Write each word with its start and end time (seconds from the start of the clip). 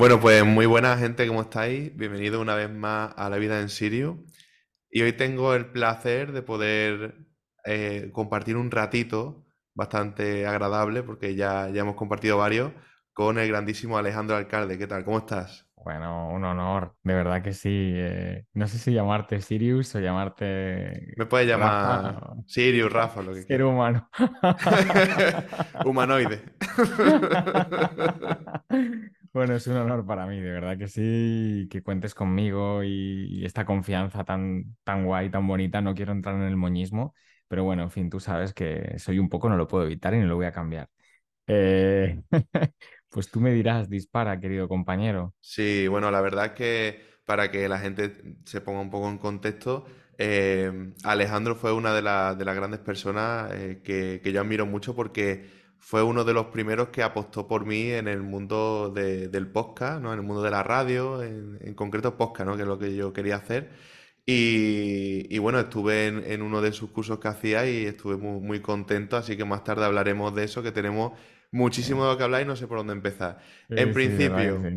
Bueno, 0.00 0.18
pues 0.18 0.42
muy 0.46 0.64
buena 0.64 0.96
gente, 0.96 1.26
¿cómo 1.26 1.42
estáis? 1.42 1.94
Bienvenido 1.94 2.40
una 2.40 2.54
vez 2.54 2.70
más 2.70 3.12
a 3.18 3.28
La 3.28 3.36
Vida 3.36 3.60
en 3.60 3.68
Sirio. 3.68 4.24
Y 4.90 5.02
hoy 5.02 5.12
tengo 5.12 5.54
el 5.54 5.66
placer 5.72 6.32
de 6.32 6.40
poder 6.40 7.16
eh, 7.66 8.08
compartir 8.10 8.56
un 8.56 8.70
ratito 8.70 9.44
bastante 9.74 10.46
agradable, 10.46 11.02
porque 11.02 11.34
ya, 11.34 11.68
ya 11.68 11.82
hemos 11.82 11.96
compartido 11.96 12.38
varios, 12.38 12.72
con 13.12 13.38
el 13.38 13.46
grandísimo 13.48 13.98
Alejandro 13.98 14.36
Alcalde. 14.36 14.78
¿Qué 14.78 14.86
tal? 14.86 15.04
¿Cómo 15.04 15.18
estás? 15.18 15.66
Bueno, 15.76 16.28
un 16.30 16.44
honor, 16.44 16.94
de 17.02 17.14
verdad 17.14 17.42
que 17.42 17.52
sí. 17.54 17.92
eh, 17.94 18.44
no 18.54 18.68
sé 18.68 18.78
si 18.78 18.92
llamarte 18.92 19.40
Sirius 19.40 19.94
o 19.94 20.00
llamarte 20.00 21.14
Me 21.16 21.24
puedes 21.26 21.48
Rafa, 21.48 21.48
llamar 21.48 22.32
Sirius, 22.46 22.92
Rafa, 22.92 23.22
lo 23.22 23.34
que 23.34 23.44
ser 23.44 23.44
quieras. 23.44 23.62
humano. 23.62 24.08
Humanoide. 25.84 26.42
Bueno, 29.32 29.54
es 29.54 29.66
un 29.68 29.76
honor 29.76 30.04
para 30.04 30.26
mí, 30.26 30.40
de 30.40 30.50
verdad 30.50 30.76
que 30.76 30.88
sí, 30.88 31.68
que 31.70 31.82
cuentes 31.84 32.14
conmigo 32.14 32.82
y, 32.82 33.44
esta 33.44 33.64
confianza 33.64 34.24
tan, 34.24 34.76
tan 34.82 35.04
guay, 35.04 35.30
tan 35.30 35.46
bonita. 35.46 35.80
No 35.80 35.94
quiero 35.94 36.10
entrar 36.12 36.34
en 36.34 36.42
el 36.42 36.56
moñismo, 36.56 37.14
pero 37.46 37.62
bueno, 37.62 37.84
en 37.84 37.90
fin, 37.92 38.10
tú 38.10 38.18
sabes 38.18 38.52
que 38.52 38.98
soy 38.98 39.20
un 39.20 39.28
poco, 39.28 39.48
no 39.48 39.56
lo 39.56 39.68
puedo 39.68 39.84
evitar 39.84 40.14
y 40.14 40.18
no 40.18 40.26
lo 40.26 40.34
voy 40.36 40.46
a 40.46 40.52
cambiar. 40.52 40.88
Eh, 41.46 42.20
Pues 43.10 43.28
tú 43.28 43.40
me 43.40 43.52
dirás, 43.52 43.90
dispara, 43.90 44.38
querido 44.40 44.68
compañero. 44.68 45.34
Sí, 45.40 45.88
bueno, 45.88 46.12
la 46.12 46.20
verdad 46.20 46.46
es 46.46 46.52
que 46.52 47.00
para 47.24 47.50
que 47.50 47.68
la 47.68 47.78
gente 47.80 48.36
se 48.44 48.60
ponga 48.60 48.80
un 48.80 48.90
poco 48.90 49.08
en 49.08 49.18
contexto, 49.18 49.84
eh, 50.16 50.92
Alejandro 51.02 51.56
fue 51.56 51.72
una 51.72 51.92
de 51.92 52.02
las 52.02 52.36
grandes 52.38 52.78
personas 52.80 53.50
eh, 53.52 53.80
que, 53.82 54.20
que 54.22 54.32
yo 54.32 54.40
admiro 54.40 54.64
mucho 54.66 54.94
porque 54.94 55.59
fue 55.80 56.02
uno 56.02 56.24
de 56.24 56.34
los 56.34 56.46
primeros 56.46 56.88
que 56.90 57.02
apostó 57.02 57.48
por 57.48 57.66
mí 57.66 57.90
en 57.90 58.06
el 58.08 58.22
mundo 58.22 58.92
de- 58.94 59.28
del 59.28 59.50
podcast, 59.50 60.00
¿no? 60.02 60.12
En 60.12 60.20
el 60.20 60.24
mundo 60.26 60.42
de 60.42 60.50
la 60.50 60.62
radio, 60.62 61.22
en, 61.22 61.58
en 61.60 61.74
concreto 61.74 62.16
podcast, 62.16 62.48
¿no? 62.48 62.56
Que 62.56 62.62
es 62.62 62.68
lo 62.68 62.78
que 62.78 62.94
yo 62.94 63.12
quería 63.12 63.36
hacer. 63.36 63.70
Y, 64.26 65.26
y 65.34 65.38
bueno, 65.38 65.58
estuve 65.60 66.06
en, 66.06 66.22
en 66.24 66.42
uno 66.42 66.60
de 66.62 66.72
sus 66.72 66.90
cursos 66.90 67.18
que 67.18 67.28
hacía 67.28 67.68
y 67.68 67.86
estuve 67.86 68.16
muy, 68.16 68.40
muy 68.40 68.60
contento, 68.60 69.16
así 69.16 69.36
que 69.36 69.44
más 69.44 69.64
tarde 69.64 69.84
hablaremos 69.84 70.34
de 70.34 70.44
eso, 70.44 70.62
que 70.62 70.72
tenemos 70.72 71.18
muchísimo 71.50 72.04
de 72.04 72.12
lo 72.12 72.18
que 72.18 72.24
hablar 72.24 72.42
y 72.42 72.44
no 72.44 72.54
sé 72.56 72.66
por 72.68 72.78
dónde 72.78 72.92
empezar. 72.92 73.38
En 73.74 73.88
Sí, 73.88 73.94
que 73.94 73.94
principio... 73.94 74.70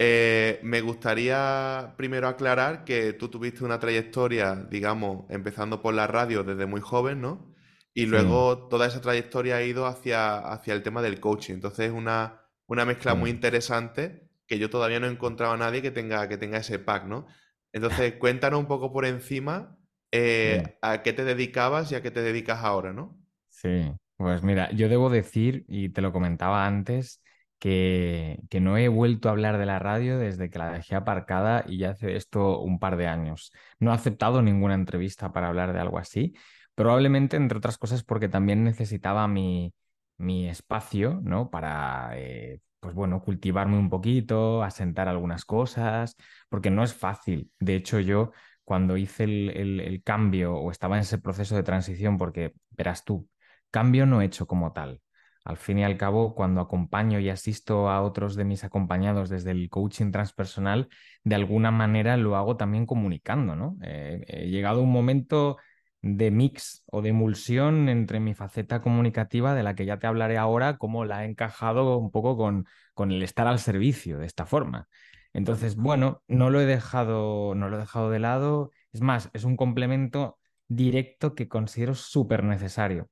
Eh, 0.00 0.60
me 0.62 0.80
gustaría 0.80 1.94
primero 1.96 2.28
aclarar 2.28 2.84
que 2.84 3.12
tú 3.14 3.28
tuviste 3.28 3.64
una 3.64 3.80
trayectoria, 3.80 4.54
digamos, 4.70 5.24
empezando 5.28 5.82
por 5.82 5.94
la 5.94 6.06
radio 6.06 6.44
desde 6.44 6.66
muy 6.66 6.80
joven, 6.80 7.20
¿no? 7.20 7.52
Y 7.98 8.06
Sí, 8.10 8.18
luego 8.22 8.68
toda 8.68 8.86
esa 8.86 9.00
trayectoria 9.00 9.56
ha 9.56 9.62
ido 9.62 9.86
hacia, 9.86 10.38
hacia 10.38 10.74
el 10.74 10.82
tema 10.82 11.02
del 11.02 11.20
coaching. 11.20 11.54
Entonces 11.54 11.86
es 11.88 11.92
una, 11.92 12.42
una 12.66 12.84
mezcla 12.84 13.14
muy 13.14 13.30
sí. 13.30 13.32
interesante 13.32 14.28
que 14.46 14.58
yo 14.58 14.70
todavía 14.70 15.00
no 15.00 15.06
he 15.06 15.10
encontrado 15.10 15.52
a 15.54 15.56
nadie 15.56 15.82
que 15.82 15.90
tenga, 15.90 16.28
que 16.28 16.38
tenga 16.38 16.58
ese 16.58 16.78
pack, 16.78 17.04
¿no? 17.06 17.26
Entonces 17.72 18.14
cuéntanos 18.14 18.60
un 18.60 18.66
poco 18.68 18.92
por 18.92 19.04
encima 19.04 19.76
eh, 20.12 20.78
a 20.82 21.02
qué 21.02 21.12
te 21.12 21.24
dedicabas 21.24 21.90
y 21.92 21.96
a 21.96 22.02
qué 22.02 22.10
te 22.10 22.22
dedicas 22.22 22.62
ahora, 22.64 22.92
¿no? 22.92 23.18
Sí, 23.48 23.92
pues 24.16 24.42
mira, 24.42 24.70
yo 24.72 24.88
debo 24.88 25.10
decir, 25.10 25.64
y 25.68 25.88
te 25.90 26.00
lo 26.00 26.12
comentaba 26.12 26.66
antes, 26.66 27.22
que, 27.58 28.38
que 28.50 28.60
no 28.60 28.76
he 28.78 28.86
vuelto 28.88 29.28
a 29.28 29.32
hablar 29.32 29.58
de 29.58 29.66
la 29.66 29.80
radio 29.80 30.16
desde 30.18 30.48
que 30.48 30.58
la 30.60 30.70
dejé 30.70 30.94
aparcada 30.94 31.64
y 31.66 31.78
ya 31.78 31.90
hace 31.90 32.14
esto 32.16 32.60
un 32.60 32.78
par 32.78 32.96
de 32.96 33.08
años. 33.08 33.52
No 33.80 33.90
he 33.90 33.94
aceptado 33.94 34.42
ninguna 34.42 34.74
entrevista 34.74 35.32
para 35.32 35.48
hablar 35.48 35.72
de 35.72 35.80
algo 35.80 35.98
así, 35.98 36.34
probablemente, 36.78 37.36
entre 37.36 37.58
otras 37.58 37.76
cosas, 37.76 38.04
porque 38.04 38.28
también 38.28 38.62
necesitaba 38.62 39.26
mi, 39.26 39.74
mi 40.16 40.48
espacio, 40.48 41.20
¿no? 41.24 41.50
Para, 41.50 42.10
eh, 42.14 42.60
pues 42.78 42.94
bueno, 42.94 43.20
cultivarme 43.20 43.76
un 43.76 43.90
poquito, 43.90 44.62
asentar 44.62 45.08
algunas 45.08 45.44
cosas, 45.44 46.16
porque 46.48 46.70
no 46.70 46.84
es 46.84 46.94
fácil. 46.94 47.50
De 47.58 47.74
hecho, 47.74 47.98
yo 47.98 48.30
cuando 48.64 48.96
hice 48.96 49.24
el, 49.24 49.80
el 49.80 50.02
cambio 50.04 50.54
o 50.54 50.70
estaba 50.70 50.96
en 50.96 51.02
ese 51.02 51.18
proceso 51.18 51.56
de 51.56 51.64
transición, 51.64 52.16
porque 52.16 52.52
verás 52.70 53.04
tú, 53.04 53.28
Cambio 53.70 54.06
no 54.06 54.22
hecho 54.22 54.46
como 54.46 54.72
tal. 54.72 55.00
Al 55.44 55.56
fin 55.56 55.78
y 55.78 55.84
al 55.84 55.96
cabo, 55.96 56.34
cuando 56.34 56.60
acompaño 56.60 57.18
y 57.20 57.28
asisto 57.30 57.88
a 57.90 58.02
otros 58.02 58.36
de 58.36 58.44
mis 58.44 58.64
acompañados 58.64 59.28
desde 59.30 59.50
el 59.50 59.68
coaching 59.70 60.10
transpersonal, 60.12 60.88
de 61.24 61.34
alguna 61.34 61.70
manera 61.70 62.16
lo 62.16 62.36
hago 62.36 62.56
también 62.56 62.86
comunicando, 62.86 63.56
¿no? 63.56 63.76
Eh, 63.82 64.24
he 64.28 64.48
llegado 64.50 64.82
un 64.82 64.92
momento 64.92 65.56
de 66.00 66.30
mix 66.30 66.84
o 66.86 67.02
de 67.02 67.10
emulsión 67.10 67.88
entre 67.88 68.20
mi 68.20 68.34
faceta 68.34 68.80
comunicativa, 68.80 69.54
de 69.54 69.62
la 69.62 69.74
que 69.74 69.84
ya 69.86 69.98
te 69.98 70.06
hablaré 70.06 70.38
ahora, 70.38 70.78
cómo 70.78 71.04
la 71.04 71.24
he 71.24 71.28
encajado 71.28 71.98
un 71.98 72.10
poco 72.10 72.36
con, 72.36 72.66
con 72.94 73.10
el 73.10 73.22
estar 73.22 73.46
al 73.46 73.58
servicio 73.58 74.18
de 74.18 74.26
esta 74.26 74.46
forma. 74.46 74.88
Entonces, 75.32 75.76
bueno, 75.76 76.22
no 76.28 76.50
lo 76.50 76.60
he 76.60 76.66
dejado, 76.66 77.54
no 77.54 77.68
lo 77.68 77.76
he 77.76 77.80
dejado 77.80 78.10
de 78.10 78.18
lado. 78.18 78.70
Es 78.92 79.00
más, 79.00 79.30
es 79.32 79.44
un 79.44 79.56
complemento 79.56 80.38
directo 80.68 81.34
que 81.34 81.48
considero 81.48 81.94
súper 81.94 82.44
necesario. 82.44 83.08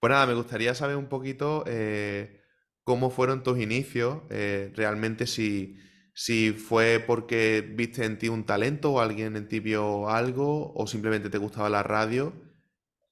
Pues 0.00 0.10
nada, 0.10 0.26
me 0.26 0.34
gustaría 0.34 0.74
saber 0.74 0.96
un 0.96 1.08
poquito 1.08 1.64
eh, 1.66 2.42
cómo 2.84 3.10
fueron 3.10 3.42
tus 3.42 3.58
inicios, 3.58 4.22
eh, 4.30 4.72
realmente 4.76 5.26
si, 5.26 5.78
si 6.16 6.52
fue 6.54 7.04
porque 7.06 7.62
viste 7.62 8.04
en 8.06 8.18
ti 8.18 8.28
un 8.30 8.44
talento 8.46 8.92
o 8.94 9.00
alguien 9.00 9.36
en 9.36 9.48
ti 9.48 9.60
vio 9.60 10.08
algo 10.10 10.72
o 10.74 10.88
simplemente 10.88 11.30
te 11.30 11.38
gustaba 11.38 11.70
la 11.70 11.84
radio. 11.84 12.34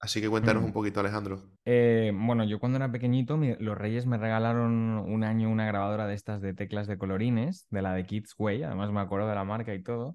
Así 0.00 0.20
que 0.22 0.30
cuéntanos 0.30 0.64
un 0.64 0.72
Mm. 0.72 0.74
poquito, 0.74 1.00
Alejandro. 1.00 1.42
Eh, 1.66 2.12
bueno, 2.14 2.44
yo 2.44 2.58
cuando 2.60 2.76
era 2.76 2.92
pequeñito, 2.92 3.36
mi- 3.38 3.56
los 3.58 3.78
Reyes 3.78 4.06
me 4.06 4.18
regalaron 4.18 4.72
un 4.98 5.24
año 5.24 5.50
una 5.50 5.66
grabadora 5.66 6.06
de 6.06 6.14
estas 6.14 6.42
de 6.42 6.52
teclas 6.54 6.86
de 6.86 6.98
colorines, 6.98 7.66
de 7.70 7.82
la 7.82 7.94
de 7.94 8.04
Kids 8.06 8.34
Way, 8.38 8.64
además 8.64 8.92
me 8.92 9.00
acuerdo 9.00 9.28
de 9.28 9.34
la 9.34 9.44
marca 9.44 9.74
y 9.74 9.82
todo, 9.82 10.14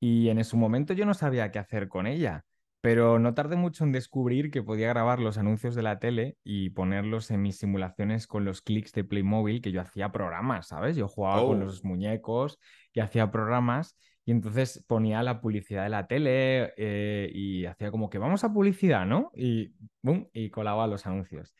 y 0.00 0.28
en 0.28 0.44
su 0.44 0.56
momento 0.56 0.94
yo 0.94 1.06
no 1.06 1.14
sabía 1.14 1.52
qué 1.52 1.60
hacer 1.60 1.88
con 1.88 2.06
ella, 2.08 2.44
pero 2.80 3.18
no 3.18 3.34
tardé 3.34 3.56
mucho 3.56 3.84
en 3.84 3.92
descubrir 3.92 4.50
que 4.50 4.62
podía 4.62 4.88
grabar 4.88 5.18
los 5.18 5.38
anuncios 5.38 5.74
de 5.74 5.82
la 5.82 5.98
tele 5.98 6.36
y 6.44 6.70
ponerlos 6.70 7.30
en 7.30 7.42
mis 7.42 7.58
simulaciones 7.58 8.26
con 8.26 8.44
los 8.44 8.62
clics 8.62 8.92
de 8.92 9.04
Playmobil, 9.04 9.60
que 9.60 9.72
yo 9.72 9.80
hacía 9.80 10.12
programas, 10.12 10.68
¿sabes? 10.68 10.96
Yo 10.96 11.08
jugaba 11.08 11.44
con 11.44 11.62
Oh, 11.62 11.64
los 11.64 11.84
muñecos 11.84 12.58
y 12.92 13.00
hacía 13.00 13.30
programas. 13.30 13.96
Y 14.24 14.30
entonces 14.32 14.84
ponía 14.86 15.22
la 15.22 15.40
publicidad 15.40 15.84
de 15.84 15.88
la 15.88 16.06
tele 16.06 16.74
eh, 16.76 17.30
y 17.32 17.64
hacía 17.64 17.90
como 17.90 18.10
que 18.10 18.18
vamos 18.18 18.44
a 18.44 18.52
publicidad, 18.52 19.06
¿no? 19.06 19.32
Y 19.34 19.72
¡bum! 20.02 20.26
y 20.32 20.50
colaba 20.50 20.86
los 20.86 21.06
anuncios. 21.06 21.54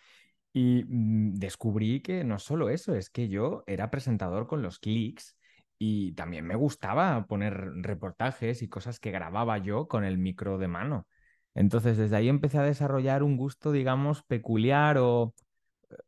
Y 0.52 0.84
mm, 0.86 1.34
descubrí 1.36 2.00
que 2.02 2.24
no 2.24 2.38
solo 2.38 2.68
eso, 2.68 2.94
es 2.94 3.10
que 3.10 3.28
yo 3.28 3.64
era 3.66 3.90
presentador 3.90 4.46
con 4.46 4.62
los 4.62 4.78
clics 4.78 5.37
y 5.78 6.12
también 6.12 6.46
me 6.46 6.56
gustaba 6.56 7.26
poner 7.26 7.54
reportajes 7.76 8.62
y 8.62 8.68
cosas 8.68 9.00
que 9.00 9.10
grababa 9.10 9.58
yo 9.58 9.88
con 9.88 10.04
el 10.04 10.18
micro 10.18 10.58
de 10.58 10.68
mano. 10.68 11.06
Entonces, 11.54 11.96
desde 11.96 12.16
ahí 12.16 12.28
empecé 12.28 12.58
a 12.58 12.62
desarrollar 12.62 13.22
un 13.22 13.36
gusto, 13.36 13.72
digamos, 13.72 14.22
peculiar 14.24 14.98
o 14.98 15.34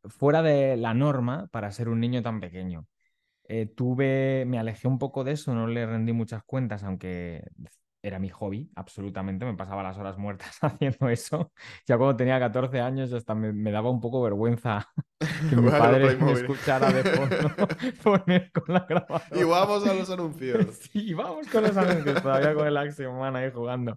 fuera 0.05 0.41
de 0.43 0.77
la 0.77 0.93
norma 0.93 1.47
para 1.51 1.71
ser 1.71 1.89
un 1.89 1.99
niño 1.99 2.21
tan 2.21 2.39
pequeño 2.39 2.87
eh, 3.45 3.65
tuve, 3.65 4.45
me 4.47 4.59
alejé 4.59 4.87
un 4.87 4.97
poco 4.99 5.23
de 5.25 5.33
eso, 5.33 5.53
no 5.53 5.67
le 5.67 5.85
rendí 5.85 6.13
muchas 6.13 6.43
cuentas, 6.43 6.83
aunque 6.83 7.43
era 8.03 8.19
mi 8.19 8.29
hobby, 8.29 8.69
absolutamente, 8.75 9.45
me 9.45 9.55
pasaba 9.55 9.83
las 9.83 9.97
horas 9.97 10.17
muertas 10.17 10.57
haciendo 10.61 11.09
eso. 11.09 11.51
Ya 11.87 11.97
cuando 11.97 12.15
tenía 12.17 12.39
14 12.39 12.79
años 12.81 13.13
hasta 13.13 13.35
me, 13.35 13.53
me 13.53 13.71
daba 13.71 13.89
un 13.89 13.99
poco 14.01 14.21
vergüenza 14.21 14.87
que 15.49 15.55
mi 15.57 15.69
bueno, 15.69 15.71
padre 15.71 16.17
me 16.17 16.31
escuchara 16.33 16.91
de 16.91 17.03
fondo 17.05 17.55
poner 18.03 18.51
con 18.51 18.73
la 18.73 18.85
Y 19.31 19.43
grabadora. 19.43 19.43
vamos 19.43 19.85
a 19.87 19.93
los 19.93 20.09
anuncios. 20.09 20.77
Sí, 20.91 21.13
vamos 21.13 21.47
con 21.49 21.63
los 21.63 21.77
anuncios, 21.77 22.21
todavía 22.21 22.53
con 22.53 22.67
el 22.67 22.73
Man 23.19 23.35
ahí 23.35 23.51
jugando. 23.51 23.95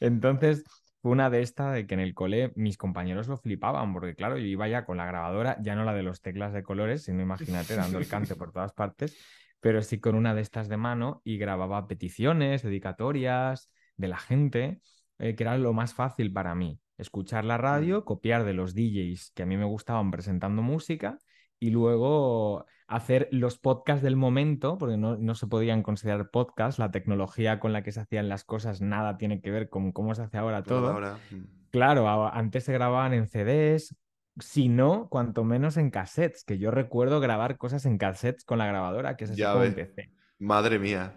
Entonces, 0.00 0.64
fue 1.02 1.12
una 1.12 1.30
de 1.30 1.42
estas 1.42 1.74
de 1.74 1.86
que 1.86 1.94
en 1.94 2.00
el 2.00 2.14
cole 2.14 2.52
mis 2.56 2.76
compañeros 2.76 3.28
lo 3.28 3.36
flipaban, 3.38 3.92
porque 3.92 4.14
claro, 4.14 4.36
yo 4.38 4.44
iba 4.46 4.68
ya 4.68 4.84
con 4.84 4.96
la 4.98 5.06
grabadora, 5.06 5.56
ya 5.62 5.74
no 5.74 5.84
la 5.84 5.94
de 5.94 6.02
los 6.02 6.20
teclas 6.22 6.52
de 6.52 6.62
colores, 6.62 7.04
sino 7.04 7.22
imagínate 7.22 7.76
dando 7.76 7.98
el 7.98 8.08
cante 8.08 8.36
por 8.36 8.52
todas 8.52 8.72
partes, 8.72 9.16
pero 9.60 9.82
sí 9.82 10.00
con 10.00 10.14
una 10.14 10.34
de 10.34 10.40
estas 10.40 10.68
de 10.68 10.76
mano 10.76 11.20
y 11.24 11.38
grababa 11.38 11.86
peticiones, 11.86 12.62
dedicatorias 12.62 13.70
de 13.96 14.08
la 14.08 14.18
gente, 14.18 14.80
eh, 15.18 15.34
que 15.34 15.42
era 15.42 15.58
lo 15.58 15.72
más 15.72 15.94
fácil 15.94 16.32
para 16.32 16.54
mí. 16.54 16.80
Escuchar 16.96 17.44
la 17.44 17.58
radio, 17.58 18.04
copiar 18.04 18.44
de 18.44 18.54
los 18.54 18.74
DJs 18.74 19.32
que 19.34 19.44
a 19.44 19.46
mí 19.46 19.56
me 19.56 19.64
gustaban 19.64 20.10
presentando 20.10 20.62
música 20.62 21.18
y 21.60 21.70
luego 21.70 22.66
hacer 22.88 23.28
los 23.30 23.58
podcasts 23.58 24.02
del 24.02 24.16
momento, 24.16 24.78
porque 24.78 24.96
no, 24.96 25.16
no 25.16 25.34
se 25.34 25.46
podían 25.46 25.82
considerar 25.82 26.30
podcasts, 26.30 26.78
la 26.78 26.90
tecnología 26.90 27.60
con 27.60 27.72
la 27.72 27.82
que 27.82 27.92
se 27.92 28.00
hacían 28.00 28.28
las 28.28 28.44
cosas 28.44 28.80
nada 28.80 29.18
tiene 29.18 29.40
que 29.40 29.50
ver 29.50 29.68
con 29.68 29.92
cómo 29.92 30.14
se 30.14 30.22
hace 30.22 30.38
ahora 30.38 30.62
todo. 30.62 30.90
ahora. 30.90 31.18
mm. 31.30 31.58
Claro, 31.70 32.26
antes 32.32 32.64
se 32.64 32.72
grababan 32.72 33.12
en 33.12 33.26
CDs, 33.26 33.94
si 34.40 34.68
no, 34.68 35.08
cuanto 35.10 35.44
menos 35.44 35.76
en 35.76 35.90
cassettes, 35.90 36.44
que 36.44 36.58
yo 36.58 36.70
recuerdo 36.70 37.20
grabar 37.20 37.58
cosas 37.58 37.86
en 37.86 37.98
cassettes 37.98 38.44
con 38.44 38.58
la 38.58 38.66
grabadora, 38.66 39.16
que 39.16 39.24
es 39.24 39.30
así 39.32 39.40
Ya 39.40 39.52
como 39.52 39.60
ves. 39.60 39.68
empecé. 39.68 40.12
Madre 40.38 40.78
mía. 40.78 41.14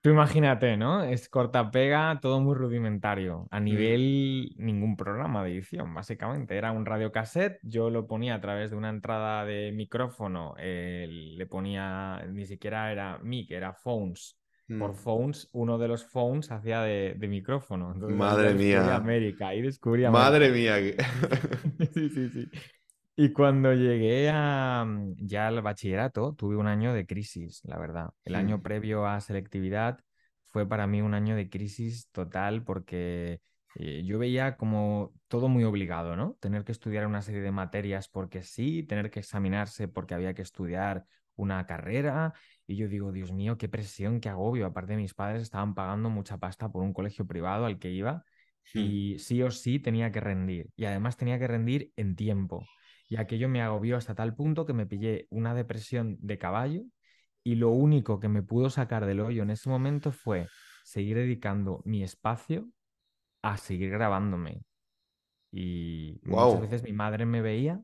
Tú 0.00 0.10
imagínate, 0.10 0.76
¿no? 0.76 1.02
Es 1.02 1.28
corta 1.28 1.72
pega, 1.72 2.20
todo 2.20 2.40
muy 2.40 2.54
rudimentario. 2.54 3.48
A 3.50 3.58
nivel 3.58 4.54
ningún 4.56 4.96
programa 4.96 5.42
de 5.42 5.50
edición, 5.52 5.92
básicamente. 5.94 6.56
Era 6.56 6.70
un 6.70 6.86
radiocassette, 6.86 7.58
yo 7.62 7.90
lo 7.90 8.06
ponía 8.06 8.36
a 8.36 8.40
través 8.40 8.70
de 8.70 8.76
una 8.76 8.90
entrada 8.90 9.44
de 9.44 9.72
micrófono, 9.72 10.54
eh, 10.58 11.06
le 11.10 11.46
ponía, 11.46 12.24
ni 12.30 12.46
siquiera 12.46 12.92
era 12.92 13.18
mic, 13.18 13.50
era 13.50 13.72
phones. 13.74 14.38
Por 14.76 14.92
mm. 14.92 14.94
phones, 14.94 15.48
uno 15.52 15.78
de 15.78 15.88
los 15.88 16.04
phones 16.04 16.50
hacía 16.50 16.82
de, 16.82 17.14
de 17.16 17.28
micrófono. 17.28 17.92
Entonces 17.92 18.16
Madre 18.18 18.54
mía. 18.54 18.96
América, 18.96 19.48
ahí 19.48 19.62
descubrí 19.62 20.04
Madre 20.04 20.50
mía. 20.50 20.76
Sí, 21.94 22.08
sí, 22.10 22.28
sí. 22.30 22.50
Y 23.16 23.32
cuando 23.32 23.72
llegué 23.74 24.30
a, 24.32 24.84
mm, 24.86 25.14
ya 25.26 25.48
al 25.48 25.62
bachillerato, 25.62 26.34
tuve 26.34 26.56
un 26.56 26.66
año 26.66 26.92
de 26.94 27.06
crisis, 27.06 27.62
la 27.64 27.78
verdad. 27.78 28.10
El 28.24 28.34
año 28.34 28.60
Mm, 28.60 28.62
previo 28.62 29.06
a 29.06 29.20
selectividad 29.20 30.00
fue 30.48 30.68
para 30.68 30.86
mí 30.86 31.02
un 31.02 31.14
año 31.14 31.36
de 31.36 31.48
crisis 31.50 32.08
total 32.12 32.64
porque 32.64 33.40
eh, 33.74 34.02
yo 34.04 34.18
veía 34.18 34.56
como 34.56 35.14
todo 35.28 35.48
muy 35.48 35.64
obligado, 35.64 36.16
¿no? 36.16 36.36
Tener 36.40 36.64
que 36.64 36.72
estudiar 36.72 37.06
una 37.06 37.22
serie 37.22 37.40
de 37.42 37.52
materias 37.52 38.08
porque 38.08 38.42
sí, 38.42 38.82
tener 38.84 39.10
que 39.10 39.20
examinarse 39.20 39.88
porque 39.88 40.14
había 40.14 40.34
que 40.34 40.42
estudiar 40.42 41.06
una 41.36 41.66
carrera. 41.66 42.34
Y 42.66 42.76
yo 42.76 42.88
digo, 42.88 43.12
Dios 43.12 43.32
mío, 43.32 43.58
qué 43.58 43.68
presión, 43.68 44.20
qué 44.20 44.28
agobio. 44.28 44.66
Aparte, 44.66 44.96
mis 44.96 45.14
padres 45.14 45.42
estaban 45.42 45.74
pagando 45.74 46.10
mucha 46.10 46.38
pasta 46.38 46.70
por 46.70 46.82
un 46.82 46.92
colegio 46.92 47.26
privado 47.26 47.66
al 47.66 47.78
que 47.78 47.90
iba 47.90 48.24
mm. 48.74 48.80
y 48.80 49.18
sí 49.18 49.42
o 49.42 49.50
sí 49.50 49.78
tenía 49.78 50.10
que 50.12 50.20
rendir. 50.20 50.70
Y 50.76 50.84
además 50.86 51.16
tenía 51.16 51.38
que 51.38 51.46
rendir 51.46 51.92
en 51.96 52.16
tiempo. 52.16 52.64
Y 53.08 53.16
aquello 53.16 53.48
me 53.48 53.62
agobió 53.62 53.96
hasta 53.96 54.14
tal 54.14 54.34
punto 54.34 54.66
que 54.66 54.72
me 54.72 54.86
pillé 54.86 55.26
una 55.30 55.54
depresión 55.54 56.16
de 56.20 56.38
caballo 56.38 56.82
y 57.44 57.54
lo 57.54 57.70
único 57.70 58.18
que 58.18 58.28
me 58.28 58.42
pudo 58.42 58.70
sacar 58.70 59.06
del 59.06 59.20
hoyo 59.20 59.44
en 59.44 59.50
ese 59.50 59.68
momento 59.68 60.10
fue 60.10 60.48
seguir 60.84 61.16
dedicando 61.16 61.80
mi 61.84 62.02
espacio 62.02 62.68
a 63.42 63.56
seguir 63.56 63.90
grabándome. 63.90 64.62
Y 65.52 66.20
muchas 66.24 66.60
Wow. 66.60 66.60
veces 66.60 66.82
mi 66.82 66.92
madre 66.92 67.24
me 67.26 67.40
veía 67.40 67.80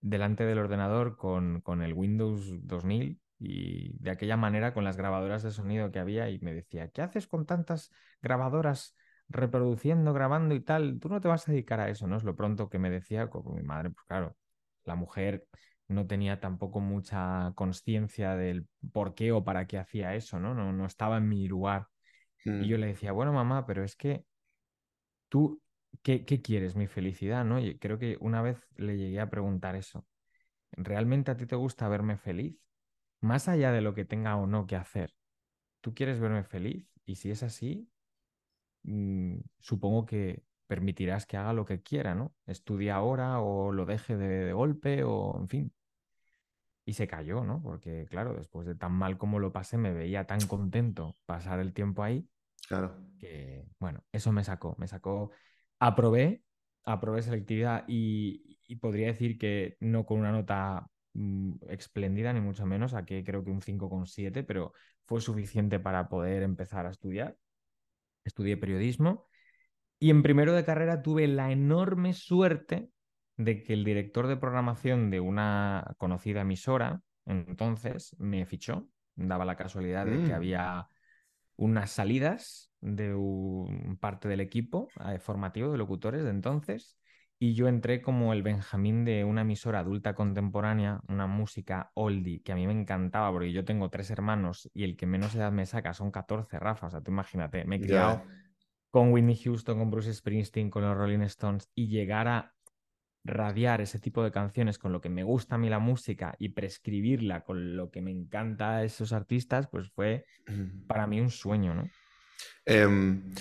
delante 0.00 0.44
del 0.44 0.58
ordenador 0.58 1.16
con, 1.16 1.60
con 1.60 1.82
el 1.82 1.92
Windows 1.94 2.50
2000 2.66 3.20
y 3.38 3.96
de 3.98 4.10
aquella 4.10 4.36
manera 4.36 4.74
con 4.74 4.84
las 4.84 4.96
grabadoras 4.96 5.42
de 5.42 5.50
sonido 5.50 5.90
que 5.92 5.98
había 5.98 6.28
y 6.30 6.38
me 6.40 6.54
decía, 6.54 6.88
¿qué 6.88 7.02
haces 7.02 7.26
con 7.26 7.46
tantas 7.46 7.90
grabadoras 8.22 8.96
reproduciendo, 9.28 10.12
grabando 10.12 10.54
y 10.54 10.60
tal? 10.60 10.98
Tú 11.00 11.08
no 11.08 11.20
te 11.20 11.28
vas 11.28 11.48
a 11.48 11.52
dedicar 11.52 11.80
a 11.80 11.88
eso, 11.88 12.06
¿no? 12.06 12.16
Es 12.16 12.24
lo 12.24 12.36
pronto 12.36 12.68
que 12.68 12.78
me 12.78 12.90
decía 12.90 13.28
con 13.30 13.54
mi 13.54 13.62
madre, 13.62 13.90
pues 13.90 14.04
claro, 14.06 14.36
la 14.84 14.94
mujer 14.96 15.46
no 15.88 16.06
tenía 16.06 16.40
tampoco 16.40 16.80
mucha 16.80 17.52
conciencia 17.54 18.36
del 18.36 18.66
por 18.92 19.14
qué 19.14 19.32
o 19.32 19.44
para 19.44 19.66
qué 19.66 19.78
hacía 19.78 20.14
eso, 20.14 20.38
¿no? 20.40 20.54
No, 20.54 20.72
no 20.72 20.86
estaba 20.86 21.16
en 21.18 21.28
mi 21.28 21.46
lugar. 21.48 21.88
Y 22.58 22.68
yo 22.68 22.76
Mm, 22.76 22.78
le 22.78 22.88
decía, 22.88 23.12
bueno, 23.12 23.32
mamá, 23.32 23.66
pero 23.66 23.84
es 23.84 23.96
que 23.96 24.24
tú, 25.28 25.60
¿qué, 26.02 26.24
qué 26.24 26.42
quieres? 26.42 26.76
Mi 26.76 26.86
felicidad, 26.86 27.44
¿no? 27.44 27.58
Y 27.60 27.78
creo 27.78 27.98
que 27.98 28.16
una 28.20 28.42
vez 28.42 28.58
le 28.76 28.96
llegué 28.96 29.20
a 29.20 29.30
preguntar 29.30 29.76
eso. 29.76 30.06
¿Realmente 30.72 31.30
a 31.30 31.36
ti 31.36 31.46
te 31.46 31.56
gusta 31.56 31.88
verme 31.88 32.16
feliz? 32.16 32.58
Más 33.20 33.48
allá 33.48 33.72
de 33.72 33.80
lo 33.80 33.94
que 33.94 34.04
tenga 34.04 34.36
o 34.36 34.46
no 34.46 34.66
que 34.66 34.76
hacer, 34.76 35.14
¿tú 35.80 35.94
quieres 35.94 36.20
verme 36.20 36.44
feliz? 36.44 36.90
Y 37.04 37.16
si 37.16 37.30
es 37.30 37.42
así, 37.42 37.90
mm, 38.82 39.38
supongo 39.58 40.06
que 40.06 40.44
permitirás 40.66 41.26
que 41.26 41.36
haga 41.36 41.52
lo 41.52 41.64
que 41.64 41.82
quiera, 41.82 42.14
¿no? 42.14 42.34
Estudie 42.46 42.90
ahora 42.90 43.40
o 43.40 43.72
lo 43.72 43.86
deje 43.86 44.16
de, 44.16 44.28
de 44.46 44.52
golpe 44.52 45.04
o, 45.04 45.38
en 45.40 45.48
fin. 45.48 45.72
Y 46.84 46.94
se 46.94 47.06
cayó, 47.06 47.44
¿no? 47.44 47.62
Porque, 47.62 48.06
claro, 48.08 48.34
después 48.34 48.66
de 48.66 48.74
tan 48.74 48.92
mal 48.92 49.18
como 49.18 49.38
lo 49.38 49.52
pasé, 49.52 49.76
me 49.76 49.92
veía 49.92 50.26
tan 50.26 50.46
contento 50.46 51.16
pasar 51.26 51.60
el 51.60 51.72
tiempo 51.74 52.02
ahí 52.02 52.28
claro. 52.68 52.94
que, 53.18 53.66
bueno, 53.78 54.04
eso 54.12 54.32
me 54.32 54.44
sacó, 54.44 54.76
me 54.78 54.88
sacó, 54.88 55.30
aprobé, 55.78 56.42
aprobé 56.84 57.22
selectividad 57.22 57.84
y, 57.88 58.58
y 58.66 58.76
podría 58.76 59.08
decir 59.08 59.38
que 59.38 59.76
no 59.80 60.04
con 60.06 60.20
una 60.20 60.32
nota 60.32 60.88
mm, 61.14 61.52
espléndida, 61.68 62.32
ni 62.32 62.40
mucho 62.40 62.66
menos, 62.66 62.92
saqué 62.92 63.24
creo 63.24 63.44
que 63.44 63.50
un 63.50 63.62
cinco 63.62 63.88
coma 63.88 64.06
siete 64.06 64.42
pero 64.42 64.72
fue 65.06 65.20
suficiente 65.20 65.80
para 65.80 66.08
poder 66.08 66.42
empezar 66.42 66.86
a 66.86 66.90
estudiar. 66.90 67.36
Estudié 68.24 68.56
periodismo 68.56 69.26
y 69.98 70.10
en 70.10 70.22
primero 70.22 70.52
de 70.52 70.64
carrera 70.64 71.02
tuve 71.02 71.26
la 71.28 71.50
enorme 71.52 72.12
suerte 72.12 72.90
de 73.36 73.62
que 73.62 73.72
el 73.72 73.84
director 73.84 74.26
de 74.26 74.36
programación 74.36 75.10
de 75.10 75.20
una 75.20 75.94
conocida 75.98 76.42
emisora 76.42 77.02
entonces 77.26 78.16
me 78.18 78.46
fichó. 78.46 78.88
Daba 79.16 79.44
la 79.44 79.56
casualidad 79.56 80.06
de 80.06 80.22
que 80.22 80.32
Mm, 80.32 80.32
había 80.32 80.88
unas 81.58 81.90
salidas 81.90 82.70
de 82.80 83.14
un 83.14 83.98
parte 84.00 84.28
del 84.28 84.40
equipo 84.40 84.88
eh, 85.04 85.18
formativo 85.18 85.70
de 85.72 85.78
locutores 85.78 86.22
de 86.22 86.30
entonces 86.30 86.96
y 87.40 87.54
yo 87.54 87.68
entré 87.68 88.00
como 88.00 88.32
el 88.32 88.42
Benjamín 88.42 89.04
de 89.04 89.24
una 89.24 89.42
emisora 89.42 89.80
adulta 89.80 90.14
contemporánea, 90.14 91.00
una 91.08 91.26
música 91.26 91.90
oldie 91.94 92.42
que 92.42 92.52
a 92.52 92.54
mí 92.54 92.66
me 92.66 92.72
encantaba 92.72 93.30
porque 93.30 93.52
yo 93.52 93.64
tengo 93.64 93.90
tres 93.90 94.10
hermanos 94.10 94.70
y 94.72 94.84
el 94.84 94.96
que 94.96 95.06
menos 95.06 95.34
edad 95.34 95.52
me 95.52 95.66
saca 95.66 95.92
son 95.94 96.10
14 96.10 96.58
Rafa, 96.58 96.86
o 96.86 96.90
sea, 96.90 97.00
tú 97.00 97.10
imagínate, 97.10 97.64
me 97.64 97.76
he 97.76 97.80
criado 97.80 98.22
con 98.90 99.12
Whitney 99.12 99.36
Houston, 99.36 99.78
con 99.78 99.90
Bruce 99.90 100.14
Springsteen, 100.14 100.70
con 100.70 100.82
los 100.82 100.96
Rolling 100.96 101.20
Stones 101.22 101.68
y 101.74 101.88
llegar 101.88 102.26
a 102.28 102.54
radiar 103.24 103.80
ese 103.80 103.98
tipo 103.98 104.22
de 104.22 104.30
canciones 104.30 104.78
con 104.78 104.92
lo 104.92 105.00
que 105.00 105.08
me 105.08 105.22
gusta 105.22 105.56
a 105.56 105.58
mí 105.58 105.68
la 105.68 105.78
música 105.78 106.34
y 106.38 106.50
prescribirla 106.50 107.44
con 107.44 107.76
lo 107.76 107.90
que 107.90 108.00
me 108.00 108.10
encanta 108.10 108.76
a 108.76 108.84
esos 108.84 109.12
artistas, 109.12 109.68
pues 109.70 109.90
fue 109.90 110.24
para 110.86 111.06
mí 111.06 111.20
un 111.20 111.30
sueño, 111.30 111.74
¿no? 111.74 111.90
Em, 112.64 113.34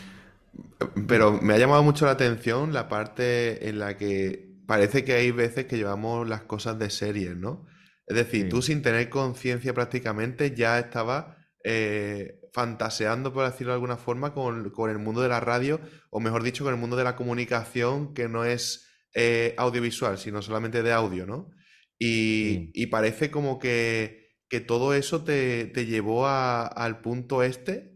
pero 1.07 1.39
me 1.41 1.53
ha 1.53 1.57
llamado 1.57 1.83
mucho 1.83 2.05
la 2.05 2.11
atención 2.11 2.73
la 2.73 2.89
parte 2.89 3.69
en 3.69 3.79
la 3.79 3.97
que 3.97 4.47
parece 4.65 5.03
que 5.03 5.13
hay 5.13 5.31
veces 5.31 5.65
que 5.65 5.77
llevamos 5.77 6.27
las 6.27 6.41
cosas 6.43 6.77
de 6.79 6.89
series, 6.89 7.35
¿no? 7.35 7.65
Es 8.05 8.15
decir, 8.15 8.49
tú 8.49 8.61
sin 8.61 8.81
tener 8.81 9.09
conciencia 9.09 9.73
prácticamente 9.73 10.55
ya 10.55 10.79
estabas 10.79 11.25
eh, 11.63 12.39
fantaseando, 12.53 13.33
por 13.33 13.45
decirlo 13.45 13.73
de 13.73 13.75
alguna 13.75 13.97
forma, 13.97 14.33
con, 14.33 14.69
con 14.69 14.89
el 14.89 14.97
mundo 14.97 15.21
de 15.21 15.27
la 15.27 15.41
radio, 15.41 15.81
o 16.09 16.21
mejor 16.21 16.43
dicho, 16.43 16.63
con 16.63 16.73
el 16.73 16.79
mundo 16.79 16.95
de 16.95 17.03
la 17.03 17.17
comunicación 17.17 18.13
que 18.13 18.29
no 18.29 18.45
es 18.45 18.86
eh, 19.17 19.55
audiovisual, 19.57 20.19
sino 20.19 20.41
solamente 20.43 20.83
de 20.83 20.93
audio, 20.93 21.27
¿no? 21.27 21.51
Y, 21.99 22.71
sí. 22.71 22.73
y 22.73 22.87
parece 22.87 23.31
como 23.31 23.59
que, 23.59 24.29
que 24.49 24.61
todo 24.61 24.95
eso 24.95 25.23
te, 25.25 25.65
te 25.67 25.87
llevó 25.87 26.27
a- 26.27 26.67
al 26.67 27.01
punto 27.01 27.43
este. 27.43 27.95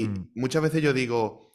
Mm, 0.00 0.26
Y 0.30 0.30
muchas 0.36 0.62
veces 0.62 0.82
yo 0.82 0.94
digo, 0.94 1.52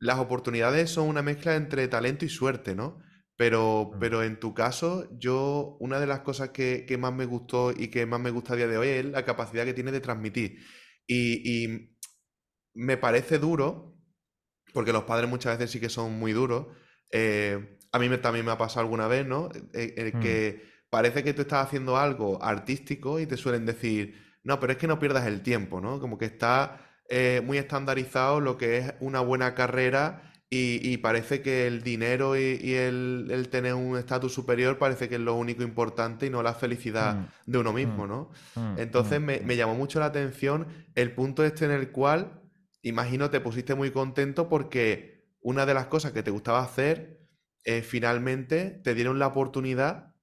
las 0.00 0.18
oportunidades 0.18 0.90
son 0.90 1.08
una 1.08 1.22
mezcla 1.22 1.56
entre 1.56 1.88
talento 1.88 2.24
y 2.24 2.28
suerte, 2.28 2.74
¿no? 2.74 3.00
Pero, 3.36 3.96
mm, 3.96 3.98
pero 4.00 4.22
en 4.22 4.38
tu 4.40 4.54
caso, 4.54 5.08
yo, 5.18 5.76
una 5.80 6.00
de 6.00 6.06
las 6.06 6.20
cosas 6.20 6.50
que, 6.50 6.84
que 6.86 6.98
más 6.98 7.12
me 7.14 7.24
gustó 7.26 7.72
y 7.72 7.88
que 7.88 8.06
más 8.06 8.20
me 8.20 8.30
gusta 8.30 8.54
a 8.54 8.56
día 8.56 8.68
de 8.68 8.78
hoy 8.78 8.88
es 8.88 9.04
la 9.06 9.24
capacidad 9.24 9.64
que 9.64 9.74
tienes 9.74 9.92
de 9.94 10.00
transmitir. 10.00 10.58
Y, 11.06 11.64
y 11.64 11.96
me 12.74 12.96
parece 12.96 13.38
duro, 13.38 13.96
porque 14.74 14.92
los 14.92 15.04
padres 15.04 15.28
muchas 15.30 15.58
veces 15.58 15.72
sí 15.72 15.80
que 15.80 15.88
son 15.90 16.14
muy 16.18 16.32
duros. 16.32 16.68
eh, 17.12 17.78
a 17.92 17.98
mí 17.98 18.08
me- 18.08 18.18
también 18.18 18.44
me 18.46 18.52
ha 18.52 18.58
pasado 18.58 18.80
alguna 18.80 19.06
vez, 19.08 19.26
¿no? 19.26 19.48
Eh, 19.74 19.94
eh, 19.96 20.12
mm, 20.14 20.20
que 20.20 20.62
parece 20.90 21.22
que 21.24 21.32
tú 21.34 21.42
estás 21.42 21.66
haciendo 21.66 21.96
algo 21.96 22.42
artístico 22.42 23.20
y 23.20 23.26
te 23.26 23.36
suelen 23.36 23.66
decir, 23.66 24.14
no, 24.44 24.58
pero 24.60 24.72
es 24.72 24.78
que 24.78 24.86
no 24.88 24.98
pierdas 24.98 25.26
el 25.26 25.42
tiempo, 25.42 25.80
¿no? 25.80 26.00
Como 26.00 26.18
que 26.18 26.24
está 26.26 26.80
eh, 27.08 27.42
muy 27.44 27.58
estandarizado 27.58 28.40
lo 28.40 28.56
que 28.58 28.78
es 28.78 28.94
una 29.00 29.20
buena 29.20 29.54
carrera 29.54 30.32
y, 30.50 30.80
y 30.86 30.98
parece 30.98 31.40
que 31.40 31.66
el 31.66 31.82
dinero 31.82 32.36
y, 32.36 32.58
y 32.62 32.74
el, 32.74 33.28
el 33.30 33.48
tener 33.48 33.74
un 33.74 33.96
estatus 33.96 34.34
superior 34.34 34.76
parece 34.78 35.08
que 35.08 35.14
es 35.14 35.20
lo 35.20 35.34
único 35.34 35.62
importante 35.62 36.26
y 36.26 36.30
no 36.30 36.42
la 36.42 36.54
felicidad 36.54 37.20
mm, 37.46 37.52
de 37.52 37.58
uno 37.58 37.72
mm, 37.72 37.74
mismo, 37.76 38.06
¿no? 38.06 38.30
mm, 38.54 38.78
Entonces 38.78 39.20
me, 39.20 39.40
me 39.40 39.56
llamó 39.56 39.74
mucho 39.74 39.98
la 40.00 40.06
atención 40.06 40.66
el 40.94 41.14
punto 41.14 41.44
este 41.44 41.64
en 41.64 41.70
el 41.70 41.90
cual, 41.90 42.42
imagino, 42.82 43.30
te 43.30 43.40
pusiste 43.40 43.74
muy 43.74 43.90
contento 43.92 44.48
porque 44.48 45.24
una 45.40 45.64
de 45.66 45.74
las 45.74 45.86
cosas 45.86 46.12
que 46.12 46.22
te 46.22 46.30
gustaba 46.30 46.62
hacer, 46.62 47.21
eh, 47.64 47.82
finalmente 47.82 48.70
te 48.70 48.94
dieron 48.94 49.18
la 49.18 49.28
oportunidad 49.28 50.14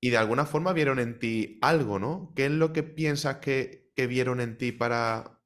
y 0.00 0.10
de 0.10 0.16
alguna 0.16 0.46
forma 0.46 0.72
vieron 0.72 0.98
en 0.98 1.18
ti 1.18 1.58
algo, 1.62 1.98
¿no? 1.98 2.32
¿Qué 2.34 2.46
es 2.46 2.50
lo 2.52 2.72
que 2.72 2.82
piensas 2.82 3.36
que, 3.36 3.90
que 3.94 4.06
vieron 4.06 4.40
en 4.40 4.58
ti 4.58 4.72
para 4.72 5.40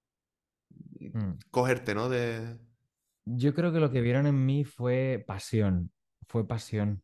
mm. 0.98 1.32
cogerte, 1.50 1.94
¿no? 1.94 2.08
De... 2.08 2.58
Yo 3.26 3.54
creo 3.54 3.72
que 3.72 3.80
lo 3.80 3.90
que 3.90 4.00
vieron 4.00 4.26
en 4.26 4.46
mí 4.46 4.64
fue 4.64 5.22
pasión, 5.26 5.92
fue 6.28 6.46
pasión, 6.46 7.02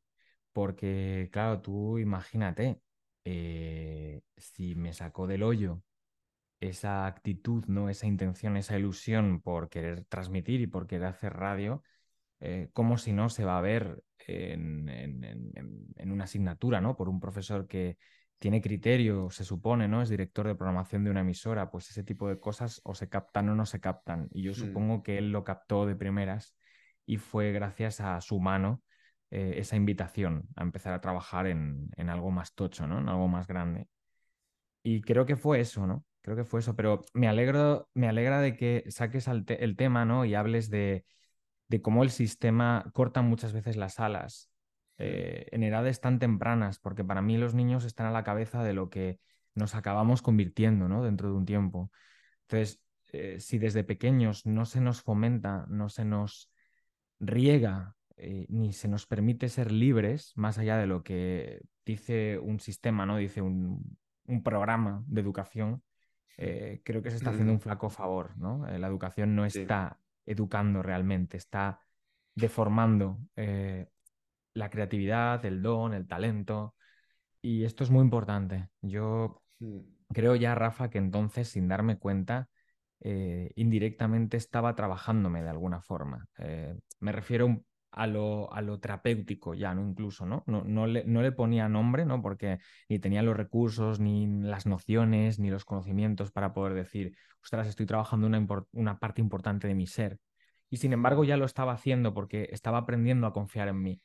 porque 0.53 1.29
claro, 1.33 1.61
tú 1.61 1.99
imagínate, 1.99 2.81
eh, 3.25 4.23
si 4.37 4.75
me 4.75 4.93
sacó 4.93 5.27
del 5.27 5.43
hoyo 5.43 5.83
esa 6.61 7.07
actitud, 7.07 7.65
¿no? 7.67 7.89
Esa 7.91 8.07
intención, 8.07 8.57
esa 8.57 8.79
ilusión 8.79 9.41
por 9.41 9.69
querer 9.69 10.05
transmitir 10.05 10.61
y 10.61 10.67
por 10.67 10.87
querer 10.87 11.07
hacer 11.07 11.35
radio, 11.35 11.83
eh, 12.43 12.71
como 12.75 12.99
si 12.99 13.13
no 13.15 13.31
se 13.31 13.45
va 13.47 13.59
a 13.59 13.63
ver 13.63 14.03
en, 14.27 14.89
en- 14.91 15.25
en- 15.25 15.53
en- 15.57 15.87
en 15.97 16.13
una 16.13 16.25
asignatura, 16.25 16.81
¿no? 16.83 16.97
Por 16.97 17.09
un 17.09 17.21
profesor 17.21 17.67
que, 17.69 17.99
tiene 18.39 18.61
criterio, 18.61 19.31
se 19.31 19.45
supone, 19.45 19.87
¿no? 19.89 20.03
Es 20.03 20.09
director 20.09 20.47
de 20.49 20.57
programación 20.57 21.05
de 21.05 21.11
una 21.13 21.21
emisora, 21.21 21.71
pues 21.71 21.89
ese 21.91 22.03
tipo 22.03 22.29
de 22.29 22.41
cosas 22.41 22.81
o 22.85 22.95
se 22.95 23.09
captan 23.09 23.49
o 23.49 23.55
no 23.55 23.67
se 23.67 23.81
captan. 23.81 24.29
Y 24.33 24.43
yo 24.43 24.53
Mm, 24.57 24.83
supongo 24.83 25.03
que 25.05 25.17
él 25.19 25.31
lo 25.31 25.45
captó 25.45 25.87
de 25.87 25.95
primeras 25.95 26.57
y 27.07 27.19
fue 27.19 27.53
gracias 27.53 28.01
a 28.01 28.21
su 28.21 28.41
mano 28.41 28.83
eh, 29.31 29.55
esa 29.59 29.77
invitación 29.77 30.49
a 30.57 30.63
empezar 30.63 30.93
a 30.93 31.01
trabajar 31.01 31.47
en, 31.47 31.89
en 31.97 32.11
algo 32.11 32.31
más 32.33 32.55
tocho, 32.55 32.87
¿no? 32.89 32.99
En 32.99 33.09
algo 33.09 33.29
más 33.29 33.47
grande. 33.47 33.87
Y 34.83 35.01
creo 35.03 35.27
que 35.27 35.37
fue 35.37 35.61
eso, 35.61 35.87
¿no? 35.87 36.05
Creo 36.23 36.37
que 36.37 36.45
fue 36.45 36.61
eso, 36.61 36.77
pero 36.77 37.03
me 37.15 37.29
alegro, 37.29 37.89
me 37.95 38.09
alegra 38.09 38.41
de 38.41 38.57
que 38.57 38.85
saques 38.91 39.29
te- 39.47 39.65
el 39.65 39.77
tema, 39.77 40.05
¿no? 40.05 40.25
Y 40.25 40.35
hables 40.35 40.71
de, 40.71 41.05
de 41.73 41.81
cómo 41.81 42.03
el 42.03 42.11
sistema 42.11 42.85
corta 42.93 43.23
muchas 43.23 43.55
veces 43.55 43.79
las 43.79 43.99
alas 43.99 44.51
eh, 44.99 45.47
en 45.53 45.63
edades 45.63 46.03
tan 46.03 46.19
tempranas, 46.19 46.79
porque 46.79 47.03
para 47.03 47.23
mí 47.23 47.39
los 47.39 47.55
niños 47.55 47.87
están 47.87 48.07
a 48.07 48.11
la 48.11 48.25
cabeza 48.25 48.63
de 48.63 48.75
lo 48.75 48.91
que 48.91 49.19
nos 49.55 49.75
acabamos 49.75 50.21
convirtiendo, 50.21 50.87
¿no? 50.87 51.03
Dentro 51.03 51.31
de 51.31 51.35
un 51.35 51.47
tiempo. 51.47 51.91
Entonces, 52.43 52.83
eh, 53.13 53.41
si 53.41 53.57
desde 53.57 53.85
pequeños 53.85 54.45
no 54.45 54.67
se 54.67 54.83
nos 54.83 55.01
fomenta, 55.01 55.65
no 55.71 55.89
se 55.89 56.05
nos 56.05 56.51
riega, 57.19 57.97
eh, 58.19 58.45
ni 58.51 58.75
se 58.75 58.89
nos 58.89 59.07
permite 59.07 59.49
ser 59.49 59.73
libres, 59.73 60.33
más 60.37 60.59
allá 60.59 60.77
de 60.77 60.87
lo 60.87 61.03
que 61.03 61.63
dice 61.87 62.39
un 62.39 62.61
sistema, 62.61 63.07
¿no? 63.07 63.17
Dice 63.17 63.41
un, 63.41 63.97
un 64.27 64.43
programa 64.43 65.03
de 65.07 65.23
educación, 65.23 65.83
eh, 66.37 66.83
creo 66.85 67.01
que 67.01 67.11
se 67.11 67.17
está 67.17 67.31
haciendo 67.31 67.55
un 67.55 67.61
flaco 67.61 67.89
favor, 67.89 68.37
¿no? 68.37 68.67
La 68.67 68.89
educación 68.89 69.35
no 69.35 69.49
sí. 69.49 69.61
está 69.61 69.99
educando 70.27 70.83
realmente, 70.83 71.37
está 71.37 71.81
deformando 72.35 73.19
eh, 73.37 73.89
la 74.55 74.71
creatividad, 74.71 75.45
el 75.45 75.63
don, 75.63 75.95
el 75.95 76.07
talento, 76.07 76.75
y 77.43 77.65
esto 77.65 77.85
es 77.85 77.91
muy 77.91 78.03
importante. 78.03 78.69
Yo 78.83 79.43
Mm, 79.63 79.79
Creo 80.13 80.37
ya, 80.37 80.55
Rafa, 80.55 80.91
que 80.91 80.99
entonces, 80.99 81.49
sin 81.49 81.69
darme 81.69 81.99
cuenta, 81.99 82.49
eh, 83.01 83.51
indirectamente 83.57 84.37
estaba 84.37 84.75
trabajándome 84.75 85.43
de 85.43 85.49
alguna 85.49 85.81
forma. 85.81 86.27
Eh, 86.39 86.75
me 87.01 87.13
refiero 87.13 87.65
a 87.93 88.07
lo, 88.07 88.53
a 88.53 88.63
lo 88.63 88.81
terapéutico 88.81 89.55
ya, 89.55 89.75
¿no? 89.75 89.87
Incluso, 89.87 90.25
¿no? 90.27 90.43
No, 90.47 90.65
no 90.65 90.87
le, 90.87 91.05
no 91.05 91.23
le 91.23 91.31
ponía 91.31 91.69
nombre, 91.69 92.07
¿no? 92.07 92.23
Porque 92.23 92.59
ni 92.89 92.99
tenía 92.99 93.23
los 93.23 93.37
recursos, 93.37 94.01
ni 94.01 94.27
las 94.27 94.67
nociones, 94.67 95.39
ni 95.39 95.51
los 95.51 95.65
conocimientos 95.65 96.33
para 96.33 96.55
poder 96.55 96.75
decir, 96.75 97.15
ostras, 97.43 97.69
estoy 97.69 97.87
trabajando 97.87 98.27
una, 98.27 98.47
una 98.73 98.99
parte 98.99 99.21
importante 99.21 99.69
de 99.69 99.75
mi 99.75 99.87
ser. 99.87 100.19
Y 100.71 100.79
sin 100.79 100.95
embargo, 100.95 101.23
mm. 101.23 101.27
ya 101.27 101.37
lo 101.37 101.45
estaba 101.45 101.73
haciendo 101.73 102.15
porque 102.15 102.49
estaba 102.51 102.79
aprendiendo 102.79 103.27
a 103.27 103.33
confiar 103.33 103.69
en 103.69 103.83
mí. 103.83 104.03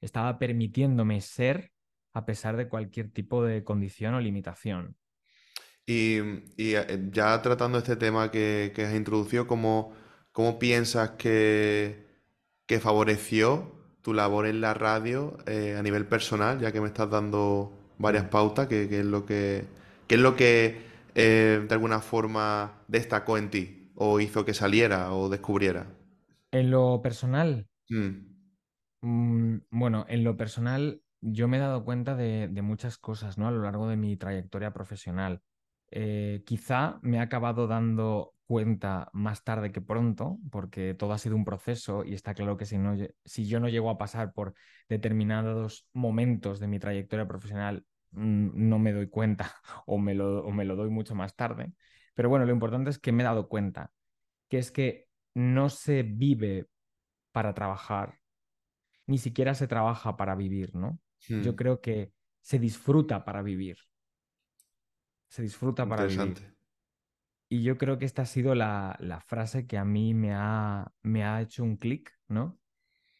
Estaba 0.00 0.38
permitiéndome 0.38 1.20
ser 1.22 1.72
a 2.12 2.26
pesar 2.26 2.56
de 2.58 2.68
cualquier 2.68 3.10
tipo 3.10 3.42
de 3.42 3.64
condición 3.64 4.14
o 4.14 4.20
limitación. 4.20 4.96
Y, 5.86 6.18
y, 6.56 6.74
eh, 6.74 7.08
ya 7.10 7.40
tratando 7.40 7.78
este 7.78 7.96
tema 7.96 8.30
que, 8.30 8.72
que 8.74 8.84
has 8.84 8.94
introducido, 8.94 9.46
¿cómo, 9.46 9.94
cómo 10.32 10.58
piensas 10.58 11.12
que, 11.12 12.11
que 12.66 12.80
favoreció 12.80 13.72
tu 14.02 14.14
labor 14.14 14.46
en 14.46 14.60
la 14.60 14.74
radio 14.74 15.36
eh, 15.46 15.76
a 15.78 15.82
nivel 15.82 16.06
personal, 16.06 16.60
ya 16.60 16.72
que 16.72 16.80
me 16.80 16.88
estás 16.88 17.10
dando 17.10 17.72
varias 17.98 18.24
Mm. 18.24 18.28
pautas, 18.28 18.66
que, 18.68 18.88
que 18.88 19.00
es 19.00 19.06
lo 19.06 19.26
que, 19.26 19.64
que 20.08 20.14
es 20.16 20.20
lo 20.20 20.36
que 20.36 20.82
eh, 21.14 21.64
de 21.68 21.74
alguna 21.74 22.00
forma 22.00 22.72
destacó 22.88 23.38
en 23.38 23.50
ti, 23.50 23.90
o 23.94 24.20
hizo 24.20 24.44
que 24.44 24.54
saliera 24.54 25.12
o 25.12 25.28
descubriera? 25.28 25.86
En 26.50 26.70
lo 26.70 27.02
personal, 27.02 27.66
Mm, 27.90 28.32
mm, 29.00 29.58
bueno, 29.70 30.04
en 30.08 30.24
lo 30.24 30.36
personal 30.36 31.02
yo 31.20 31.48
me 31.48 31.56
he 31.58 31.60
dado 31.60 31.84
cuenta 31.84 32.14
de, 32.16 32.48
de 32.48 32.62
muchas 32.62 32.98
cosas, 32.98 33.38
¿no? 33.38 33.46
A 33.48 33.50
lo 33.50 33.62
largo 33.62 33.88
de 33.88 33.96
mi 33.96 34.16
trayectoria 34.16 34.72
profesional. 34.72 35.42
Eh, 35.90 36.42
quizá 36.46 36.98
me 37.02 37.18
he 37.18 37.20
acabado 37.20 37.66
dando 37.66 38.34
cuenta 38.52 39.08
más 39.14 39.44
tarde 39.44 39.72
que 39.72 39.80
pronto, 39.80 40.38
porque 40.50 40.92
todo 40.92 41.14
ha 41.14 41.18
sido 41.18 41.36
un 41.36 41.44
proceso 41.46 42.04
y 42.04 42.12
está 42.12 42.34
claro 42.34 42.58
que 42.58 42.66
si 42.66 42.76
no, 42.76 42.94
si 43.24 43.46
yo 43.46 43.60
no 43.60 43.70
llego 43.70 43.88
a 43.88 43.96
pasar 43.96 44.34
por 44.34 44.52
determinados 44.90 45.88
momentos 45.94 46.60
de 46.60 46.68
mi 46.68 46.78
trayectoria 46.78 47.26
profesional, 47.26 47.86
no 48.10 48.78
me 48.78 48.92
doy 48.92 49.08
cuenta 49.08 49.54
o 49.86 49.96
me 49.96 50.12
lo, 50.14 50.44
o 50.44 50.50
me 50.52 50.66
lo 50.66 50.76
doy 50.76 50.90
mucho 50.90 51.14
más 51.14 51.34
tarde. 51.34 51.72
Pero 52.12 52.28
bueno, 52.28 52.44
lo 52.44 52.52
importante 52.52 52.90
es 52.90 52.98
que 52.98 53.10
me 53.10 53.22
he 53.22 53.24
dado 53.24 53.48
cuenta, 53.48 53.90
que 54.50 54.58
es 54.58 54.70
que 54.70 55.08
no 55.32 55.70
se 55.70 56.02
vive 56.02 56.66
para 57.32 57.54
trabajar, 57.54 58.18
ni 59.06 59.16
siquiera 59.16 59.54
se 59.54 59.66
trabaja 59.66 60.18
para 60.18 60.34
vivir, 60.34 60.74
¿no? 60.74 60.98
Yo 61.26 61.52
mm, 61.52 61.56
creo 61.56 61.80
que 61.80 62.12
se 62.42 62.58
disfruta 62.58 63.24
para 63.24 63.40
vivir, 63.40 63.78
se 65.28 65.40
disfruta 65.40 65.88
para 65.88 66.04
vivir. 66.04 66.52
Y 67.52 67.62
yo 67.62 67.76
creo 67.76 67.98
que 67.98 68.06
esta 68.06 68.22
ha 68.22 68.24
sido 68.24 68.54
la, 68.54 68.96
la 68.98 69.20
frase 69.20 69.66
que 69.66 69.76
a 69.76 69.84
mí 69.84 70.14
me 70.14 70.32
ha, 70.32 70.90
me 71.02 71.22
ha 71.22 71.42
hecho 71.42 71.62
un 71.62 71.76
clic, 71.76 72.10
¿no? 72.26 72.58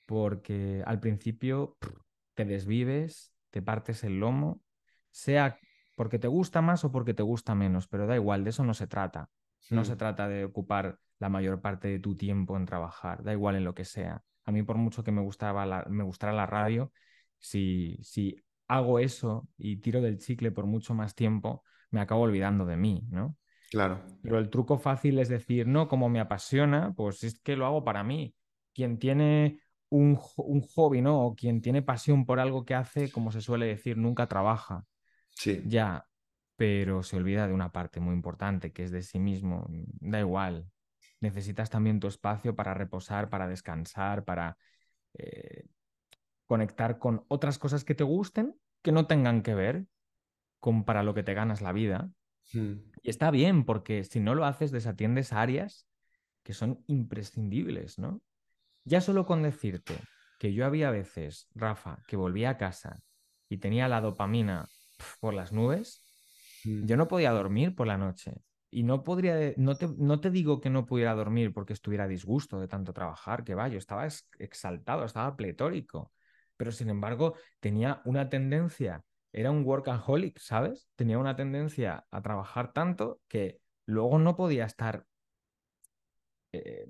Porque 0.06 0.82
al 0.86 1.00
principio 1.00 1.76
te 2.32 2.46
desvives, 2.46 3.34
te 3.50 3.60
partes 3.60 4.04
el 4.04 4.20
lomo, 4.20 4.62
sea 5.10 5.58
porque 5.96 6.18
te 6.18 6.28
gusta 6.28 6.62
más 6.62 6.82
o 6.82 6.90
porque 6.90 7.12
te 7.12 7.22
gusta 7.22 7.54
menos, 7.54 7.88
pero 7.88 8.06
da 8.06 8.16
igual, 8.16 8.42
de 8.42 8.48
eso 8.48 8.64
no 8.64 8.72
se 8.72 8.86
trata. 8.86 9.28
No 9.68 9.84
se 9.84 9.96
trata 9.96 10.26
de 10.28 10.46
ocupar 10.46 10.98
la 11.18 11.28
mayor 11.28 11.60
parte 11.60 11.88
de 11.88 11.98
tu 11.98 12.16
tiempo 12.16 12.56
en 12.56 12.64
trabajar, 12.64 13.22
da 13.22 13.34
igual 13.34 13.56
en 13.56 13.64
lo 13.64 13.74
que 13.74 13.84
sea. 13.84 14.24
A 14.46 14.50
mí, 14.50 14.62
por 14.62 14.78
mucho 14.78 15.04
que 15.04 15.12
me 15.12 15.20
gustaba 15.20 15.66
la, 15.66 15.84
me 15.90 16.04
gustara 16.04 16.32
la 16.32 16.46
radio, 16.46 16.90
si, 17.38 17.98
si 18.02 18.42
hago 18.66 18.98
eso 18.98 19.46
y 19.58 19.76
tiro 19.76 20.00
del 20.00 20.16
chicle 20.16 20.52
por 20.52 20.64
mucho 20.64 20.94
más 20.94 21.14
tiempo, 21.14 21.64
me 21.90 22.00
acabo 22.00 22.22
olvidando 22.22 22.64
de 22.64 22.78
mí, 22.78 23.06
¿no? 23.10 23.36
Claro. 23.72 24.00
Pero 24.22 24.38
el 24.38 24.50
truco 24.50 24.78
fácil 24.78 25.18
es 25.18 25.28
decir, 25.28 25.66
no, 25.66 25.88
como 25.88 26.08
me 26.08 26.20
apasiona, 26.20 26.92
pues 26.94 27.24
es 27.24 27.40
que 27.40 27.56
lo 27.56 27.66
hago 27.66 27.84
para 27.84 28.04
mí. 28.04 28.34
Quien 28.72 28.98
tiene 28.98 29.60
un, 29.88 30.18
un 30.36 30.60
hobby, 30.62 31.02
¿no? 31.02 31.26
O 31.26 31.34
quien 31.34 31.60
tiene 31.60 31.82
pasión 31.82 32.24
por 32.24 32.38
algo 32.40 32.64
que 32.64 32.74
hace, 32.74 33.10
como 33.10 33.32
se 33.32 33.40
suele 33.40 33.66
decir, 33.66 33.96
nunca 33.98 34.28
trabaja. 34.28 34.84
Sí, 35.30 35.62
Ya, 35.64 36.06
pero 36.56 37.02
se 37.02 37.16
olvida 37.16 37.46
de 37.48 37.54
una 37.54 37.72
parte 37.72 38.00
muy 38.00 38.14
importante, 38.14 38.72
que 38.72 38.84
es 38.84 38.90
de 38.92 39.02
sí 39.02 39.18
mismo. 39.18 39.66
Da 40.00 40.20
igual. 40.20 40.66
Necesitas 41.20 41.70
también 41.70 42.00
tu 42.00 42.08
espacio 42.08 42.54
para 42.56 42.74
reposar, 42.74 43.28
para 43.28 43.48
descansar, 43.48 44.24
para 44.24 44.56
eh, 45.14 45.66
conectar 46.46 46.98
con 46.98 47.24
otras 47.28 47.58
cosas 47.58 47.84
que 47.84 47.94
te 47.94 48.04
gusten, 48.04 48.54
que 48.82 48.92
no 48.92 49.06
tengan 49.06 49.42
que 49.42 49.54
ver 49.54 49.86
con 50.60 50.84
para 50.84 51.02
lo 51.02 51.14
que 51.14 51.22
te 51.22 51.34
ganas 51.34 51.60
la 51.60 51.72
vida. 51.72 52.10
Mm, 52.54 52.92
Y 53.02 53.10
está 53.10 53.30
bien, 53.30 53.64
porque 53.64 54.04
si 54.04 54.20
no 54.20 54.34
lo 54.34 54.44
haces, 54.44 54.70
desatiendes 54.70 55.32
áreas 55.32 55.88
que 56.42 56.54
son 56.54 56.84
imprescindibles, 56.86 57.98
¿no? 57.98 58.22
Ya 58.84 59.00
solo 59.00 59.26
con 59.26 59.42
decirte 59.42 59.96
que 60.38 60.54
yo 60.54 60.66
había 60.66 60.90
veces, 60.90 61.48
Rafa, 61.54 62.02
que 62.08 62.16
volvía 62.16 62.50
a 62.50 62.56
casa 62.58 63.00
y 63.48 63.58
tenía 63.58 63.88
la 63.88 64.00
dopamina 64.00 64.66
pf, 64.98 65.18
por 65.20 65.34
las 65.34 65.52
nubes, 65.52 66.02
mm, 66.64 66.86
yo 66.86 66.96
no 66.96 67.08
podía 67.08 67.30
dormir 67.32 67.74
por 67.74 67.86
la 67.86 67.98
noche. 67.98 68.34
Y 68.70 68.84
no 68.84 69.04
podría, 69.04 69.52
no 69.58 69.76
te, 69.76 69.88
no 69.98 70.20
te 70.20 70.30
digo 70.30 70.60
que 70.60 70.70
no 70.70 70.86
pudiera 70.86 71.14
dormir 71.14 71.52
porque 71.52 71.74
estuviera 71.74 72.04
a 72.04 72.08
disgusto 72.08 72.58
de 72.60 72.68
tanto 72.68 72.92
trabajar, 72.92 73.44
que 73.44 73.54
va, 73.54 73.68
yo 73.68 73.78
estaba 73.78 74.06
ex- 74.06 74.28
exaltado, 74.38 75.04
estaba 75.04 75.36
pletórico. 75.36 76.12
Pero 76.56 76.72
sin 76.72 76.88
embargo, 76.90 77.34
tenía 77.60 78.00
una 78.04 78.28
tendencia, 78.30 79.04
era 79.32 79.50
un 79.50 79.64
workaholic, 79.64 80.38
¿sabes? 80.38 80.88
Tenía 80.94 81.18
una 81.18 81.36
tendencia 81.36 82.06
a 82.10 82.22
trabajar 82.22 82.72
tanto 82.72 83.20
que 83.28 83.60
luego 83.86 84.18
no 84.18 84.36
podía 84.36 84.66
estar 84.66 85.06
eh, 86.52 86.86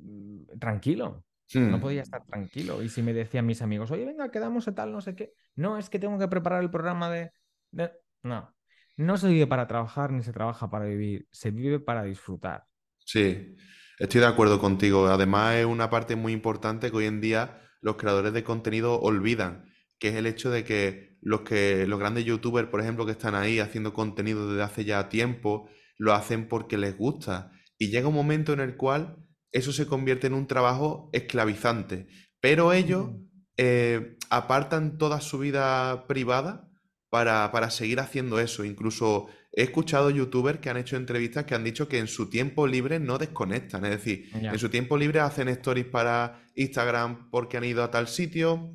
tranquilo. 0.58 1.25
No 1.54 1.80
podía 1.80 2.00
mm. 2.00 2.04
estar 2.04 2.25
tranquilo. 2.25 2.82
Y 2.82 2.88
si 2.88 3.02
me 3.02 3.12
decían 3.12 3.44
mis 3.44 3.61
amigos, 3.61 3.90
oye, 3.90 4.06
venga, 4.06 4.30
quedamos 4.30 4.68
a 4.68 4.75
tal, 4.75 4.90
no 4.90 5.02
sé 5.02 5.14
qué. 5.14 5.34
No, 5.54 5.76
es 5.76 5.90
que 5.90 5.99
tengo 5.99 6.18
que 6.18 6.28
preparar 6.28 6.62
el 6.62 6.70
programa 6.70 7.11
de... 7.11 7.30
de-". 7.70 7.92
No, 8.22 8.54
no 8.96 9.16
se 9.18 9.28
vive 9.28 9.46
para 9.46 9.66
trabajar 9.66 10.12
ni 10.12 10.22
se 10.22 10.32
trabaja 10.32 10.70
para 10.70 10.87
vivir. 10.87 11.28
Se 11.30 11.50
vive 11.50 11.78
para 11.78 12.04
disfrutar. 12.04 12.64
Sí, 12.99 13.54
estoy 13.99 14.20
de 14.20 14.26
acuerdo 14.26 14.58
contigo. 14.61 15.06
Además, 15.08 15.56
es 15.56 15.66
una 15.66 15.90
parte 15.90 16.16
muy 16.16 16.32
importante 16.32 16.90
que 16.90 16.96
hoy 16.96 17.06
en 17.06 17.20
día 17.20 17.61
los 17.82 17.96
creadores 17.96 18.32
de 18.32 18.44
contenido 18.44 18.99
olvidan, 19.00 19.66
que 20.02 20.09
es 20.09 20.16
el 20.16 20.26
hecho 20.26 20.50
de 20.50 20.64
que 20.64 21.16
los 21.21 21.42
que 21.42 21.87
los 21.87 22.00
grandes 22.00 22.25
youtubers, 22.25 22.66
por 22.66 22.80
ejemplo, 22.80 23.06
que 23.06 23.12
están 23.12 23.37
ahí 23.37 23.61
haciendo 23.61 23.94
contenido 23.94 24.49
desde 24.49 24.64
hace 24.64 24.85
ya 24.85 25.09
tiempo, 25.09 25.68
lo 25.97 26.12
hacen 26.12 26.49
porque 26.49 26.76
les 26.76 26.99
gusta. 26.99 27.52
Y 27.78 27.90
llega 27.90 28.09
un 28.09 28.14
momento 28.14 28.52
en 28.52 28.59
el 28.59 28.76
cual 28.76 29.25
eso 29.52 29.73
se 29.73 29.87
convierte 29.87 30.26
en 30.26 30.35
un 30.35 30.49
trabajo 30.49 31.09
esclavizante. 31.12 32.09
Pero 32.40 32.73
ellos 32.73 33.11
eh, 33.56 34.16
apartan 34.28 34.99
toda 34.99 35.21
su 35.21 35.38
vida 35.38 36.09
privada 36.09 36.68
para, 37.09 37.52
para 37.52 37.71
seguir 37.71 38.00
haciendo 38.00 38.40
eso. 38.40 38.64
Incluso 38.64 39.28
He 39.54 39.64
escuchado 39.64 40.09
youtubers 40.09 40.61
que 40.61 40.71
han 40.71 40.78
hecho 40.78 40.97
entrevistas 40.97 41.44
que 41.44 41.54
han 41.54 41.62
dicho 41.62 41.87
que 41.87 41.99
en 41.99 42.09
su 42.09 42.30
tiempo 42.30 42.66
libre 42.66 42.99
no 42.99 43.18
desconectan, 43.18 43.85
es 43.85 43.90
decir, 43.90 44.30
en 44.32 44.59
su 44.59 44.71
tiempo 44.71 44.97
libre 44.97 45.21
hacen 45.21 45.49
stories 45.49 45.85
para 45.85 46.42
Instagram 46.54 47.28
porque 47.30 47.59
han 47.59 47.64
ido 47.64 47.82
a 47.82 47.90
tal 47.90 48.09
sitio, 48.09 48.75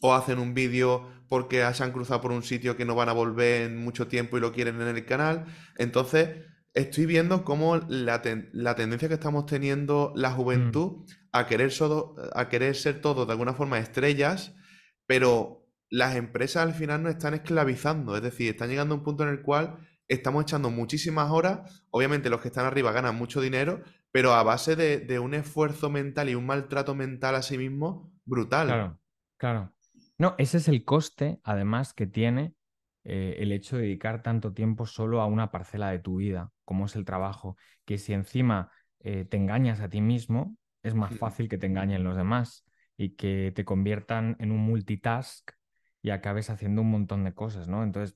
o 0.00 0.14
hacen 0.14 0.38
un 0.38 0.54
vídeo 0.54 1.08
porque 1.28 1.62
se 1.72 1.84
han 1.84 1.92
cruzado 1.92 2.20
por 2.20 2.32
un 2.32 2.42
sitio 2.42 2.76
que 2.76 2.84
no 2.84 2.94
van 2.94 3.08
a 3.08 3.12
volver 3.12 3.62
en 3.62 3.78
mucho 3.78 4.08
tiempo 4.08 4.36
y 4.36 4.40
lo 4.40 4.52
quieren 4.52 4.80
en 4.80 4.88
el 4.88 5.04
canal. 5.04 5.46
Entonces, 5.76 6.44
estoy 6.74 7.06
viendo 7.06 7.44
cómo 7.44 7.76
la, 7.76 8.22
tendencia 8.22 9.08
que 9.08 9.14
estamos 9.14 9.46
teniendo 9.46 10.12
la 10.16 10.32
juventud 10.32 10.98
mm. 10.98 11.04
a, 11.32 11.46
querer 11.46 11.72
a 12.34 12.48
querer 12.48 12.74
ser 12.74 13.00
todos 13.00 13.26
de 13.26 13.32
alguna 13.32 13.54
forma 13.54 13.78
estrellas, 13.78 14.54
pero 15.06 15.68
las 15.88 16.16
empresas 16.16 16.62
al 16.64 16.74
final 16.74 17.02
nos 17.02 17.12
están 17.12 17.34
esclavizando, 17.34 18.16
es 18.16 18.22
decir, 18.22 18.50
están 18.50 18.68
llegando 18.68 18.94
a 18.94 18.98
un 18.98 19.04
punto 19.04 19.24
en 19.24 19.30
el 19.30 19.42
cual 19.42 19.78
estamos 20.08 20.42
echando 20.42 20.70
muchísimas 20.70 21.30
horas, 21.30 21.84
obviamente 21.90 22.30
los 22.30 22.40
que 22.40 22.48
están 22.48 22.66
arriba 22.66 22.92
ganan 22.92 23.16
mucho 23.16 23.40
dinero, 23.40 23.82
pero 24.12 24.32
a 24.32 24.42
base 24.42 24.74
de, 24.74 25.18
un 25.18 25.34
esfuerzo 25.34 25.90
mental 25.90 26.28
y 26.28 26.34
un 26.34 26.46
maltrato 26.46 26.94
mental 26.94 27.36
a 27.36 27.42
sí 27.42 27.56
mismo 27.56 28.12
brutal. 28.24 28.66
Claro, 28.66 29.00
claro. 29.36 29.72
No, 30.20 30.34
ese 30.36 30.58
es 30.58 30.68
el 30.68 30.84
coste, 30.84 31.40
además, 31.44 31.94
que 31.94 32.06
tiene 32.06 32.52
eh, 33.04 33.36
el 33.38 33.52
hecho 33.52 33.76
de 33.76 33.84
dedicar 33.84 34.22
tanto 34.22 34.52
tiempo 34.52 34.84
solo 34.84 35.22
a 35.22 35.26
una 35.26 35.50
parcela 35.50 35.90
de 35.90 35.98
tu 35.98 36.16
vida, 36.16 36.52
como 36.66 36.84
es 36.84 36.94
el 36.94 37.06
trabajo, 37.06 37.56
que 37.86 37.96
si 37.96 38.12
encima 38.12 38.70
eh, 38.98 39.24
te 39.24 39.38
engañas 39.38 39.80
a 39.80 39.88
ti 39.88 40.02
mismo, 40.02 40.58
es 40.82 40.94
más 40.94 41.16
fácil 41.16 41.48
que 41.48 41.56
te 41.56 41.68
engañen 41.68 42.04
los 42.04 42.18
demás 42.18 42.66
y 42.98 43.16
que 43.16 43.50
te 43.56 43.64
conviertan 43.64 44.36
en 44.40 44.52
un 44.52 44.58
multitask 44.58 45.52
y 46.02 46.10
acabes 46.10 46.50
haciendo 46.50 46.82
un 46.82 46.90
montón 46.90 47.24
de 47.24 47.32
cosas, 47.32 47.66
¿no? 47.66 47.82
Entonces, 47.82 48.14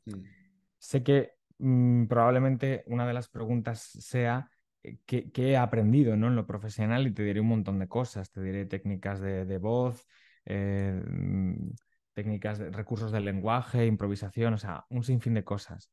sé 0.79 1.03
que 1.03 1.33
mm, 1.57 2.05
probablemente 2.05 2.85
una 2.87 3.07
de 3.07 3.15
las 3.15 3.31
preguntas 3.31 3.81
sea 3.81 4.51
eh, 4.83 4.99
¿qué, 5.07 5.31
he 5.35 5.57
aprendido 5.57 6.19
¿no? 6.19 6.27
en 6.27 6.37
lo 6.37 6.47
profesional 6.47 7.07
y 7.07 7.15
te 7.15 7.23
diré 7.23 7.41
un 7.41 7.49
montón 7.49 7.79
de 7.79 7.89
cosas, 7.89 8.31
te 8.31 8.43
diré 8.43 8.67
técnicas 8.67 9.23
de, 9.23 9.57
voz, 9.57 10.07
mm, 10.45 11.71
técnicas, 12.15 12.59
de, 12.59 12.71
recursos 12.71 13.13
del 13.13 13.25
lenguaje, 13.25 13.87
improvisación, 13.87 14.55
o 14.55 14.59
sea, 14.59 14.87
un 14.89 15.05
sinfín 15.05 15.35
de 15.35 15.45
cosas. 15.45 15.91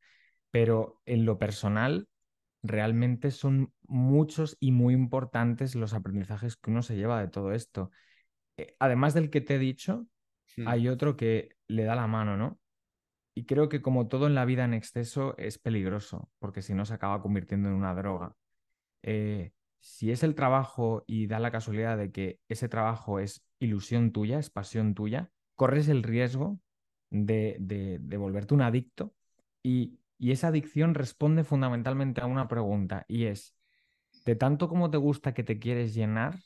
Pero 0.51 1.01
en 1.05 1.25
lo 1.25 1.37
personal, 1.37 2.07
realmente 2.63 3.31
son 3.31 3.73
muchos 3.87 4.57
y 4.59 4.71
muy 4.71 4.93
importantes 4.93 5.75
los 5.75 5.93
aprendizajes 5.93 6.55
que 6.55 6.71
uno 6.71 6.81
se 6.81 6.95
lleva 6.95 7.19
de 7.19 7.27
todo 7.27 7.53
esto. 7.53 7.91
Eh, 8.57 8.75
además 8.79 9.13
del 9.13 9.29
que 9.29 9.41
te 9.41 9.55
he 9.55 9.59
dicho, 9.59 10.07
hmm. 10.57 10.67
hay 10.67 10.87
otro 10.87 11.17
que 11.17 11.55
le 11.67 11.83
da 11.83 11.95
la 11.95 12.07
mano, 12.07 12.37
¿no? 12.37 12.59
Y 13.33 13.45
creo 13.45 13.69
que 13.69 13.81
como 13.81 14.07
todo 14.07 14.27
en 14.27 14.35
la 14.35 14.45
vida 14.45 14.65
en 14.65 14.73
exceso 14.73 15.35
es 15.37 15.57
peligroso, 15.57 16.29
porque 16.39 16.61
si 16.61 16.73
no 16.73 16.85
se 16.85 16.93
acaba 16.93 17.21
convirtiendo 17.21 17.69
en 17.69 17.75
una 17.75 17.95
droga. 17.95 18.35
Eh, 19.03 19.53
si 19.79 20.11
es 20.11 20.23
el 20.23 20.35
trabajo 20.35 21.03
y 21.07 21.27
da 21.27 21.39
la 21.39 21.51
casualidad 21.51 21.97
de 21.97 22.11
que 22.11 22.39
ese 22.49 22.69
trabajo 22.69 23.19
es 23.19 23.43
ilusión 23.59 24.11
tuya, 24.11 24.37
es 24.37 24.49
pasión 24.49 24.93
tuya, 24.93 25.31
corres 25.61 25.89
el 25.89 26.01
riesgo 26.01 26.59
de, 27.11 27.99
volverte 28.17 28.55
un 28.55 28.63
adicto 28.63 29.13
y, 29.61 29.99
esa 30.17 30.47
adicción 30.47 30.95
responde 30.95 31.43
fundamentalmente 31.43 32.19
a 32.21 32.25
una 32.25 32.47
pregunta 32.47 33.05
y 33.07 33.25
es, 33.25 33.55
de 34.25 34.35
tanto 34.35 34.67
como 34.67 34.89
te 34.89 34.97
gusta 34.97 35.35
que 35.35 35.43
te 35.43 35.59
quieres 35.59 35.93
llenar, 35.93 36.39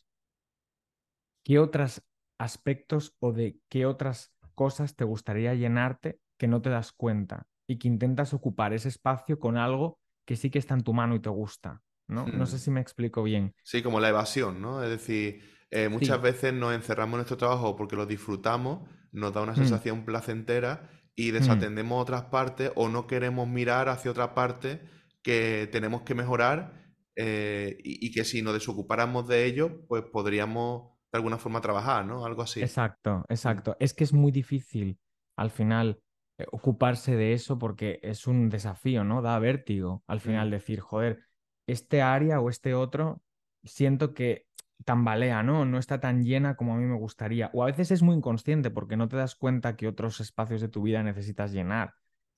¿qué 1.43 1.60
otros 1.60 2.01
aspectos 2.38 3.15
o 3.19 3.31
de 3.31 3.57
qué 3.69 3.86
otras 3.86 4.34
cosas 4.53 4.98
te 4.98 5.05
gustaría 5.05 5.53
llenarte 5.53 6.19
que 6.38 6.48
no 6.48 6.62
te 6.62 6.69
das 6.69 6.91
cuenta 6.91 7.48
y 7.67 7.77
que 7.77 7.88
intentas 7.88 8.34
ocupar 8.34 8.74
ese 8.74 8.89
espacio 8.89 9.39
con 9.39 9.55
algo 9.55 9.98
que 10.25 10.36
sí 10.36 10.50
que 10.50 10.60
está 10.60 10.74
en 10.74 10.84
tu 10.84 10.93
mano 10.93 11.15
y 11.15 11.22
te 11.22 11.29
gusta? 11.29 11.81
¿no? 12.07 12.27
No 12.27 12.45
sé 12.45 12.57
hmm. 12.57 12.60
si 12.60 12.72
me 12.72 12.81
explico 12.81 13.24
bien. 13.24 13.55
Sí, 13.63 13.81
como 13.81 14.01
la 14.01 14.10
evasión, 14.10 14.62
¿no? 14.62 14.84
Es 14.84 14.89
decir, 14.89 15.41
eh, 15.72 15.89
muchas 15.89 16.22
veces 16.22 16.53
nos 16.53 16.74
encerramos 16.74 17.13
en 17.13 17.17
nuestro 17.17 17.38
trabajo 17.38 17.75
porque 17.75 17.95
lo 17.95 18.05
disfrutamos, 18.05 18.88
nos 19.15 19.34
da 19.34 19.41
una 19.41 19.53
mm. 19.53 19.57
sensación 19.57 20.05
placentera 20.05 20.89
y 21.15 21.31
mm. 21.31 21.34
desatendemos 21.34 22.01
otras 22.01 22.25
partes 22.25 22.72
o 22.75 22.89
no 22.89 23.07
queremos 23.07 23.48
mirar 23.48 23.89
hacia 23.89 24.12
otra 24.12 24.34
parte 24.36 24.81
que 25.24 25.67
tenemos 25.72 26.03
que 26.03 26.15
mejorar 26.15 26.86
eh, 27.15 27.77
y, 27.84 28.12
que 28.12 28.25
si 28.25 28.41
nos 28.41 28.53
desocupáramos 28.53 29.27
de 29.27 29.45
ello, 29.45 29.86
pues 29.88 30.03
podríamos 30.03 30.91
de 31.12 31.17
alguna 31.17 31.38
forma 31.38 31.62
trabajar, 31.62 32.05
¿no? 32.05 32.25
Algo 32.25 32.41
así. 32.41 32.62
Exacto, 32.62 33.19
mm. 33.19 33.24
exacto. 33.29 33.77
Es 33.79 33.93
que 33.93 34.03
es 34.03 34.13
muy 34.13 34.31
difícil 34.31 35.00
al 35.38 35.50
final 35.50 36.01
eh, 36.38 36.45
ocuparse 36.51 37.15
de 37.15 37.34
eso 37.34 37.57
porque 37.57 38.00
es 38.03 38.27
un 38.27 38.50
desafío, 38.50 39.03
¿no? 39.03 39.22
Da 39.22 39.39
vértigo 39.39 40.03
al 40.07 40.19
final 40.19 40.51
decir, 40.51 40.81
joder, 40.81 41.22
este 41.67 42.01
área 42.01 42.41
o 42.41 42.50
este 42.50 42.74
otro, 42.74 43.22
siento 43.63 44.13
que 44.13 44.45
tambalea, 44.84 45.44
¿no? 45.44 45.66
No 45.66 45.77
está 45.77 46.00
tan 46.00 46.24
llena 46.24 46.55
como 46.55 46.74
a 46.74 46.77
mí 46.77 46.85
me 46.85 46.98
gustaría. 46.98 47.50
O 47.53 47.64
a 47.64 47.68
veces 47.68 47.92
es 47.92 48.01
muy 48.01 48.16
inconsciente 48.16 48.70
porque 48.70 48.98
no 48.98 49.07
te 49.07 49.16
das 49.16 49.35
cuenta 49.35 49.75
que 49.75 49.88
otros 49.88 50.20
espacios 50.20 50.61
de 50.61 50.68
tu 50.68 50.81
vida 50.81 51.03
necesitas 51.03 51.51
llenar. 51.51 51.94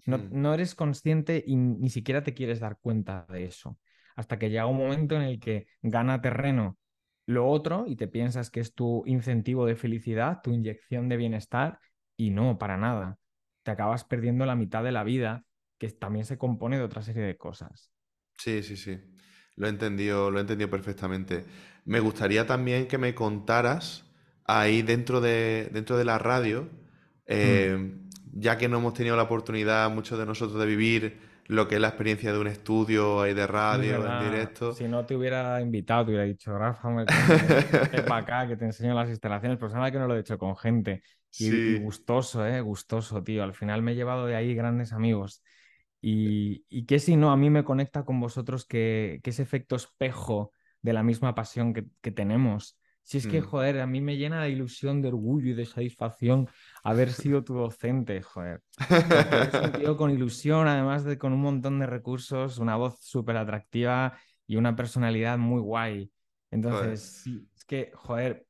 No, 0.06 0.20
no 0.32 0.54
eres 0.54 0.76
consciente 0.76 1.44
y 1.46 1.56
ni 1.58 1.90
siquiera 1.90 2.24
te 2.24 2.34
quieres 2.34 2.60
dar 2.60 2.78
cuenta 2.80 3.26
de 3.30 3.46
eso. 3.46 3.78
Hasta 4.16 4.40
que 4.40 4.50
llega 4.50 4.66
un 4.66 4.78
momento 4.78 5.16
en 5.16 5.24
el 5.24 5.40
que 5.40 5.68
gana 5.82 6.22
terreno 6.22 6.78
lo 7.26 7.50
otro 7.50 7.86
y 7.88 7.98
te 7.98 8.08
piensas 8.08 8.50
que 8.50 8.62
es 8.62 8.74
tu 8.74 9.04
incentivo 9.06 9.66
de 9.66 9.76
felicidad, 9.76 10.40
tu 10.42 10.52
inyección 10.52 11.10
de 11.10 11.18
bienestar, 11.18 11.80
y 12.16 12.32
no, 12.32 12.58
para 12.58 12.78
nada. 12.78 13.20
Te 13.64 13.72
acabas 13.72 14.06
perdiendo 14.06 14.46
la 14.46 14.56
mitad 14.56 14.84
de 14.84 14.94
la 14.94 15.04
vida, 15.04 15.44
que 15.78 15.90
también 15.90 16.26
se 16.26 16.38
compone 16.38 16.78
de 16.78 16.84
otra 16.84 17.02
serie 17.02 17.24
de 17.24 17.38
cosas. 17.38 17.92
Sí, 18.38 18.64
sí, 18.64 18.78
sí. 18.78 18.98
Lo 19.56 19.68
he 19.68 19.70
entendido, 19.70 20.32
lo 20.32 20.38
he 20.38 20.42
entendido 20.42 20.70
perfectamente. 20.70 21.46
Me 21.88 22.02
gustaría 22.02 22.46
también 22.46 22.86
que 22.88 22.98
me 22.98 23.16
contaras 23.16 24.04
ahí 24.44 24.82
dentro 24.82 25.22
de, 25.22 25.70
dentro 25.72 25.98
de 25.98 26.04
la 26.04 26.20
radio, 26.20 26.70
eh, 27.26 27.78
mm. 27.80 28.10
ya 28.34 28.58
que 28.58 28.68
no 28.68 28.80
hemos 28.80 28.94
tenido 28.94 29.16
la 29.16 29.24
oportunidad 29.24 29.90
muchos 29.90 30.20
de 30.20 30.26
nosotros 30.26 30.60
de 30.60 30.66
vivir 30.66 31.18
lo 31.46 31.70
que 31.70 31.76
es 31.76 31.82
la 31.82 31.88
experiencia 31.88 32.34
de 32.34 32.40
un 32.40 32.48
estudio 32.48 33.22
ahí 33.22 33.34
de 33.34 33.48
radio 33.48 34.06
en 34.06 34.32
directo. 34.32 34.74
Si 34.74 34.86
no 34.86 35.06
te 35.06 35.16
hubiera 35.16 35.62
invitado, 35.62 36.04
te 36.04 36.12
hubiera 36.12 36.26
dicho, 36.26 36.58
Rafa, 36.58 36.90
me 36.90 37.06
para 37.06 38.18
acá, 38.18 38.48
que 38.50 38.58
te 38.58 38.66
enseño 38.66 38.94
las 38.94 39.08
instalaciones, 39.08 39.58
pero 39.58 39.72
sabes 39.72 39.94
que 39.94 39.98
no 39.98 40.08
lo 40.08 40.18
he 40.18 40.20
hecho 40.20 40.38
con 40.38 40.58
gente. 40.58 41.04
Y, 41.40 41.80
gustoso, 41.80 42.46
¿eh? 42.46 42.60
Gustoso, 42.60 43.24
tío. 43.24 43.44
Al 43.44 43.54
final 43.54 43.82
me 43.82 43.94
he 43.94 43.96
llevado 43.96 44.26
de 44.26 44.36
ahí 44.36 44.54
grandes 44.56 44.92
amigos. 44.92 45.42
Y, 46.02 46.66
y 46.68 46.86
que 46.86 47.00
si 47.00 47.16
no, 47.16 47.32
a 47.32 47.38
mí 47.38 47.50
me 47.50 47.64
conecta 47.64 48.04
con 48.04 48.20
vosotros 48.20 48.66
que, 48.66 49.22
que 49.24 49.30
ese 49.30 49.44
efecto 49.44 49.78
espejo 49.78 50.52
de 50.82 50.94
la 50.94 51.04
misma 51.04 51.36
pasión 51.36 51.74
que, 51.74 52.12
tenemos. 52.12 52.78
Si 53.04 53.18
es 53.18 53.28
que, 53.28 53.42
mm. 53.42 53.46
joder, 53.46 53.80
a 53.80 53.88
mí 53.88 54.02
me 54.02 54.18
llena 54.18 54.44
de 54.44 54.50
ilusión, 54.50 55.02
de 55.02 55.08
orgullo 55.08 55.52
y 55.52 55.54
de 55.54 55.66
satisfacción 55.66 56.50
haber 56.84 57.12
sido 57.14 57.44
tu 57.44 57.54
docente, 57.54 58.22
joder. 58.22 58.62
Un 59.64 59.72
tío 59.80 59.96
con 59.96 60.12
ilusión, 60.12 60.68
además 60.68 61.06
de 61.06 61.18
con 61.18 61.32
un 61.32 61.42
montón 61.42 61.80
de 61.80 61.86
recursos, 61.86 62.58
una 62.58 62.76
voz 62.76 62.98
súper 63.00 63.38
atractiva 63.38 64.18
y 64.46 64.58
una 64.58 64.76
personalidad 64.76 65.38
muy 65.38 65.62
guay. 65.62 66.12
Entonces, 66.52 67.22
sí, 67.24 67.48
es 67.56 67.64
que, 67.64 67.92
joder, 67.94 68.46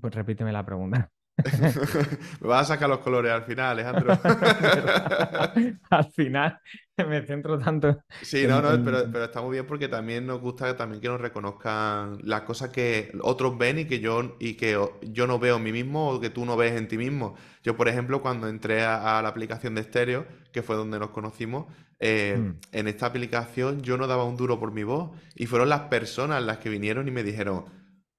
pues 0.00 0.14
repíteme 0.14 0.52
la 0.52 0.64
pregunta. 0.64 1.11
Me 1.36 1.42
vas 2.48 2.70
a 2.70 2.74
sacar 2.74 2.88
los 2.88 2.98
colores 2.98 3.32
al 3.32 3.44
final, 3.44 3.70
Alejandro. 3.70 4.18
al 5.90 6.12
final 6.12 6.58
me 7.06 7.26
centro 7.26 7.58
tanto. 7.58 8.02
Sí, 8.22 8.46
no, 8.46 8.60
no, 8.60 8.84
pero, 8.84 9.24
está 9.24 9.40
muy 9.40 9.52
bien 9.52 9.66
porque 9.66 9.88
también 9.88 10.26
nos 10.26 10.40
gusta 10.40 10.76
también 10.76 11.00
que 11.00 11.08
nos 11.08 11.20
reconozcan 11.20 12.18
las 12.22 12.42
cosas 12.42 12.70
que 12.70 13.12
otros 13.22 13.56
ven 13.58 13.80
y 13.80 13.84
que 13.86 14.00
yo 14.00 14.36
y 14.38 14.54
que 14.54 14.78
yo 15.02 15.26
no 15.26 15.38
veo 15.38 15.56
en 15.56 15.62
mí 15.62 15.72
mismo 15.72 16.10
o 16.10 16.20
que 16.20 16.30
tú 16.30 16.44
no 16.44 16.56
ves 16.56 16.72
en 16.72 16.88
ti 16.88 16.98
mismo. 16.98 17.34
Yo, 17.62 17.76
por 17.76 17.88
ejemplo, 17.88 18.20
cuando 18.20 18.48
entré 18.48 18.82
a, 18.82 19.20
la 19.22 19.28
aplicación 19.28 19.74
de 19.74 19.82
estéreo, 19.82 20.26
que 20.52 20.62
fue 20.62 20.76
donde 20.76 20.98
nos 20.98 21.10
conocimos, 21.10 21.66
eh, 21.98 22.36
mm. 22.38 22.58
en 22.72 22.88
esta 22.88 23.06
aplicación 23.06 23.82
yo 23.82 23.96
no 23.96 24.06
daba 24.06 24.24
un 24.24 24.36
duro 24.36 24.58
por 24.58 24.72
mi 24.72 24.82
voz 24.82 25.10
y 25.34 25.46
fueron 25.46 25.68
las 25.68 25.82
personas 25.82 26.42
las 26.42 26.58
que 26.58 26.68
vinieron 26.68 27.08
y 27.08 27.10
me 27.10 27.22
dijeron, 27.22 27.64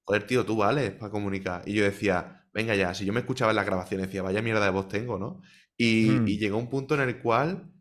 joder, 0.04 0.26
tío, 0.26 0.44
tú 0.44 0.56
vales 0.56 0.92
para 0.92 1.10
comunicar. 1.10 1.62
Y 1.66 1.74
yo 1.74 1.84
decía, 1.84 2.43
venga 2.54 2.74
ya, 2.76 2.94
si 2.94 3.04
yo 3.04 3.12
me 3.12 3.20
escuchaba 3.20 3.50
en 3.50 3.56
las 3.56 3.66
grabaciones, 3.66 4.06
decía, 4.06 4.22
vaya 4.22 4.40
mierda 4.40 4.64
de 4.64 4.70
voz 4.70 4.88
tengo, 4.88 5.18
¿no? 5.18 5.42
Y, 5.76 6.06
mm. 6.10 6.26
llegó 6.26 6.56
un 6.56 6.70
punto 6.70 6.94
en 6.94 7.00
el 7.00 7.18
cual 7.18 7.72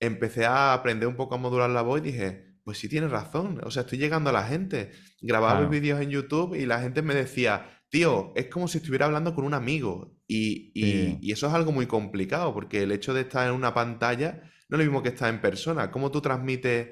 empecé 0.00 0.46
a 0.46 0.72
aprender 0.72 1.06
un 1.06 1.16
poco 1.16 1.34
a 1.34 1.38
modular 1.38 1.70
la 1.70 1.82
voz 1.82 2.00
y 2.00 2.04
dije, 2.04 2.56
pues 2.64 2.78
sí 2.78 2.88
tienes 2.88 3.10
razón, 3.10 3.60
o 3.62 3.70
sea, 3.70 3.82
estoy 3.82 3.98
llegando 3.98 4.30
a 4.30 4.32
la 4.32 4.44
gente. 4.44 4.92
Grababa 5.20 5.66
vídeos 5.66 6.00
en 6.00 6.10
YouTube 6.10 6.54
y 6.54 6.64
la 6.64 6.80
gente 6.80 7.02
me 7.02 7.14
decía, 7.14 7.82
tío, 7.90 8.32
es 8.34 8.46
como 8.46 8.68
si 8.68 8.78
estuviera 8.78 9.06
hablando 9.06 9.34
con 9.34 9.44
un 9.44 9.54
amigo. 9.54 10.16
Y, 10.26 11.30
eso 11.30 11.46
es 11.46 11.52
algo 11.52 11.72
muy 11.72 11.86
complicado, 11.86 12.54
porque 12.54 12.82
el 12.82 12.92
hecho 12.92 13.12
de 13.12 13.22
estar 13.22 13.46
en 13.46 13.54
una 13.54 13.74
pantalla 13.74 14.42
no 14.68 14.76
es 14.76 14.78
lo 14.78 14.90
mismo 14.90 15.02
que 15.02 15.10
estar 15.10 15.32
en 15.32 15.40
persona. 15.42 15.90
¿Cómo 15.90 16.10
tú 16.10 16.22
transmites 16.22 16.88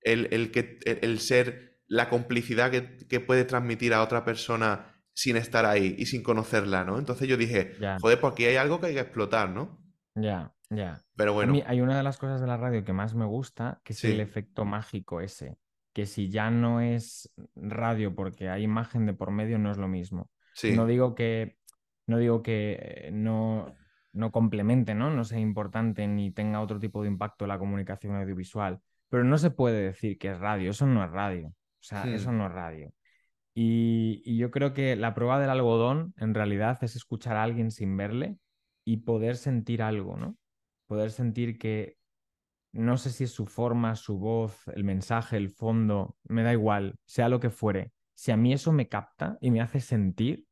el, 0.00 0.50
que, 0.50 0.78
el, 0.84 1.20
ser, 1.20 1.78
la 1.86 2.08
complicidad 2.08 2.70
que, 2.70 2.96
que 3.06 3.20
puede 3.20 3.44
transmitir 3.44 3.94
a 3.94 4.02
otra 4.02 4.24
persona 4.24 4.89
sin 5.14 5.36
estar 5.36 5.66
ahí 5.66 5.94
y 5.98 6.06
sin 6.06 6.22
conocerla, 6.22 6.84
¿no? 6.84 6.98
Entonces 6.98 7.28
yo 7.28 7.36
dije, 7.36 7.72
joder, 8.00 8.20
pues 8.20 8.32
aquí 8.32 8.44
hay 8.46 8.56
algo 8.56 8.80
que 8.80 8.86
hay 8.88 8.94
que 8.94 9.00
explotar, 9.00 9.50
¿no? 9.50 9.82
Ya, 10.14 10.54
ya. 10.70 11.04
Pero 11.16 11.32
bueno. 11.34 11.62
hay 11.66 11.80
una 11.80 11.96
de 11.96 12.02
las 12.02 12.18
cosas 12.18 12.40
de 12.40 12.46
la 12.46 12.56
radio 12.56 12.84
que 12.84 12.92
más 12.92 13.14
me 13.14 13.24
gusta, 13.26 13.80
que 13.84 13.92
es 13.92 14.04
el 14.04 14.20
efecto 14.20 14.64
mágico 14.64 15.20
ese. 15.20 15.58
Que 15.92 16.06
si 16.06 16.30
ya 16.30 16.50
no 16.50 16.80
es 16.80 17.32
radio 17.54 18.14
porque 18.14 18.48
hay 18.48 18.62
imagen 18.64 19.06
de 19.06 19.14
por 19.14 19.30
medio, 19.30 19.58
no 19.58 19.70
es 19.70 19.78
lo 19.78 19.88
mismo. 19.88 20.30
No 20.68 20.86
digo 20.86 21.14
que 21.14 21.58
No 22.06 22.18
digo 22.18 22.42
que 22.42 22.78
eh, 22.80 23.10
no, 23.12 23.74
no 24.12 24.32
complemente, 24.32 24.94
¿no? 24.94 25.10
No 25.10 25.24
sea 25.24 25.38
importante 25.40 26.06
ni 26.08 26.32
tenga 26.32 26.60
otro 26.60 26.80
tipo 26.80 27.02
de 27.02 27.08
impacto 27.08 27.46
la 27.46 27.58
comunicación 27.58 28.16
audiovisual, 28.16 28.80
pero 29.08 29.24
no 29.24 29.38
se 29.38 29.50
puede 29.50 29.82
decir 29.82 30.18
que 30.18 30.30
es 30.32 30.38
radio, 30.40 30.70
eso 30.72 30.86
no 30.86 31.04
es 31.04 31.10
radio, 31.10 31.48
o 31.48 31.54
sea, 31.82 32.10
eso 32.12 32.32
Hmm, 32.32 32.38
no 32.38 32.46
es 32.46 32.52
radio. 32.52 32.92
Y, 33.62 34.22
y 34.24 34.38
yo 34.38 34.50
creo 34.50 34.72
que 34.72 34.96
la 34.96 35.12
prueba 35.12 35.38
del 35.38 35.50
algodón 35.50 36.14
en 36.16 36.32
realidad 36.32 36.82
es 36.82 36.96
escuchar 36.96 37.36
a 37.36 37.42
alguien 37.42 37.70
sin 37.70 37.94
verle 37.94 38.38
y 38.86 38.98
poder 38.98 39.36
sentir 39.36 39.82
algo, 39.82 40.16
¿no? 40.16 40.38
Poder 40.86 41.10
sentir 41.10 41.58
que 41.58 41.98
no 42.72 42.96
sé 42.96 43.10
si 43.10 43.24
es 43.24 43.32
su 43.32 43.44
forma, 43.44 43.96
su 43.96 44.18
voz, 44.18 44.66
el 44.68 44.82
mensaje, 44.82 45.36
el 45.36 45.50
fondo, 45.50 46.16
me 46.24 46.42
da 46.42 46.54
igual, 46.54 46.94
sea 47.04 47.28
lo 47.28 47.38
que 47.38 47.50
fuere. 47.50 47.92
Si 48.14 48.32
a 48.32 48.36
mí 48.38 48.54
eso 48.54 48.72
me 48.72 48.88
capta 48.88 49.36
y 49.42 49.50
me 49.50 49.60
hace 49.60 49.80
sentir, 49.80 50.46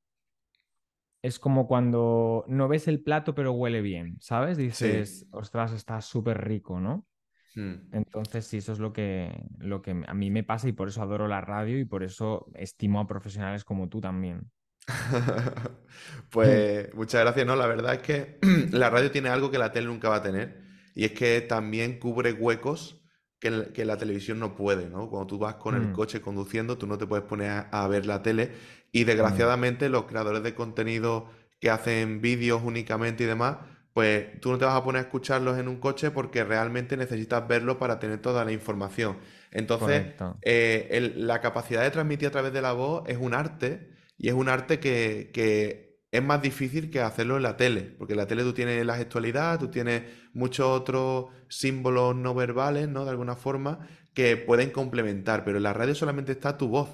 es 1.22 1.38
como 1.38 1.66
cuando 1.66 2.44
no 2.46 2.68
ves 2.68 2.88
el 2.88 3.02
plato 3.02 3.34
pero 3.34 3.52
huele 3.52 3.80
bien, 3.80 4.18
¿sabes? 4.20 4.58
Sí. 4.58 4.64
Dices, 4.64 5.26
ostras, 5.30 5.72
está 5.72 6.02
súper 6.02 6.46
rico, 6.46 6.78
¿no? 6.78 7.07
Hmm. 7.54 7.82
Entonces, 7.90 8.46
sí, 8.46 8.58
eso 8.58 8.72
es 8.72 8.78
lo 8.80 8.92
que, 8.92 9.44
lo 9.58 9.80
que 9.82 9.92
a 10.06 10.14
mí 10.14 10.30
me 10.30 10.44
pasa 10.44 10.68
y 10.68 10.72
por 10.72 10.88
eso 10.88 11.02
adoro 11.02 11.26
la 11.28 11.40
radio 11.40 11.78
y 11.78 11.84
por 11.86 12.02
eso 12.04 12.46
estimo 12.54 13.00
a 13.00 13.06
profesionales 13.06 13.64
como 13.64 13.88
tú 13.88 14.00
también. 14.00 14.50
Pues 16.30 16.92
muchas 16.94 17.20
gracias, 17.22 17.46
no, 17.46 17.56
la 17.56 17.66
verdad 17.66 17.94
es 17.94 18.00
que 18.02 18.38
la 18.72 18.90
radio 18.90 19.10
tiene 19.10 19.28
algo 19.28 19.50
que 19.50 19.58
la 19.58 19.72
tele 19.72 19.86
nunca 19.86 20.08
va 20.08 20.16
a 20.16 20.22
tener 20.22 20.62
y 20.94 21.04
es 21.04 21.12
que 21.12 21.40
también 21.42 21.98
cubre 21.98 22.32
huecos 22.32 23.02
que, 23.38 23.70
que 23.72 23.84
la 23.84 23.96
televisión 23.98 24.38
no 24.40 24.54
puede, 24.56 24.88
¿no? 24.88 25.08
Cuando 25.10 25.26
tú 25.26 25.38
vas 25.38 25.54
con 25.56 25.74
el 25.76 25.90
Mm, 25.90 25.92
coche 25.92 26.20
conduciendo, 26.20 26.78
tú 26.78 26.86
no 26.86 26.98
te 26.98 27.06
puedes 27.06 27.24
poner 27.26 27.50
a, 27.50 27.60
a 27.70 27.88
ver 27.88 28.06
la 28.06 28.22
tele 28.22 28.52
y 28.92 29.04
mm, 29.22 29.44
desgraciadamente 29.44 29.88
los 29.88 30.04
creadores 30.06 30.42
de 30.42 30.54
contenido 30.54 31.30
que 31.60 31.70
hacen 31.70 32.20
vídeos 32.20 32.62
únicamente 32.64 33.24
y 33.24 33.26
demás, 33.26 33.58
pues 33.98 34.40
tú 34.40 34.50
no 34.52 34.58
te 34.58 34.64
vas 34.64 34.74
a 34.76 34.84
poner 34.84 35.00
a 35.00 35.02
escucharlos 35.06 35.58
en 35.58 35.66
un 35.68 35.76
coche 35.80 36.10
porque 36.12 36.44
realmente 36.44 36.96
necesitas 36.96 37.46
verlo 37.48 37.78
para 37.78 37.98
tener 37.98 38.20
toda 38.22 38.44
la 38.44 38.52
información. 38.52 39.18
Entonces, 39.50 40.06
eh, 40.42 40.88
el- 40.92 41.26
la 41.26 41.40
capacidad 41.40 41.82
de 41.82 41.90
transmitir 41.90 42.28
a 42.28 42.30
través 42.30 42.52
de 42.52 42.62
la 42.62 42.72
voz 42.72 43.02
es 43.08 43.18
un 43.18 43.34
arte 43.34 43.90
y 44.16 44.28
es 44.28 44.34
un 44.34 44.48
arte 44.48 44.78
que, 44.80 45.30
que 45.32 45.98
es 46.12 46.22
más 46.22 46.40
difícil 46.42 46.90
que 46.90 47.00
hacerlo 47.00 47.36
en 47.36 47.42
la 47.42 47.56
tele, 47.56 47.82
porque 47.98 48.12
en 48.14 48.18
la 48.18 48.26
tele 48.28 48.42
tú 48.44 48.52
tienes 48.54 48.84
la 48.86 48.96
gestualidad, 48.96 49.58
tú 49.58 49.68
tienes 49.70 50.04
muchos 50.32 50.66
otros 50.68 51.26
símbolos 51.48 52.14
no 52.16 52.34
verbales, 52.34 52.88
¿no? 52.88 53.04
De 53.04 53.10
alguna 53.10 53.34
forma, 53.36 53.88
que 54.14 54.36
pueden 54.36 54.70
complementar, 54.70 55.44
pero 55.44 55.56
en 55.58 55.64
la 55.64 55.72
radio 55.72 55.94
solamente 55.94 56.32
está 56.32 56.56
tu 56.56 56.68
voz, 56.68 56.88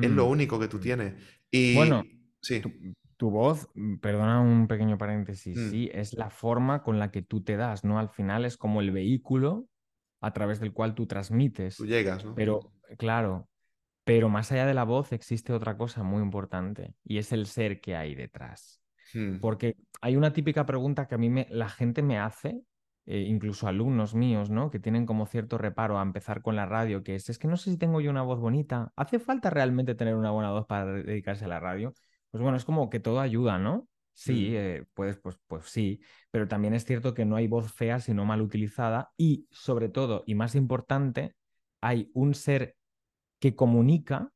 es 0.00 0.10
lo 0.10 0.26
Mm, 0.26 0.26
único 0.26 0.58
que 0.58 0.68
tú 0.68 0.78
tienes. 0.80 1.14
Bueno, 1.66 2.04
Y 2.04 2.24
tu, 2.60 2.68
sí, 2.68 2.74
tu 3.16 3.30
voz, 3.30 3.68
mm, 3.74 3.96
perdona 3.96 4.40
un 4.40 4.66
pequeño 4.66 4.98
paréntesis, 4.98 5.56
mm, 5.56 5.70
sí, 5.70 5.90
es 5.92 6.14
la 6.14 6.30
forma 6.30 6.82
con 6.82 6.98
la 6.98 7.10
que 7.10 7.22
tú 7.22 7.42
te 7.42 7.56
das, 7.56 7.84
¿no? 7.84 7.98
Al 7.98 8.08
final 8.08 8.44
es 8.44 8.56
como 8.56 8.80
el 8.80 8.90
vehículo 8.90 9.66
a 10.20 10.32
través 10.32 10.60
del 10.60 10.72
cual 10.72 10.94
tú 10.94 11.02
tú 11.02 11.08
transmites. 11.08 11.78
llegas, 11.86 12.24
¿no? 12.24 12.34
Pero, 12.34 12.60
claro, 12.98 13.48
pero 14.04 14.28
más 14.28 14.52
allá 14.52 14.66
de 14.66 14.74
la 14.74 14.84
voz 14.84 15.12
existe 15.12 15.52
otra 15.52 15.76
cosa 15.76 16.02
muy 16.02 16.22
importante 16.22 16.94
y 17.04 17.18
es 17.18 17.32
el 17.32 17.46
ser 17.46 17.80
que 17.80 17.96
hay 17.96 18.14
detrás. 18.14 18.80
mm, 19.14 19.38
Porque 19.40 19.76
hay 20.00 20.16
una 20.16 20.32
típica 20.32 20.66
pregunta 20.66 21.06
que 21.06 21.14
a 21.14 21.18
mí 21.18 21.30
me, 21.30 21.46
la 21.50 21.68
gente 21.68 22.02
me 22.02 22.18
hace, 22.18 22.62
eh, 23.06 23.20
incluso 23.20 23.68
alumnos 23.68 24.14
míos, 24.14 24.50
¿no? 24.50 24.70
Que 24.70 24.78
tienen 24.78 25.06
como 25.06 25.26
cierto 25.26 25.58
reparo 25.58 25.98
a 25.98 26.02
empezar 26.02 26.42
con 26.42 26.56
la 26.56 26.66
radio, 26.66 27.02
que 27.02 27.14
es, 27.16 27.28
es 27.28 27.38
que 27.38 27.48
no 27.48 27.56
sé 27.56 27.70
si 27.70 27.78
tengo 27.78 28.00
yo 28.00 28.10
una 28.10 28.22
voz 28.22 28.40
bonita. 28.40 28.92
¿Hace 28.96 29.18
falta 29.18 29.50
realmente 29.50 29.94
tener 29.94 30.14
una 30.16 30.30
buena 30.30 30.50
voz 30.52 30.66
para 30.66 30.86
dedicarse 30.86 31.44
a 31.44 31.48
la 31.48 31.60
radio? 31.60 31.92
Pues 32.34 32.42
bueno, 32.42 32.56
es 32.56 32.64
como 32.64 32.90
que 32.90 32.98
todo 32.98 33.20
ayuda, 33.20 33.60
¿no? 33.60 33.86
Sí, 34.12 34.48
mm, 34.50 34.54
eh, 34.56 34.84
pues, 34.92 35.16
pues, 35.18 35.36
pues 35.46 35.66
sí, 35.66 36.00
pero 36.32 36.48
también 36.48 36.74
es 36.74 36.84
cierto 36.84 37.14
que 37.14 37.24
no 37.24 37.36
hay 37.36 37.46
voz 37.46 37.72
fea 37.72 38.00
sino 38.00 38.24
mal 38.24 38.42
utilizada 38.42 39.12
y 39.16 39.46
sobre 39.52 39.88
todo, 39.88 40.24
y 40.26 40.34
más 40.34 40.56
importante, 40.56 41.36
hay 41.80 42.10
un 42.12 42.34
ser 42.34 42.74
que 43.38 43.54
comunica 43.54 44.32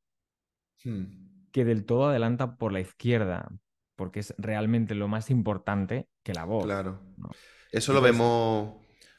mm. 0.85 1.51
que 1.51 1.65
del 1.65 1.87
todo 1.87 2.11
adelanta 2.11 2.55
por 2.55 2.73
la 2.73 2.79
izquierda, 2.79 3.49
porque 3.97 4.21
es 4.21 4.33
realmente 4.39 4.95
lo 4.95 5.09
más 5.09 5.29
importante 5.29 6.07
que 6.23 6.35
la 6.35 6.45
voz, 6.45 6.67
Claro. 6.67 7.01
¿no? 7.17 7.31
Eso 7.73 7.93
lo 7.93 8.01
vemos, 8.01 8.77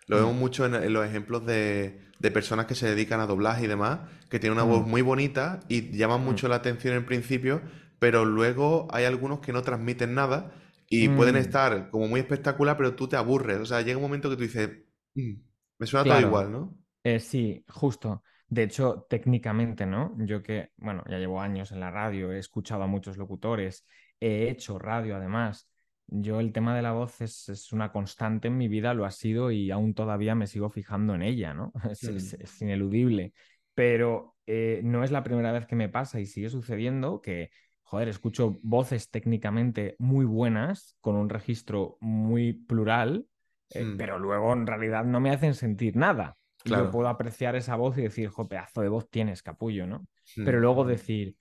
lo 0.07 0.15
vemos 0.15 0.35
mucho 0.35 0.65
en, 0.65 0.75
en 0.75 0.93
los 0.93 1.05
ejemplos 1.05 1.45
de, 1.45 1.99
de 2.19 2.31
personas 2.31 2.65
que 2.65 2.75
se 2.75 2.87
dedican 2.87 3.19
a 3.19 3.25
doblaje 3.25 3.65
y 3.65 3.67
demás, 3.67 3.99
que 4.29 4.39
tienen 4.39 4.57
una 4.57 4.63
voz 4.63 4.87
mm, 4.87 4.89
muy 4.89 5.01
bonita 5.01 5.59
y 5.67 5.91
llaman 5.97 6.21
mm, 6.21 6.25
mucho 6.25 6.47
la 6.47 6.55
atención 6.55 6.95
en 6.95 7.05
principio, 7.05 7.61
pero 7.99 8.25
luego 8.25 8.87
hay 8.91 9.05
algunos 9.05 9.39
que 9.39 9.53
no 9.53 9.61
transmiten 9.63 10.13
nada 10.15 10.51
y 10.89 11.09
pueden 11.09 11.35
mm, 11.35 11.37
estar 11.37 11.89
como 11.91 12.07
muy 12.07 12.19
espectacular, 12.21 12.77
pero 12.77 12.95
tú 12.95 13.07
te 13.07 13.15
aburres. 13.17 13.59
O 13.59 13.65
sea, 13.65 13.81
llega 13.81 13.97
un 13.97 14.03
momento 14.03 14.29
que 14.29 14.35
tú 14.37 14.43
dices, 14.43 14.69
"Mm, 15.15 15.33
me 15.79 15.87
suena 15.87 16.07
todo 16.07 16.19
igual, 16.19 16.51
¿no? 16.51 16.75
Eh, 17.03 17.19
sí, 17.19 17.63
justo. 17.69 18.23
De 18.47 18.63
hecho, 18.63 19.05
técnicamente, 19.09 19.85
¿no? 19.85 20.15
Yo 20.19 20.43
que, 20.43 20.71
bueno, 20.77 21.03
ya 21.09 21.17
llevo 21.19 21.41
años 21.41 21.71
en 21.71 21.79
la 21.79 21.91
radio, 21.91 22.31
he 22.33 22.39
escuchado 22.39 22.83
a 22.83 22.87
muchos 22.87 23.17
locutores, 23.17 23.85
he 24.19 24.49
hecho 24.49 24.79
radio 24.79 25.15
además. 25.17 25.69
Yo 26.07 26.39
el 26.39 26.51
tema 26.51 26.75
de 26.75 26.81
la 26.81 26.91
voz 26.93 27.21
es, 27.21 27.49
es 27.49 27.71
una 27.73 27.91
constante 27.91 28.47
en 28.49 28.57
mi 28.57 28.67
vida, 28.67 28.93
lo 28.95 29.05
ha 29.05 29.11
sido 29.11 29.51
y 29.51 29.71
aún 29.71 29.93
todavía 29.93 30.35
me 30.35 30.47
sigo 30.47 30.69
fijando 30.69 31.15
en 31.15 31.21
ella, 31.23 31.53
¿no? 31.53 31.71
Es, 31.91 32.07
es- 32.09 32.33
Mm, 32.33 32.35
es 32.35 32.61
ineludible. 32.61 33.33
Pero 33.75 34.35
eh, 34.47 34.81
no 34.83 35.03
es 35.03 35.11
la 35.11 35.23
primera 35.23 35.51
vez 35.51 35.65
que 35.67 35.75
me 35.75 35.89
pasa 35.89 36.19
y 36.19 36.25
sigue 36.25 36.49
sucediendo 36.49 37.21
que, 37.21 37.51
joder, 37.89 38.07
escucho 38.09 38.59
voces 38.61 39.09
técnicamente 39.09 39.95
muy 39.99 40.25
buenas, 40.25 40.95
con 41.01 41.15
un 41.15 41.29
registro 41.29 41.97
muy 42.01 42.53
plural 42.53 43.25
eh, 43.71 43.85
mm, 43.85 43.97
pero 43.97 44.17
luego 44.19 44.53
en 44.53 44.65
realidad 44.67 45.05
no 45.05 45.19
me 45.19 45.31
hacen 45.31 45.53
sentir 45.53 45.95
nada. 45.95 46.37
Y 46.63 46.75
yo 46.75 46.89
claro. 46.89 46.89
puedo 46.89 47.07
apreciar 47.07 47.55
esa 47.55 47.75
voz 47.75 47.97
y 47.97 48.01
decir, 48.03 48.29
jo, 48.29 48.47
pedazo 48.47 48.81
de 48.81 48.89
voz 48.89 49.09
tienes, 49.09 49.43
capullo, 49.43 49.87
¿no? 49.87 50.07
Pero 50.43 50.59
Mm, 50.59 50.59
luego 50.59 50.85
decir, 50.85 51.35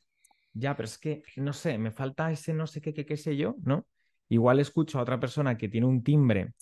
ya, 0.52 0.76
pero 0.76 0.86
es 0.86 0.98
que, 0.98 1.22
no 1.36 1.52
sé, 1.52 1.78
me 1.78 1.90
falta 1.92 2.30
ese 2.32 2.54
no 2.54 2.66
sé 2.66 2.80
qué, 2.80 2.94
qué, 2.94 3.06
qué 3.06 3.16
sé 3.16 3.36
yo, 3.36 3.56
¿no? 3.64 3.86
Igual 4.28 4.60
escucho 4.60 4.98
a 4.98 5.02
otra 5.02 5.20
persona 5.20 5.56
que 5.58 5.68
tiene 5.68 5.86
un 5.86 6.02
timbre 6.04 6.54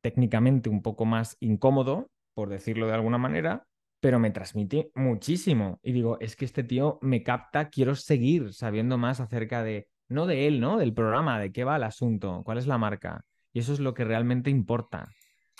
técnicamente 0.00 0.68
un 0.70 0.82
poco 0.82 1.04
más 1.04 1.36
incómodo, 1.40 2.10
por 2.34 2.48
decirlo 2.48 2.86
de 2.86 2.94
alguna 2.94 3.18
manera, 3.18 3.66
pero 4.06 4.20
me 4.20 4.30
transmite 4.30 4.92
muchísimo. 4.94 5.80
Y 5.82 5.90
digo, 5.92 6.16
es 6.20 6.36
que 6.36 6.44
este 6.44 6.62
tío 6.62 7.00
me 7.02 7.24
capta, 7.24 7.70
quiero 7.70 7.96
seguir 7.96 8.52
sabiendo 8.54 8.98
más 8.98 9.18
acerca 9.20 9.64
de, 9.64 9.88
no 10.08 10.26
de 10.26 10.46
él, 10.46 10.60
¿no? 10.60 10.78
Del 10.78 10.94
programa, 10.94 11.40
de 11.40 11.50
qué 11.52 11.64
va 11.64 11.74
el 11.76 11.82
asunto, 11.82 12.42
cuál 12.44 12.58
es 12.58 12.68
la 12.68 12.78
marca. 12.78 13.24
Y 13.52 13.58
eso 13.60 13.72
es 13.72 13.80
lo 13.80 13.94
que 13.94 14.04
realmente 14.04 14.48
importa, 14.50 15.08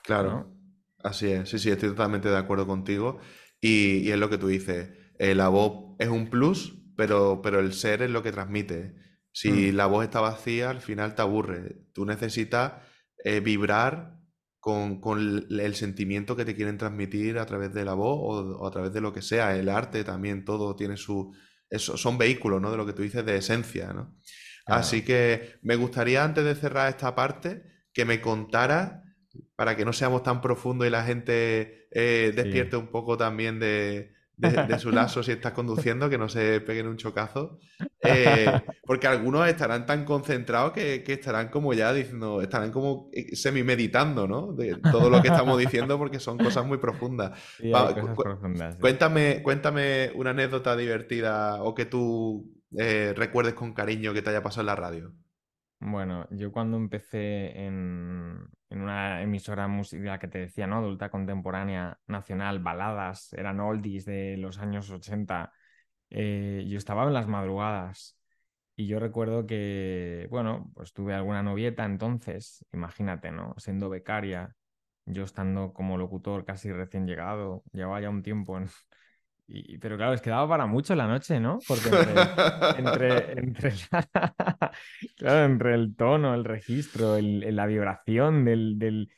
Claro, 0.03 0.31
¿no? 0.31 0.53
así 1.03 1.29
es. 1.31 1.49
Sí, 1.49 1.59
sí, 1.59 1.71
estoy 1.71 1.91
totalmente 1.91 2.29
de 2.29 2.37
acuerdo 2.37 2.67
contigo. 2.67 3.19
Y, 3.61 3.99
y 4.09 4.11
es 4.13 4.19
lo 4.19 4.31
que 4.31 4.39
tú 4.39 4.49
dices. 4.49 4.91
eh, 5.19 5.35
la 5.35 5.49
voz 5.49 5.97
es 5.99 6.09
un 6.09 6.29
plus, 6.31 6.75
pero, 6.97 7.41
pero 7.43 7.61
el 7.61 7.73
ser 7.73 8.03
es 8.03 8.11
lo 8.11 8.23
que 8.23 8.33
transmite. 8.33 8.95
Si 9.33 9.73
Mm, 9.73 9.73
la 9.73 9.87
voz 9.87 10.05
está 10.05 10.21
vacía, 10.21 10.71
al 10.71 10.81
final 10.81 11.15
te 11.15 11.23
aburre. 11.23 11.77
Tú 11.93 12.05
necesitas 12.07 12.75
eh, 13.25 13.41
vibrar 13.41 14.19
con, 14.67 15.01
con 15.01 15.47
el, 15.49 15.75
sentimiento 15.77 16.35
que 16.35 16.45
te 16.45 16.57
quieren 16.57 16.77
transmitir 16.77 17.39
a 17.39 17.47
través 17.47 17.73
de 17.73 17.85
la 17.85 17.95
voz 17.95 18.19
o, 18.19 18.59
o 18.59 18.67
a 18.67 18.71
través 18.73 18.93
de 18.93 19.01
lo 19.01 19.13
que 19.13 19.23
sea. 19.23 19.55
El 19.57 19.69
arte 19.69 20.03
también, 20.03 20.45
todo 20.45 20.75
tiene 20.75 20.97
su... 20.97 21.33
eso- 21.71 21.97
son 21.97 22.19
vehículos, 22.19 22.61
¿no? 22.61 22.73
De 22.73 22.77
lo 22.77 22.85
que 22.85 22.93
tú 22.93 23.03
dices 23.03 23.25
de 23.25 23.37
esencia, 23.37 23.93
¿no? 23.93 24.19
Así 24.67 25.03
que 25.03 25.61
me 25.63 25.77
gustaría, 25.77 26.25
antes 26.25 26.45
de 26.45 26.57
cerrar 26.57 26.89
esta 26.89 27.15
parte, 27.15 27.63
que 27.93 28.05
me 28.05 28.21
contaras 28.21 29.05
para 29.55 29.77
que 29.77 29.85
no 29.85 29.93
seamos 29.93 30.25
tan 30.25 30.41
profundos 30.41 30.89
y 30.89 30.91
la 30.91 31.05
gente 31.05 31.87
eh, 31.93 32.33
sí. 32.35 32.37
despierte 32.43 32.77
un 32.77 32.89
poco 32.89 33.17
también 33.17 33.61
de, 33.61 34.16
de- 34.37 34.61
de 34.65 34.79
su 34.79 34.93
lazo 34.93 35.23
si 35.23 35.33
estás 35.33 35.53
conduciendo, 35.53 36.09
que 36.11 36.19
no 36.19 36.29
se 36.29 36.61
peguen 36.61 36.89
un 36.89 36.97
chocazo. 36.97 37.59
Eh, 38.03 38.63
porque 38.85 39.07
algunos 39.09 39.49
estarán 39.49 39.87
tan 39.87 40.05
concentrados 40.05 40.73
que, 40.73 41.03
que 41.03 41.15
estarán 41.15 41.49
como 41.49 41.73
ya 41.75 41.93
diciendo, 41.93 42.41
estarán 42.43 42.71
como 42.71 43.09
eh, 43.13 43.35
semi-meditando, 43.35 44.29
¿no? 44.29 44.53
De 44.53 44.77
todo 44.91 45.11
lo 45.11 45.21
que 45.23 45.29
estamos 45.29 45.59
diciendo 45.59 45.99
porque 45.99 46.21
son 46.21 46.39
cosas 46.41 46.65
muy 46.67 46.79
profundas. 46.79 47.39
Sí, 47.59 47.73
hay 47.75 47.89
Va, 47.89 47.99
cu- 47.99 48.01
cosas 48.01 48.15
cu- 48.15 48.23
profundas, 48.23 48.77
sí. 48.79 48.81
cuéntame, 48.81 49.43
cuéntame 49.43 50.13
una 50.15 50.31
anécdota 50.31 50.77
divertida 50.77 51.63
o 51.63 51.75
que 51.75 51.87
tú 51.87 52.53
eh, 52.79 53.13
recuerdes 53.17 53.55
con 53.55 53.73
cariño 53.75 54.13
que 54.15 54.23
te 54.23 54.31
haya 54.31 54.43
pasado 54.43 54.63
en 54.63 54.67
la 54.67 54.77
radio. 54.77 55.15
Bueno, 55.81 56.27
yo 56.31 56.53
cuando 56.53 56.77
empecé 56.79 57.51
en, 57.67 58.49
en 58.71 58.83
una 58.83 59.23
emisora 59.23 59.69
musical 59.69 60.19
que 60.19 60.29
te 60.29 60.39
decía, 60.39 60.67
¿no? 60.67 60.79
Adulta 60.79 61.11
contemporánea 61.11 61.99
nacional, 62.07 62.59
baladas, 62.61 63.33
eran 63.35 63.61
oldies 63.61 64.05
de 64.05 64.37
los 64.37 64.59
años 64.59 64.91
80, 64.91 65.53
eh, 66.11 66.65
yo 66.69 66.79
estaba 66.79 67.05
en 67.05 67.15
las 67.15 67.27
madrugadas 67.29 68.19
y 68.77 68.87
yo 68.87 69.01
recuerdo 69.01 69.47
que, 69.47 70.27
bueno, 70.31 70.71
pues 70.75 70.93
tuve 70.93 71.15
alguna 71.15 71.43
novieta 71.43 71.85
entonces, 71.85 72.65
imagínate, 72.73 73.31
¿no? 73.33 73.55
Siendo 73.59 73.89
becaria, 73.89 74.57
yo 75.07 75.25
estando 75.25 75.73
como 75.73 75.99
locutor 75.99 76.45
casi 76.45 76.73
recién 76.73 77.07
llegado, 77.07 77.63
llevaba 77.73 78.01
ya 78.01 78.11
un 78.11 78.23
tiempo 78.23 78.59
en, 78.59 78.69
pero 79.81 79.97
claro, 79.97 80.13
es 80.13 80.21
que 80.21 80.31
daba 80.31 80.49
para 80.49 80.67
mucho 80.67 80.95
la 80.95 81.07
noche, 81.07 81.39
¿no? 81.39 81.59
Porque 81.69 81.89
entre, 82.79 83.39
entre, 83.39 83.73
claro, 85.17 85.45
entre 85.45 85.75
el 85.75 85.95
tono, 85.95 86.35
el 86.35 86.45
registro, 86.45 87.17
la 87.21 87.67
vibración 87.67 88.45
del, 88.45 88.79
del 88.79 89.09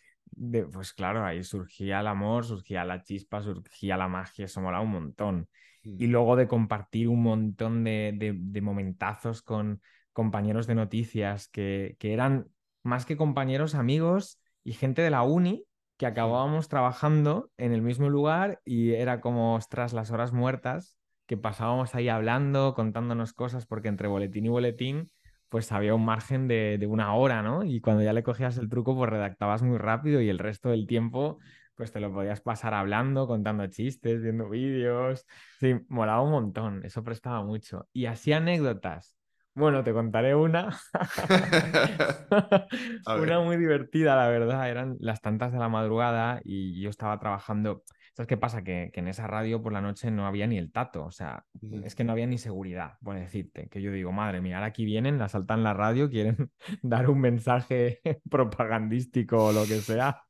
pues 0.73 0.93
claro, 0.93 1.25
ahí 1.25 1.43
surgía 1.43 2.01
el 2.01 2.07
amor, 2.07 2.45
surgía 2.45 2.85
la 2.85 3.03
chispa, 3.03 3.43
surgía 3.43 3.97
la 3.97 4.09
magia, 4.09 4.45
eso 4.45 4.61
molaba 4.61 4.85
un 4.85 4.93
montón. 4.93 5.49
Y 5.83 6.07
mm. 6.07 6.11
luego 6.11 6.37
de 6.37 6.47
compartir 6.47 7.09
un 7.09 7.23
montón 7.23 7.85
de, 7.85 8.13
de, 8.17 8.61
momentazos 8.61 9.43
con 9.43 9.81
compañeros 10.13 10.67
de 10.67 10.75
noticias 10.75 11.49
que, 11.49 11.97
que 11.99 12.13
eran 12.13 12.49
más 12.83 13.07
que 13.07 13.17
compañeros, 13.17 13.75
amigos 13.75 14.41
y 14.63 14.73
gente 14.75 15.03
de 15.03 15.11
la 15.11 15.23
uni 15.23 15.65
que 15.99 16.07
acabábamos 16.07 16.69
trabajando 16.69 17.51
en 17.59 17.73
el 17.73 17.83
mismo 17.83 18.09
lugar 18.09 18.61
y 18.65 18.93
era 18.93 19.21
como, 19.21 19.57
ostras, 19.57 19.93
las 19.93 20.11
horas 20.13 20.33
muertas 20.33 20.97
que 21.27 21.37
pasábamos 21.37 21.95
ahí 21.95 22.09
hablando, 22.09 22.75
contándonos 22.75 23.35
cosas, 23.35 23.67
porque 23.67 23.89
entre 23.89 24.09
boletín 24.09 24.47
y 24.47 24.49
boletín, 24.49 25.11
pues 25.49 25.73
había 25.73 25.95
un 25.95 26.05
margen 26.05 26.49
de, 26.49 26.87
una 26.89 27.15
hora, 27.15 27.43
¿no? 27.43 27.65
Y 27.65 27.81
cuando 27.81 28.03
ya 28.03 28.13
le 28.13 28.23
cogías 28.23 28.57
el 28.59 28.69
truco, 28.69 28.97
pues 28.97 29.11
redactabas 29.11 29.63
muy 29.63 29.77
rápido 29.77 30.23
y 30.23 30.29
el 30.31 30.39
resto 30.39 30.71
del 30.71 30.87
tiempo, 30.87 31.39
pues 31.75 31.93
te 31.93 32.01
lo 32.01 32.13
podías 32.13 32.41
pasar 32.41 32.75
hablando, 32.75 33.27
contando 33.27 33.67
chistes, 33.67 34.23
viendo 34.23 34.49
vídeos. 34.49 35.27
Sí, 35.59 35.75
molaba 35.89 36.23
un 36.23 36.31
montón, 36.31 36.85
eso 36.85 37.03
prestaba 37.03 37.43
mucho. 37.43 37.89
Y 37.93 38.07
así 38.07 38.33
anécdotas 38.33 39.18
bueno, 39.59 39.85
te 39.85 39.93
contaré 39.93 40.35
una. 40.35 40.79
una 43.07 43.41
muy 43.41 43.57
divertida, 43.57 44.17
la 44.17 44.29
verdad. 44.29 44.71
Eran 44.71 44.97
las 45.01 45.21
tantas 45.21 45.53
de 45.53 45.59
la 45.59 45.69
madrugada 45.69 46.41
y 46.45 46.81
yo 46.81 46.91
estaba 46.91 47.19
trabajando. 47.19 47.83
¿Sabes 48.15 48.29
qué 48.29 48.37
pasa? 48.37 48.63
Que, 48.63 48.91
en 48.95 49.09
esa 49.09 49.27
radio 49.27 49.63
por 49.63 49.73
la 49.73 49.81
noche 49.81 50.11
no 50.11 50.27
había 50.27 50.47
ni 50.47 50.59
el 50.59 50.73
tato. 50.73 51.05
O 51.05 51.11
sea, 51.11 51.45
es 51.85 51.95
que 51.95 52.05
no 52.05 52.13
había 52.13 52.27
ni 52.27 52.39
seguridad, 52.39 52.95
por 53.03 53.17
decirte. 53.17 53.69
Que 53.69 53.83
yo 53.83 53.93
digo, 53.93 54.13
madre 54.13 54.41
mía, 54.41 54.57
ahora 54.57 54.69
aquí 54.69 54.85
vienen, 54.85 55.19
la 55.19 55.29
saltan 55.29 55.63
la 55.63 55.75
radio, 55.75 56.09
quieren 56.09 56.51
dar 56.83 57.11
un 57.11 57.21
mensaje 57.21 58.01
propagandístico 58.31 59.47
o 59.47 59.53
lo 59.53 59.63
que 59.63 59.81
sea 59.81 60.23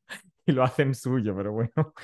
y 0.46 0.52
lo 0.52 0.64
hacen 0.64 0.94
suyo. 0.94 1.36
Pero 1.36 1.52
bueno, 1.52 1.94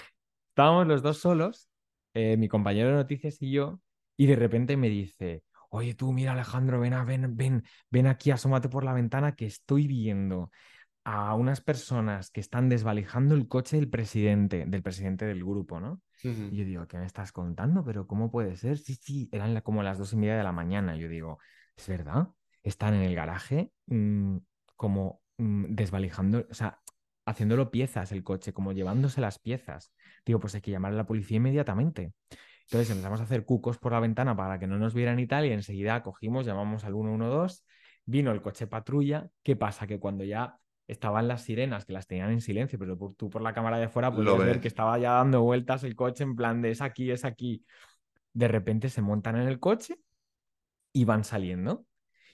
estábamos 0.50 0.86
los 0.86 1.02
dos 1.02 1.18
solos, 1.18 1.68
eh, 2.14 2.36
mi 2.36 2.48
compañero 2.48 2.90
de 2.90 2.94
noticias 2.94 3.40
y 3.40 3.50
yo, 3.50 3.80
y 4.16 4.26
de 4.26 4.36
repente 4.36 4.76
me 4.76 4.88
dice 4.88 5.42
Oye, 5.76 5.94
tú, 5.94 6.12
mira, 6.12 6.34
Alejandro, 6.34 6.78
ven, 6.78 6.94
ven, 7.04 7.36
ven, 7.36 7.64
ven 7.90 8.06
aquí, 8.06 8.30
asómate 8.30 8.68
por 8.68 8.84
la 8.84 8.92
ventana 8.92 9.34
que 9.34 9.46
estoy 9.46 9.88
viendo 9.88 10.52
a 11.02 11.34
unas 11.34 11.60
personas 11.60 12.30
que 12.30 12.38
están 12.38 12.68
desvalijando 12.68 13.34
el 13.34 13.48
coche 13.48 13.78
del 13.78 13.90
presidente, 13.90 14.66
del 14.68 14.84
presidente 14.84 15.24
del 15.24 15.40
grupo, 15.40 15.80
¿no? 15.80 16.00
Y 16.22 16.58
yo 16.58 16.64
digo, 16.64 16.86
¿qué 16.86 16.96
me 16.96 17.06
estás 17.06 17.32
contando? 17.32 17.84
Pero 17.84 18.06
¿cómo 18.06 18.30
puede 18.30 18.56
ser? 18.56 18.78
Sí, 18.78 18.94
sí, 18.94 19.28
eran 19.32 19.60
como 19.62 19.82
las 19.82 19.98
dos 19.98 20.12
y 20.12 20.16
media 20.16 20.36
de 20.36 20.44
la 20.44 20.52
mañana. 20.52 20.94
Yo 20.94 21.08
digo, 21.08 21.40
¿es 21.76 21.88
verdad? 21.88 22.28
Están 22.62 22.94
en 22.94 23.02
el 23.02 23.16
garaje 23.16 23.72
mm, 23.86 24.36
como 24.76 25.22
mm, 25.38 25.74
desvalijando, 25.74 26.46
o 26.48 26.54
sea, 26.54 26.78
haciéndolo 27.26 27.72
piezas 27.72 28.12
el 28.12 28.22
coche, 28.22 28.52
como 28.52 28.70
llevándose 28.72 29.20
las 29.20 29.40
piezas. 29.40 29.92
Digo, 30.24 30.38
pues 30.38 30.54
hay 30.54 30.60
que 30.60 30.70
llamar 30.70 30.92
a 30.92 30.96
la 30.96 31.06
policía 31.06 31.38
inmediatamente. 31.38 32.12
Entonces 32.66 32.90
empezamos 32.90 33.20
a 33.20 33.24
hacer 33.24 33.44
cucos 33.44 33.78
por 33.78 33.92
la 33.92 34.00
ventana 34.00 34.36
para 34.36 34.58
que 34.58 34.66
no 34.66 34.78
nos 34.78 34.94
vieran 34.94 35.18
y 35.18 35.26
tal, 35.26 35.46
y 35.46 35.52
enseguida 35.52 36.02
cogimos, 36.02 36.46
llamamos 36.46 36.84
al 36.84 36.94
112, 36.94 37.62
vino 38.06 38.32
el 38.32 38.42
coche 38.42 38.66
patrulla. 38.66 39.28
¿Qué 39.42 39.56
pasa? 39.56 39.86
Que 39.86 39.98
cuando 39.98 40.24
ya 40.24 40.58
estaban 40.86 41.28
las 41.28 41.42
sirenas, 41.42 41.84
que 41.84 41.92
las 41.92 42.06
tenían 42.06 42.30
en 42.30 42.40
silencio, 42.40 42.78
pero 42.78 42.96
tú 43.16 43.30
por 43.30 43.42
la 43.42 43.52
cámara 43.52 43.78
de 43.78 43.88
fuera 43.88 44.14
puedes 44.14 44.38
ver 44.38 44.60
que 44.60 44.68
estaba 44.68 44.98
ya 44.98 45.12
dando 45.12 45.42
vueltas 45.42 45.84
el 45.84 45.94
coche 45.94 46.24
en 46.24 46.36
plan 46.36 46.62
de 46.62 46.70
es 46.70 46.80
aquí, 46.80 47.10
es 47.10 47.24
aquí. 47.24 47.64
De 48.32 48.48
repente 48.48 48.88
se 48.88 49.00
montan 49.00 49.36
en 49.36 49.48
el 49.48 49.60
coche 49.60 49.96
y 50.92 51.04
van 51.04 51.24
saliendo. 51.24 51.86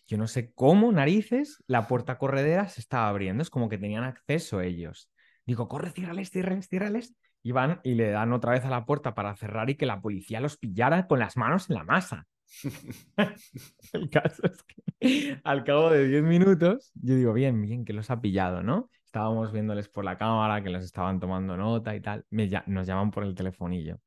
Yo 0.07 0.19
no 0.19 0.27
sé 0.27 0.53
cómo, 0.55 0.91
narices, 0.91 1.63
la 1.67 1.87
puerta 1.87 2.19
corredera 2.19 2.69
se 2.69 2.81
estaba 2.81 3.09
abriendo. 3.09 3.43
Es 3.43 3.51
como 3.51 3.69
que 3.69 3.79
tenían 3.79 4.03
acceso 4.03 4.61
ellos. 4.61 5.11
Digo, 5.47 5.69
corre, 5.69 5.91
ciérrales, 5.91 6.31
ciérrales, 6.31 6.69
ciérrales 6.69 7.15
y 7.43 7.53
van 7.53 7.81
y 7.85 7.95
le 7.95 8.11
dan 8.11 8.33
otra 8.33 8.53
vez 8.53 8.65
a 8.65 8.71
la 8.71 8.85
puerta 8.85 9.15
para 9.15 9.37
cerrar 9.37 9.71
y 9.71 9.77
que 9.77 9.87
la 9.87 10.01
policía 10.01 10.41
los 10.41 10.57
pillara 10.57 11.07
con 11.07 11.19
las 11.19 11.37
manos 11.37 11.71
en 11.71 11.77
la 11.77 11.85
masa. 11.85 12.27
el 13.93 14.11
caso 14.11 14.43
es 14.45 14.63
que 14.65 15.41
al 15.45 15.65
cabo 15.65 15.91
de 15.91 16.07
10 16.09 16.23
minutos, 16.25 16.93
yo 16.95 17.15
digo, 17.15 17.33
bien, 17.33 17.61
bien, 17.63 17.85
que 17.85 17.93
los 17.93 18.11
ha 18.11 18.21
pillado, 18.21 18.63
¿no? 18.63 18.91
Estábamos 19.05 19.53
viéndoles 19.53 19.89
por 19.89 20.05
la 20.05 20.17
cámara, 20.19 20.63
que 20.63 20.71
los 20.71 20.85
estaban 20.85 21.21
tomando 21.21 21.57
nota 21.57 21.97
y 21.97 22.01
tal. 22.01 22.25
nos 22.31 22.87
llaman 22.87 23.11
por 23.11 23.25
el 23.25 23.35
telefonillo 23.35 23.99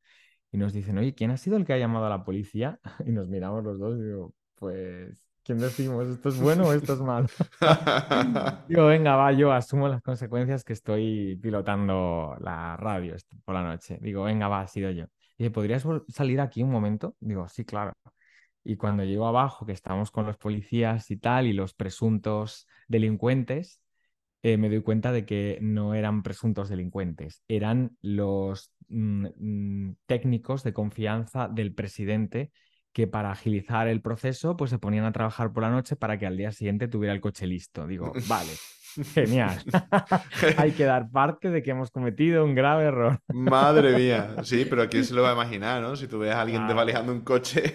y 0.54 0.58
nos 0.58 0.72
dicen, 0.72 0.98
oye, 1.00 1.14
¿quién 1.16 1.32
ha 1.32 1.38
sido 1.38 1.58
el 1.58 1.66
que 1.66 1.74
ha 1.74 1.78
llamado 1.78 2.06
a 2.06 2.10
la 2.10 2.24
policía? 2.24 2.80
Y 3.08 3.12
nos 3.12 3.28
miramos 3.28 3.64
los 3.64 3.80
dos 3.80 4.00
y 4.00 4.04
digo, 4.04 4.34
pues 4.56 5.33
¿Quién 5.44 5.60
decimos? 5.60 6.08
¿Esto 6.08 6.30
es 6.30 6.40
bueno 6.40 6.68
o 6.68 6.74
esto 6.74 6.94
es 6.94 7.00
malo? 7.02 7.28
Digo, 8.70 8.86
venga, 8.86 9.18
va, 9.18 9.34
yo 9.34 9.52
asumo 9.52 9.90
las 9.90 10.02
consecuencias 10.02 10.64
que 10.64 10.72
estoy 10.72 11.38
pilotando 11.42 12.38
la 12.40 12.78
radio 12.78 13.16
por 13.44 13.56
la 13.56 13.64
noche. 13.64 13.98
Digo, 14.02 14.24
venga, 14.24 14.48
va, 14.48 14.62
ha 14.62 14.68
sido 14.68 14.90
yo. 14.92 15.06
Y 15.38 15.50
¿podrías 15.50 15.86
salir 16.08 16.40
aquí 16.40 16.64
un 16.64 16.72
momento? 16.72 17.16
Digo, 17.20 17.48
sí, 17.50 17.66
claro. 17.66 17.94
Y 18.64 18.78
cuando 18.78 19.04
llego 19.04 19.28
abajo, 19.28 19.66
que 19.66 19.74
estamos 19.74 20.12
con 20.12 20.26
los 20.26 20.38
policías 20.38 21.12
y 21.12 21.18
tal, 21.18 21.48
y 21.48 21.54
los 21.54 21.74
presuntos 21.74 22.66
delincuentes, 22.88 23.82
eh, 24.44 24.58
me 24.58 24.70
doy 24.70 24.82
cuenta 24.82 25.12
de 25.12 25.26
que 25.26 25.60
no 25.62 25.94
eran 25.94 26.24
presuntos 26.24 26.70
delincuentes, 26.70 27.44
eran 27.50 27.98
los 28.02 28.72
mm, 28.88 29.28
mm, 29.36 29.96
técnicos 30.06 30.64
de 30.64 30.74
confianza 30.74 31.50
del 31.50 31.74
presidente 31.74 32.52
que 32.94 33.08
para 33.08 33.32
agilizar 33.32 33.88
el 33.88 34.02
proceso, 34.02 34.56
pues 34.56 34.70
se 34.70 34.78
ponían 34.78 35.06
a 35.06 35.12
trabajar 35.12 35.52
por 35.52 35.64
la 35.64 35.72
noche 35.72 35.96
para 35.96 36.18
que 36.20 36.28
al 36.28 36.38
día 36.38 36.52
siguiente 36.52 36.88
tuviera 36.88 37.14
el 37.14 37.22
coche 37.22 37.48
listo. 37.48 37.88
Digo, 37.88 38.14
vale, 38.28 38.52
genial. 39.14 39.58
Hay 40.58 40.72
que 40.72 40.86
dar 40.86 41.10
parte 41.10 41.50
de 41.50 41.64
que 41.64 41.72
hemos 41.72 41.90
cometido 41.90 42.46
un 42.46 42.54
grave 42.54 42.86
error. 42.86 43.20
Madre 43.34 43.98
mía, 43.98 44.36
sí, 44.44 44.66
pero 44.70 44.88
¿quién 44.88 45.04
se 45.04 45.16
lo 45.16 45.24
va 45.24 45.32
a 45.32 45.34
imaginar, 45.34 45.82
no? 45.82 45.96
Si 45.96 46.08
tú 46.08 46.20
ves 46.20 46.34
a 46.34 46.42
alguien 46.42 46.68
desvalijando 46.68 47.12
un 47.12 47.22
coche 47.22 47.74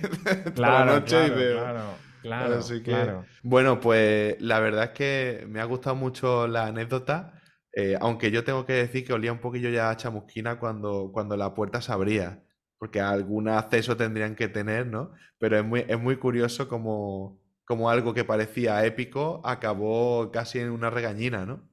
toda 0.55 0.85
la 0.85 0.93
noche 0.93 1.27
y 1.27 1.31
veo... 1.31 1.99
Claro, 2.21 2.57
Así 2.57 2.83
que, 2.83 2.91
claro. 2.91 3.25
Bueno, 3.45 3.79
pues 3.79 4.37
la 4.41 4.59
verdad 4.59 4.85
es 4.87 4.91
que 4.91 5.47
me 5.49 5.61
ha 5.61 5.65
gustado 5.65 5.95
mucho 5.95 6.49
la 6.49 6.67
anécdota. 6.67 7.41
Eh, 7.73 7.97
aunque 8.01 8.33
yo 8.33 8.43
tengo 8.43 8.67
que 8.67 8.73
decir 8.73 9.07
que 9.07 9.13
olía 9.13 9.31
un 9.31 9.39
poquillo 9.39 9.71
ya 9.71 9.89
a 9.89 9.97
chamusquina 9.97 10.59
cuando, 10.59 11.11
cuando 11.13 11.37
la 11.37 11.55
puerta 11.55 11.81
se 11.81 11.93
abría 11.93 12.43
porque 12.79 13.01
algún 13.01 13.49
acceso 13.49 13.97
tendrían 13.97 14.35
que 14.35 14.49
tener, 14.49 14.87
¿no? 14.87 15.13
Pero 15.39 15.59
es 15.59 15.65
muy, 15.65 15.85
es 15.87 16.01
muy 16.01 16.17
curioso 16.17 16.69
como, 16.69 17.41
como 17.65 17.91
algo 17.91 18.15
que 18.15 18.25
parecía 18.25 18.85
épico 18.85 19.41
acabó 19.45 20.31
casi 20.31 20.61
en 20.61 20.71
una 20.71 20.91
regañina, 20.91 21.45
¿no? 21.45 21.69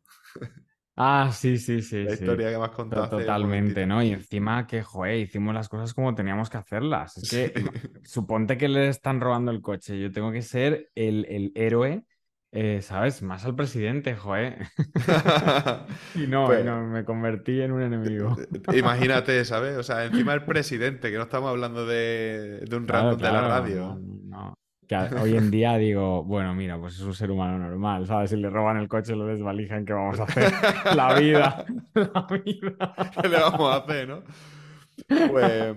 Ah, 0.98 1.30
sí, 1.34 1.58
sí, 1.58 1.82
sí. 1.82 2.04
La 2.04 2.14
historia 2.14 2.52
que 2.52 2.58
me 2.58 2.64
has 2.64 2.72
contado. 2.72 3.10
Totalmente, 3.10 3.86
¿no? 3.86 4.02
Y 4.02 4.12
encima 4.12 4.66
que, 4.66 4.82
joder, 4.82 5.20
hicimos 5.20 5.54
las 5.54 5.68
cosas 5.68 5.94
como 5.94 6.16
teníamos 6.16 6.50
que 6.50 6.58
hacerlas. 6.58 7.18
Es 7.18 7.30
que 7.30 7.54
suponte 8.06 8.58
que 8.58 8.70
le 8.70 8.88
están 8.88 9.20
robando 9.20 9.52
el 9.52 9.62
coche. 9.62 10.00
Yo 10.00 10.12
tengo 10.12 10.32
que 10.32 10.42
ser 10.42 10.90
el, 10.96 11.26
el 11.30 11.52
héroe 11.56 12.06
eh, 12.58 12.82
¿sabes? 12.82 13.22
Más 13.22 13.44
al 13.44 13.54
presidente, 13.54 14.16
joder. 14.16 14.68
y 16.16 16.26
no, 16.26 16.46
pues 16.46 16.64
no, 16.64 16.86
me 16.86 17.04
convertí 17.04 17.60
en 17.60 17.74
un 17.74 17.82
enemigo. 17.82 18.38
Imagínate, 18.74 19.44
¿sabes? 19.44 19.76
O 19.76 19.84
sea, 19.84 20.06
encima 20.06 20.34
el 20.34 20.46
presidente, 20.46 21.12
que 21.12 21.18
no 21.18 21.24
estamos 21.24 21.50
hablando 21.50 21.86
de, 21.86 22.66
un 22.72 22.88
random 22.88 23.18
de 23.18 23.24
la 23.30 23.42
radio. 23.42 24.00
No, 24.00 24.54
Que 24.88 24.96
hoy 24.96 25.36
en 25.36 25.52
día 25.52 25.76
digo, 25.76 26.24
bueno, 26.24 26.56
mira, 26.56 26.80
pues 26.80 26.96
es 26.96 27.02
un 27.02 27.14
ser 27.14 27.30
humano 27.30 27.60
normal, 27.60 28.08
¿sabes? 28.08 28.30
Si 28.30 28.38
le 28.38 28.50
roban 28.50 28.78
el 28.78 28.88
coche, 28.88 29.18
lo 29.18 29.26
desvalijan, 29.26 29.84
¿qué 29.86 29.92
vamos 29.92 30.22
a 30.22 30.24
hacer? 30.24 30.54
la 30.96 31.20
vida, 31.20 31.66
la 31.94 32.28
vida. 32.42 33.12
¿Qué 33.22 33.28
le 33.28 33.38
vamos 33.38 33.74
a 33.74 33.78
hacer, 33.80 34.08
no? 34.08 34.24
Pues, 35.30 35.76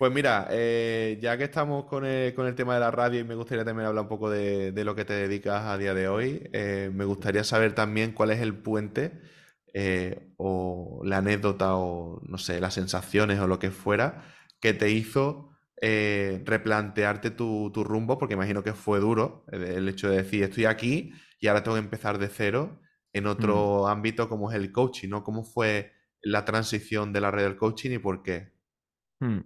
pues 0.00 0.14
mira, 0.14 0.48
eh, 0.50 1.18
ya 1.20 1.36
que 1.36 1.44
estamos 1.44 1.84
con 1.84 2.06
el, 2.06 2.54
tema 2.54 2.72
de 2.72 2.80
la 2.80 2.90
radio 2.90 3.20
y 3.20 3.24
me 3.24 3.34
gustaría 3.34 3.66
también 3.66 3.86
hablar 3.86 4.04
un 4.04 4.08
poco 4.08 4.30
de, 4.30 4.72
lo 4.82 4.94
que 4.94 5.04
te 5.04 5.12
dedicas 5.12 5.66
a 5.66 5.76
día 5.76 5.92
de 5.92 6.08
hoy, 6.08 6.48
eh, 6.54 6.90
me 6.90 7.04
gustaría 7.04 7.44
saber 7.44 7.74
también 7.74 8.12
cuál 8.12 8.30
es 8.30 8.40
el 8.40 8.54
puente 8.54 9.20
eh, 9.74 10.32
o 10.38 11.02
la 11.04 11.18
anécdota 11.18 11.76
o 11.76 12.22
no 12.24 12.38
sé, 12.38 12.60
las 12.60 12.72
sensaciones 12.72 13.40
o 13.40 13.46
lo 13.46 13.58
que 13.58 13.70
fuera 13.70 14.24
que 14.58 14.72
te 14.72 14.88
hizo 14.90 15.50
replantearte 15.82 17.30
tu, 17.30 17.70
rumbo, 17.84 18.16
porque 18.16 18.32
imagino 18.32 18.62
que 18.62 18.72
fue 18.72 19.00
duro 19.00 19.44
el 19.52 19.86
hecho 19.86 20.08
de 20.08 20.22
decir 20.22 20.44
estoy 20.44 20.64
aquí 20.64 21.12
y 21.40 21.48
ahora 21.48 21.62
tengo 21.62 21.74
que 21.76 21.82
empezar 21.82 22.16
de 22.16 22.28
cero 22.28 22.80
en 23.12 23.26
otro 23.26 23.82
mm. 23.82 23.86
ámbito 23.88 24.30
como 24.30 24.50
es 24.50 24.56
el 24.56 24.72
coaching, 24.72 25.10
¿no? 25.10 25.22
¿Cómo 25.22 25.44
fue 25.44 25.92
la 26.22 26.46
transición 26.46 27.12
de 27.12 27.20
la 27.20 27.30
red 27.30 27.42
del 27.42 27.58
coaching 27.58 27.90
y 27.90 27.98
por 27.98 28.22
qué? 28.22 28.54
Mm. 29.20 29.40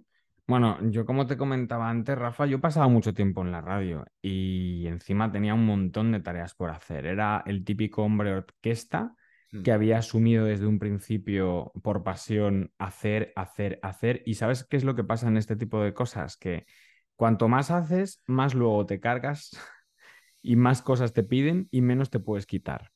Bueno, 0.47 0.77
yo 0.91 1.05
como 1.05 1.25
te 1.25 1.37
comentaba 1.37 1.89
antes, 1.89 2.15
Rafa, 2.17 2.45
yo 2.45 2.61
pasaba 2.61 2.87
mucho 2.87 3.13
tiempo 3.15 3.41
en 3.41 3.51
la 3.51 3.61
radio 3.61 4.05
y 4.21 4.85
encima 4.87 5.31
tenía 5.31 5.55
un 5.55 5.65
montón 5.65 6.11
de 6.11 6.19
tareas 6.19 6.53
por 6.53 6.69
hacer. 6.69 7.07
Era 7.07 7.43
el 7.47 7.63
típico 7.65 8.03
hombre 8.03 8.31
orquesta 8.35 9.15
que 9.63 9.71
Mm. 9.71 9.73
había 9.73 9.97
asumido 9.97 10.45
desde 10.45 10.67
un 10.67 10.77
principio 10.77 11.71
por 11.81 12.03
pasión 12.03 12.71
hacer, 12.77 13.33
hacer, 13.35 13.79
hacer. 13.81 14.21
¿Y 14.27 14.35
sabes 14.35 14.63
qué 14.65 14.77
es 14.77 14.83
lo 14.83 14.95
que 14.95 15.03
pasa 15.03 15.27
en 15.27 15.37
este 15.37 15.55
tipo 15.55 15.81
de 15.81 15.93
cosas? 15.95 16.37
Que 16.37 16.65
cuanto 17.15 17.47
más 17.47 17.71
haces, 17.71 18.21
más 18.27 18.53
luego 18.53 18.85
te 18.85 18.99
cargas 18.99 19.49
y 20.43 20.55
más 20.57 20.81
cosas 20.83 21.13
te 21.13 21.23
piden 21.23 21.67
y 21.71 21.81
menos 21.81 22.11
te 22.11 22.19
puedes 22.19 22.45
quitar. 22.45 22.91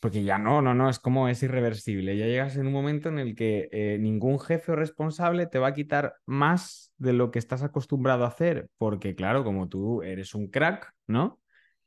Porque 0.00 0.22
ya 0.22 0.38
no, 0.38 0.62
no, 0.62 0.74
no, 0.74 0.88
es 0.88 1.00
como 1.00 1.28
es 1.28 1.42
irreversible. 1.42 2.16
Ya 2.16 2.26
llegas 2.26 2.56
en 2.56 2.66
un 2.68 2.72
momento 2.72 3.08
en 3.08 3.18
el 3.18 3.34
que 3.34 3.68
eh, 3.72 3.98
ningún 3.98 4.38
jefe 4.38 4.72
o 4.72 4.76
responsable 4.76 5.46
te 5.46 5.58
va 5.58 5.68
a 5.68 5.72
quitar 5.74 6.14
más 6.24 6.92
de 6.98 7.12
lo 7.12 7.30
que 7.32 7.40
estás 7.40 7.62
acostumbrado 7.62 8.24
a 8.24 8.28
hacer, 8.28 8.68
porque 8.78 9.16
claro, 9.16 9.42
como 9.42 9.68
tú 9.68 10.02
eres 10.02 10.34
un 10.34 10.48
crack, 10.48 10.92
¿no? 11.08 11.40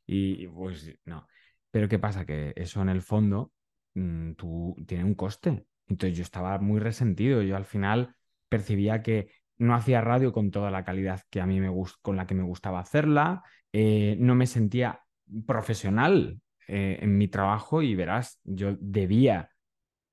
Y, 0.06 0.46
pues 0.48 0.94
no. 1.06 1.26
Pero 1.70 1.88
¿qué 1.88 1.98
pasa? 1.98 2.26
Que 2.26 2.52
eso 2.56 2.82
en 2.82 2.90
el 2.90 3.02
fondo 3.02 3.52
mm, 3.94 4.32
tú, 4.32 4.76
tiene 4.86 5.04
un 5.04 5.14
coste. 5.14 5.64
Entonces 5.88 6.16
yo 6.16 6.22
estaba 6.22 6.58
muy 6.58 6.80
resentido. 6.80 7.42
Yo 7.42 7.56
al 7.56 7.64
final 7.64 8.14
percibía 8.48 9.02
que 9.02 9.28
no 9.58 9.74
hacía 9.74 10.00
radio 10.00 10.32
con 10.32 10.50
toda 10.50 10.70
la 10.70 10.84
calidad 10.84 11.22
que 11.30 11.40
a 11.40 11.46
mí 11.46 11.60
me 11.60 11.70
con 12.02 12.16
la 12.16 12.26
que 12.26 12.34
me 12.34 12.42
gustaba 12.42 12.80
hacerla. 12.80 13.42
eh, 13.72 14.16
no 14.18 14.34
me 14.34 14.46
sentía 14.46 15.00
profesional 15.46 16.40
eh, 16.68 16.98
en 17.00 17.18
mi 17.18 17.28
trabajo 17.28 17.82
y 17.82 17.94
verás, 17.94 18.40
yo 18.44 18.76
debía 18.80 19.50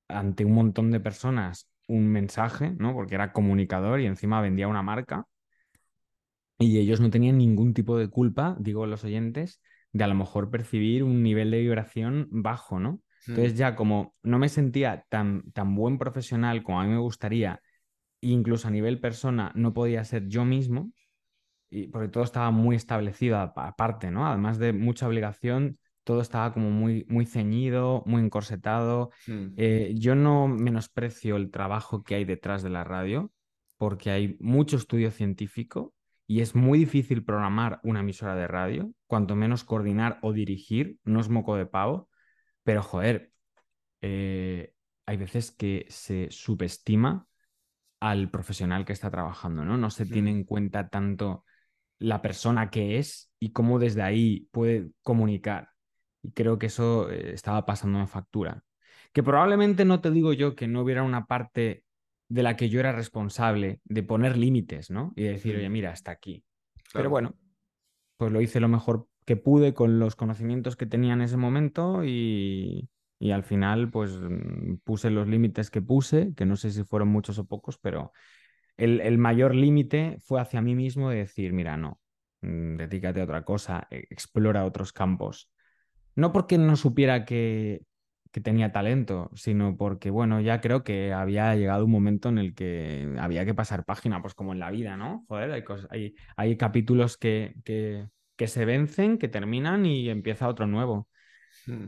ante 0.08 0.44
un 0.44 0.54
montón 0.54 0.90
de 0.90 1.00
personas 1.00 1.70
un 1.88 2.08
mensaje, 2.08 2.72
¿no? 2.78 2.94
Porque 2.94 3.16
era 3.16 3.32
comunicador 3.32 4.00
y 4.00 4.06
encima 4.06 4.40
vendía 4.40 4.68
una 4.68 4.82
marca 4.82 5.26
y 6.58 6.78
ellos 6.78 7.00
no 7.00 7.10
tenían 7.10 7.38
ningún 7.38 7.74
tipo 7.74 7.96
de 7.96 8.08
culpa, 8.08 8.56
digo 8.60 8.86
los 8.86 9.04
oyentes, 9.04 9.60
de 9.92 10.04
a 10.04 10.06
lo 10.06 10.14
mejor 10.14 10.50
percibir 10.50 11.02
un 11.02 11.22
nivel 11.22 11.50
de 11.50 11.60
vibración 11.60 12.28
bajo, 12.30 12.78
¿no? 12.78 13.00
Entonces 13.28 13.54
Mm. 13.54 13.56
ya 13.58 13.76
como 13.76 14.14
no 14.22 14.38
me 14.38 14.48
sentía 14.48 15.04
tan, 15.08 15.50
tan 15.52 15.74
buen 15.74 15.98
profesional 15.98 16.62
como 16.62 16.80
a 16.80 16.84
mí 16.84 16.90
me 16.90 16.98
gustaría, 16.98 17.60
incluso 18.20 18.68
a 18.68 18.70
nivel 18.70 19.00
persona 19.00 19.52
no 19.54 19.72
podía 19.72 20.04
ser 20.04 20.28
yo 20.28 20.44
mismo, 20.44 20.92
y 21.70 21.88
porque 21.88 22.08
todo 22.08 22.24
estaba 22.24 22.50
muy 22.50 22.76
establecido 22.76 23.38
aparte, 23.38 24.10
¿no? 24.10 24.26
Además 24.26 24.58
de 24.58 24.72
mucha 24.72 25.08
obligación, 25.08 25.78
todo 26.10 26.22
estaba 26.22 26.52
como 26.52 26.72
muy, 26.72 27.06
muy 27.08 27.24
ceñido, 27.24 28.02
muy 28.04 28.20
encorsetado. 28.20 29.10
Mm. 29.28 29.54
Eh, 29.56 29.94
yo 29.94 30.16
no 30.16 30.48
menosprecio 30.48 31.36
el 31.36 31.52
trabajo 31.52 32.02
que 32.02 32.16
hay 32.16 32.24
detrás 32.24 32.64
de 32.64 32.70
la 32.70 32.82
radio, 32.82 33.30
porque 33.76 34.10
hay 34.10 34.36
mucho 34.40 34.76
estudio 34.76 35.12
científico 35.12 35.94
y 36.26 36.40
es 36.40 36.56
muy 36.56 36.80
difícil 36.80 37.24
programar 37.24 37.78
una 37.84 38.00
emisora 38.00 38.34
de 38.34 38.48
radio, 38.48 38.92
cuanto 39.06 39.36
menos 39.36 39.62
coordinar 39.62 40.18
o 40.22 40.32
dirigir, 40.32 40.98
no 41.04 41.20
es 41.20 41.28
moco 41.28 41.54
de 41.54 41.66
pavo, 41.66 42.08
pero 42.64 42.82
joder, 42.82 43.30
eh, 44.00 44.72
hay 45.06 45.16
veces 45.16 45.52
que 45.52 45.86
se 45.90 46.26
subestima 46.32 47.28
al 48.00 48.32
profesional 48.32 48.84
que 48.84 48.94
está 48.94 49.12
trabajando, 49.12 49.64
¿no? 49.64 49.76
No 49.76 49.90
se 49.90 50.06
tiene 50.06 50.32
Mm. 50.32 50.38
en 50.38 50.44
cuenta 50.44 50.88
tanto 50.88 51.44
la 52.00 52.20
persona 52.20 52.68
que 52.68 52.98
es 52.98 53.32
y 53.38 53.52
cómo 53.52 53.78
desde 53.78 54.02
ahí 54.02 54.48
puede 54.50 54.90
comunicar. 55.04 55.68
Y 56.22 56.32
creo 56.32 56.58
que 56.58 56.66
eso 56.66 57.10
eh, 57.10 57.32
estaba 57.34 57.66
pasando 57.66 57.98
en 58.00 58.08
factura. 58.08 58.64
Que 59.12 59.22
probablemente 59.22 59.84
no 59.84 60.00
te 60.00 60.10
digo 60.10 60.32
yo 60.32 60.54
que 60.56 60.68
no 60.68 60.82
hubiera 60.82 61.02
una 61.02 61.26
parte 61.26 61.84
de 62.28 62.42
la 62.42 62.56
que 62.56 62.68
yo 62.68 62.80
era 62.80 62.92
responsable 62.92 63.80
de 63.84 64.02
poner 64.02 64.36
límites, 64.36 64.90
¿no? 64.90 65.12
Y 65.16 65.24
de 65.24 65.30
decir, 65.32 65.56
oye, 65.56 65.68
mira, 65.68 65.90
hasta 65.90 66.12
aquí. 66.12 66.44
Pero 66.94 67.10
bueno, 67.10 67.36
pues 68.16 68.32
lo 68.32 68.40
hice 68.40 68.60
lo 68.60 68.68
mejor 68.68 69.08
que 69.24 69.36
pude 69.36 69.74
con 69.74 69.98
los 69.98 70.16
conocimientos 70.16 70.76
que 70.76 70.86
tenía 70.86 71.14
en 71.14 71.22
ese 71.22 71.36
momento 71.36 72.04
y, 72.04 72.88
y 73.18 73.30
al 73.30 73.42
final 73.44 73.90
pues 73.90 74.12
mm, 74.12 74.76
puse 74.84 75.10
los 75.10 75.28
límites 75.28 75.70
que 75.70 75.82
puse, 75.82 76.34
que 76.34 76.46
no 76.46 76.56
sé 76.56 76.70
si 76.70 76.84
fueron 76.84 77.08
muchos 77.08 77.38
o 77.38 77.46
pocos, 77.46 77.78
pero 77.78 78.12
el, 78.76 79.00
el 79.00 79.18
mayor 79.18 79.54
límite 79.54 80.18
fue 80.24 80.40
hacia 80.40 80.62
mí 80.62 80.74
mismo 80.74 81.10
de 81.10 81.18
decir, 81.18 81.52
mira, 81.52 81.76
no, 81.76 82.00
mm, 82.42 82.76
dedícate 82.76 83.20
a 83.20 83.24
otra 83.24 83.44
cosa, 83.44 83.86
e- 83.90 84.06
explora 84.10 84.64
otros 84.64 84.92
campos. 84.92 85.50
No 86.20 86.32
porque 86.32 86.58
no 86.58 86.76
supiera 86.76 87.24
que, 87.24 87.80
que 88.30 88.40
tenía 88.42 88.72
talento, 88.72 89.30
sino 89.34 89.76
porque, 89.78 90.10
bueno, 90.10 90.40
ya 90.42 90.60
creo 90.60 90.84
que 90.84 91.14
había 91.14 91.54
llegado 91.56 91.86
un 91.86 91.90
momento 91.90 92.28
en 92.28 92.36
el 92.36 92.54
que 92.54 93.16
había 93.18 93.46
que 93.46 93.54
pasar 93.54 93.86
página, 93.86 94.20
pues 94.20 94.34
como 94.34 94.52
en 94.52 94.60
la 94.60 94.70
vida, 94.70 94.98
¿no? 94.98 95.24
Joder, 95.28 95.50
hay, 95.52 95.64
hay, 95.88 96.14
hay 96.36 96.56
capítulos 96.58 97.16
que, 97.16 97.54
que, 97.64 98.06
que 98.36 98.48
se 98.48 98.66
vencen, 98.66 99.16
que 99.16 99.28
terminan 99.28 99.86
y 99.86 100.10
empieza 100.10 100.48
otro 100.48 100.66
nuevo. 100.66 101.08
Mm. 101.66 101.86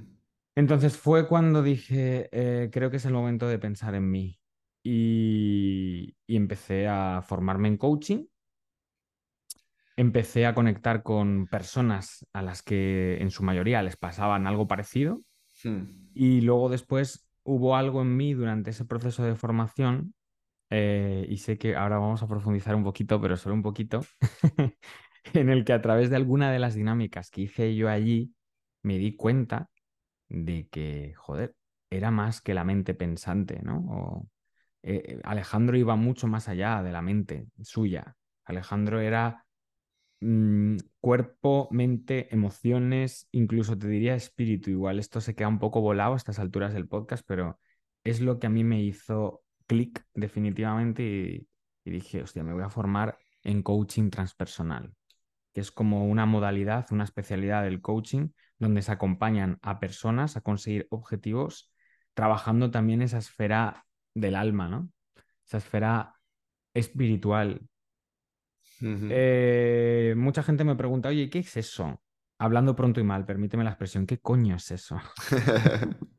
Entonces 0.55 0.97
fue 0.97 1.29
cuando 1.29 1.63
dije, 1.63 2.31
eh, 2.33 2.71
creo 2.73 2.91
que 2.91 2.97
es 2.97 3.05
el 3.05 3.13
momento 3.13 3.49
de 3.49 3.59
pensar 3.59 3.95
en 3.95 4.11
mí. 4.11 4.39
Y, 4.83 6.17
y 6.27 6.37
empecé 6.37 6.89
a 6.89 7.23
formarme 7.23 7.69
en 7.69 7.77
coaching. 7.77 8.25
Empecé 10.03 10.47
a 10.47 10.55
conectar 10.55 11.05
con 11.05 11.47
personas 11.47 12.27
a 12.33 12.43
las 12.43 12.61
que 12.65 13.19
en 13.21 13.31
su 13.31 13.45
mayoría 13.45 13.83
les 13.83 13.97
pasaban 13.97 14.49
algo 14.49 14.67
parecido. 14.67 15.23
Mm. 15.63 15.83
Y 16.13 16.41
luego 16.41 16.69
después 16.69 17.29
hubo 17.45 17.77
algo 17.77 18.03
en 18.03 18.17
mí 18.17 18.35
durante 18.35 18.71
ese 18.71 18.85
proceso 18.85 19.23
de 19.23 19.37
formación. 19.37 20.13
eh, 20.71 21.25
y 21.29 21.37
sé 21.37 21.57
que 21.57 21.77
ahora 21.77 21.99
vamos 21.99 22.21
a 22.25 22.27
profundizar 22.27 22.75
un 22.75 22.83
poquito, 22.83 23.21
pero 23.21 23.37
solo 23.37 23.55
un 23.55 23.63
poquito, 23.63 24.01
en 25.35 25.51
el 25.51 25.65
que 25.65 25.73
a 25.73 25.83
través 25.83 26.11
de 26.11 26.17
alguna 26.17 26.51
de 26.51 26.59
las 26.59 26.75
dinámicas 26.75 27.31
que 27.31 27.43
hice 27.43 27.77
yo 27.77 27.89
allí, 27.89 28.35
me 28.83 28.99
di 28.99 29.15
cuenta 29.15 29.71
de 30.29 30.67
que, 30.69 31.15
joder, 31.17 31.55
era 31.91 32.11
más 32.11 32.41
que 32.41 32.55
la 32.55 32.65
mente 32.65 32.95
pensante, 32.95 33.61
¿no? 33.63 33.77
O, 33.89 34.29
eh, 34.83 35.03
eh, 35.07 35.21
Alejandro 35.23 35.77
iba 35.77 35.95
mucho 35.95 36.27
más 36.27 36.49
allá 36.49 36.83
de 36.83 36.91
la 36.91 37.03
mente 37.03 37.47
suya. 37.63 38.17
Alejandro 38.47 39.01
era 39.01 39.45
mm, 40.23 40.77
cuerpo, 41.01 41.69
mente, 41.71 42.33
emociones, 42.35 43.29
incluso 43.33 43.79
te 43.79 43.89
diría 43.89 44.15
espíritu. 44.15 44.71
Igual 44.71 44.99
esto 44.99 45.21
se 45.21 45.35
queda 45.35 45.49
un 45.49 45.59
poco 45.59 45.81
volado 45.81 46.15
a 46.15 46.17
estas 46.17 46.39
alturas 46.39 46.73
del 46.75 46.89
podcast, 46.89 47.25
pero 47.27 47.59
es 48.05 48.21
lo 48.21 48.39
que 48.39 48.47
a 48.47 48.51
mí 48.51 48.65
me 48.65 48.83
hizo 48.83 49.43
clic 49.67 50.05
definitivamente 50.15 51.03
y, 51.03 51.49
y 51.85 51.91
dije, 51.91 52.23
hostia, 52.23 52.43
me 52.45 52.53
voy 52.55 52.63
a 52.63 52.71
formar 52.71 53.19
en 53.45 53.63
coaching 53.63 54.11
transpersonal, 54.11 54.95
que 55.53 55.61
es 55.61 55.71
como 55.71 56.07
una 56.07 56.27
modalidad, 56.27 56.87
una 56.91 57.05
especialidad 57.05 57.65
del 57.65 57.81
coaching 57.81 58.29
donde 58.59 58.83
se 58.83 58.93
acompañan 58.93 59.59
a 59.63 59.81
personas 59.81 60.37
a 60.37 60.41
conseguir 60.41 60.87
objetivos, 60.91 61.73
trabajando 62.15 62.71
también 62.71 63.03
esa 63.03 63.19
esfera 63.19 63.87
del 64.15 64.37
alma, 64.37 64.69
¿no? 64.69 64.91
Esa 65.47 65.59
esfera 65.59 66.15
espiritual. 66.75 67.61
Eh, 68.85 70.15
mucha 70.17 70.43
gente 70.43 70.65
me 70.65 70.77
pregunta, 70.77 71.09
oye, 71.09 71.31
¿qué 71.31 71.41
es 71.41 71.57
eso? 71.57 72.03
Hablando 72.39 72.75
pronto 72.75 73.01
y 73.01 73.05
mal, 73.05 73.25
permíteme 73.25 73.65
la 73.65 73.71
expresión, 73.71 74.07
¿qué 74.07 74.19
coño 74.19 74.57
es 74.57 74.71
eso? 74.71 74.99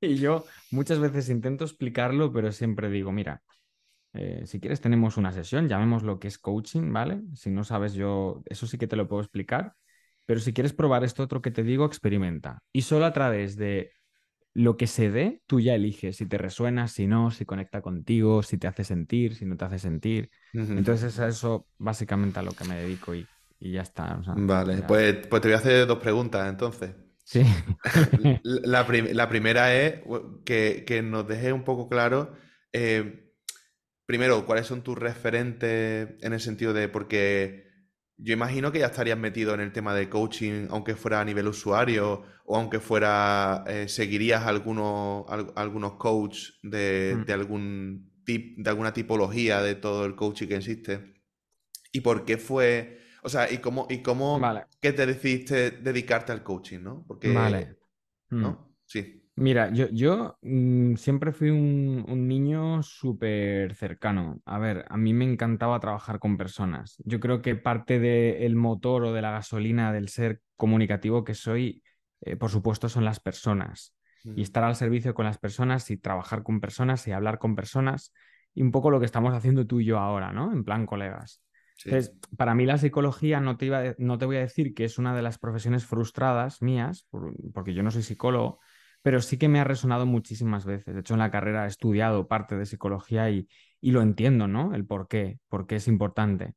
Y 0.00 0.16
yo 0.16 0.44
muchas 0.70 0.98
veces 0.98 1.28
intento 1.28 1.64
explicarlo, 1.64 2.32
pero 2.32 2.52
siempre 2.52 2.88
digo, 2.90 3.12
mira, 3.12 3.42
eh, 4.12 4.42
si 4.46 4.60
quieres 4.60 4.80
tenemos 4.80 5.16
una 5.16 5.32
sesión, 5.32 5.68
llamemos 5.68 6.02
lo 6.02 6.18
que 6.18 6.28
es 6.28 6.38
coaching, 6.38 6.92
¿vale? 6.92 7.22
Si 7.34 7.50
no 7.50 7.64
sabes 7.64 7.94
yo, 7.94 8.42
eso 8.46 8.66
sí 8.66 8.78
que 8.78 8.86
te 8.86 8.96
lo 8.96 9.08
puedo 9.08 9.22
explicar, 9.22 9.74
pero 10.26 10.40
si 10.40 10.52
quieres 10.52 10.72
probar 10.72 11.04
esto 11.04 11.22
otro 11.22 11.42
que 11.42 11.50
te 11.50 11.62
digo, 11.62 11.84
experimenta. 11.84 12.62
Y 12.72 12.82
solo 12.82 13.04
a 13.04 13.12
través 13.12 13.56
de 13.56 13.92
lo 14.54 14.76
que 14.76 14.86
se 14.86 15.10
dé, 15.10 15.42
tú 15.46 15.60
ya 15.60 15.74
eliges 15.74 16.16
si 16.16 16.26
te 16.26 16.38
resuena, 16.38 16.88
si 16.88 17.06
no, 17.06 17.30
si 17.30 17.44
conecta 17.44 17.82
contigo, 17.82 18.42
si 18.42 18.58
te 18.58 18.66
hace 18.68 18.84
sentir, 18.84 19.36
si 19.36 19.46
no 19.46 19.56
te 19.56 19.64
hace 19.66 19.78
sentir. 19.78 20.30
Ujú. 20.54 20.76
Entonces 20.76 21.14
es 21.14 21.20
a 21.20 21.28
eso 21.28 21.68
básicamente 21.78 22.40
a 22.40 22.42
lo 22.42 22.54
que 22.56 22.64
me 22.64 22.76
dedico 22.80 23.14
y, 23.14 23.30
y 23.58 23.72
ya 23.72 23.82
está. 23.82 24.18
o 24.18 24.24
sea, 24.24 24.44
Vale, 24.48 24.82
ya- 24.82 24.86
pues, 24.86 25.26
pues 25.28 25.42
te 25.42 25.48
voy 25.48 25.54
a 25.54 25.58
hacer 25.58 25.86
dos 25.86 25.98
preguntas 25.98 26.48
entonces. 26.48 26.94
Sí. 27.24 27.42
La, 28.42 28.86
prim- 28.86 29.08
la 29.12 29.28
primera 29.28 29.74
es 29.74 30.02
que, 30.44 30.84
que 30.86 31.02
nos 31.02 31.26
deje 31.28 31.52
un 31.52 31.64
poco 31.64 31.88
claro, 31.88 32.34
eh, 32.72 33.32
primero, 34.06 34.46
cuáles 34.46 34.66
son 34.68 34.82
tus 34.82 34.98
referentes 34.98 36.10
en 36.22 36.32
el 36.34 36.40
sentido 36.40 36.72
de, 36.74 36.88
porque 36.88 37.69
yo 38.22 38.32
imagino 38.34 38.70
que 38.72 38.80
ya 38.80 38.86
estarías 38.86 39.18
metido 39.18 39.54
en 39.54 39.60
el 39.60 39.72
tema 39.72 39.94
de 39.94 40.08
coaching, 40.08 40.66
aunque 40.70 40.94
fuera 40.96 41.20
a 41.20 41.24
nivel 41.24 41.48
usuario 41.48 42.22
o 42.44 42.56
aunque 42.56 42.80
fuera, 42.80 43.64
eh, 43.66 43.88
seguirías 43.88 44.44
algunos, 44.46 45.24
al- 45.28 45.52
algunos 45.56 45.94
coach 45.94 46.50
de, 46.62 47.18
Mm. 47.18 47.24
de 47.26 47.32
algún 47.32 48.12
tip, 48.24 48.58
de 48.58 48.70
alguna 48.70 48.92
tipología 48.92 49.62
de 49.62 49.74
todo 49.76 50.04
el 50.06 50.14
coaching 50.16 50.48
que 50.48 50.56
existe. 50.56 51.14
¿Y 51.92 52.00
por 52.00 52.24
qué 52.24 52.38
fue, 52.38 53.00
o 53.22 53.28
sea, 53.28 53.50
y 53.52 53.58
cómo, 53.58 53.86
y 53.90 54.02
cómo 54.02 54.38
Vale, 54.40 54.64
que 54.80 54.92
te 54.92 55.06
decidiste 55.06 55.70
dedicarte 55.72 56.32
al 56.32 56.42
coaching, 56.42 56.80
¿no? 56.82 57.04
Porque, 57.06 57.32
vale. 57.32 57.76
Mm. 58.30 58.40
¿no? 58.42 58.76
Sí. 58.86 59.19
Mira, 59.40 59.72
yo, 59.72 59.88
yo 59.88 60.38
mm, 60.42 60.96
siempre 60.96 61.32
fui 61.32 61.48
un, 61.48 62.04
un 62.06 62.28
niño 62.28 62.82
súper 62.82 63.74
cercano. 63.74 64.42
A 64.44 64.58
ver, 64.58 64.84
a 64.90 64.98
mí 64.98 65.14
me 65.14 65.24
encantaba 65.24 65.80
trabajar 65.80 66.18
con 66.18 66.36
personas. 66.36 66.96
Yo 67.06 67.20
creo 67.20 67.40
que 67.40 67.56
parte 67.56 67.98
del 67.98 68.54
motor 68.54 69.04
o 69.04 69.12
de 69.14 69.22
la 69.22 69.30
gasolina 69.30 69.94
del 69.94 70.10
ser 70.10 70.42
comunicativo 70.56 71.24
que 71.24 71.32
soy, 71.32 71.82
eh, 72.20 72.36
por 72.36 72.50
supuesto, 72.50 72.90
son 72.90 73.06
las 73.06 73.18
personas. 73.18 73.94
y 74.22 74.42
estar 74.42 74.62
al 74.62 74.76
servicio 74.76 75.14
con 75.14 75.24
las 75.24 75.38
personas 75.38 75.90
y 75.90 75.96
trabajar 75.96 76.42
con 76.42 76.60
personas 76.60 77.08
y 77.08 77.12
hablar 77.12 77.38
con 77.38 77.56
personas 77.56 78.12
y 78.52 78.60
un 78.60 78.70
poco 78.70 78.90
lo 78.90 79.00
que 79.00 79.06
estamos 79.06 79.32
haciendo 79.32 79.66
tú 79.66 79.80
y 79.80 79.86
yo 79.86 79.98
ahora, 79.98 80.32
¿no? 80.32 80.52
En 80.52 80.62
plan 80.64 80.84
colegas. 80.84 81.42
Entonces, 81.82 82.14
para 82.36 82.54
mí 82.54 82.66
la 82.66 82.76
psicología 82.76 83.40
no 83.40 83.56
te, 83.56 83.64
iba 83.64 83.94
no 83.96 84.18
te 84.18 84.26
voy 84.26 84.36
a 84.36 84.40
decir 84.40 84.74
que 84.74 84.84
es 84.84 84.98
una 84.98 85.16
de 85.16 85.22
las 85.22 85.38
profesiones 85.38 85.86
frustradas 85.86 86.60
mías, 86.60 87.08
porque 87.54 87.72
yo 87.72 87.82
no 87.82 87.90
soy 87.90 88.02
psicólogo, 88.02 88.60
pero 89.02 89.20
sí 89.22 89.38
que 89.38 89.48
me 89.48 89.60
ha 89.60 89.64
resonado 89.64 90.06
muchísimas 90.06 90.64
veces. 90.64 90.94
De 90.94 91.00
hecho, 91.00 91.14
en 91.14 91.20
la 91.20 91.30
carrera 91.30 91.64
he 91.64 91.68
estudiado 91.68 92.28
parte 92.28 92.56
de 92.56 92.66
psicología 92.66 93.30
y, 93.30 93.48
lo 93.80 94.02
entiendo, 94.02 94.46
¿no? 94.46 94.74
El 94.74 94.86
por 94.86 95.08
qué, 95.08 95.38
por 95.48 95.66
qué 95.66 95.76
es 95.76 95.88
importante. 95.88 96.54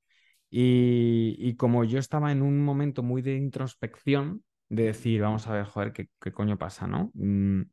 Y, 0.49 1.55
como 1.55 1.83
yo 1.83 1.99
estaba 1.99 2.31
en 2.31 2.41
un 2.41 2.63
momento 2.63 3.01
muy 3.01 3.21
de 3.21 3.37
introspección, 3.37 4.43
de 4.69 4.83
decir, 4.83 5.21
vamos 5.21 5.47
a 5.47 5.53
ver, 5.53 5.65
joder, 5.65 5.93
qué, 5.93 6.09
coño 6.31 6.57
pasa, 6.57 6.87
¿no? 6.87 7.11
Mm, 7.15 7.63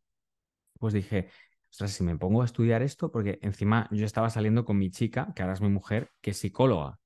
pues 0.78 0.94
dije, 0.94 1.28
ostras, 1.70 1.92
si 1.92 2.04
me 2.04 2.16
pongo 2.16 2.42
a 2.42 2.44
estudiar 2.44 2.82
esto, 2.82 3.10
porque 3.10 3.38
encima 3.42 3.88
yo 3.90 4.06
estaba 4.06 4.30
saliendo 4.30 4.64
con 4.64 4.78
mi 4.78 4.90
chica, 4.90 5.32
que 5.34 5.42
ahora 5.42 5.54
es 5.54 5.60
mi 5.60 5.68
mujer, 5.68 6.10
que 6.20 6.30
es 6.30 6.38
psicóloga. 6.38 6.98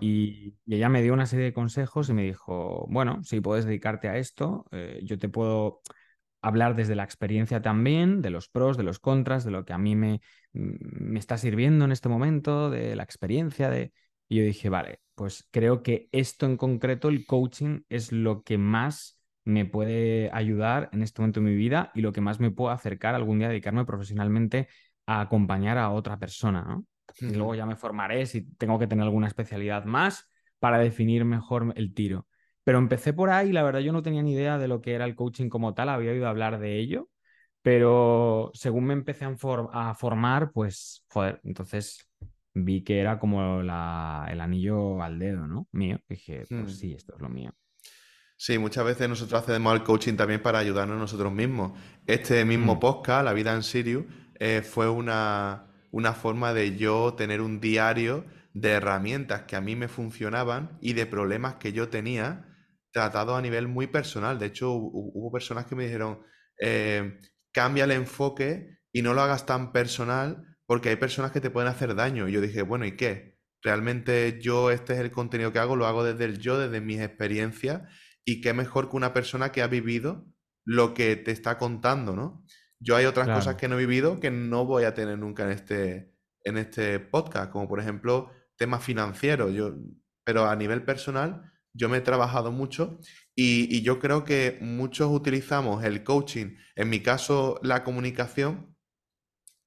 Y, 0.00 0.56
ella 0.66 0.88
me 0.88 1.02
dio 1.02 1.12
una 1.12 1.26
serie 1.26 1.46
de 1.46 1.52
consejos 1.52 2.08
y 2.08 2.12
me 2.12 2.22
dijo, 2.22 2.86
bueno, 2.88 3.22
si 3.22 3.40
puedes 3.40 3.64
dedicarte 3.64 4.08
a 4.08 4.18
esto, 4.18 4.66
eh, 4.70 5.00
yo 5.02 5.18
te 5.18 5.28
puedo 5.28 5.80
hablar 6.44 6.76
desde 6.76 6.94
la 6.94 7.04
experiencia 7.04 7.62
también, 7.62 8.20
de 8.22 8.30
los 8.30 8.48
pros, 8.48 8.76
de 8.76 8.82
los 8.82 8.98
contras, 8.98 9.44
de 9.44 9.50
lo 9.50 9.64
que 9.64 9.72
a 9.72 9.78
mí 9.78 9.96
me, 9.96 10.20
me 10.52 11.18
está 11.18 11.38
sirviendo 11.38 11.84
en 11.84 11.92
este 11.92 12.08
momento, 12.08 12.70
de 12.70 12.94
la 12.96 13.02
experiencia, 13.02 13.70
de... 13.70 13.92
Y 14.28 14.36
yo 14.36 14.44
dije, 14.44 14.68
vale, 14.68 15.00
pues 15.14 15.48
creo 15.50 15.82
que 15.82 16.08
esto 16.12 16.46
en 16.46 16.56
concreto, 16.56 17.08
el 17.08 17.26
coaching, 17.26 17.80
es 17.88 18.12
lo 18.12 18.42
que 18.42 18.58
más 18.58 19.20
me 19.44 19.64
puede 19.64 20.30
ayudar 20.32 20.88
en 20.92 21.02
este 21.02 21.20
momento 21.20 21.40
de 21.40 21.46
mi 21.46 21.54
vida 21.54 21.90
y 21.94 22.00
lo 22.00 22.12
que 22.12 22.20
más 22.20 22.40
me 22.40 22.50
puede 22.50 22.74
acercar 22.74 23.14
algún 23.14 23.38
día 23.38 23.48
a 23.48 23.50
dedicarme 23.50 23.84
profesionalmente 23.84 24.68
a 25.06 25.20
acompañar 25.20 25.78
a 25.78 25.90
otra 25.90 26.18
persona, 26.18 26.62
¿no? 26.62 26.86
Y 27.20 27.34
luego 27.34 27.54
ya 27.54 27.66
me 27.66 27.76
formaré 27.76 28.26
si 28.26 28.42
tengo 28.56 28.78
que 28.78 28.86
tener 28.86 29.04
alguna 29.04 29.28
especialidad 29.28 29.84
más 29.84 30.28
para 30.58 30.78
definir 30.78 31.24
mejor 31.24 31.72
el 31.76 31.94
tiro. 31.94 32.26
Pero 32.64 32.78
empecé 32.78 33.12
por 33.12 33.30
ahí, 33.30 33.52
la 33.52 33.62
verdad 33.62 33.80
yo 33.80 33.92
no 33.92 34.02
tenía 34.02 34.22
ni 34.22 34.32
idea 34.32 34.58
de 34.58 34.68
lo 34.68 34.80
que 34.80 34.94
era 34.94 35.04
el 35.04 35.14
coaching 35.14 35.50
como 35.50 35.74
tal, 35.74 35.90
había 35.90 36.12
oído 36.12 36.26
hablar 36.26 36.58
de 36.58 36.78
ello, 36.78 37.10
pero 37.62 38.50
según 38.54 38.86
me 38.86 38.94
empecé 38.94 39.26
a, 39.26 39.94
formar, 39.94 40.50
pues, 40.50 41.04
joder, 41.08 41.40
entonces 41.44 42.08
vi 42.54 42.82
que 42.82 43.00
era 43.00 43.18
como 43.18 43.60
el 43.60 43.70
anillo 43.70 45.02
al 45.02 45.18
dedo, 45.18 45.46
¿no? 45.46 45.68
Mío. 45.72 45.98
dije, 46.08 46.44
pues 46.48 46.62
hmm. 46.62 46.68
sí, 46.68 46.94
esto 46.94 47.14
es 47.14 47.20
lo 47.20 47.28
mío. 47.28 47.52
Sí, 48.36 48.58
muchas 48.58 48.84
veces 48.84 49.08
nosotros 49.08 49.42
hacemos 49.42 49.74
el 49.74 49.82
coaching 49.82 50.14
también 50.14 50.42
para 50.42 50.58
ayudarnos 50.58 50.98
nosotros 50.98 51.32
mismos. 51.32 51.78
Este 52.06 52.44
mismo 52.44 52.76
hmm. 52.76 52.80
podcast, 52.80 53.24
La 53.24 53.32
vida 53.32 53.54
en 53.54 53.62
Sirius, 53.62 54.04
eh, 54.38 54.62
fue 54.62 54.88
una, 54.88 55.66
una 55.90 56.12
forma 56.12 56.52
de 56.52 56.76
yo 56.76 57.14
tener 57.14 57.40
un 57.40 57.60
diario 57.60 58.24
de 58.54 58.70
herramientas 58.70 59.42
que 59.42 59.56
a 59.56 59.60
mí 59.60 59.76
me 59.76 59.88
funcionaban 59.88 60.78
y 60.80 60.92
de 60.92 61.06
problemas 61.06 61.54
que 61.54 61.72
yo 61.72 61.88
tenía 61.88 62.53
tratado 62.94 63.34
a 63.34 63.42
nivel 63.42 63.66
muy 63.66 63.88
personal. 63.88 64.38
De 64.38 64.46
hecho, 64.46 64.70
hubo 64.72 65.30
personas 65.32 65.66
que 65.66 65.74
me 65.74 65.84
dijeron, 65.84 66.20
eh, 66.62 67.18
cambia 67.52 67.84
el 67.84 67.90
enfoque 67.90 68.78
y 68.92 69.02
no 69.02 69.12
lo 69.12 69.20
hagas 69.20 69.44
tan 69.44 69.72
personal 69.72 70.56
porque 70.64 70.90
hay 70.90 70.96
personas 70.96 71.32
que 71.32 71.40
te 71.40 71.50
pueden 71.50 71.68
hacer 71.68 71.96
daño. 71.96 72.28
Y 72.28 72.32
yo 72.32 72.40
dije, 72.40 72.62
bueno, 72.62 72.86
¿y 72.86 72.96
qué? 72.96 73.36
Realmente 73.62 74.38
yo 74.40 74.70
este 74.70 74.92
es 74.92 75.00
el 75.00 75.10
contenido 75.10 75.52
que 75.52 75.58
hago, 75.58 75.74
lo 75.74 75.86
hago 75.86 76.04
desde 76.04 76.24
el 76.24 76.38
yo, 76.38 76.56
desde 76.56 76.80
mis 76.80 77.00
experiencias 77.00 77.82
y 78.24 78.40
qué 78.40 78.54
mejor 78.54 78.88
que 78.88 78.96
una 78.96 79.12
persona 79.12 79.50
que 79.50 79.62
ha 79.62 79.66
vivido 79.66 80.26
lo 80.64 80.94
que 80.94 81.16
te 81.16 81.32
está 81.32 81.58
contando, 81.58 82.14
¿no? 82.14 82.44
Yo 82.78 82.94
hay 82.94 83.06
otras 83.06 83.28
cosas 83.28 83.56
que 83.56 83.66
no 83.66 83.76
he 83.76 83.86
vivido 83.86 84.20
que 84.20 84.30
no 84.30 84.66
voy 84.66 84.84
a 84.84 84.94
tener 84.94 85.18
nunca 85.18 85.44
en 85.44 85.50
este, 85.50 86.14
en 86.44 86.58
este 86.58 87.00
podcast, 87.00 87.50
como 87.50 87.66
por 87.68 87.80
ejemplo 87.80 88.30
temas 88.56 88.84
financieros. 88.84 89.52
Yo, 89.52 89.74
pero 90.22 90.46
a 90.46 90.54
nivel 90.54 90.84
personal, 90.84 91.50
yo 91.74 91.88
me 91.88 91.98
he 91.98 92.00
trabajado 92.00 92.52
mucho 92.52 92.98
y, 93.34 93.82
yo 93.82 93.98
creo 93.98 94.24
que 94.24 94.58
muchos 94.60 95.10
utilizamos 95.10 95.84
el 95.84 96.04
coaching, 96.04 96.56
en 96.76 96.88
mi 96.88 97.00
caso 97.00 97.58
la 97.62 97.84
comunicación, 97.84 98.74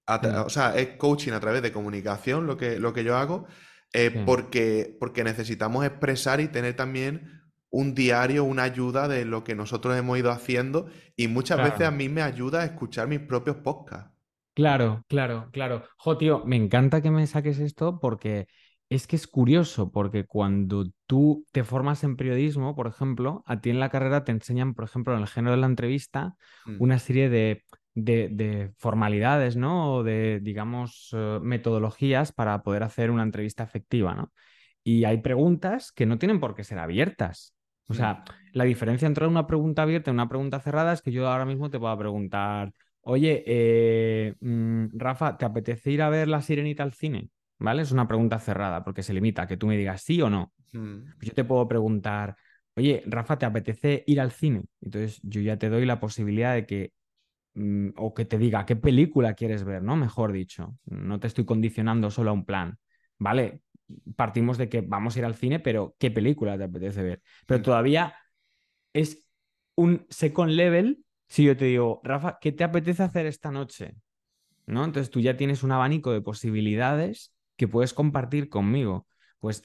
o 0.08 0.50
sea, 0.50 0.76
es 0.78 0.96
coaching 0.96 1.34
a 1.34 1.40
través 1.40 1.62
de 1.62 1.74
comunicación 1.74 2.48
lo 2.48 2.58
que, 2.58 2.80
lo 2.80 2.94
que 2.94 3.04
yo 3.04 3.18
hago, 3.18 3.46
eh, 3.94 4.24
porque, 4.26 4.96
porque 5.00 5.24
necesitamos 5.24 5.86
expresar 5.86 6.40
y 6.40 6.48
tener 6.48 6.76
también 6.76 7.42
un 7.70 7.94
diario, 7.94 8.46
una 8.46 8.64
ayuda 8.64 9.08
de 9.10 9.26
lo 9.26 9.44
que 9.44 9.56
nosotros 9.56 9.98
hemos 9.98 10.18
ido 10.18 10.32
haciendo 10.32 10.88
y 11.18 11.28
muchas 11.28 11.62
veces 11.62 11.88
a 11.88 11.92
mí 11.92 12.08
me 12.08 12.22
ayuda 12.22 12.62
a 12.62 12.66
escuchar 12.66 13.08
mis 13.08 13.20
propios 13.20 13.58
podcasts. 13.58 14.12
Claro, 14.54 15.04
claro, 15.08 15.50
claro. 15.52 15.84
Jo, 15.98 16.18
tío, 16.18 16.44
me 16.46 16.56
encanta 16.56 17.02
que 17.02 17.12
me 17.12 17.28
saques 17.28 17.60
esto 17.60 18.00
porque 18.00 18.48
es 18.90 19.08
que 19.08 19.18
es 19.18 19.28
curioso 19.28 19.92
porque 19.92 20.26
cuando 20.26 20.86
tú 21.06 21.46
te 21.52 21.64
formas 21.64 22.04
en 22.04 22.16
periodismo, 22.16 22.76
por 22.76 22.88
ejemplo, 22.88 23.44
a 23.46 23.60
ti 23.60 23.70
en 23.70 23.80
la 23.80 23.90
carrera 23.90 24.24
te 24.24 24.32
enseñan, 24.32 24.74
por 24.74 24.86
ejemplo, 24.86 25.14
en 25.14 25.22
el 25.22 25.28
género 25.28 25.56
de 25.56 25.62
la 25.62 25.68
entrevista, 25.68 26.36
mm. 26.66 26.76
una 26.80 27.00
serie 27.00 27.30
de, 27.30 27.64
formalidades, 28.78 29.56
¿no? 29.58 29.96
O 29.96 30.04
de, 30.04 30.40
digamos, 30.42 31.10
eh, 31.14 31.40
metodologías 31.42 32.32
para 32.32 32.62
poder 32.64 32.84
hacer 32.84 33.12
una 33.12 33.24
entrevista 33.24 33.64
efectiva, 33.64 34.16
¿no? 34.16 34.32
Y 34.84 35.04
hay 35.04 35.18
preguntas 35.18 35.92
que 35.92 36.06
no 36.06 36.18
tienen 36.18 36.40
por 36.40 36.56
qué 36.56 36.64
ser 36.64 36.80
abiertas. 36.80 37.54
O 37.90 37.94
sea, 37.94 38.24
la 38.54 38.66
diferencia 38.66 39.06
entre 39.06 39.28
una 39.28 39.48
pregunta 39.48 39.84
abierta 39.84 40.12
y 40.12 40.14
una 40.14 40.28
pregunta 40.28 40.60
cerrada 40.60 40.94
es 40.94 41.02
que 41.02 41.12
yo 41.12 41.28
ahora 41.28 41.46
mismo 41.46 41.70
te 41.70 41.80
puedo 41.80 41.98
preguntar, 41.98 42.74
oye, 43.02 43.44
eh, 43.48 44.36
mm, 44.40 44.88
Rafa, 44.94 45.38
¿te 45.38 45.46
apetece 45.46 45.92
ir 45.92 46.02
a 46.02 46.10
ver 46.10 46.28
La 46.28 46.42
Sirenita 46.42 46.84
al 46.84 46.94
cine? 46.94 47.30
¿Vale? 47.60 47.82
Es 47.82 47.92
una 47.92 48.08
pregunta 48.08 48.40
cerrada 48.40 48.84
porque 48.84 49.04
se 49.04 49.14
limita 49.14 49.44
a 49.44 49.48
que 49.48 49.58
tú 49.58 49.68
me 49.68 49.78
digas 49.78 50.02
sí 50.02 50.22
o 50.22 50.30
no. 50.30 50.54
Hmm. 50.74 51.06
Yo 51.22 51.34
te 51.34 51.44
puedo 51.44 51.68
preguntar, 51.68 52.36
oye, 52.76 53.04
Rafa, 53.06 53.38
¿te 53.38 53.46
apetece 53.46 54.04
ir 54.08 54.20
al 54.22 54.32
cine? 54.32 54.66
Entonces 54.82 55.20
yo 55.24 55.42
ya 55.42 55.58
te 55.58 55.70
doy 55.70 55.86
la 55.86 56.00
posibilidad 56.00 56.54
de 56.54 56.66
que, 56.66 56.94
mm, 57.56 57.90
o 57.98 58.14
que 58.14 58.26
te 58.26 58.38
diga 58.38 58.66
qué 58.66 58.76
película 58.76 59.34
quieres 59.34 59.64
ver, 59.64 59.84
¿no? 59.84 59.96
Mejor 59.96 60.32
dicho, 60.32 60.78
no 60.86 61.20
te 61.20 61.28
estoy 61.28 61.46
condicionando 61.46 62.12
solo 62.12 62.32
a 62.32 62.34
un 62.34 62.46
plan, 62.46 62.78
¿vale? 63.18 63.62
Partimos 64.16 64.58
de 64.58 64.70
que 64.70 64.82
vamos 64.82 65.16
a 65.16 65.20
ir 65.20 65.26
al 65.26 65.36
cine, 65.36 65.60
pero 65.60 65.96
¿qué 65.98 66.12
película 66.12 66.58
te 66.58 66.66
apetece 66.66 67.04
ver? 67.04 67.22
Pero 67.46 67.60
hmm. 67.60 67.64
todavía 67.64 68.16
es 68.94 69.30
un 69.76 70.06
second 70.10 70.52
level 70.52 71.04
si 71.30 71.44
yo 71.44 71.58
te 71.58 71.66
digo, 71.66 72.02
Rafa, 72.04 72.38
¿qué 72.40 72.52
te 72.52 72.64
apetece 72.64 73.04
hacer 73.04 73.26
esta 73.26 73.52
noche? 73.52 73.96
¿No? 74.66 74.86
Entonces 74.86 75.10
tú 75.10 75.20
ya 75.20 75.38
tienes 75.38 75.64
un 75.64 75.72
abanico 75.72 76.12
de 76.12 76.22
posibilidades 76.22 77.34
que 77.58 77.68
puedes 77.68 77.94
compartir 77.94 78.50
conmigo. 78.50 79.08
Pues 79.40 79.64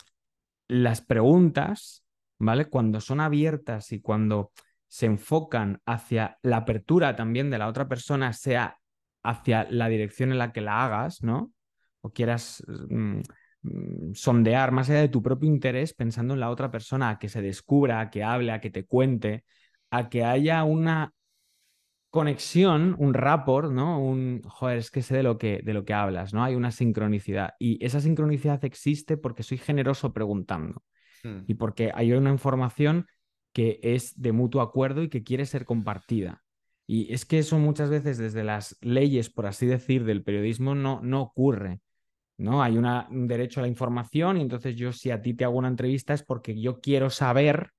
las 0.68 1.00
preguntas, 1.00 2.04
¿vale? 2.38 2.66
Cuando 2.66 3.00
son 3.00 3.20
abiertas 3.20 3.92
y 3.92 4.00
cuando 4.00 4.52
se 4.88 5.06
enfocan 5.06 5.80
hacia 5.86 6.38
la 6.42 6.58
apertura 6.58 7.16
también 7.16 7.50
de 7.50 7.58
la 7.58 7.68
otra 7.68 7.88
persona, 7.88 8.32
sea 8.32 8.78
hacia 9.22 9.66
la 9.70 9.88
dirección 9.88 10.32
en 10.32 10.38
la 10.38 10.52
que 10.52 10.60
la 10.60 10.84
hagas, 10.84 11.22
¿no? 11.22 11.52
O 12.00 12.10
quieras 12.10 12.62
mm, 12.66 13.20
mm, 13.62 14.14
sondear 14.14 14.72
más 14.72 14.90
allá 14.90 15.00
de 15.00 15.08
tu 15.08 15.22
propio 15.22 15.48
interés 15.48 15.94
pensando 15.94 16.34
en 16.34 16.40
la 16.40 16.50
otra 16.50 16.70
persona, 16.70 17.10
a 17.10 17.18
que 17.18 17.28
se 17.28 17.42
descubra, 17.42 18.00
a 18.00 18.10
que 18.10 18.24
hable, 18.24 18.52
a 18.52 18.60
que 18.60 18.70
te 18.70 18.84
cuente, 18.84 19.44
a 19.90 20.08
que 20.08 20.24
haya 20.24 20.64
una 20.64 21.12
conexión, 22.12 22.94
un 22.98 23.14
rapport, 23.14 23.72
¿no? 23.72 23.98
Un, 23.98 24.42
joder, 24.44 24.76
es 24.76 24.90
que 24.90 25.00
sé 25.00 25.16
de 25.16 25.22
lo 25.22 25.38
que, 25.38 25.62
de 25.64 25.72
lo 25.72 25.86
que 25.86 25.94
hablas, 25.94 26.34
¿no? 26.34 26.44
Hay 26.44 26.54
una 26.54 26.70
sincronicidad. 26.70 27.54
Y 27.58 27.82
esa 27.82 28.02
sincronicidad 28.02 28.62
existe 28.66 29.16
porque 29.16 29.42
soy 29.42 29.56
generoso 29.56 30.12
preguntando. 30.12 30.82
Hmm. 31.24 31.44
Y 31.46 31.54
porque 31.54 31.90
hay 31.94 32.12
una 32.12 32.28
información 32.28 33.06
que 33.54 33.80
es 33.82 34.20
de 34.20 34.32
mutuo 34.32 34.60
acuerdo 34.60 35.02
y 35.02 35.08
que 35.08 35.24
quiere 35.24 35.46
ser 35.46 35.64
compartida. 35.64 36.42
Y 36.86 37.10
es 37.14 37.24
que 37.24 37.38
eso 37.38 37.58
muchas 37.58 37.88
veces 37.88 38.18
desde 38.18 38.44
las 38.44 38.76
leyes, 38.82 39.30
por 39.30 39.46
así 39.46 39.64
decir, 39.64 40.04
del 40.04 40.22
periodismo 40.22 40.74
no, 40.74 41.00
no 41.02 41.22
ocurre. 41.22 41.80
¿no? 42.36 42.62
Hay 42.62 42.76
un 42.76 43.26
derecho 43.26 43.60
a 43.60 43.62
la 43.62 43.68
información 43.68 44.36
y 44.36 44.42
entonces 44.42 44.76
yo 44.76 44.92
si 44.92 45.10
a 45.10 45.22
ti 45.22 45.32
te 45.32 45.44
hago 45.44 45.56
una 45.56 45.68
entrevista 45.68 46.12
es 46.12 46.22
porque 46.22 46.60
yo 46.60 46.82
quiero 46.82 47.08
saber, 47.08 47.70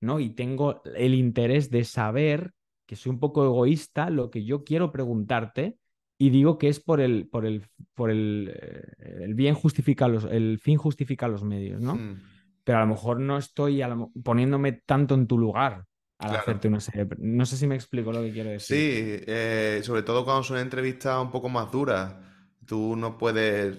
¿no? 0.00 0.18
Y 0.18 0.30
tengo 0.30 0.82
el 0.96 1.14
interés 1.14 1.70
de 1.70 1.84
saber 1.84 2.52
que 2.86 2.96
soy 2.96 3.10
un 3.10 3.20
poco 3.20 3.44
egoísta, 3.44 4.10
lo 4.10 4.30
que 4.30 4.44
yo 4.44 4.64
quiero 4.64 4.92
preguntarte 4.92 5.76
y 6.18 6.30
digo 6.30 6.56
que 6.58 6.68
es 6.68 6.80
por 6.80 7.00
el, 7.00 7.28
por 7.28 7.44
el, 7.44 7.66
por 7.94 8.10
el, 8.10 8.52
eh, 8.54 9.24
el 9.24 9.34
bien 9.34 9.54
justifica 9.54 10.08
los, 10.08 10.24
el 10.24 10.58
fin 10.58 10.78
justifica 10.78 11.28
los 11.28 11.44
medios, 11.44 11.82
¿no? 11.82 11.96
Hmm. 11.96 12.22
Pero 12.64 12.78
a 12.78 12.80
lo 12.82 12.88
mejor 12.88 13.20
no 13.20 13.38
estoy 13.38 13.80
poniéndome 14.24 14.72
tanto 14.72 15.14
en 15.14 15.26
tu 15.26 15.38
lugar 15.38 15.84
al 16.18 16.34
hacerte 16.34 16.68
una 16.68 16.80
serie. 16.80 17.06
No 17.18 17.46
sé 17.46 17.56
si 17.56 17.66
me 17.66 17.76
explico 17.76 18.12
lo 18.12 18.22
que 18.22 18.32
quiero 18.32 18.50
decir. 18.50 18.76
Sí, 18.76 19.24
eh, 19.26 19.80
sobre 19.84 20.02
todo 20.02 20.24
cuando 20.24 20.42
son 20.42 20.58
entrevistas 20.58 21.22
un 21.22 21.30
poco 21.30 21.48
más 21.48 21.70
duras. 21.70 22.16
Tú 22.64 22.96
no 22.96 23.18
puedes, 23.18 23.78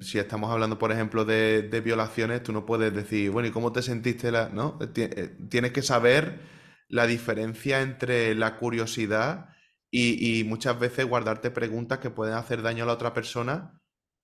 si 0.00 0.18
estamos 0.18 0.50
hablando, 0.50 0.78
por 0.78 0.92
ejemplo, 0.92 1.24
de, 1.24 1.62
de 1.62 1.80
violaciones, 1.80 2.42
tú 2.42 2.52
no 2.52 2.66
puedes 2.66 2.92
decir, 2.94 3.30
bueno, 3.30 3.48
¿y 3.48 3.52
cómo 3.52 3.72
te 3.72 3.80
sentiste? 3.80 4.30
La... 4.30 4.50
¿no? 4.50 4.78
Eh, 4.94 5.36
tienes 5.48 5.72
que 5.72 5.80
saber 5.80 6.40
la 6.88 7.06
diferencia 7.06 7.82
entre 7.82 8.34
la 8.34 8.56
curiosidad 8.56 9.48
y, 9.90 10.44
muchas 10.44 10.78
veces 10.78 11.06
guardarte 11.06 11.50
preguntas 11.50 11.98
que 12.00 12.10
pueden 12.10 12.34
hacer 12.34 12.60
daño 12.62 12.84
a 12.84 12.86
la 12.86 12.92
otra 12.94 13.14
persona, 13.14 13.72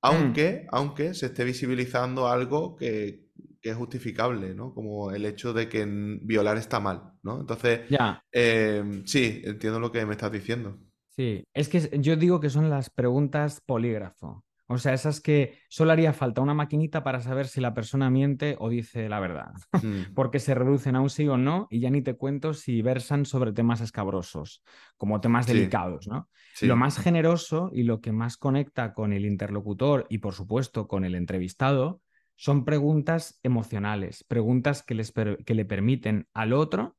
Mm. 0.02 0.06
aunque, 0.06 0.66
aunque 0.72 1.14
se 1.14 1.26
esté 1.26 1.44
visibilizando 1.44 2.26
algo 2.28 2.74
que, 2.76 3.28
que 3.60 3.70
es 3.70 3.76
justificable, 3.76 4.52
¿no? 4.54 4.74
Como 4.74 5.12
el 5.12 5.24
hecho 5.24 5.52
de 5.52 5.68
que 5.68 5.86
violar 6.22 6.56
está 6.58 6.80
mal, 6.80 7.12
¿no? 7.22 7.40
Entonces, 7.40 7.88
Ya, 7.88 8.20
em, 8.32 9.06
sí, 9.06 9.40
entiendo 9.44 9.78
lo 9.80 9.92
que 9.92 10.04
me 10.04 10.12
estás 10.12 10.32
diciendo. 10.32 10.78
sí. 11.16 11.44
Es 11.54 11.68
que 11.68 11.78
yo 12.00 12.16
digo 12.16 12.40
que 12.40 12.50
son 12.50 12.68
las 12.68 12.90
preguntas 12.90 13.60
polígrafo. 13.64 14.44
O 14.72 14.78
sea, 14.78 14.94
esas 14.94 15.20
que 15.20 15.58
solo 15.68 15.92
haría 15.92 16.12
falta 16.12 16.40
una 16.40 16.54
maquinita 16.54 17.02
para 17.04 17.20
saber 17.20 17.46
si 17.46 17.60
la 17.60 17.74
persona 17.74 18.10
miente 18.10 18.56
o 18.58 18.68
dice 18.70 19.08
la 19.08 19.20
verdad. 19.20 19.52
Mm, 19.72 20.02
Porque 20.14 20.38
se 20.38 20.54
reducen 20.54 20.96
a 20.96 21.00
un 21.00 21.10
sí 21.10 21.28
o 21.28 21.36
no 21.36 21.66
y 21.70 21.80
ya 21.80 21.90
ni 21.90 22.02
te 22.02 22.14
cuento 22.14 22.54
si 22.54 22.82
versan 22.82 23.26
sobre 23.26 23.52
temas 23.52 23.80
escabrosos, 23.80 24.62
como 24.96 25.20
temas 25.20 25.46
sí, 25.46 25.52
delicados, 25.54 26.06
¿no? 26.08 26.28
Lo 26.60 26.76
más 26.76 26.98
generoso 26.98 27.70
y 27.72 27.82
lo 27.82 28.00
que 28.00 28.12
más 28.12 28.36
conecta 28.36 28.94
con 28.94 29.12
el 29.12 29.24
interlocutor 29.26 30.06
y, 30.08 30.18
por 30.18 30.34
supuesto, 30.34 30.88
con 30.88 31.04
el 31.04 31.14
entrevistado 31.14 32.00
son 32.36 32.64
preguntas 32.64 33.38
emocionales, 33.42 34.24
preguntas 34.24 34.82
que, 34.82 34.94
les 34.94 35.12
per- 35.12 35.44
que 35.44 35.54
le 35.54 35.64
permiten 35.64 36.28
al 36.32 36.52
otro 36.52 36.96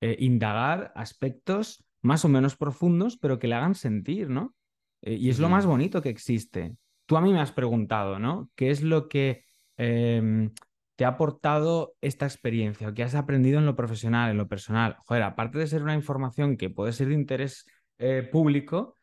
eh, 0.00 0.16
indagar 0.20 0.92
aspectos 0.94 1.84
más 2.00 2.24
o 2.24 2.28
menos 2.28 2.56
profundos, 2.56 3.16
pero 3.18 3.38
que 3.38 3.48
le 3.48 3.54
hagan 3.56 3.74
sentir, 3.74 4.28
¿no? 4.30 4.54
Eh, 5.02 5.14
y 5.14 5.30
es 5.30 5.38
lo 5.38 5.48
más 5.48 5.66
bonito 5.66 6.02
que 6.02 6.08
existe. 6.10 6.76
Tú 7.08 7.16
a 7.16 7.22
mí 7.22 7.32
me 7.32 7.40
has 7.40 7.52
preguntado, 7.52 8.18
¿no? 8.18 8.50
¿Qué 8.54 8.70
es 8.70 8.82
lo 8.82 9.08
que 9.08 9.46
em, 9.78 10.52
te 10.94 11.06
ha 11.06 11.08
aportado 11.08 11.94
esta 12.02 12.26
experiencia 12.26 12.88
o 12.88 12.92
que 12.94 13.02
has 13.02 13.14
aprendido 13.14 13.58
en 13.58 13.64
lo 13.64 13.74
profesional, 13.76 14.30
en 14.30 14.36
lo 14.36 14.46
personal? 14.46 14.96
Joder, 15.06 15.22
aparte 15.22 15.56
de 15.58 15.66
ser 15.66 15.82
una 15.82 15.94
información 15.94 16.58
que 16.58 16.68
puede 16.68 16.92
ser 16.92 17.08
de 17.08 17.14
interés 17.14 17.64
eh, 17.96 18.28
público, 18.30 18.94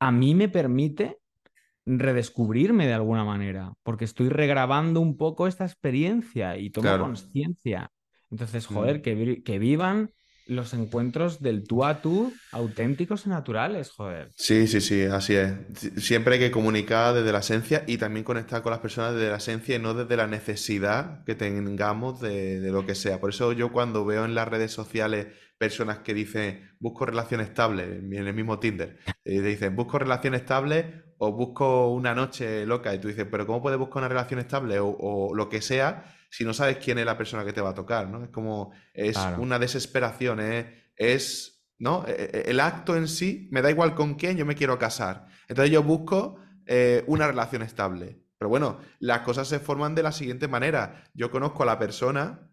a 0.00 0.12
mí 0.12 0.34
me 0.34 0.50
permite 0.50 1.16
redescubrirme 1.86 2.86
de 2.86 2.92
alguna 2.92 3.24
manera, 3.24 3.72
porque 3.82 4.04
estoy 4.04 4.28
regrabando 4.28 5.00
un 5.00 5.16
poco 5.16 5.46
esta 5.46 5.64
experiencia 5.64 6.58
y 6.58 6.68
tomo 6.68 6.82
claro. 6.82 7.04
conciencia. 7.04 7.90
Entonces, 8.30 8.66
joder, 8.66 8.98
mm. 8.98 9.02
que, 9.02 9.14
vi- 9.14 9.42
que 9.42 9.58
vivan 9.58 10.12
los 10.46 10.72
encuentros 10.74 11.40
del 11.40 11.66
tú 11.66 11.84
a 11.84 12.00
tú 12.00 12.42
auténticos 12.52 13.26
y 13.26 13.30
naturales, 13.30 13.90
joder. 13.90 14.34
Sí, 14.38 14.66
sí, 14.66 14.80
sí, 14.82 15.02
así 15.04 15.34
es. 15.34 15.54
Si- 15.74 15.90
Siempre 16.00 16.34
hay 16.34 16.40
que 16.40 16.50
comunicar 16.50 17.14
desde 17.14 17.32
la 17.32 17.38
esencia 17.38 17.84
y 17.86 17.96
también 17.96 18.22
conectar 18.24 18.62
con 18.62 18.70
las 18.70 18.80
personas 18.80 19.14
desde 19.14 19.30
la 19.30 19.38
esencia 19.38 19.76
y 19.76 19.78
no 19.78 19.94
desde 19.94 20.16
la 20.16 20.26
necesidad 20.26 21.24
que 21.24 21.34
tengamos 21.34 22.20
de, 22.20 22.60
de 22.60 22.70
lo 22.70 22.84
que 22.84 22.94
sea. 22.94 23.18
Por 23.18 23.30
eso 23.30 23.52
yo 23.52 23.72
cuando 23.72 24.04
veo 24.04 24.24
en 24.26 24.34
las 24.34 24.46
redes 24.48 24.72
sociales 24.72 25.28
personas 25.58 25.98
que 26.00 26.12
dicen 26.12 26.70
busco 26.80 27.06
relación 27.06 27.40
estable, 27.40 27.84
en 27.96 28.12
el 28.12 28.34
mismo 28.34 28.58
Tinder, 28.58 28.98
y 29.24 29.36
te 29.38 29.42
dicen 29.42 29.74
busco 29.74 29.98
relación 29.98 30.34
estable 30.34 31.02
o 31.18 31.32
busco 31.32 31.90
una 31.92 32.14
noche 32.14 32.66
loca 32.66 32.94
y 32.94 32.98
tú 33.00 33.08
dices, 33.08 33.26
pero 33.30 33.46
¿cómo 33.46 33.62
puedes 33.62 33.78
buscar 33.78 34.02
una 34.02 34.08
relación 34.08 34.38
estable 34.38 34.78
o, 34.80 34.88
o 34.88 35.34
lo 35.34 35.48
que 35.48 35.62
sea 35.62 36.14
si 36.30 36.44
no 36.44 36.54
sabes 36.54 36.78
quién 36.78 36.98
es 36.98 37.06
la 37.06 37.16
persona 37.18 37.44
que 37.44 37.52
te 37.52 37.60
va 37.60 37.70
a 37.70 37.74
tocar, 37.74 38.08
¿no? 38.08 38.24
Es 38.24 38.30
como, 38.30 38.72
es 38.94 39.32
Claro, 39.32 39.36
una 39.36 39.58
desesperación, 39.58 40.40
es, 40.40 40.66
es, 40.96 41.66
¿no? 41.78 42.04
E- 42.06 42.30
e- 42.32 42.50
El 42.50 42.60
acto 42.60 42.96
en 42.96 43.08
sí, 43.08 43.48
me 43.52 43.62
da 43.62 43.70
igual 43.70 43.94
con 43.94 44.14
quién, 44.14 44.36
yo 44.36 44.46
me 44.46 44.54
quiero 44.54 44.78
casar. 44.78 45.28
Entonces 45.48 45.72
yo 45.72 45.82
busco 45.82 46.38
eh, 46.66 47.04
una 47.06 47.26
relación 47.26 47.62
estable. 47.62 48.22
Pero 48.38 48.48
bueno, 48.50 48.78
las 48.98 49.20
cosas 49.20 49.48
se 49.48 49.60
forman 49.60 49.94
de 49.94 50.02
la 50.02 50.12
siguiente 50.12 50.48
manera. 50.48 51.04
Yo 51.14 51.30
conozco 51.30 51.62
a 51.62 51.66
la 51.66 51.78
persona, 51.78 52.50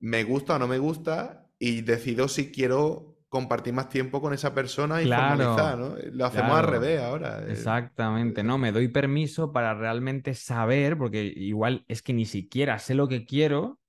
me 0.00 0.24
gusta 0.24 0.56
o 0.56 0.58
no 0.58 0.68
me 0.68 0.78
gusta, 0.78 1.50
y 1.58 1.82
decido 1.82 2.28
si 2.28 2.50
quiero 2.50 3.11
compartir 3.32 3.72
más 3.72 3.88
tiempo 3.88 4.20
con 4.20 4.34
esa 4.34 4.52
persona 4.52 5.00
y 5.00 5.06
formalizar, 5.06 5.78
claro, 5.78 5.78
¿no? 5.78 5.96
Lo 6.12 6.26
hacemos 6.26 6.52
al 6.52 6.66
claro. 6.66 6.70
revés 6.70 7.00
ahora. 7.00 7.42
eh, 7.48 7.52
Exactamente, 7.52 8.42
no, 8.42 8.58
me 8.58 8.72
doy 8.72 8.88
permiso 8.88 9.52
para 9.52 9.72
realmente 9.72 10.34
saber, 10.34 10.98
porque 10.98 11.32
igual 11.34 11.82
es 11.88 12.02
que 12.02 12.12
ni 12.12 12.26
siquiera 12.26 12.78
sé 12.78 12.94
lo 12.94 13.08
que 13.08 13.24
quiero 13.24 13.80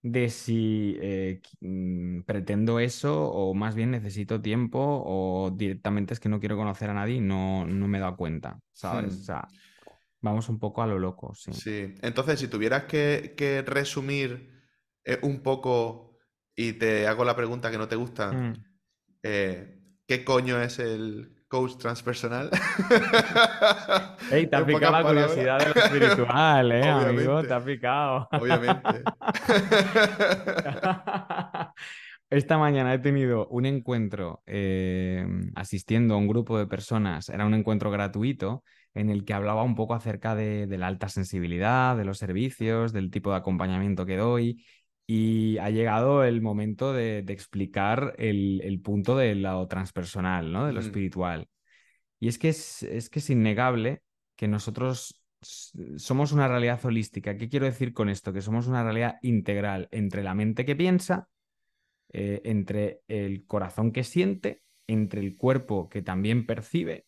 de 0.00 0.30
si 0.30 0.96
eh, 1.02 1.42
mm, 1.60 2.22
pretendo 2.22 2.80
eso 2.80 3.28
o 3.30 3.52
más 3.52 3.74
bien 3.74 3.90
necesito 3.90 4.40
tiempo 4.40 4.78
o 5.04 5.50
directamente 5.50 6.14
es 6.14 6.20
que 6.20 6.30
no 6.30 6.40
quiero 6.40 6.56
conocer 6.56 6.88
a 6.88 6.94
nadie 6.94 7.16
y 7.16 7.20
no, 7.20 7.66
no 7.66 7.88
me 7.88 7.98
he 7.98 8.00
dado 8.00 8.16
cuenta, 8.16 8.58
¿sabes? 8.72 9.14
O 9.14 9.18
hmm. 9.18 9.24
sea, 9.24 9.48
vamos 10.22 10.48
un 10.48 10.58
poco 10.58 10.82
a 10.82 10.86
lo 10.86 10.98
loco, 10.98 11.34
sí. 11.34 11.52
Sí, 11.52 11.94
entonces 12.00 12.40
si 12.40 12.48
tuvieras 12.48 12.84
que, 12.84 13.34
que 13.36 13.60
resumir 13.60 14.54
eh, 15.04 15.18
un 15.20 15.42
poco 15.42 16.16
y 16.54 16.72
te 16.72 17.06
hago 17.06 17.26
la 17.26 17.36
pregunta 17.36 17.70
que 17.70 17.76
no 17.76 17.88
te 17.88 17.96
gusta, 17.96 18.32
Mm. 18.32 18.54
Eh, 19.22 19.78
¿qué 20.06 20.24
coño 20.24 20.60
es 20.60 20.78
el 20.78 21.32
coach 21.48 21.76
transpersonal? 21.78 22.50
Ey, 24.30 24.46
te 24.48 24.56
ha 24.56 24.66
picado 24.66 24.92
la 24.92 25.02
palabras. 25.02 25.04
curiosidad 25.04 25.58
de 25.60 25.68
lo 25.68 25.74
espiritual, 25.74 26.72
¿eh, 26.72 26.88
amigo? 26.88 27.42
Te 27.44 27.54
ha 27.54 27.64
picado. 27.64 28.28
obviamente. 28.32 29.02
Esta 32.28 32.58
mañana 32.58 32.92
he 32.92 32.98
tenido 32.98 33.46
un 33.48 33.66
encuentro 33.66 34.42
eh, 34.46 35.24
asistiendo 35.54 36.14
a 36.14 36.16
un 36.16 36.26
grupo 36.26 36.58
de 36.58 36.66
personas, 36.66 37.28
era 37.28 37.46
un 37.46 37.54
encuentro 37.54 37.88
gratuito 37.90 38.64
en 38.94 39.10
el 39.10 39.24
que 39.24 39.32
hablaba 39.34 39.62
un 39.62 39.76
poco 39.76 39.94
acerca 39.94 40.34
de, 40.34 40.66
de 40.66 40.78
la 40.78 40.88
alta 40.88 41.08
sensibilidad, 41.08 41.96
de 41.96 42.04
los 42.04 42.18
servicios, 42.18 42.92
del 42.92 43.10
tipo 43.12 43.30
de 43.30 43.36
acompañamiento 43.36 44.06
que 44.06 44.16
doy 44.16 44.64
y 45.06 45.58
ha 45.58 45.70
llegado 45.70 46.24
el 46.24 46.42
momento 46.42 46.92
de, 46.92 47.22
de 47.22 47.32
explicar 47.32 48.14
el, 48.18 48.60
el 48.64 48.80
punto 48.80 49.16
de 49.16 49.34
lo 49.36 49.66
transpersonal, 49.68 50.52
¿no? 50.52 50.66
De 50.66 50.72
lo 50.72 50.80
Ujú, 50.80 50.80
espiritual. 50.80 51.48
Y 52.20 52.28
es 52.28 52.38
que 52.38 52.48
es, 52.50 52.82
es 52.84 53.10
que 53.10 53.20
es 53.20 53.30
innegable 53.30 54.02
que 54.36 54.48
nosotros 54.48 55.22
somos 55.98 56.32
una 56.32 56.48
realidad 56.48 56.84
holística. 56.84 57.36
¿Qué 57.36 57.48
quiero 57.48 57.66
decir 57.66 57.92
con 57.92 58.08
esto? 58.08 58.32
Que 58.32 58.42
somos 58.42 58.66
una 58.66 58.82
realidad 58.82 59.16
integral 59.22 59.88
entre 59.92 60.22
la 60.22 60.34
mente 60.34 60.64
que 60.64 60.76
piensa, 60.76 61.28
eh, 62.12 62.42
entre 62.44 63.02
el 63.08 63.46
corazón 63.46 63.92
que 63.92 64.04
siente, 64.04 64.62
entre 64.86 65.20
el 65.20 65.36
cuerpo 65.36 65.88
que 65.88 66.02
también 66.02 66.46
percibe 66.46 67.06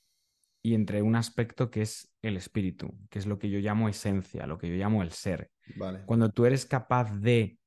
y 0.62 0.74
entre 0.74 1.02
un 1.02 1.16
aspecto 1.16 1.70
que 1.70 1.82
es 1.82 2.12
el 2.22 2.36
espíritu, 2.36 2.94
que 3.10 3.18
es 3.18 3.26
lo 3.26 3.38
que 3.38 3.50
yo 3.50 3.60
llamo 3.60 3.88
esencia, 3.88 4.46
lo 4.46 4.58
que 4.58 4.68
yo 4.68 4.76
llamo 4.76 5.02
el 5.02 5.12
ser. 5.12 5.50
Vale. 5.76 6.00
Cuando 6.04 6.30
tú 6.30 6.46
eres 6.46 6.66
capaz 6.66 7.12
de 7.20 7.57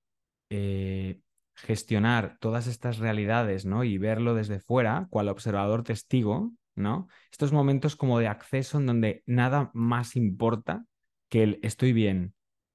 eh, 0.52 1.22
gestionar 1.56 2.38
todas 2.40 2.68
estas 2.68 2.98
realidades, 2.98 3.66
¿no? 3.66 3.86
Y 3.86 3.98
verlo 3.98 4.36
desde 4.36 4.60
fuera, 4.60 5.08
cual 5.10 5.30
observador 5.30 5.84
testigo, 5.84 6.52
¿no? 6.76 7.08
Estos 7.32 7.54
momentos 7.54 7.96
como 7.96 8.20
de 8.20 8.28
acceso 8.28 8.78
en 8.78 8.86
donde 8.86 9.24
nada 9.26 9.72
más 9.74 10.18
importa 10.18 10.84
que 11.30 11.44
el 11.44 11.60
estoy 11.64 11.94
bien, 11.94 12.34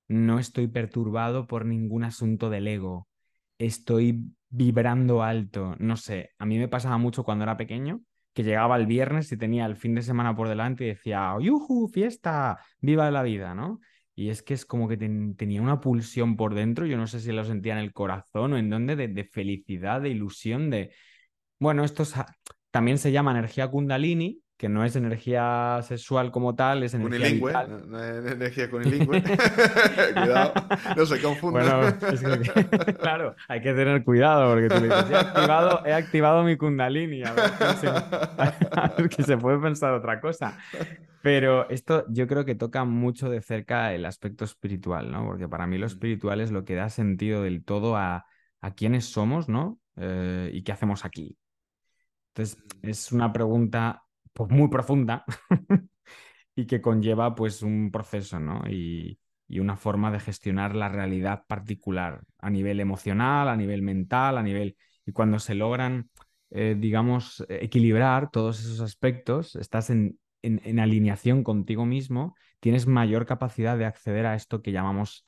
no 0.09 0.39
estoy 0.39 0.69
perturbado 0.69 1.47
por 1.47 1.67
ningún 1.67 2.05
asunto 2.05 2.49
del 2.49 2.67
ego, 2.67 3.09
estoy 3.59 4.25
vibrando 4.49 5.23
alto, 5.23 5.77
no 5.79 5.99
sé, 5.99 6.31
a 6.39 6.47
mí 6.47 6.59
me 6.59 6.69
pasaba 6.69 6.97
mucho 6.97 7.25
cuando 7.25 7.43
era 7.45 7.59
pequeño 7.59 8.01
que 8.33 8.45
llegaba 8.45 8.77
el 8.77 8.87
viernes 8.87 9.33
y 9.33 9.37
tenía 9.37 9.67
el 9.67 9.77
fin 9.77 9.95
de 9.95 10.03
semana 10.03 10.35
por 10.37 10.49
delante 10.49 10.85
y 10.85 10.89
decía, 10.89 11.35
¡yujú, 11.41 11.89
fiesta! 11.89 12.59
¡Viva 12.81 13.11
la 13.11 13.23
vida! 13.23 13.55
¿no? 13.55 13.81
Y 14.17 14.31
es 14.31 14.43
que 14.43 14.55
es 14.55 14.67
como 14.67 14.89
que 14.89 14.99
ten- 14.99 15.37
tenía 15.37 15.63
una 15.63 15.81
pulsión 15.81 16.37
por 16.37 16.55
dentro, 16.55 16.87
yo 16.87 16.99
no 16.99 17.07
sé 17.09 17.21
si 17.21 17.33
lo 17.33 17.45
sentía 17.45 17.75
en 17.75 17.81
el 17.81 17.93
corazón 17.95 18.55
o 18.55 18.59
en 18.59 18.71
dónde, 18.71 18.97
de, 18.97 19.09
de 19.09 19.25
felicidad, 19.25 20.01
de 20.03 20.11
ilusión, 20.11 20.71
de... 20.71 20.93
Bueno, 21.61 21.85
esto 21.85 22.05
también 22.71 22.99
se 22.99 23.13
llama 23.13 23.33
energía 23.33 23.69
kundalini, 23.71 24.43
que 24.57 24.69
no 24.69 24.85
es 24.85 24.97
energía 24.97 25.81
sexual 25.83 26.31
como 26.31 26.55
tal, 26.55 26.83
es 26.83 26.95
energía 26.95 27.31
Cunilingüe, 27.31 27.31
vital. 27.31 27.69
no, 27.69 27.79
no 27.81 28.03
es 28.03 28.25
energía 28.33 28.71
cunilingüe. 28.71 29.23
Cuidado, 30.17 30.55
no 30.95 31.07
se 31.07 31.21
confunda. 31.21 31.63
Bueno, 31.63 31.97
es 32.07 32.23
que, 32.23 32.41
claro, 32.99 33.35
hay 33.49 33.61
que 33.61 33.73
tener 33.75 34.05
cuidado 34.05 34.53
porque 34.53 34.71
tú 34.71 34.81
le 34.81 34.89
dices, 34.89 35.11
he 35.11 35.17
activado, 35.17 35.83
he 35.85 35.93
activado 35.93 36.43
mi 36.45 36.57
kundalini, 36.57 37.25
a 37.25 37.35
ver, 37.35 37.57
que 37.59 37.75
se, 37.75 38.03
a 38.75 38.95
ver 38.97 39.09
que 39.09 39.23
se 39.25 39.39
puede 39.39 39.59
pensar 39.59 39.93
otra 39.95 40.21
cosa. 40.21 40.57
Pero 41.21 41.69
esto 41.71 42.05
yo 42.09 42.27
creo 42.29 42.45
que 42.45 42.55
toca 42.55 42.85
mucho 42.85 43.29
de 43.31 43.43
cerca 43.43 43.93
el 43.95 44.07
aspecto 44.07 44.45
espiritual, 44.45 45.11
¿no? 45.11 45.27
Porque 45.27 45.49
para 45.49 45.67
mí 45.67 45.79
lo 45.79 45.87
Mm, 45.87 45.87
espiritual 45.87 46.41
es 46.41 46.51
lo 46.53 46.65
que 46.65 46.75
da 46.77 46.89
sentido 46.89 47.43
del 47.43 47.65
todo 47.65 47.97
a, 47.97 48.27
a 48.61 48.75
quiénes 48.75 49.07
somos, 49.07 49.49
¿no? 49.49 49.81
Eh, 49.97 50.51
y 50.53 50.63
qué 50.63 50.73
hacemos 50.73 51.05
aquí. 51.05 51.37
Entonces, 52.35 52.65
mm, 52.65 52.81
es 52.83 53.13
una 53.13 53.33
pregunta 53.33 54.05
pues, 54.37 54.51
muy 54.51 54.69
profunda 54.69 55.25
y 56.55 56.67
que 56.67 56.81
conlleva 56.81 57.35
pues 57.35 57.63
un 57.63 57.91
proceso, 57.91 58.39
¿no? 58.39 58.63
Y, 58.69 59.19
y 59.49 59.61
una 59.61 59.77
forma 59.77 60.11
de 60.11 60.21
gestionar 60.21 60.75
la 60.77 60.89
realidad 60.89 61.45
particular 61.47 62.23
a 62.39 62.51
nivel 62.51 62.81
emocional, 62.81 63.49
a 63.49 63.57
nivel 63.57 63.83
mental, 63.83 64.39
a 64.39 64.43
nivel... 64.43 64.77
Y 65.07 65.13
cuando 65.13 65.39
se 65.39 65.55
logran, 65.55 66.11
eh, 66.51 66.77
digamos, 66.79 67.45
equilibrar 67.49 68.31
todos 68.31 68.61
esos 68.61 68.81
aspectos, 68.81 69.57
estás 69.57 69.89
en, 69.91 70.19
en, 70.43 70.61
en 70.65 70.81
alineación 70.81 71.45
contigo 71.45 71.87
mismo, 71.87 72.35
tienes 72.61 72.87
mayor 72.87 73.25
capacidad 73.25 73.79
de 73.79 73.85
acceder 73.87 74.27
a 74.27 74.35
esto 74.35 74.63
que 74.63 74.73
llamamos 74.73 75.25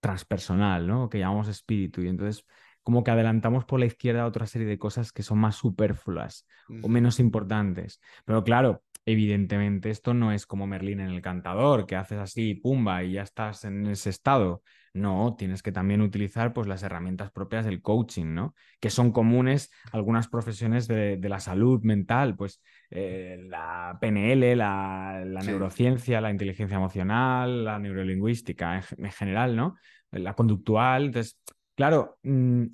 transpersonal, 0.00 0.86
¿no? 0.86 1.08
Que 1.08 1.18
llamamos 1.18 1.48
espíritu. 1.48 2.02
Y 2.02 2.08
entonces 2.08 2.44
como 2.84 3.02
que 3.02 3.10
adelantamos 3.10 3.64
por 3.64 3.80
la 3.80 3.86
izquierda 3.86 4.26
otra 4.26 4.46
serie 4.46 4.68
de 4.68 4.78
cosas 4.78 5.10
que 5.10 5.22
son 5.22 5.38
más 5.38 5.56
superfluas 5.56 6.46
o 6.82 6.88
menos 6.88 7.18
importantes. 7.18 8.00
Pero 8.24 8.44
claro, 8.44 8.82
evidentemente 9.06 9.90
esto 9.90 10.14
no 10.14 10.32
es 10.32 10.46
como 10.46 10.66
Merlín 10.66 11.00
en 11.00 11.10
el 11.10 11.22
cantador, 11.22 11.86
que 11.86 11.96
haces 11.96 12.18
así, 12.18 12.54
pumba, 12.54 13.02
y 13.02 13.12
ya 13.12 13.22
estás 13.22 13.64
en 13.64 13.86
ese 13.86 14.10
estado. 14.10 14.62
No, 14.92 15.34
tienes 15.36 15.62
que 15.62 15.72
también 15.72 16.02
utilizar 16.02 16.52
pues, 16.52 16.68
las 16.68 16.82
herramientas 16.82 17.32
propias 17.32 17.64
del 17.64 17.82
coaching, 17.82 18.32
¿no? 18.32 18.54
Que 18.78 18.90
son 18.90 19.10
comunes 19.10 19.72
algunas 19.90 20.28
profesiones 20.28 20.86
de, 20.86 21.18
la 21.20 21.40
salud 21.40 21.82
mental, 21.82 22.36
pues 22.36 22.62
eh, 22.90 23.38
la 23.48 23.98
PNL, 24.00 24.56
la, 24.56 25.24
neurociencia, 25.44 26.20
la 26.20 26.30
inteligencia 26.30 26.76
emocional, 26.76 27.64
la 27.64 27.78
neurolingüística 27.80 28.82
en, 28.96 29.10
general, 29.10 29.56
¿no? 29.56 29.74
La 30.12 30.34
conductual. 30.34 31.06
Entonces, 31.06 31.40
claro, 31.74 32.18
mm, 32.22 32.64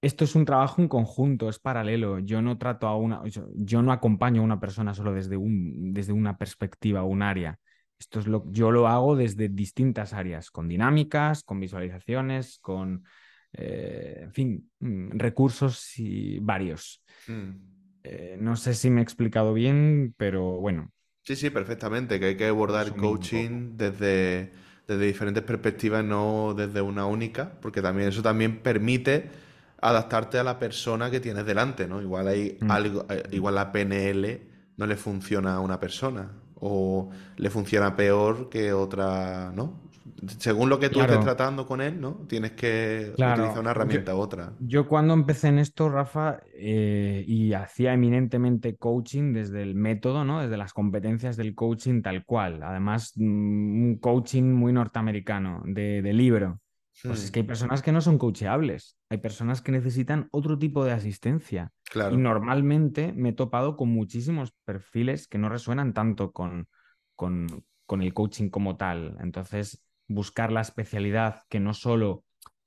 esto 0.00 0.24
es 0.24 0.34
un 0.34 0.44
trabajo 0.44 0.82
en 0.82 0.88
conjunto, 0.88 1.48
es 1.48 1.58
paralelo. 1.58 2.18
Yo 2.18 2.42
no 2.42 2.58
trato 2.58 2.88
a 2.88 2.96
una, 2.96 3.22
yo 3.54 3.82
no 3.82 3.92
acompaño 3.92 4.40
a 4.40 4.44
una 4.44 4.58
persona 4.58 4.94
solo 4.94 5.12
desde, 5.12 5.36
un, 5.36 5.92
desde 5.94 6.12
una 6.12 6.36
perspectiva 6.36 7.04
o 7.04 7.06
un 7.06 7.22
área 7.22 7.58
esto 8.02 8.18
es 8.18 8.26
lo, 8.26 8.44
yo 8.50 8.72
lo 8.72 8.88
hago 8.88 9.14
desde 9.14 9.48
distintas 9.48 10.12
áreas, 10.12 10.50
con 10.50 10.66
dinámicas, 10.66 11.44
con 11.44 11.60
visualizaciones, 11.60 12.58
con, 12.58 13.04
eh, 13.52 14.22
en 14.22 14.32
fin, 14.32 14.70
mm, 14.80 15.10
recursos 15.12 15.96
y 15.98 16.40
varios. 16.40 17.04
Mm. 17.28 17.50
Eh, 18.02 18.36
no 18.40 18.56
sé 18.56 18.74
si 18.74 18.90
me 18.90 19.00
he 19.00 19.04
explicado 19.04 19.54
bien, 19.54 20.14
pero 20.16 20.58
bueno. 20.60 20.90
Sí, 21.22 21.36
sí, 21.36 21.50
perfectamente, 21.50 22.18
que 22.18 22.26
hay 22.26 22.36
que 22.36 22.46
abordar 22.46 22.96
coaching 22.96 23.76
desde, 23.76 24.50
desde 24.86 25.04
diferentes 25.04 25.42
perspectivas, 25.42 26.04
no 26.04 26.54
desde 26.56 26.80
una 26.80 27.06
única, 27.06 27.52
porque 27.60 27.82
también 27.82 28.08
eso 28.08 28.22
también 28.22 28.58
permite 28.58 29.30
adaptarte 29.80 30.38
a 30.38 30.44
la 30.44 30.58
persona 30.58 31.10
que 31.10 31.20
tienes 31.20 31.44
delante, 31.44 31.88
¿no? 31.88 32.00
Igual 32.00 32.28
hay 32.28 32.58
mm. 32.60 32.70
algo, 32.70 33.06
eh, 33.08 33.22
igual 33.32 33.56
la 33.56 33.72
PNL 33.72 34.40
no 34.76 34.86
le 34.86 34.96
funciona 34.96 35.54
a 35.54 35.60
una 35.60 35.78
persona 35.80 36.30
o 36.54 37.10
le 37.36 37.50
funciona 37.50 37.96
peor 37.96 38.48
que 38.48 38.72
otra, 38.72 39.52
¿no? 39.54 39.81
Según 40.38 40.68
lo 40.68 40.78
que 40.78 40.88
tú 40.88 41.00
estés 41.00 41.20
tratando 41.20 41.66
con 41.66 41.80
él, 41.80 42.00
¿no? 42.00 42.24
Tienes 42.28 42.52
que 42.52 43.10
utilizar 43.12 43.58
una 43.58 43.70
herramienta 43.70 44.14
u 44.14 44.18
otra. 44.18 44.52
Yo 44.60 44.88
cuando 44.88 45.14
empecé 45.14 45.48
en 45.48 45.58
esto, 45.58 45.88
Rafa, 45.88 46.40
eh, 46.54 47.24
y 47.26 47.52
hacía 47.52 47.92
eminentemente 47.92 48.76
coaching 48.76 49.32
desde 49.32 49.62
el 49.62 49.74
método, 49.74 50.24
¿no? 50.24 50.40
Desde 50.40 50.56
las 50.56 50.72
competencias 50.72 51.36
del 51.36 51.54
coaching 51.54 52.02
tal 52.02 52.24
cual. 52.24 52.62
Además, 52.62 53.12
mm, 53.16 53.84
un 53.84 53.98
coaching 54.00 54.44
muy 54.44 54.72
norteamericano, 54.72 55.62
de, 55.64 56.12
libro. 56.12 56.60
Pues 57.02 57.24
es 57.24 57.30
hmm. 57.30 57.32
que 57.32 57.40
hay 57.40 57.46
personas 57.46 57.82
que 57.82 57.90
no 57.90 58.00
son 58.00 58.18
coacheables, 58.18 58.98
hay 59.08 59.18
personas 59.18 59.62
que 59.62 59.72
necesitan 59.72 60.28
otro 60.30 60.58
tipo 60.58 60.84
de 60.84 60.92
asistencia. 60.92 61.72
Y 62.10 62.16
normalmente 62.16 63.12
me 63.12 63.30
he 63.30 63.32
topado 63.32 63.76
con 63.76 63.88
muchísimos 63.88 64.52
perfiles 64.64 65.26
que 65.26 65.38
no 65.38 65.48
resuenan 65.48 65.92
tanto 65.92 66.32
con, 66.32 66.68
con, 67.16 68.02
el 68.02 68.14
coaching 68.14 68.48
como 68.48 68.76
tal. 68.76 69.16
Entonces, 69.20 69.84
buscar 70.08 70.52
la 70.52 70.60
especialidad 70.60 71.42
que 71.48 71.60
no 71.60 71.74
solo 71.74 72.24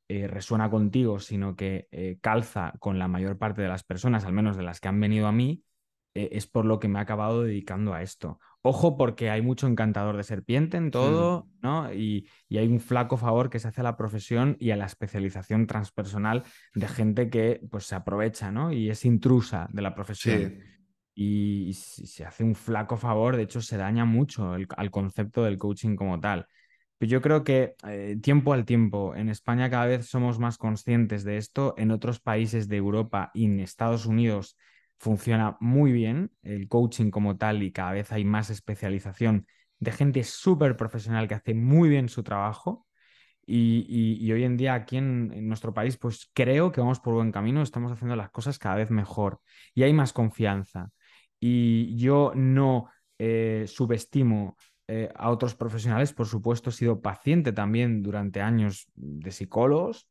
eh, 0.07 0.27
resuena 0.27 0.69
contigo, 0.69 1.19
sino 1.19 1.55
que 1.55 1.87
eh, 1.91 2.19
calza 2.21 2.73
con 2.79 2.99
la 2.99 3.07
mayor 3.07 3.37
parte 3.37 3.63
de 3.63 3.67
las 3.67 3.83
personas, 3.83 4.25
al 4.25 4.33
menos 4.33 4.55
de 4.55 4.63
las 4.63 4.79
que 4.79 4.87
han 4.87 4.99
venido 4.99 5.25
a 5.25 5.31
mí, 5.31 5.63
eh, 6.13 6.29
es 6.31 6.47
por 6.47 6.63
lo 6.65 6.79
que 6.79 6.87
me 6.87 6.99
he 6.99 7.01
acabado 7.01 7.43
dedicando 7.43 7.93
a 7.93 8.01
esto. 8.01 8.39
Ojo, 8.61 8.97
porque 8.97 9.29
hay 9.29 9.41
mucho 9.41 9.67
encantador 9.67 10.15
de 10.15 10.23
serpiente 10.23 10.77
en 10.77 10.89
todo. 10.89 11.47
¿no? 11.61 11.93
Y, 11.93 12.27
hay 12.51 12.67
un 12.67 12.79
flaco 12.79 13.17
favor 13.17 13.49
que 13.49 13.59
se 13.59 13.67
hace 13.67 13.81
a 13.81 13.83
la 13.83 13.97
profesión 13.97 14.55
y 14.59 14.71
a 14.71 14.77
la 14.77 14.85
especialización 14.85 15.67
transpersonal 15.67 16.43
de 16.73 16.87
gente 16.87 17.29
que 17.29 17.61
pues 17.69 17.85
se 17.85 17.95
aprovecha, 17.95 18.51
¿no? 18.51 18.71
Y 18.71 18.89
es 18.89 19.05
intrusa 19.05 19.67
de 19.71 19.81
la 19.81 19.93
profesión. 19.93 20.59
Y, 21.13 21.73
se 21.73 22.25
hace 22.25 22.43
un 22.43 22.55
flaco 22.55 22.95
favor, 22.95 23.35
de 23.35 23.43
hecho, 23.43 23.61
se 23.61 23.77
daña 23.77 24.05
mucho 24.05 24.53
al 24.53 24.91
concepto 24.91 25.43
del 25.43 25.57
coaching 25.57 25.95
como 25.95 26.19
tal. 26.19 26.47
Pero 26.97 27.09
yo 27.09 27.21
creo 27.21 27.43
que 27.43 27.75
eh, 27.87 28.17
tiempo 28.21 28.53
al 28.53 28.65
tiempo, 28.65 29.15
en 29.15 29.29
España 29.29 29.69
cada 29.69 29.85
vez 29.85 30.07
somos 30.07 30.39
más 30.39 30.57
conscientes 30.57 31.23
de 31.23 31.37
esto, 31.37 31.73
en 31.77 31.91
otros 31.91 32.19
países 32.19 32.67
de 32.69 32.77
Europa 32.77 33.31
y 33.33 33.45
en 33.45 33.59
Estados 33.59 34.05
Unidos 34.05 34.57
funciona 34.97 35.57
muy 35.59 35.91
bien 35.91 36.31
el 36.43 36.67
coaching 36.67 37.11
como 37.11 37.37
tal 37.37 37.63
y 37.63 37.71
cada 37.71 37.91
vez 37.91 38.11
hay 38.11 38.23
más 38.23 38.49
especialización 38.49 39.45
de 39.79 39.91
gente 39.91 40.23
súper 40.23 40.77
profesional 40.77 41.27
que 41.27 41.35
hace 41.35 41.53
muy 41.53 41.89
bien 41.89 42.09
su 42.09 42.23
trabajo. 42.23 42.87
Y, 43.47 44.31
hoy 44.31 44.43
en 44.43 44.57
día 44.57 44.73
aquí 44.73 44.97
en, 44.97 45.47
nuestro 45.47 45.73
país, 45.73 45.97
pues 45.97 46.31
creo 46.33 46.71
que 46.71 46.81
vamos 46.81 46.99
por 46.99 47.13
buen 47.13 47.31
camino, 47.31 47.61
estamos 47.61 47.91
haciendo 47.91 48.15
las 48.15 48.31
cosas 48.31 48.57
cada 48.57 48.75
vez 48.75 48.89
mejor 48.89 49.39
y 49.75 49.83
hay 49.83 49.93
más 49.93 50.13
confianza. 50.13 50.89
Y 51.39 51.95
yo 51.95 52.31
no 52.35 52.89
eh, 53.19 53.65
subestimo 53.67 54.57
eh, 54.87 55.09
a 55.15 55.29
otros 55.31 55.55
profesionales, 55.55 56.13
por 56.13 56.27
supuesto, 56.27 56.69
he 56.69 56.73
sido 56.73 57.01
paciente 57.01 57.51
también 57.51 58.03
durante 58.03 58.41
años 58.41 58.87
de 58.95 59.31
psicólogos 59.31 60.07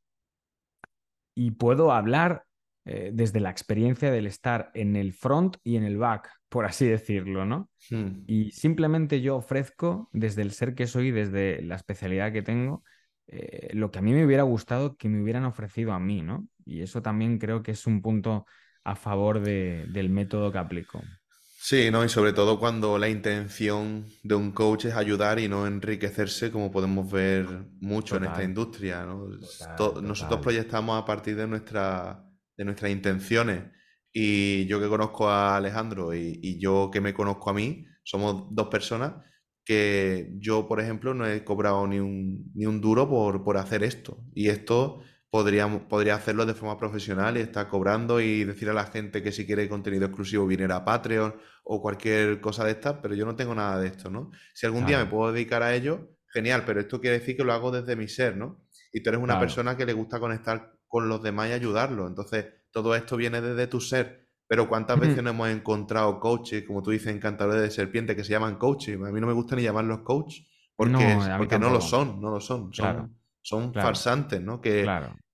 y 1.34 1.52
puedo 1.52 1.92
hablar 1.92 2.44
eh, 2.84 3.10
desde 3.14 3.40
la 3.40 3.50
experiencia 3.50 4.10
del 4.10 4.26
estar 4.26 4.70
en 4.74 4.96
el 4.96 5.12
front 5.12 5.56
y 5.62 5.76
en 5.76 5.84
el 5.84 5.96
back, 5.96 6.30
por 6.48 6.66
así 6.66 6.86
decirlo, 6.86 7.46
¿no? 7.46 7.70
Hmm. 7.90 8.24
Y 8.26 8.50
simplemente 8.50 9.20
yo 9.20 9.36
ofrezco, 9.36 10.10
desde 10.12 10.42
el 10.42 10.50
ser 10.50 10.74
que 10.74 10.86
soy, 10.86 11.10
desde 11.10 11.62
la 11.62 11.76
especialidad 11.76 12.32
que 12.32 12.42
tengo, 12.42 12.82
eh, 13.26 13.70
lo 13.72 13.90
que 13.90 14.00
a 14.00 14.02
mí 14.02 14.12
me 14.12 14.26
hubiera 14.26 14.42
gustado 14.42 14.96
que 14.96 15.08
me 15.08 15.22
hubieran 15.22 15.44
ofrecido 15.44 15.92
a 15.92 15.98
mí, 15.98 16.20
¿no? 16.20 16.46
Y 16.66 16.82
eso 16.82 17.00
también 17.00 17.38
creo 17.38 17.62
que 17.62 17.70
es 17.70 17.86
un 17.86 18.02
punto 18.02 18.44
a 18.84 18.96
favor 18.96 19.40
del 19.40 20.10
método 20.10 20.52
que 20.52 20.58
aplico. 20.58 21.00
Sí, 21.66 21.90
¿no? 21.90 22.04
Y 22.04 22.10
sobre 22.10 22.34
todo 22.34 22.60
cuando 22.60 22.98
la 22.98 23.08
intención 23.08 24.04
de 24.22 24.34
un 24.34 24.52
coach 24.52 24.84
es 24.84 24.94
ayudar 24.94 25.38
y 25.38 25.48
no 25.48 25.66
enriquecerse, 25.66 26.50
como 26.52 26.70
podemos 26.70 27.10
ver 27.10 27.46
mucho 27.80 28.16
en 28.16 28.24
esta 28.24 28.44
industria, 28.44 29.06
¿no? 29.06 29.26
Nosotros 30.02 30.40
proyectamos 30.42 31.00
a 31.00 31.06
partir 31.06 31.36
de 31.36 31.46
nuestra 31.46 32.22
de 32.54 32.66
nuestras 32.66 32.90
intenciones. 32.90 33.62
Y 34.12 34.66
yo 34.66 34.78
que 34.78 34.88
conozco 34.88 35.30
a 35.30 35.56
Alejandro 35.56 36.14
y, 36.14 36.58
yo 36.60 36.90
que 36.92 37.00
me 37.00 37.14
conozco 37.14 37.48
a 37.48 37.54
mí, 37.54 37.86
somos 38.02 38.44
dos 38.50 38.68
personas 38.68 39.14
que 39.64 40.34
yo, 40.36 40.68
por 40.68 40.82
ejemplo, 40.82 41.14
no 41.14 41.26
he 41.26 41.44
cobrado 41.44 41.86
ni 41.86 41.98
un, 41.98 42.52
ni 42.54 42.66
un 42.66 42.82
duro 42.82 43.08
por, 43.08 43.42
por 43.42 43.56
hacer 43.56 43.84
esto. 43.84 44.22
Y 44.34 44.50
esto 44.50 45.00
podría, 45.34 45.66
podría 45.88 46.14
hacerlo 46.14 46.46
de 46.46 46.54
forma 46.54 46.78
profesional 46.78 47.36
y 47.36 47.40
estar 47.40 47.66
cobrando 47.66 48.20
y 48.20 48.44
decir 48.44 48.70
a 48.70 48.72
la 48.72 48.84
gente 48.84 49.20
que 49.20 49.32
si 49.32 49.44
quiere 49.44 49.68
contenido 49.68 50.06
exclusivo 50.06 50.46
viniera 50.46 50.76
a 50.76 50.84
Patreon 50.84 51.34
o 51.64 51.82
cualquier 51.82 52.40
cosa 52.40 52.64
de 52.64 52.70
estas, 52.70 52.98
pero 53.02 53.16
yo 53.16 53.26
no 53.26 53.34
tengo 53.34 53.52
nada 53.52 53.80
de 53.80 53.88
esto, 53.88 54.10
¿no? 54.10 54.30
Si 54.54 54.64
algún 54.64 54.86
día 54.86 54.96
me 54.96 55.06
puedo 55.06 55.32
dedicar 55.32 55.64
a 55.64 55.74
ello, 55.74 56.18
genial, 56.28 56.62
pero 56.64 56.78
esto 56.78 57.00
quiere 57.00 57.18
decir 57.18 57.36
que 57.36 57.42
lo 57.42 57.52
hago 57.52 57.72
desde 57.72 57.96
mi 57.96 58.06
ser, 58.06 58.36
¿no? 58.36 58.64
Y 58.92 59.02
tú 59.02 59.10
eres 59.10 59.20
una 59.20 59.40
persona 59.40 59.76
que 59.76 59.84
le 59.84 59.92
gusta 59.92 60.20
conectar 60.20 60.78
con 60.86 61.08
los 61.08 61.20
demás 61.20 61.48
y 61.48 61.52
ayudarlos. 61.54 62.08
Entonces, 62.08 62.46
todo 62.70 62.94
esto 62.94 63.16
viene 63.16 63.40
desde 63.40 63.66
tu 63.66 63.80
ser. 63.80 64.28
Pero 64.46 64.68
¿cuántas 64.68 65.00
veces 65.00 65.20
no 65.20 65.30
hemos 65.30 65.48
encontrado 65.48 66.20
coaches, 66.20 66.62
como 66.64 66.80
tú 66.80 66.92
dices, 66.92 67.12
encantadores 67.12 67.60
de 67.60 67.72
serpiente, 67.72 68.14
que 68.14 68.22
se 68.22 68.30
llaman 68.30 68.54
coaches? 68.54 68.94
A 68.94 69.10
mí 69.10 69.20
no 69.20 69.26
me 69.26 69.32
gusta 69.32 69.56
ni 69.56 69.62
llamarlos 69.62 70.02
coach, 70.02 70.42
porque 70.76 70.92
no, 70.92 71.38
porque 71.38 71.58
no 71.58 71.70
lo 71.70 71.80
son, 71.80 72.20
no 72.20 72.30
lo 72.30 72.40
son. 72.40 72.72
Son, 72.72 73.18
son 73.42 73.74
farsantes, 73.74 74.40
¿no? 74.40 74.60
Que, 74.60 74.86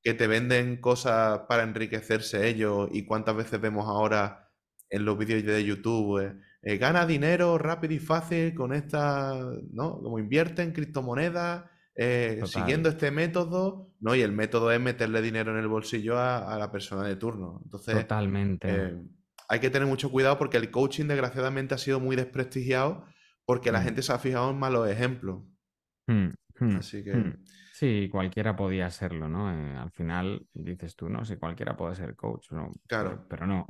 que 0.03 0.15
te 0.15 0.27
venden 0.27 0.81
cosas 0.81 1.41
para 1.49 1.63
enriquecerse 1.63 2.49
ellos. 2.49 2.89
Y 2.93 3.05
cuántas 3.05 3.37
veces 3.37 3.61
vemos 3.61 3.87
ahora 3.87 4.51
en 4.89 5.05
los 5.05 5.17
vídeos 5.17 5.45
de 5.45 5.65
YouTube, 5.65 6.21
eh, 6.21 6.35
eh, 6.63 6.77
gana 6.77 7.07
dinero 7.07 7.59
rápido 7.59 7.95
y 7.95 7.99
fácil 7.99 8.55
con 8.55 8.73
esta, 8.73 9.33
¿no? 9.73 10.01
Como 10.01 10.19
invierte 10.19 10.63
en 10.63 10.73
criptomonedas 10.73 11.65
eh, 11.95 12.41
siguiendo 12.47 12.89
este 12.89 13.11
método, 13.11 13.95
¿no? 14.01 14.15
Y 14.15 14.23
el 14.23 14.33
método 14.33 14.73
es 14.73 14.81
meterle 14.81 15.23
dinero 15.23 15.53
en 15.53 15.59
el 15.59 15.69
bolsillo 15.69 16.19
a, 16.19 16.57
la 16.59 16.73
persona 16.73 17.07
de 17.07 17.17
turno. 17.17 17.61
Entonces, 17.65 17.95
Totalmente. 17.95 18.97
Hay 19.49 19.59
que 19.59 19.71
tener 19.71 19.87
mucho 19.87 20.11
cuidado 20.11 20.39
porque 20.39 20.57
el 20.57 20.71
coaching, 20.71 21.07
desgraciadamente, 21.07 21.75
ha 21.75 21.79
sido 21.79 22.01
muy 22.01 22.17
desprestigiado 22.17 23.05
porque 23.45 23.73
la 23.73 23.81
mm. 23.81 23.85
gente 23.85 24.03
se 24.03 24.13
ha 24.13 24.19
fijado 24.19 24.51
en 24.51 24.59
malos 24.59 24.89
ejemplos. 24.89 25.43
Mm, 26.07 26.29
mm, 26.61 26.77
Así 26.77 27.03
que. 27.03 27.35
Sí, 27.81 28.11
cualquiera 28.13 28.57
podía 28.57 28.91
serlo, 28.91 29.27
¿no? 29.27 29.51
Eh, 29.51 29.75
al 29.75 29.91
final 29.91 30.47
dices 30.53 30.95
tú, 30.97 31.09
¿no? 31.09 31.25
Si 31.25 31.37
cualquiera 31.37 31.79
puede 31.79 31.95
ser 31.95 32.15
coach, 32.15 32.53
¿no? 32.53 32.75
Claro. 32.87 33.25
Pero, 33.27 33.47
no. 33.47 33.67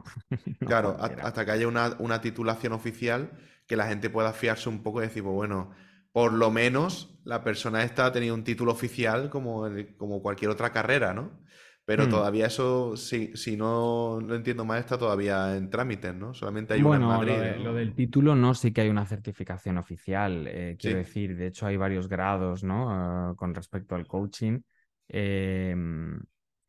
claro, 0.59 0.97
hasta 0.99 1.45
que 1.45 1.53
haya 1.53 1.69
una, 1.69 1.95
una, 2.01 2.21
titulación 2.21 2.73
oficial 2.73 3.31
que 3.69 3.77
la 3.77 3.87
gente 3.87 4.11
pueda 4.11 4.33
fiarse 4.33 4.69
un 4.69 4.83
poco 4.83 4.99
y 4.99 5.07
decir, 5.07 5.23
pues 5.23 5.37
bueno, 5.37 5.71
por 6.11 6.33
lo 6.33 6.51
menos 6.51 7.21
la 7.23 7.45
persona 7.45 7.85
esta 7.85 8.07
ha 8.07 8.11
tenido 8.11 8.35
un 8.35 8.43
título 8.43 8.73
oficial 8.73 9.31
como, 9.31 9.69
como 9.97 10.21
cualquier 10.21 10.51
otra 10.51 10.73
carrera, 10.73 11.15
¿no? 11.15 11.45
Pero 11.91 12.07
hmm. 12.07 12.11
todavía 12.11 12.47
eso, 12.47 12.97
si, 12.97 13.37
si 13.37 13.57
no 13.57 14.21
lo 14.25 14.37
entiendo 14.37 14.65
mal, 14.65 14.79
está 14.79 14.97
todavía 14.97 15.57
en 15.57 15.71
trámites, 15.71 16.15
¿no? 16.15 16.33
Solamente 16.33 16.75
hay 16.75 16.83
una 16.83 16.99
en 16.99 17.03
Madrid. 17.03 17.33
Lo, 17.57 17.65
lo, 17.65 17.75
del 17.75 17.97
título 17.97 18.37
no, 18.37 18.55
sí 18.55 18.73
que 18.73 18.83
hay 18.83 18.89
una 18.89 19.05
certificación 19.07 19.77
oficial, 19.77 20.47
eh, 20.47 20.77
quiero 20.79 20.99
decir. 20.99 21.37
De 21.37 21.49
hecho, 21.49 21.67
hay 21.67 21.77
varios 21.77 22.09
grados, 22.09 22.63
¿no? 22.63 22.87
Ah, 22.93 23.35
con 23.37 23.57
respecto 23.57 23.97
al 23.97 24.07
coaching. 24.07 24.61
Em, 25.09 26.21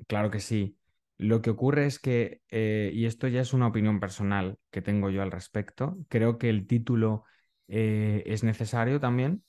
claro 0.07 0.31
que 0.31 0.39
sí. 0.39 0.75
Lo 1.19 1.43
que 1.43 1.51
ocurre 1.51 1.85
es 1.85 1.99
que, 1.99 2.41
eh, 2.49 2.89
y 2.91 3.05
esto 3.05 3.27
ya 3.27 3.41
es 3.41 3.53
una 3.53 3.67
opinión 3.67 3.99
personal 3.99 4.57
que 4.71 4.81
tengo 4.81 5.11
yo 5.11 5.21
al 5.21 5.29
respecto, 5.29 5.99
creo 6.09 6.39
que 6.39 6.49
el 6.49 6.65
título 6.65 7.25
eh, 7.67 8.23
es 8.25 8.43
necesario 8.43 8.99
también, 8.99 9.43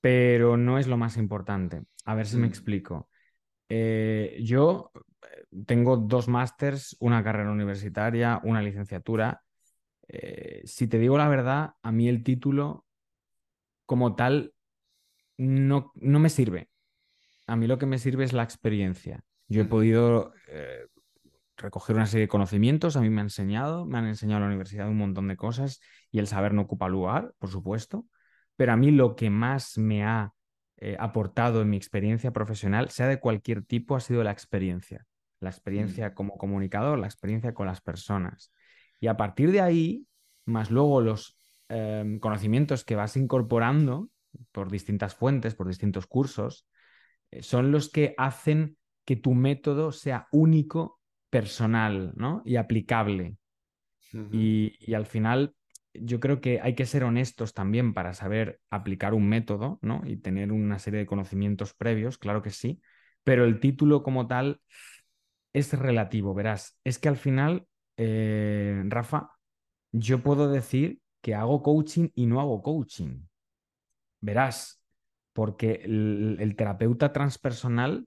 pero 0.00 0.56
no 0.56 0.78
es 0.78 0.88
lo 0.88 0.96
más 0.96 1.16
importante. 1.16 1.82
A 2.04 2.16
ver 2.16 2.26
si 2.26 2.38
me 2.38 2.48
Mm, 2.48 2.50
explico. 2.50 3.08
Eh, 3.70 4.40
yo 4.42 4.90
tengo 5.66 5.96
dos 5.96 6.28
másters, 6.28 6.96
una 6.98 7.22
carrera 7.22 7.50
universitaria, 7.50 8.40
una 8.42 8.60
licenciatura. 8.60 9.42
Eh, 10.08 10.62
si 10.64 10.88
te 10.88 10.98
digo 10.98 11.16
la 11.16 11.28
verdad, 11.28 11.74
a 11.80 11.92
mí 11.92 12.08
el 12.08 12.24
título 12.24 12.84
como 13.86 14.16
tal 14.16 14.52
no, 15.38 15.92
no 15.94 16.18
me 16.18 16.30
sirve. 16.30 16.68
A 17.46 17.56
mí 17.56 17.66
lo 17.66 17.78
que 17.78 17.86
me 17.86 17.98
sirve 17.98 18.24
es 18.24 18.32
la 18.32 18.42
experiencia. 18.42 19.24
Yo 19.48 19.62
he 19.62 19.64
podido 19.64 20.32
eh, 20.48 20.86
recoger 21.56 21.96
una 21.96 22.06
serie 22.06 22.26
de 22.26 22.28
conocimientos, 22.28 22.96
a 22.96 23.00
mí 23.00 23.08
me 23.08 23.20
han 23.20 23.26
enseñado, 23.26 23.86
me 23.86 23.98
han 23.98 24.06
enseñado 24.06 24.38
en 24.38 24.42
la 24.42 24.48
universidad 24.48 24.88
un 24.88 24.98
montón 24.98 25.28
de 25.28 25.36
cosas 25.36 25.80
y 26.10 26.18
el 26.18 26.26
saber 26.26 26.54
no 26.54 26.62
ocupa 26.62 26.88
lugar, 26.88 27.34
por 27.38 27.50
supuesto, 27.50 28.06
pero 28.56 28.72
a 28.72 28.76
mí 28.76 28.90
lo 28.90 29.16
que 29.16 29.30
más 29.30 29.78
me 29.78 30.04
ha 30.04 30.32
eh, 30.80 30.96
aportado 30.98 31.60
en 31.62 31.70
mi 31.70 31.76
experiencia 31.76 32.32
profesional, 32.32 32.88
sea 32.88 33.06
de 33.06 33.20
cualquier 33.20 33.62
tipo, 33.62 33.96
ha 33.96 34.00
sido 34.00 34.24
la 34.24 34.30
experiencia. 34.30 35.06
La 35.40 35.50
mm, 35.50 35.52
experiencia 35.52 36.14
como 36.14 36.36
comunicador, 36.36 36.98
la 36.98 37.06
experiencia 37.06 37.52
con 37.54 37.66
las 37.66 37.80
personas. 37.80 38.52
Y 38.98 39.06
a 39.06 39.16
partir 39.16 39.52
de 39.52 39.60
ahí, 39.60 40.06
más 40.46 40.70
luego 40.70 41.00
los 41.00 41.38
eh, 41.68 42.18
conocimientos 42.20 42.84
que 42.84 42.96
vas 42.96 43.16
incorporando 43.16 44.08
por 44.52 44.70
distintas 44.70 45.14
fuentes, 45.14 45.54
por 45.54 45.68
distintos 45.68 46.06
cursos, 46.06 46.66
eh, 47.30 47.42
son 47.42 47.72
los 47.72 47.90
que 47.90 48.14
hacen 48.16 48.76
que 49.04 49.16
tu 49.16 49.34
método 49.34 49.92
sea 49.92 50.28
único, 50.32 51.00
personal, 51.30 52.12
¿no? 52.16 52.42
Y 52.44 52.56
aplicable. 52.56 53.36
Y, 54.32 54.74
y 54.80 54.94
al 54.94 55.06
final, 55.06 55.54
yo 55.94 56.20
creo 56.20 56.40
que 56.40 56.60
hay 56.60 56.74
que 56.74 56.86
ser 56.86 57.04
honestos 57.04 57.54
también 57.54 57.94
para 57.94 58.14
saber 58.14 58.60
aplicar 58.70 59.14
un 59.14 59.28
método, 59.28 59.78
¿no? 59.82 60.02
Y 60.06 60.16
tener 60.16 60.52
una 60.52 60.78
serie 60.78 61.00
de 61.00 61.06
conocimientos 61.06 61.74
previos, 61.74 62.18
claro 62.18 62.42
que 62.42 62.50
sí, 62.50 62.80
pero 63.24 63.44
el 63.44 63.60
título 63.60 64.02
como 64.02 64.26
tal 64.26 64.60
es 65.52 65.72
relativo, 65.72 66.34
verás. 66.34 66.78
Es 66.84 66.98
que 66.98 67.08
al 67.08 67.16
final, 67.16 67.66
eh, 67.96 68.82
Rafa, 68.86 69.32
yo 69.92 70.22
puedo 70.22 70.50
decir 70.50 71.00
que 71.20 71.34
hago 71.34 71.62
coaching 71.62 72.08
y 72.14 72.26
no 72.26 72.40
hago 72.40 72.62
coaching. 72.62 73.22
Verás, 74.20 74.82
porque 75.32 75.80
el, 75.84 76.36
el 76.40 76.56
terapeuta 76.56 77.12
transpersonal 77.12 78.06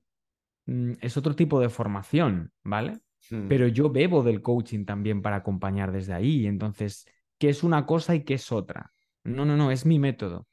mm, 0.66 0.94
es 1.02 1.18
otro 1.18 1.36
tipo 1.36 1.60
de 1.60 1.70
formación, 1.70 2.52
¿vale? 2.64 3.00
mm, 3.32 3.48
Pero 3.48 3.68
yo 3.68 3.90
bebo 3.92 4.24
del 4.24 4.42
coaching 4.42 4.86
también 4.86 5.22
para 5.22 5.38
acompañar 5.38 5.92
desde 5.92 6.14
ahí. 6.14 6.48
Entonces, 6.48 7.08
¿qué 7.44 7.50
es 7.50 7.62
una 7.62 7.86
cosa 7.86 8.16
y 8.16 8.24
qué 8.24 8.36
es 8.36 8.54
otra? 8.54 8.94
No, 9.26 9.44
no, 9.44 9.58
no, 9.58 9.70
es 9.70 9.86
mi 9.86 10.00
método. 10.00 10.48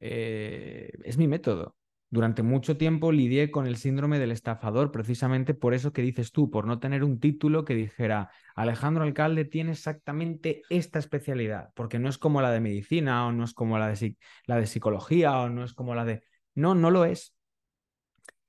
Eh, 0.00 0.90
es 1.04 1.18
mi 1.18 1.28
método. 1.28 1.76
Durante 2.08 2.42
mucho 2.42 2.78
tiempo 2.78 3.12
lidié 3.12 3.50
con 3.50 3.66
el 3.66 3.76
síndrome 3.76 4.18
del 4.18 4.30
estafador, 4.30 4.92
precisamente 4.92 5.52
por 5.52 5.74
eso 5.74 5.92
que 5.92 6.00
dices 6.00 6.32
tú, 6.32 6.50
por 6.50 6.66
no 6.66 6.78
tener 6.78 7.04
un 7.04 7.20
título 7.20 7.66
que 7.66 7.74
dijera 7.74 8.30
Alejandro 8.54 9.04
Alcalde 9.04 9.44
tiene 9.44 9.72
exactamente 9.72 10.62
esta 10.70 10.98
especialidad, 10.98 11.68
porque 11.74 11.98
no 11.98 12.08
es 12.08 12.16
como 12.16 12.40
la 12.40 12.50
de 12.50 12.60
medicina 12.60 13.26
o 13.26 13.32
no 13.32 13.44
es 13.44 13.52
como 13.52 13.78
la 13.78 13.88
de, 13.88 14.16
la 14.46 14.56
de 14.56 14.66
psicología 14.66 15.38
o 15.38 15.50
no 15.50 15.64
es 15.64 15.74
como 15.74 15.94
la 15.94 16.06
de... 16.06 16.22
No, 16.54 16.74
no 16.74 16.90
lo 16.90 17.04
es. 17.04 17.36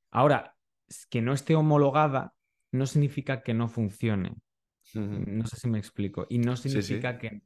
Ahora, 0.09 0.55
que 1.09 1.21
no 1.21 1.33
esté 1.33 1.53
homologada 1.55 2.33
no 2.71 2.85
significa 2.85 3.43
que 3.43 3.53
no 3.53 3.67
funcione. 3.67 4.35
No 4.93 5.47
sé 5.47 5.57
si 5.57 5.67
me 5.67 5.79
explico. 5.79 6.27
Y 6.29 6.37
no 6.37 6.55
Sí, 6.55 6.69
sí. 6.69 6.81
significa 6.81 7.17
que, 7.17 7.41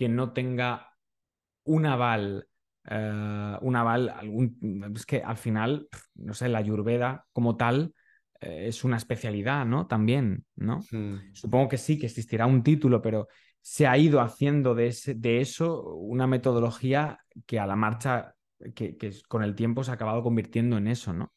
que 0.00 0.08
no 0.08 0.32
tenga 0.32 0.94
un 1.64 1.84
aval, 1.84 2.48
eh, 2.88 3.56
un 3.60 3.76
aval, 3.76 4.08
algún, 4.08 4.94
es 4.96 5.04
que 5.04 5.22
al 5.22 5.36
final, 5.36 5.88
no 6.14 6.32
sé, 6.32 6.48
la 6.48 6.56
Ayurveda 6.56 7.26
como 7.34 7.58
tal 7.58 7.92
eh, 8.40 8.68
es 8.68 8.82
una 8.82 8.96
especialidad, 8.96 9.66
¿no? 9.66 9.86
También, 9.86 10.46
¿no? 10.56 10.80
Mm, 10.90 11.34
Supongo 11.34 11.68
que 11.68 11.76
sí, 11.76 11.98
que 11.98 12.06
existirá 12.06 12.46
un 12.46 12.62
título, 12.62 13.02
pero 13.02 13.28
se 13.60 13.86
ha 13.86 13.98
ido 13.98 14.22
haciendo 14.22 14.74
de, 14.74 14.86
ese, 14.86 15.16
de 15.16 15.42
eso 15.42 15.82
una 15.82 16.26
metodología 16.26 17.18
que 17.44 17.58
a 17.58 17.66
la 17.66 17.76
marcha, 17.76 18.34
que, 18.74 18.96
que 18.96 19.12
con 19.28 19.42
el 19.42 19.54
tiempo 19.54 19.84
se 19.84 19.90
ha 19.90 19.94
acabado 19.94 20.22
convirtiendo 20.22 20.78
en 20.78 20.88
eso, 20.88 21.12
¿no? 21.12 21.30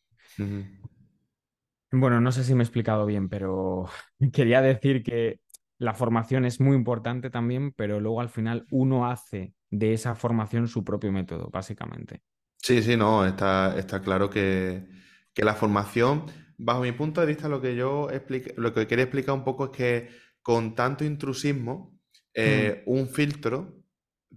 Bueno, 1.92 2.22
no 2.22 2.32
sé 2.32 2.46
si 2.46 2.56
me 2.56 2.64
he 2.64 2.64
explicado 2.64 3.06
bien, 3.06 3.28
pero 3.28 3.90
quería 4.32 4.62
decir 4.62 5.04
que 5.04 5.42
la 5.84 5.94
formación 5.94 6.46
es 6.46 6.60
muy 6.62 6.76
importante 6.76 7.30
también, 7.30 7.74
pero 7.74 8.00
luego 8.00 8.22
al 8.22 8.30
final 8.30 8.66
uno 8.72 9.08
hace 9.08 9.54
de 9.70 9.94
esa 9.94 10.16
formación 10.16 10.68
su 10.68 10.84
propio 10.84 11.12
método, 11.12 11.50
básicamente. 11.52 12.22
Sí, 12.58 12.82
sí, 12.82 12.96
no, 12.96 13.26
está, 13.26 13.78
está 13.78 14.02
claro 14.02 14.30
que, 14.30 14.88
que 15.34 15.44
la 15.44 15.54
formación, 15.56 16.26
bajo 16.58 16.82
mi 16.82 16.92
punto 16.94 17.20
de 17.22 17.28
vista, 17.28 17.50
lo 17.50 17.60
que 17.62 17.76
yo 17.76 18.10
explique- 18.10 18.54
lo 18.58 18.74
que 18.74 18.88
quería 18.88 19.04
explicar 19.06 19.36
un 19.36 19.44
poco 19.44 19.66
es 19.66 19.72
que 19.72 20.10
con 20.42 20.74
tanto 20.76 21.04
intrusismo, 21.04 22.00
Mm, 22.46 22.74
eh, 22.74 22.84
un 22.86 23.10
filtro 23.10 23.84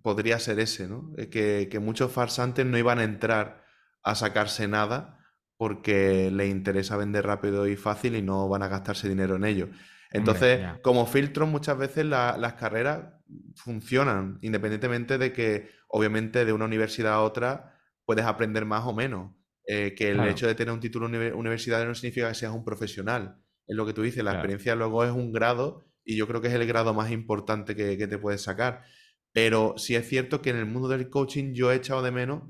podría 0.02 0.38
ser 0.40 0.58
ese, 0.60 0.88
¿no? 0.88 1.12
Eh, 1.16 1.28
Que, 1.30 1.68
que 1.70 1.78
muchos 1.78 2.10
farsantes 2.12 2.66
no 2.66 2.76
iban 2.78 2.98
a 2.98 3.04
entrar 3.04 3.64
a 4.02 4.14
sacarse 4.14 4.66
nada 4.68 5.18
porque 5.56 6.30
les 6.30 6.50
interesa 6.50 6.96
vender 6.96 7.24
rápido 7.26 7.66
y 7.68 7.76
fácil 7.76 8.16
y 8.16 8.22
no 8.22 8.48
van 8.48 8.62
a 8.62 8.68
gastarse 8.68 9.08
dinero 9.08 9.36
en 9.36 9.44
ello. 9.44 9.68
Entonces, 10.12 10.60
como 10.82 11.06
filtros, 11.06 11.48
muchas 11.48 11.76
veces 11.78 12.04
la- 12.06 12.36
las 12.38 12.54
carreras 12.54 13.14
funcionan, 13.54 14.38
independientemente 14.42 15.18
de 15.18 15.32
que, 15.32 15.70
obviamente, 15.88 16.44
de 16.44 16.52
una 16.52 16.64
universidad 16.66 17.14
a 17.14 17.20
otra 17.22 17.74
puedes 18.04 18.24
aprender 18.24 18.64
más 18.64 18.84
o 18.86 18.92
menos. 18.94 19.32
Eh, 19.68 19.94
que 19.96 20.10
el 20.10 20.24
claro, 20.24 20.26
hecho 20.26 20.46
de 20.46 20.54
tener 20.54 20.72
un 20.72 20.78
título 20.80 21.06
uni- 21.06 21.16
universitario 21.32 21.86
no 21.88 21.94
significa 21.94 22.28
que 22.28 22.34
seas 22.36 22.52
un 22.52 22.64
profesional. 22.64 23.36
Es 23.66 23.74
lo 23.76 23.84
que 23.84 23.92
tú 23.92 24.02
dices, 24.02 24.22
la 24.22 24.30
claro, 24.30 24.32
experiencia 24.32 24.76
luego 24.76 25.04
es 25.04 25.10
un 25.10 25.32
grado 25.32 25.84
y 26.04 26.16
yo 26.16 26.28
creo 26.28 26.40
que 26.40 26.46
es 26.48 26.54
el 26.54 26.66
grado 26.68 26.94
más 26.94 27.10
importante 27.10 27.74
que, 27.74 27.98
que 27.98 28.06
te 28.06 28.16
puedes 28.18 28.42
sacar. 28.42 28.84
Pero 29.32 29.74
sí 29.76 29.96
es 29.96 30.08
cierto 30.08 30.40
que 30.40 30.50
en 30.50 30.56
el 30.56 30.66
mundo 30.66 30.86
del 30.88 31.10
coaching 31.10 31.52
yo 31.52 31.72
he 31.72 31.76
echado 31.76 32.00
de 32.02 32.12
menos 32.12 32.44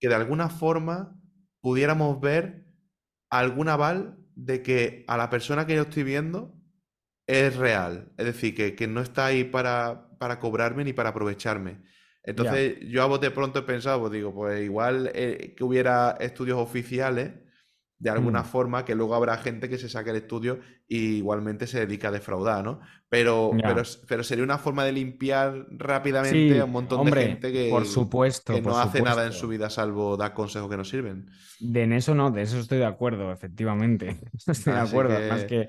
que 0.00 0.08
de 0.08 0.14
alguna 0.14 0.48
forma 0.48 1.20
pudiéramos 1.60 2.20
ver 2.20 2.64
algún 3.30 3.68
aval 3.68 4.18
de 4.34 4.62
que 4.62 5.04
a 5.08 5.16
la 5.16 5.30
persona 5.30 5.66
que 5.66 5.74
yo 5.76 5.82
estoy 5.82 6.02
viendo 6.04 6.54
es 7.26 7.56
real. 7.56 8.12
Es 8.16 8.26
decir, 8.26 8.54
que, 8.54 8.74
que 8.74 8.86
no 8.86 9.00
está 9.00 9.26
ahí 9.26 9.44
para, 9.44 10.08
para 10.18 10.38
cobrarme 10.38 10.84
ni 10.84 10.92
para 10.92 11.10
aprovecharme. 11.10 11.82
Entonces, 12.24 12.78
yo 12.88 13.02
a 13.02 13.06
bote 13.06 13.30
pronto 13.30 13.60
he 13.60 13.62
pensado, 13.62 14.00
pues 14.00 14.12
digo, 14.12 14.32
pues 14.32 14.62
igual 14.62 15.10
eh, 15.14 15.54
que 15.56 15.64
hubiera 15.64 16.12
estudios 16.20 16.58
oficiales, 16.58 17.32
de 17.98 18.10
alguna 18.10 18.42
mm, 18.42 18.46
forma, 18.46 18.84
que 18.84 18.96
luego 18.96 19.14
habrá 19.14 19.38
gente 19.38 19.68
que 19.68 19.78
se 19.78 19.88
saque 19.88 20.10
el 20.10 20.16
estudio 20.16 20.58
y 20.88 21.16
igualmente 21.18 21.68
se 21.68 21.78
dedica 21.78 22.08
a 22.08 22.10
defraudar, 22.10 22.64
¿no? 22.64 22.80
Pero, 23.08 23.52
pero, 23.62 23.82
pero 24.08 24.24
sería 24.24 24.42
una 24.42 24.58
forma 24.58 24.84
de 24.84 24.90
limpiar 24.90 25.66
rápidamente 25.70 26.58
a 26.58 26.64
un 26.64 26.72
montón 26.72 27.04
de 27.04 27.12
gente 27.12 27.68
por 27.70 27.82
que, 27.82 27.88
supuesto, 27.88 28.54
que 28.54 28.62
por 28.62 28.72
no 28.72 28.78
hace 28.80 29.02
nada 29.02 29.24
en 29.24 29.32
su 29.32 29.40
supuesto. 29.40 29.48
vida 29.48 29.70
salvo 29.70 30.16
dar 30.16 30.34
consejos 30.34 30.68
que 30.68 30.76
no 30.76 30.84
sirven. 30.84 31.30
De 31.60 31.84
en 31.84 31.92
eso 31.92 32.14
no, 32.14 32.32
de 32.32 32.42
eso 32.42 32.58
estoy 32.58 32.78
de 32.78 32.86
acuerdo, 32.86 33.30
efectivamente. 33.30 34.18
Estoy 34.46 34.72
de 34.72 34.80
acuerdo. 34.80 35.14
Además 35.14 35.44
que, 35.44 35.68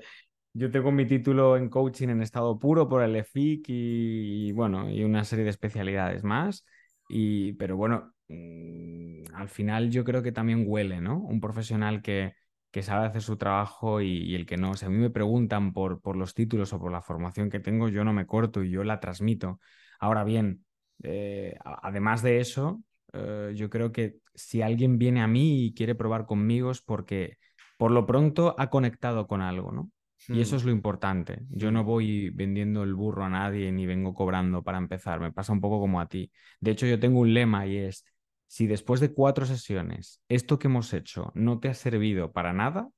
yo 0.54 0.70
tengo 0.70 0.92
mi 0.92 1.06
título 1.06 1.56
en 1.56 1.68
coaching 1.68 2.08
en 2.08 2.22
estado 2.22 2.58
puro 2.58 2.88
por 2.88 3.02
el 3.02 3.16
EFIC 3.16 3.64
y, 3.68 4.52
bueno, 4.52 4.88
y 4.90 5.02
una 5.04 5.24
serie 5.24 5.44
de 5.44 5.50
especialidades 5.50 6.22
más. 6.24 6.64
Y, 7.08 7.52
pero 7.54 7.76
bueno, 7.76 8.14
mm, 8.28 9.24
al 9.34 9.48
final 9.48 9.90
yo 9.90 10.04
creo 10.04 10.22
que 10.22 10.32
también 10.32 10.64
huele, 10.66 11.00
¿no? 11.00 11.18
Un 11.18 11.40
profesional 11.40 12.02
que, 12.02 12.34
que 12.70 12.82
sabe 12.82 13.06
hacer 13.06 13.22
su 13.22 13.36
trabajo 13.36 14.00
y, 14.00 14.34
el 14.34 14.46
que 14.46 14.56
no. 14.56 14.74
Si 14.74 14.86
a 14.86 14.88
mí 14.90 14.96
me 14.96 15.10
preguntan 15.10 15.72
por, 15.72 16.00
por 16.00 16.16
los 16.16 16.34
títulos 16.34 16.72
o 16.72 16.78
por 16.78 16.92
la 16.92 17.02
formación 17.02 17.50
que 17.50 17.60
tengo, 17.60 17.88
yo 17.88 18.04
no 18.04 18.12
me 18.12 18.26
corto 18.26 18.62
y 18.62 18.70
yo 18.70 18.84
la 18.84 19.00
transmito. 19.00 19.60
Ahora 19.98 20.24
bien, 20.24 20.64
eh, 21.02 21.56
además 21.64 22.22
de 22.22 22.38
eso 22.40 22.82
eh, 23.12 23.52
yo 23.56 23.70
creo 23.70 23.92
que 23.92 24.18
si 24.34 24.62
alguien 24.62 24.98
viene 24.98 25.20
a 25.22 25.26
mí 25.26 25.66
y 25.66 25.74
quiere 25.74 25.94
probar 25.94 26.26
conmigo 26.26 26.70
es 26.70 26.80
porque 26.80 27.38
por 27.76 27.90
lo 27.90 28.06
pronto 28.06 28.54
ha 28.58 28.70
conectado 28.70 29.26
con 29.26 29.40
algo, 29.40 29.72
¿no? 29.72 29.90
Y 30.28 30.40
eso 30.40 30.54
mm, 30.54 30.58
es 30.58 30.64
lo 30.64 30.72
importante. 30.72 31.42
Yo 31.50 31.70
no 31.70 31.84
voy 31.84 32.30
vendiendo 32.30 32.82
el 32.82 32.94
burro 32.94 33.24
a 33.24 33.28
nadie 33.28 33.70
ni 33.72 33.86
vengo 33.86 34.14
cobrando 34.14 34.62
para 34.62 34.78
empezar. 34.78 35.20
Me 35.20 35.32
pasa 35.32 35.52
un 35.52 35.60
poco 35.60 35.80
como 35.80 36.00
a 36.00 36.08
ti. 36.08 36.30
De 36.60 36.70
hecho, 36.70 36.86
yo 36.86 36.98
tengo 36.98 37.20
un 37.20 37.34
lema 37.34 37.66
y 37.66 37.76
es, 37.76 38.04
si 38.46 38.66
después 38.66 39.00
de 39.00 39.12
cuatro 39.12 39.46
sesiones 39.46 40.22
esto 40.28 40.58
que 40.58 40.68
hemos 40.68 40.92
hecho 40.92 41.32
no 41.34 41.60
te 41.60 41.68
ha 41.68 41.74
servido 41.74 42.32
para 42.32 42.52
nada, 42.52 42.88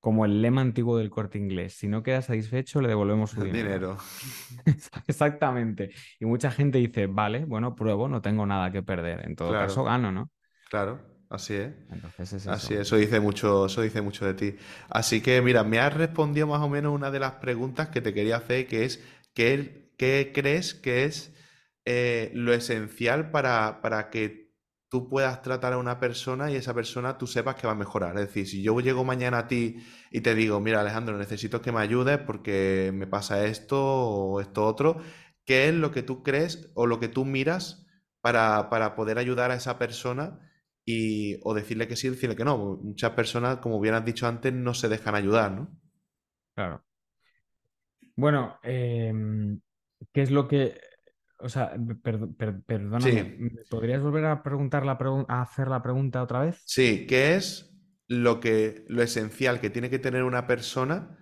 como 0.00 0.24
el 0.24 0.40
lema 0.40 0.60
antiguo 0.60 0.98
del 0.98 1.10
Corte 1.10 1.36
Inglés, 1.36 1.74
si 1.74 1.88
no 1.88 2.04
quedas 2.04 2.26
satisfecho, 2.26 2.80
le 2.80 2.86
devolvemos 2.86 3.30
su 3.30 3.42
dinero. 3.42 3.68
dinero. 3.68 3.96
Exactamente. 5.08 5.90
Y 6.20 6.26
mucha 6.26 6.52
gente 6.52 6.78
dice, 6.78 7.08
vale, 7.08 7.44
bueno, 7.44 7.74
pruebo, 7.74 8.06
no 8.06 8.22
tengo 8.22 8.46
nada 8.46 8.70
que 8.70 8.84
perder. 8.84 9.26
En 9.26 9.34
todo 9.34 9.50
caso, 9.50 9.82
gano, 9.82 10.12
¿no? 10.12 10.30
claro. 10.70 11.15
Así 11.28 11.54
es. 11.54 11.72
Entonces 11.88 12.32
es 12.32 12.46
Así 12.46 12.74
eso. 12.74 12.74
es, 12.74 12.80
eso 12.82 12.96
dice 12.96 13.20
mucho, 13.20 13.66
eso 13.66 13.82
dice 13.82 14.02
mucho 14.02 14.24
de 14.26 14.34
ti. 14.34 14.56
Así 14.88 15.20
que, 15.20 15.42
mira, 15.42 15.64
me 15.64 15.80
has 15.80 15.94
respondido 15.94 16.46
más 16.46 16.62
o 16.62 16.68
menos 16.68 16.94
una 16.94 17.10
de 17.10 17.18
las 17.20 17.32
preguntas 17.34 17.88
que 17.88 18.00
te 18.00 18.14
quería 18.14 18.36
hacer, 18.36 18.68
que 18.68 18.84
es, 18.84 19.02
¿qué, 19.34 19.90
qué 19.98 20.30
crees 20.34 20.74
que 20.74 21.04
es 21.04 21.34
eh, 21.84 22.30
lo 22.34 22.52
esencial 22.54 23.30
para, 23.32 23.80
para 23.82 24.10
que 24.10 24.52
tú 24.88 25.08
puedas 25.08 25.42
tratar 25.42 25.72
a 25.72 25.78
una 25.78 25.98
persona 25.98 26.50
y 26.52 26.56
esa 26.56 26.72
persona 26.74 27.18
tú 27.18 27.26
sepas 27.26 27.56
que 27.56 27.66
va 27.66 27.72
a 27.72 27.76
mejorar? 27.76 28.16
Es 28.18 28.28
decir, 28.28 28.46
si 28.46 28.62
yo 28.62 28.78
llego 28.80 29.04
mañana 29.04 29.38
a 29.40 29.48
ti 29.48 29.78
y 30.12 30.20
te 30.20 30.34
digo, 30.36 30.60
mira, 30.60 30.80
Alejandro, 30.80 31.18
necesito 31.18 31.60
que 31.62 31.72
me 31.72 31.80
ayudes 31.80 32.18
porque 32.18 32.92
me 32.94 33.08
pasa 33.08 33.44
esto 33.46 33.78
o 33.84 34.40
esto 34.40 34.64
otro, 34.64 35.00
¿qué 35.44 35.68
es 35.68 35.74
lo 35.74 35.90
que 35.90 36.02
tú 36.04 36.22
crees 36.22 36.70
o 36.74 36.86
lo 36.86 37.00
que 37.00 37.08
tú 37.08 37.24
miras 37.24 37.86
para, 38.20 38.70
para 38.70 38.94
poder 38.94 39.18
ayudar 39.18 39.50
a 39.50 39.56
esa 39.56 39.78
persona? 39.78 40.40
Y 40.86 41.38
o 41.44 41.54
decirle 41.54 41.88
que 41.88 41.96
sí, 41.96 42.10
decirle 42.10 42.36
que 42.36 42.46
no. 42.46 42.58
Muchas 42.82 43.12
personas, 43.12 43.58
como 43.60 43.80
bien 43.80 43.94
has 43.96 44.06
dicho 44.06 44.28
antes, 44.28 44.52
no 44.54 44.74
se 44.74 44.88
dejan 44.90 45.16
ayudar, 45.16 45.52
¿no? 45.52 45.70
Claro. 46.54 46.84
Bueno, 48.16 48.58
em, 48.62 49.60
¿qué 50.12 50.22
es 50.22 50.30
lo 50.30 50.48
que... 50.48 50.80
O 51.38 51.48
sea, 51.50 51.76
per- 52.02 52.28
per- 52.36 52.62
perdóname, 52.62 53.24
Sí, 53.24 53.36
¿me 53.38 53.64
podrías 53.66 54.02
volver 54.02 54.24
a 54.26 54.42
preguntar 54.42 54.86
la 54.86 54.98
a 55.28 55.42
hacer 55.42 55.68
la 55.68 55.82
pregunta 55.82 56.22
otra 56.22 56.40
vez? 56.40 56.64
sí, 56.64 57.06
¿qué 57.08 57.34
es 57.36 57.72
lo 58.08 58.40
que, 58.40 58.84
lo 58.88 59.02
esencial 59.02 59.60
que 59.60 59.70
tiene 59.70 59.90
que 59.90 59.98
tener 59.98 60.22
una 60.24 60.46
persona 60.46 61.18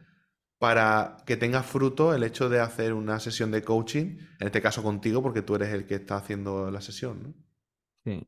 para 0.58 1.18
que 1.26 1.36
tenga 1.36 1.62
fruto 1.62 2.14
el 2.14 2.22
hecho 2.24 2.48
de 2.48 2.60
hacer 2.60 2.92
una 2.94 3.20
sesión 3.20 3.50
de 3.50 3.62
coaching? 3.62 4.18
En 4.40 4.46
este 4.46 4.62
caso 4.62 4.82
contigo, 4.82 5.22
porque 5.22 5.42
tú 5.42 5.54
eres 5.56 5.72
el 5.74 5.86
que 5.86 5.96
está 5.96 6.16
haciendo 6.16 6.70
la 6.70 6.80
sesión, 6.80 7.22
¿no? 7.22 7.34
Sí. 8.04 8.26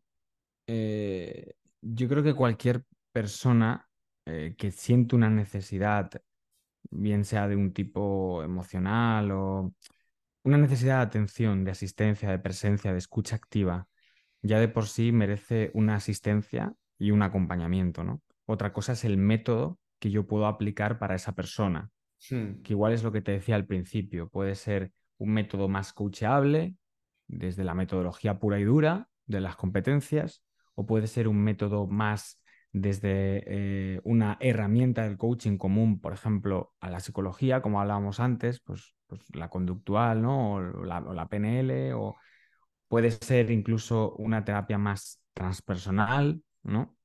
Eh, 0.67 1.55
yo 1.81 2.09
creo 2.09 2.23
que 2.23 2.35
cualquier 2.35 2.85
persona 3.13 3.89
eh, 4.25 4.55
que 4.59 4.71
siente 4.71 5.17
una 5.17 5.31
necesidad, 5.31 6.11
bien 6.91 7.25
sea 7.25 7.49
de 7.49 7.57
un 7.57 7.73
tipo 7.73 8.43
emocional 8.43 9.31
o 9.33 9.73
una 10.45 10.59
necesidad 10.59 10.99
de 10.99 11.03
atención, 11.03 11.65
de 11.65 11.73
asistencia, 11.73 12.31
de 12.31 12.39
presencia, 12.39 12.93
de 12.93 12.99
escucha 12.99 13.37
activa, 13.37 13.89
ya 14.43 14.61
de 14.61 14.69
por 14.69 14.87
sí 14.87 15.13
merece 15.13 15.71
una 15.75 15.97
asistencia 15.97 16.75
y 16.99 17.11
un 17.11 17.23
acompañamiento, 17.23 18.05
¿no? 18.05 18.23
Otra 18.47 18.73
cosa 18.73 18.93
es 18.93 19.05
el 19.05 19.17
método 19.19 19.79
que 19.99 20.11
yo 20.11 20.27
puedo 20.27 20.47
aplicar 20.47 20.99
para 20.99 21.15
esa 21.17 21.35
persona 21.35 21.91
Hmm, 22.31 22.63
que 22.63 22.73
igual 22.73 22.93
es 22.93 23.03
lo 23.03 23.13
que 23.13 23.21
te 23.21 23.33
decía 23.33 23.57
al 23.57 23.67
principio, 23.67 24.29
puede 24.29 24.55
ser 24.55 24.93
un 25.19 25.33
método 25.33 25.69
más 25.69 25.93
coachable, 25.93 26.75
desde 27.29 27.65
la 27.65 27.75
metodología 27.75 28.39
pura 28.39 28.59
y 28.59 28.65
dura 28.65 29.09
de 29.27 29.41
las 29.41 29.57
competencias, 29.57 30.43
o 30.77 30.87
puede 30.87 31.09
ser 31.09 31.27
un 31.29 31.43
método 31.43 31.89
más 31.89 32.41
desde 32.73 33.43
eh, 33.47 34.01
una 34.05 34.37
herramienta 34.41 35.03
del 35.05 35.17
coaching 35.17 35.57
común, 35.57 36.01
por 36.01 36.13
ejemplo, 36.13 36.75
a 36.81 36.91
la 36.91 37.01
psicología, 37.01 37.63
como 37.63 37.81
hablábamos 37.81 38.21
antes, 38.21 38.61
pues, 38.61 38.95
pues 39.07 39.23
la 39.35 39.49
conductual, 39.49 40.23
¿no? 40.23 40.55
O 40.55 40.61
la, 40.61 40.99
o 40.99 41.15
la 41.15 41.27
PNL, 41.29 41.95
o 41.95 42.17
puede 42.89 43.11
ser 43.11 43.51
incluso 43.51 44.15
una 44.17 44.45
terapia 44.45 44.79
más 44.79 45.23
transpersonal, 45.33 46.43
¿no? 46.63 46.97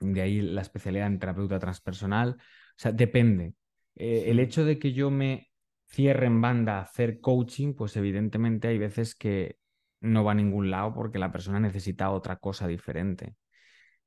De 0.00 0.22
ahí 0.22 0.40
la 0.40 0.62
especialidad 0.62 1.08
en 1.08 1.18
terapeuta 1.18 1.58
transpersonal. 1.58 2.36
O 2.38 2.78
sea, 2.78 2.92
depende. 2.92 3.54
Eh, 3.96 4.24
el 4.26 4.40
hecho 4.40 4.64
de 4.64 4.78
que 4.78 4.92
yo 4.92 5.10
me 5.10 5.50
cierre 5.88 6.26
en 6.26 6.40
banda 6.40 6.78
a 6.78 6.82
hacer 6.82 7.20
coaching, 7.20 7.74
pues 7.74 7.96
evidentemente 7.96 8.68
hay 8.68 8.78
veces 8.78 9.14
que 9.14 9.58
no 10.00 10.24
va 10.24 10.32
a 10.32 10.34
ningún 10.34 10.70
lado 10.70 10.94
porque 10.94 11.18
la 11.18 11.32
persona 11.32 11.60
necesita 11.60 12.10
otra 12.10 12.36
cosa 12.36 12.66
diferente. 12.66 13.36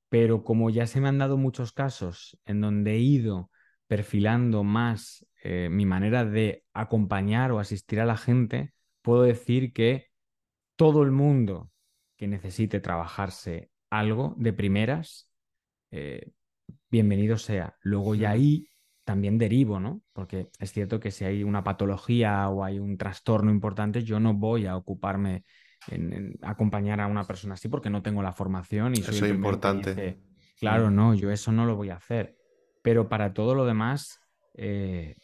Pero 0.10 0.44
como 0.44 0.70
ya 0.70 0.88
se 0.88 1.02
me 1.02 1.10
han 1.10 1.20
dado 1.20 1.38
muchos 1.38 1.72
casos 1.74 2.40
en 2.46 2.62
donde 2.62 2.96
he 2.96 3.00
ido 3.00 3.52
perfilando 3.88 4.64
más 4.64 5.26
eh, 5.44 5.70
mi 5.72 5.86
manera 5.86 6.26
de 6.26 6.64
acompañar 6.74 7.52
o 7.52 7.60
asistir 7.60 8.00
a 8.00 8.06
la 8.06 8.18
gente, 8.18 8.74
puedo 9.02 9.24
decir 9.24 9.74
que 9.74 10.08
todo 10.76 11.04
el 11.04 11.12
mundo 11.12 11.72
que 12.18 12.28
necesite 12.28 12.80
trabajarse 12.80 13.72
algo 13.90 14.36
de 14.38 14.54
primeras, 14.54 15.32
eh, 15.92 16.32
bienvenido 16.90 17.38
sea. 17.38 17.76
Luego 17.82 18.16
ya 18.16 18.32
ahí 18.32 18.70
también 19.04 19.38
derivo, 19.38 19.80
¿no? 19.80 20.02
Porque 20.14 20.50
es 20.60 20.72
cierto 20.72 21.00
que 21.00 21.12
si 21.12 21.26
hay 21.26 21.44
una 21.44 21.64
patología 21.64 22.48
o 22.50 22.64
hay 22.64 22.80
un 22.80 22.98
trastorno 22.98 23.50
importante, 23.52 24.04
yo 24.04 24.20
no 24.20 24.34
voy 24.36 24.68
a 24.68 24.78
ocuparme 24.78 25.44
en, 25.90 26.14
en 26.14 26.40
acompañar 26.42 27.02
a 27.02 27.08
una 27.08 27.26
persona 27.26 27.56
así 27.56 27.68
porque 27.68 27.90
no 27.90 28.02
tengo 28.02 28.22
la 28.22 28.34
formación 28.34 28.94
y 28.94 28.98
soy 28.98 29.16
Eso 29.16 29.26
es 29.26 29.32
importante. 29.32 29.90
dice, 29.90 30.20
claro, 30.60 30.92
no, 30.92 31.14
yo 31.14 31.32
eso 31.32 31.52
no 31.52 31.66
lo 31.66 31.76
voy 31.76 31.90
a 31.90 31.96
hacer. 31.96 32.38
Pero 32.82 33.10
para 33.10 33.34
todo 33.34 33.56
lo 33.56 33.66
demás, 33.66 34.20
eh, 34.56 35.16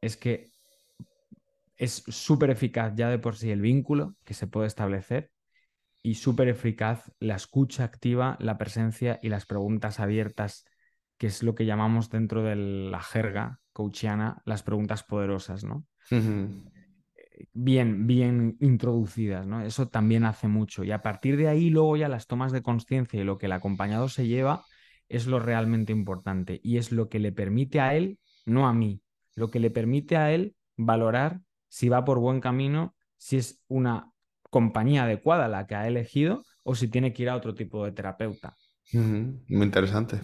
es 0.00 0.16
que 0.16 0.50
es 1.76 2.04
súper 2.08 2.50
eficaz 2.50 2.94
ya 2.96 3.08
de 3.10 3.18
por 3.18 3.36
sí 3.36 3.50
el 3.50 3.60
vínculo 3.60 4.16
que 4.24 4.34
se 4.34 4.46
puede 4.46 4.66
establecer 4.66 5.30
y 6.02 6.14
súper 6.14 6.48
eficaz 6.48 7.10
la 7.18 7.34
escucha 7.34 7.84
activa, 7.84 8.36
la 8.40 8.58
presencia 8.58 9.18
y 9.22 9.28
las 9.28 9.44
preguntas 9.44 10.00
abiertas, 10.00 10.64
que 11.18 11.26
es 11.26 11.42
lo 11.42 11.54
que 11.54 11.66
llamamos 11.66 12.10
dentro 12.10 12.42
de 12.42 12.56
la 12.56 13.00
jerga 13.00 13.60
coachiana 13.72 14.40
las 14.44 14.62
preguntas 14.62 15.02
poderosas, 15.02 15.64
¿no? 15.64 15.84
Bien, 17.52 18.06
bien 18.06 18.56
introducidas, 18.60 19.46
¿no? 19.46 19.60
Eso 19.62 19.88
también 19.88 20.24
hace 20.24 20.48
mucho. 20.48 20.84
Y 20.84 20.92
a 20.92 21.02
partir 21.02 21.36
de 21.36 21.48
ahí, 21.48 21.70
luego 21.70 21.96
ya 21.96 22.08
las 22.08 22.26
tomas 22.26 22.52
de 22.52 22.62
conciencia 22.62 23.20
y 23.20 23.24
lo 23.24 23.36
que 23.38 23.46
el 23.46 23.52
acompañado 23.52 24.08
se 24.08 24.26
lleva 24.26 24.64
es 25.08 25.26
lo 25.26 25.38
realmente 25.38 25.92
importante 25.92 26.60
y 26.62 26.78
es 26.78 26.92
lo 26.92 27.08
que 27.08 27.18
le 27.18 27.32
permite 27.32 27.80
a 27.80 27.94
él, 27.94 28.18
no 28.46 28.66
a 28.66 28.72
mí, 28.72 29.02
lo 29.34 29.50
que 29.50 29.60
le 29.60 29.70
permite 29.70 30.16
a 30.16 30.32
él 30.32 30.54
valorar 30.76 31.40
si 31.68 31.88
va 31.88 32.04
por 32.04 32.18
buen 32.18 32.40
camino, 32.40 32.94
si 33.18 33.36
es 33.36 33.60
una 33.68 34.10
compañía 34.50 35.04
adecuada 35.04 35.48
la 35.48 35.66
que 35.66 35.74
ha 35.74 35.86
elegido 35.86 36.42
o 36.62 36.74
si 36.74 36.88
tiene 36.88 37.12
que 37.12 37.22
ir 37.24 37.28
a 37.28 37.36
otro 37.36 37.54
tipo 37.54 37.84
de 37.84 37.92
terapeuta. 37.92 38.56
Muy 38.92 39.66
interesante. 39.66 40.20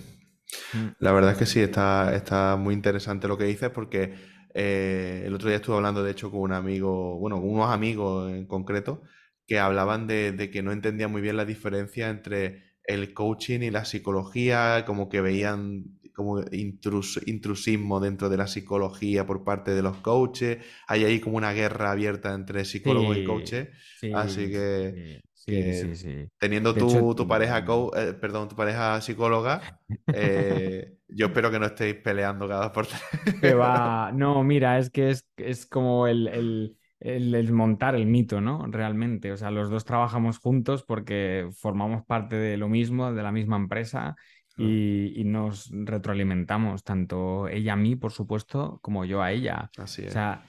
Mm, 0.74 0.94
La 0.98 1.12
verdad 1.12 1.32
es 1.32 1.38
que 1.38 1.46
sí, 1.46 1.60
está, 1.60 2.14
está 2.14 2.56
muy 2.56 2.74
interesante 2.74 3.28
lo 3.28 3.36
que 3.36 3.44
dices 3.44 3.70
porque 3.70 4.14
eh, 4.54 5.22
el 5.26 5.34
otro 5.34 5.48
día 5.48 5.56
estuve 5.56 5.76
hablando 5.76 6.02
de 6.02 6.10
hecho 6.12 6.30
con 6.30 6.40
un 6.40 6.52
amigo, 6.52 7.18
bueno, 7.18 7.36
con 7.40 7.50
unos 7.50 7.70
amigos 7.72 8.30
en 8.32 8.46
concreto, 8.46 9.02
que 9.46 9.58
hablaban 9.58 10.06
de, 10.06 10.32
de 10.32 10.50
que 10.50 10.62
no 10.62 10.72
entendían 10.72 11.10
muy 11.12 11.20
bien 11.22 11.36
la 11.36 11.44
diferencia 11.44 12.08
entre 12.10 12.62
el 12.84 13.14
coaching 13.14 13.60
y 13.60 13.70
la 13.70 13.84
psicología, 13.84 14.84
como 14.86 15.08
que 15.08 15.20
veían 15.20 15.84
como 16.14 16.40
intrus- 16.42 17.22
intrusismo 17.26 18.00
dentro 18.00 18.28
de 18.28 18.36
la 18.36 18.46
psicología 18.46 19.26
por 19.26 19.44
parte 19.44 19.70
de 19.72 19.82
los 19.82 19.98
coaches, 19.98 20.58
hay 20.86 21.04
ahí 21.04 21.20
como 21.20 21.36
una 21.38 21.52
guerra 21.52 21.90
abierta 21.92 22.34
entre 22.34 22.64
psicólogos 22.64 23.16
y 23.16 23.22
Sí, 23.22 23.22
coaches, 23.22 23.68
así 24.10 24.50
sí, 24.50 24.50
que, 24.50 24.94
sí, 24.94 25.22
sí, 25.46 25.72
sí, 25.74 25.94
sí. 25.96 26.28
teniendo 26.38 26.76
hecho, 26.76 27.02
tu, 27.02 27.14
tu 27.16 27.26
pareja, 27.28 27.64
mm, 27.64 27.66
co- 27.66 27.96
eh, 27.96 28.14
perdón, 28.14 28.48
tu 28.48 28.56
pareja 28.56 29.00
psicóloga, 29.00 29.80
eh, 30.12 30.98
yo 31.08 31.26
espero 31.26 31.50
que 31.50 31.58
no 31.58 31.66
estéis 31.66 31.96
peleando 31.96 32.48
cada 32.48 32.64
dos 32.64 32.72
por 32.72 32.86
tres. 32.86 33.02
Que 33.40 33.54
va, 33.54 34.12
no, 34.12 34.44
mira, 34.44 34.78
es 34.78 34.90
que 34.90 35.10
es, 35.10 35.26
es 35.36 35.66
como 35.66 36.06
el, 36.06 36.28
el, 36.28 36.76
el 37.00 37.32
desmontar 37.32 37.96
el 37.96 38.06
mito, 38.06 38.40
¿no? 38.40 38.64
Realmente, 38.68 39.32
o 39.32 39.36
sea, 39.36 39.50
los 39.50 39.68
dos 39.68 39.84
trabajamos 39.84 40.38
juntos 40.38 40.84
porque 40.84 41.48
formamos 41.58 42.04
parte 42.06 42.36
de 42.36 42.56
lo 42.56 42.68
mismo, 42.68 43.12
de 43.12 43.22
la 43.22 43.32
misma 43.32 43.56
empresa 43.56 44.14
Ah, 44.58 44.78
y, 44.78 45.12
y 45.20 45.24
nos 45.24 45.70
retroalimentamos, 45.72 46.84
tanto 46.84 47.48
ella 47.48 47.72
a 47.72 47.76
mí, 47.76 47.96
por 47.96 48.12
supuesto, 48.12 48.78
como 48.80 49.04
yo 49.04 49.22
a 49.22 49.32
ella. 49.32 49.72
Así 49.76 50.02
O 50.06 50.06
es. 50.06 50.12
sea, 50.12 50.44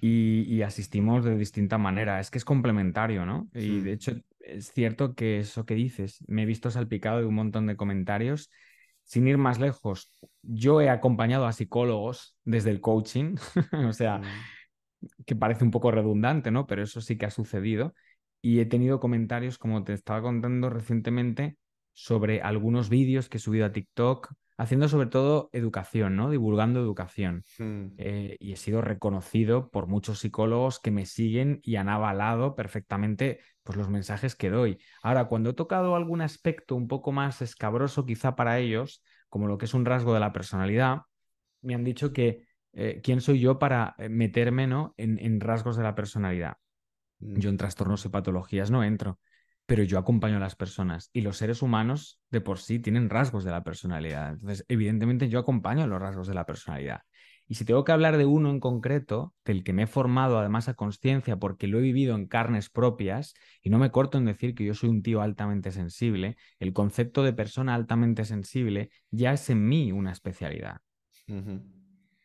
y, 0.00 0.42
y 0.42 0.62
asistimos 0.62 1.24
de 1.24 1.36
distinta 1.36 1.78
manera, 1.78 2.20
es 2.20 2.30
que 2.30 2.38
es 2.38 2.44
complementario, 2.44 3.26
¿no? 3.26 3.48
Y 3.54 3.80
Mm, 3.80 3.80
de 3.80 3.92
hecho, 3.92 4.12
es 4.46 4.72
cierto 4.72 5.14
que 5.14 5.38
eso 5.40 5.66
que 5.66 5.74
dices, 5.74 6.24
me 6.28 6.42
he 6.42 6.46
visto 6.46 6.70
salpicado 6.70 7.18
de 7.20 7.26
un 7.26 7.34
montón 7.34 7.66
de 7.66 7.76
comentarios. 7.76 8.50
Sin 9.04 9.28
ir 9.28 9.38
más 9.38 9.60
lejos, 9.60 10.10
yo 10.42 10.80
he 10.80 10.90
acompañado 10.90 11.46
a 11.46 11.52
psicólogos 11.52 12.36
desde 12.44 12.70
el 12.70 12.80
coaching, 12.80 13.36
o 13.88 13.92
sea, 13.92 14.18
mm, 14.18 14.24
que 15.26 15.36
parece 15.36 15.64
un 15.64 15.70
poco 15.70 15.90
redundante, 15.90 16.50
¿no? 16.50 16.66
Pero 16.66 16.82
eso 16.82 17.00
sí 17.00 17.16
que 17.16 17.26
ha 17.26 17.30
sucedido. 17.30 17.94
Y 18.42 18.60
he 18.60 18.66
tenido 18.66 19.00
comentarios, 19.00 19.58
como 19.58 19.84
te 19.84 19.92
estaba 19.92 20.22
contando 20.22 20.70
recientemente, 20.70 21.56
sobre 21.92 22.42
algunos 22.42 22.88
vídeos 22.88 23.28
que 23.28 23.38
he 23.38 23.40
subido 23.40 23.66
a 23.66 23.72
TikTok, 23.72 24.32
haciendo 24.56 24.88
sobre 24.88 25.08
todo 25.08 25.50
educación, 25.52 26.16
¿no? 26.16 26.30
Divulgando 26.30 26.80
educación. 26.80 27.44
mm, 27.58 27.96
Eh, 27.98 28.36
y 28.40 28.52
he 28.52 28.56
sido 28.56 28.82
reconocido 28.82 29.70
por 29.70 29.86
muchos 29.86 30.18
psicólogos 30.18 30.80
que 30.80 30.90
me 30.90 31.06
siguen 31.06 31.60
y 31.62 31.76
han 31.76 31.88
avalado 31.88 32.54
perfectamente 32.54 33.40
pues, 33.62 33.78
los 33.78 33.88
mensajes 33.88 34.36
que 34.36 34.50
doy. 34.50 34.78
Ahora, 35.02 35.26
cuando 35.26 35.50
he 35.50 35.54
tocado 35.54 35.96
algún 35.96 36.20
aspecto 36.20 36.76
un 36.76 36.88
poco 36.88 37.12
más 37.12 37.40
escabroso 37.40 38.04
quizá 38.04 38.36
para 38.36 38.58
ellos, 38.58 39.02
como 39.30 39.46
lo 39.48 39.56
que 39.58 39.64
es 39.64 39.74
un 39.74 39.86
rasgo 39.86 40.12
de 40.14 40.20
la 40.20 40.32
personalidad, 40.32 41.02
me 41.62 41.74
han 41.74 41.84
dicho 41.84 42.12
que 42.12 42.46
eh, 42.72 43.00
quién 43.02 43.20
soy 43.20 43.40
yo 43.40 43.58
para 43.58 43.94
eh, 43.98 44.08
meterme 44.08 44.66
¿no? 44.66 44.94
en, 44.96 45.18
en 45.18 45.40
rasgos 45.40 45.76
de 45.76 45.82
la 45.82 45.94
personalidad. 45.94 46.56
mm, 47.20 47.38
Yo 47.40 47.50
en 47.50 47.56
trastornos 47.56 48.04
y 48.04 48.08
patologías 48.08 48.70
no 48.70 48.84
entro. 48.84 49.18
Pero 49.66 49.82
yo 49.82 49.98
acompaño 49.98 50.36
a 50.36 50.40
las 50.40 50.56
personas 50.56 51.10
y 51.12 51.20
los 51.20 51.36
seres 51.36 51.60
humanos 51.60 52.20
de 52.30 52.40
por 52.40 52.58
sí 52.58 52.78
tienen 52.78 53.10
rasgos 53.10 53.44
de 53.44 53.50
la 53.50 53.64
personalidad. 53.64 54.30
Entonces, 54.32 54.64
evidentemente 54.68 55.28
yo 55.28 55.40
acompaño 55.40 55.84
a 55.84 55.86
los 55.88 56.00
rasgos 56.00 56.28
de 56.28 56.34
la 56.34 56.46
personalidad. 56.46 57.02
Y 57.48 57.54
si 57.54 57.64
tengo 57.64 57.84
que 57.84 57.92
hablar 57.92 58.16
de 58.16 58.24
uno 58.24 58.50
en 58.50 58.58
concreto, 58.58 59.32
del 59.44 59.62
que 59.62 59.72
me 59.72 59.84
he 59.84 59.86
formado 59.86 60.38
además 60.38 60.68
a 60.68 60.74
conciencia 60.74 61.36
porque 61.36 61.68
lo 61.68 61.78
he 61.78 61.82
vivido 61.82 62.16
en 62.16 62.26
carnes 62.26 62.70
propias, 62.70 63.34
y 63.62 63.70
no 63.70 63.78
me 63.78 63.90
corto 63.90 64.18
en 64.18 64.24
decir 64.24 64.54
que 64.54 64.64
yo 64.64 64.74
soy 64.74 64.88
un 64.88 65.02
tío 65.02 65.20
altamente 65.20 65.70
sensible, 65.70 66.36
el 66.58 66.72
concepto 66.72 67.22
de 67.22 67.32
persona 67.32 67.74
altamente 67.74 68.24
sensible 68.24 68.90
ya 69.10 69.32
es 69.32 69.48
en 69.50 69.66
mí 69.68 69.92
una 69.92 70.12
especialidad. 70.12 70.78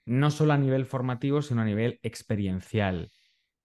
No 0.06 0.32
solo 0.32 0.54
a 0.54 0.58
nivel 0.58 0.86
formativo, 0.86 1.42
sino 1.42 1.62
a 1.62 1.66
nivel 1.66 2.00
experiencial. 2.02 3.12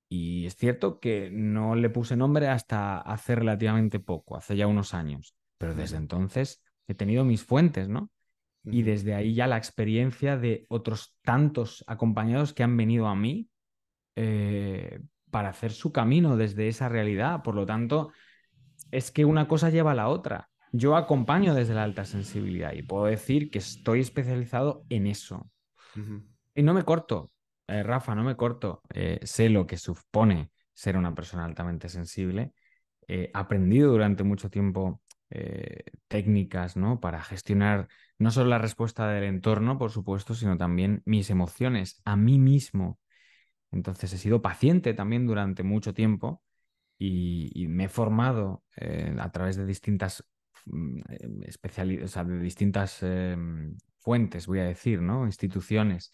Y 0.08 0.46
es 0.46 0.56
cierto 0.56 1.00
que 1.00 1.30
no 1.32 1.74
le 1.74 1.90
puse 1.90 2.16
nombre 2.16 2.48
hasta 2.48 2.98
hace 2.98 3.34
relativamente 3.34 3.98
poco, 3.98 4.36
hace 4.36 4.56
ya 4.56 4.66
unos 4.66 4.94
años, 4.94 5.34
pero 5.58 5.74
desde 5.74 5.96
entonces 5.96 6.62
he 6.86 6.94
tenido 6.94 7.24
mis 7.24 7.42
fuentes, 7.42 7.88
¿no? 7.88 8.10
Y 8.64 8.82
desde 8.82 9.14
ahí 9.14 9.34
ya 9.34 9.46
la 9.46 9.56
experiencia 9.56 10.36
de 10.36 10.66
otros 10.68 11.16
tantos 11.22 11.84
acompañados 11.86 12.52
que 12.52 12.64
han 12.64 12.76
venido 12.76 13.06
a 13.06 13.14
mí 13.14 13.48
eh, 14.16 15.00
para 15.30 15.50
hacer 15.50 15.72
su 15.72 15.92
camino 15.92 16.36
desde 16.36 16.66
esa 16.66 16.88
realidad. 16.88 17.42
Por 17.42 17.54
lo 17.54 17.64
tanto, 17.64 18.10
es 18.90 19.12
que 19.12 19.24
una 19.24 19.46
cosa 19.46 19.70
lleva 19.70 19.92
a 19.92 19.94
la 19.94 20.08
otra. 20.08 20.50
Yo 20.72 20.96
acompaño 20.96 21.54
desde 21.54 21.74
la 21.74 21.84
alta 21.84 22.04
sensibilidad 22.04 22.72
y 22.72 22.82
puedo 22.82 23.04
decir 23.06 23.50
que 23.50 23.58
estoy 23.58 24.00
especializado 24.00 24.84
en 24.88 25.06
eso. 25.06 25.48
Y 26.54 26.62
no 26.62 26.74
me 26.74 26.82
corto, 26.82 27.30
eh, 27.68 27.82
Rafa, 27.82 28.14
no 28.14 28.24
me 28.24 28.36
corto. 28.36 28.82
Eh, 28.92 29.20
sé 29.22 29.48
lo 29.48 29.66
que 29.66 29.76
supone 29.76 30.50
ser 30.72 30.96
una 30.96 31.14
persona 31.14 31.44
altamente 31.44 31.88
sensible. 31.88 32.52
He 33.08 33.30
aprendido 33.34 33.92
durante 33.92 34.24
mucho 34.24 34.50
tiempo 34.50 35.02
técnicas 36.08 36.76
¿no? 36.76 37.00
para 37.00 37.20
gestionar 37.20 37.88
no 38.18 38.30
solo 38.30 38.48
la 38.50 38.58
respuesta 38.58 39.08
del 39.08 39.24
entorno, 39.24 39.76
por 39.76 39.90
supuesto, 39.90 40.34
sino 40.34 40.56
también 40.56 41.02
mis 41.04 41.30
emociones 41.30 42.00
a 42.04 42.16
mí 42.16 42.38
mismo. 42.38 43.00
Entonces 43.72 44.12
he 44.12 44.18
sido 44.18 44.42
paciente 44.42 44.94
también 44.94 45.26
durante 45.26 45.62
mucho 45.62 45.94
tiempo 45.94 46.42
y, 46.98 47.66
me 47.68 47.84
he 47.84 47.88
formado 47.88 48.64
eh, 48.76 49.14
a 49.18 49.30
través 49.32 49.56
de 49.56 49.66
distintas 49.66 50.24
mm, 50.66 51.00
o 52.04 52.08
sea, 52.08 52.24
de 52.24 52.38
distintas 52.38 53.02
em, 53.02 53.76
fuentes, 53.98 54.46
voy 54.46 54.60
a 54.60 54.64
decir, 54.64 55.02
¿no? 55.02 55.26
Instituciones 55.26 56.10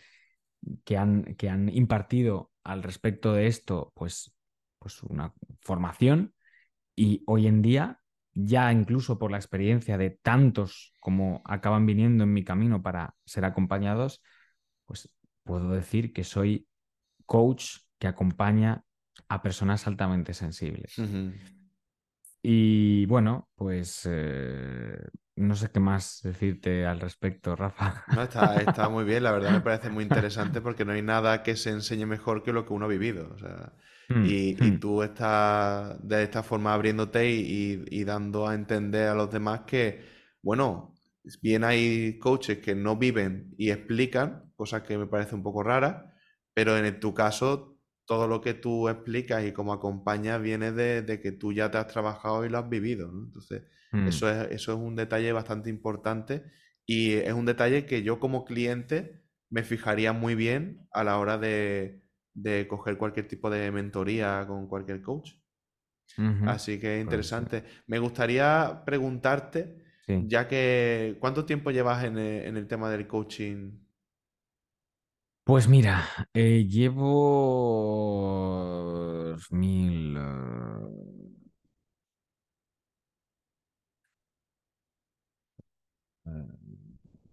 que 0.85 0.97
han, 0.97 1.35
que 1.37 1.49
han 1.49 1.69
impartido 1.69 2.51
al 2.65 2.83
respecto 2.83 3.33
de 3.33 3.47
esto, 3.47 3.93
pues, 3.95 4.35
pues 4.79 5.03
una 5.03 5.35
formación. 5.61 6.35
Y 6.95 7.23
hoy 7.27 7.47
en 7.47 7.63
día 7.63 8.03
ya 8.35 8.73
incluso 8.73 9.19
por 9.19 9.31
la 9.31 9.37
experiencia 9.37 9.99
de 9.99 10.11
tantos 10.11 10.95
como 11.01 11.43
acaban 11.45 11.87
viniendo 11.87 12.25
en 12.25 12.33
mi 12.33 12.45
camino 12.45 12.83
para 12.83 13.15
ser 13.25 13.45
acompañados, 13.45 14.23
pues 14.87 15.15
puedo 15.45 15.71
decir 15.71 16.13
que 16.13 16.25
soy 16.25 16.69
coach 17.27 17.79
que 17.99 18.07
acompaña 18.07 18.85
a 19.29 19.43
personas 19.43 19.87
altamente 19.87 20.35
sensibles. 20.35 20.95
Y 22.43 23.07
bueno, 23.07 23.49
pues 23.55 24.09
eh, 24.11 24.99
no 25.37 25.57
sé 25.57 25.71
qué 25.71 25.81
más 25.81 26.21
decirte 26.23 26.87
al 26.87 27.01
respecto, 27.01 27.57
Rafa. 27.57 28.05
está, 28.67 28.89
muy 28.89 29.05
bien, 29.05 29.23
la 29.23 29.33
verdad 29.33 29.53
me 29.53 29.61
parece 29.61 29.91
muy 29.91 30.03
interesante 30.05 30.61
porque 30.61 30.85
no 30.85 30.93
hay 30.93 31.03
nada 31.03 31.43
que 31.43 31.57
se 31.57 31.71
enseñe 31.71 32.07
mejor 32.07 32.43
que 32.43 32.53
lo 32.53 32.67
que 32.67 32.73
uno 32.73 32.85
ha 32.85 32.89
vivido. 32.89 33.31
O 33.35 33.39
sea, 33.39 33.73
Mm, 34.15 34.27
y, 34.27 34.57
mm. 34.61 34.81
tú 34.81 35.03
estás 35.03 35.97
de 36.07 36.23
esta 36.23 36.43
forma 36.43 36.75
abriéndote 36.75 37.31
y, 37.31 38.05
dando 38.05 38.47
a 38.47 38.55
entender 38.55 39.09
a 39.09 39.15
los 39.15 39.31
demás 39.31 39.63
que, 39.67 40.05
bueno, 40.43 40.95
bien 41.41 41.65
hay 41.65 42.19
coaches 42.19 42.59
que 42.59 42.75
no 42.75 42.97
viven 42.97 43.55
y 43.57 43.71
explican, 43.71 44.53
cosas 44.57 44.83
que 44.83 44.99
me 44.99 45.07
parece 45.07 45.35
un 45.35 45.43
poco 45.43 45.63
rara, 45.63 46.15
pero 46.55 46.77
en 46.77 47.01
tu 47.01 47.15
caso, 47.15 47.79
todo 48.05 48.27
lo 48.29 48.41
que 48.41 48.55
tú 48.55 48.89
explicas 48.89 49.45
y 49.45 49.53
cómo 49.53 49.73
acompañas 49.73 50.43
viene 50.43 50.73
de, 50.73 51.21
que 51.21 51.33
tú 51.33 51.53
ya 51.53 51.71
te 51.71 51.79
has 51.79 51.87
trabajado 51.87 52.45
y 52.45 52.49
lo 52.49 52.59
has 52.59 52.69
vivido. 52.69 53.11
Entonces, 53.11 53.63
Mm. 53.93 54.09
Eso, 54.09 54.29
es, 54.29 54.51
eso 54.51 54.73
es 54.73 54.79
un 54.79 54.97
detalle 54.97 55.33
bastante 55.33 55.71
importante 55.71 56.45
y 56.87 57.13
es 57.13 57.33
un 57.33 57.47
detalle 57.47 57.87
que 57.87 58.03
yo 58.03 58.19
como 58.19 58.45
cliente 58.45 59.23
me 59.51 59.63
fijaría 59.63 60.13
muy 60.13 60.35
bien 60.35 60.89
a 60.93 61.05
la 61.05 61.19
hora 61.19 61.39
de, 61.39 62.03
de 62.35 62.67
coger 62.69 62.97
cualquier 62.99 63.29
tipo 63.29 63.51
de 63.51 63.71
mentoría 63.71 64.45
con 64.47 64.67
cualquier 64.67 65.03
coach. 65.03 65.33
Así 66.47 66.79
que 66.79 67.01
interesante. 67.01 67.65
Me 67.87 67.99
gustaría 67.99 68.83
preguntarte, 68.85 69.79
ya 70.07 70.47
que, 70.47 71.17
¿cuánto 71.21 71.47
tiempo 71.47 71.71
llevas 71.71 72.05
en 72.05 72.19
el, 72.19 72.45
en 72.47 72.57
el 72.59 72.67
tema 72.67 72.91
del 72.91 73.07
coaching? 73.07 73.79
Pues 75.45 75.69
mira, 75.69 76.05
eh, 76.35 76.67
llevo 76.69 77.03
2000, 79.33 80.19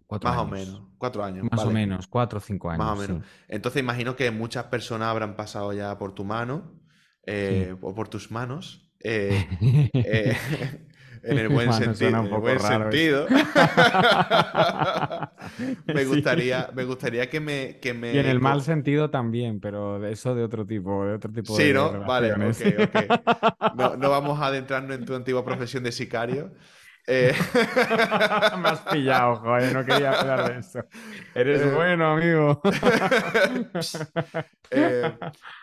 más 0.09 0.37
o 0.37 0.47
menos, 0.47 0.81
cuatro 0.97 1.23
años. 1.23 1.47
Más 1.51 1.65
o 1.65 1.71
menos, 1.71 2.07
cuatro 2.07 2.37
o 2.37 2.41
cinco 2.41 2.69
años. 2.69 2.85
Más 2.85 2.97
o 2.97 3.01
menos. 3.01 3.27
Entonces 3.47 3.81
imagino 3.81 4.15
que 4.15 4.31
muchas 4.31 4.65
personas 4.65 5.09
habrán 5.09 5.35
pasado 5.35 5.71
ya 5.73 5.97
por 5.97 6.13
tu 6.13 6.25
mano 6.25 6.73
eh, 7.25 7.75
o 7.81 7.93
por 7.93 8.09
tus 8.09 8.31
manos. 8.31 8.91
Eh, 9.01 9.47
eh, 9.93 10.35
en 11.23 11.37
el 11.37 11.49
buen, 11.49 11.71
sentido, 11.73 12.23
buen 12.39 12.59
sentido. 12.59 13.27
me, 15.85 16.05
gustaría, 16.05 16.69
me 16.73 16.83
gustaría 16.85 17.29
que 17.29 17.39
me, 17.39 17.77
que 17.79 17.93
me... 17.93 18.13
Y 18.13 18.17
en 18.17 18.25
el 18.25 18.39
mal 18.39 18.61
sentido 18.61 19.09
también, 19.09 19.59
pero 19.59 20.05
eso 20.07 20.33
de 20.33 20.43
otro 20.43 20.65
tipo, 20.65 21.05
de 21.05 21.13
otro 21.13 21.31
tipo 21.31 21.55
sí, 21.55 21.73
¿no? 21.73 22.03
Vale, 22.05 22.33
ok, 22.33 22.39
ok. 22.83 23.75
No, 23.75 23.97
no 23.97 24.09
vamos 24.09 24.39
a 24.39 24.47
adentrarnos 24.47 24.97
en 24.97 25.05
tu 25.05 25.15
antigua 25.15 25.43
profesión 25.45 25.83
de 25.83 25.91
sicario. 25.91 26.51
Eh... 27.11 27.33
Me 28.61 28.69
has 28.69 28.81
pillado, 28.81 29.37
joder, 29.37 29.73
no 29.73 29.83
quería 29.83 30.11
hablar 30.11 30.53
de 30.53 30.59
eso. 30.59 30.79
Eres 31.33 31.61
eh, 31.61 31.71
bueno, 31.73 32.13
amigo. 32.13 32.61
Eh, 34.71 35.11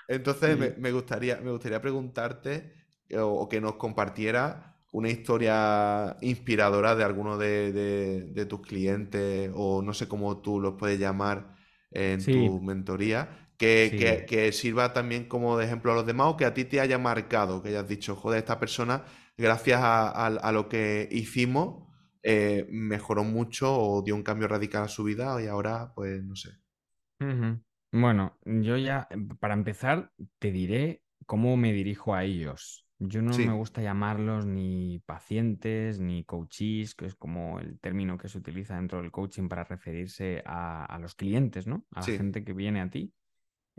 entonces, 0.09 0.77
me, 0.79 0.91
gustaría, 0.91 1.37
me 1.37 1.53
gustaría 1.53 1.81
preguntarte 1.81 2.73
o, 3.17 3.49
que 3.49 3.61
nos 3.61 3.77
compartiera 3.77 4.75
una 4.91 5.11
historia 5.11 6.17
inspiradora 6.23 6.97
de 6.97 7.05
alguno 7.05 7.39
de, 7.39 8.47
tus 8.49 8.63
clientes 8.63 9.53
o 9.55 9.81
no 9.83 9.95
sé 9.95 10.09
cómo 10.09 10.39
tú 10.39 10.59
los 10.61 10.75
puedes 10.75 10.99
llamar 10.99 11.55
en 11.93 12.25
tu 12.25 12.61
mentoría. 12.61 13.47
Que, 13.57 14.27
que, 14.29 14.51
sirva 14.51 14.93
también 14.93 15.29
como 15.29 15.57
de 15.57 15.67
ejemplo 15.67 15.93
a 15.93 15.95
los 15.95 16.07
demás 16.07 16.27
o 16.31 16.37
que 16.37 16.47
a 16.47 16.53
ti 16.53 16.65
te 16.65 16.81
haya 16.81 16.99
marcado, 16.99 17.63
que 17.63 17.69
hayas 17.69 17.87
dicho, 17.87 18.17
joder, 18.17 18.41
esta 18.41 18.59
persona 18.59 19.05
gracias 19.37 19.81
a, 19.83 20.53
lo 20.53 20.69
que 20.69 21.09
hicimos, 21.11 21.87
eh, 22.23 22.67
mejoró 22.71 23.25
mucho 23.25 23.79
o 23.79 24.03
dio 24.03 24.15
un 24.15 24.23
cambio 24.23 24.49
radical 24.49 24.85
a 24.85 24.89
su 24.89 25.05
vida 25.05 25.41
y 25.43 25.47
ahora, 25.47 25.93
pues, 25.95 26.23
no 26.25 26.35
sé. 26.37 26.51
Bueno, 27.93 28.39
yo 28.45 28.77
ya, 28.77 29.09
para 29.41 29.55
empezar, 29.55 30.13
te 30.39 30.51
diré 30.51 31.03
cómo 31.25 31.57
me 31.57 31.73
dirijo 31.73 32.15
a 32.15 32.25
ellos. 32.25 32.87
Yo 32.99 33.21
no 33.21 33.37
me 33.37 33.53
gusta 33.53 33.83
llamarlos 33.83 34.47
ni 34.47 35.01
pacientes 35.01 36.01
ni 36.01 36.25
coaches, 36.25 36.95
que 36.95 37.05
es 37.05 37.15
como 37.15 37.61
el 37.61 37.79
término 37.79 38.17
que 38.17 38.29
se 38.29 38.39
utiliza 38.39 38.77
dentro 38.77 39.03
del 39.03 39.11
coaching 39.11 39.49
para 39.49 39.65
referirse 39.65 40.43
a, 40.47 40.99
los 41.01 41.15
clientes, 41.15 41.67
¿no? 41.67 41.85
A 41.93 42.01
la 42.01 42.07
gente 42.07 42.43
que 42.43 42.55
viene 42.55 42.81
a 42.81 42.89
ti. 42.89 43.13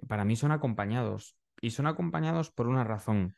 Para 0.08 0.24
mí 0.24 0.36
son 0.36 0.52
acompañados. 0.52 1.36
Y 1.60 1.72
son 1.72 1.88
acompañados 1.88 2.52
por 2.52 2.68
una 2.68 2.84
razón 2.84 3.36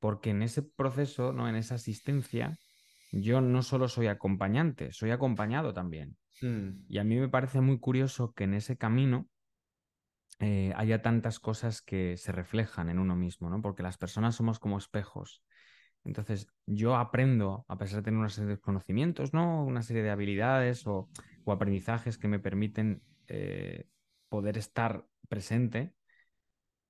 porque 0.00 0.30
en 0.30 0.42
ese 0.42 0.62
proceso, 0.62 1.32
¿no? 1.32 1.48
en 1.48 1.56
esa 1.56 1.76
asistencia, 1.76 2.58
yo 3.12 3.40
no 3.40 3.62
solo 3.62 3.88
soy 3.88 4.06
acompañante, 4.06 4.92
soy 4.92 5.10
acompañado 5.10 5.72
también. 5.72 6.16
Hmm. 6.40 6.84
Y 6.88 6.98
a 6.98 7.04
mí 7.04 7.16
me 7.16 7.28
parece 7.28 7.60
muy 7.60 7.78
curioso 7.78 8.32
que 8.32 8.44
en 8.44 8.54
ese 8.54 8.76
camino 8.76 9.28
eh, 10.40 10.72
haya 10.76 11.02
tantas 11.02 11.40
cosas 11.40 11.82
que 11.82 12.16
se 12.16 12.32
reflejan 12.32 12.90
en 12.90 12.98
uno 12.98 13.16
mismo, 13.16 13.50
¿no? 13.50 13.60
porque 13.60 13.82
las 13.82 13.98
personas 13.98 14.36
somos 14.36 14.58
como 14.58 14.78
espejos. 14.78 15.42
Entonces, 16.04 16.48
yo 16.66 16.96
aprendo, 16.96 17.64
a 17.68 17.76
pesar 17.76 17.96
de 17.98 18.04
tener 18.04 18.20
una 18.20 18.28
serie 18.28 18.50
de 18.50 18.60
conocimientos, 18.60 19.34
¿no? 19.34 19.64
Una 19.64 19.82
serie 19.82 20.02
de 20.02 20.10
habilidades 20.10 20.86
o, 20.86 21.08
aprendizajes 21.46 22.18
que 22.18 22.28
me 22.28 22.38
permiten 22.38 23.02
eh, 23.26 23.88
poder 24.28 24.58
estar 24.58 25.06
presente, 25.28 25.94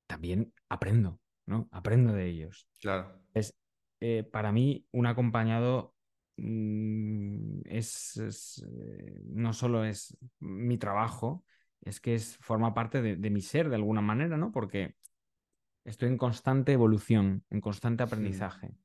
también 0.06 0.52
aprendo. 0.68 1.20
¿No? 1.48 1.68
Aprendo 1.72 2.12
de 2.12 2.26
ellos. 2.26 2.68
Claro. 2.80 3.20
Es, 3.34 3.56
eh, 4.00 4.22
para 4.22 4.52
mí, 4.52 4.86
un 4.92 5.06
acompañado 5.06 5.94
mm, 6.36 7.60
es, 7.64 8.16
eh, 8.62 9.20
no 9.24 9.52
solo 9.52 9.84
es 9.84 10.16
mi 10.38 10.78
trabajo, 10.78 11.44
es 11.80 12.00
que 12.00 12.14
es, 12.14 12.36
forma 12.38 12.74
parte 12.74 13.00
de, 13.00 13.30
mi 13.30 13.40
ser 13.40 13.70
de 13.70 13.76
alguna 13.76 14.02
manera, 14.02 14.36
¿no? 14.36 14.52
Porque 14.52 14.94
estoy 15.84 16.08
en 16.08 16.18
constante 16.18 16.72
evolución, 16.72 17.44
en 17.50 17.60
constante 17.60 18.02
aprendizaje. 18.02 18.76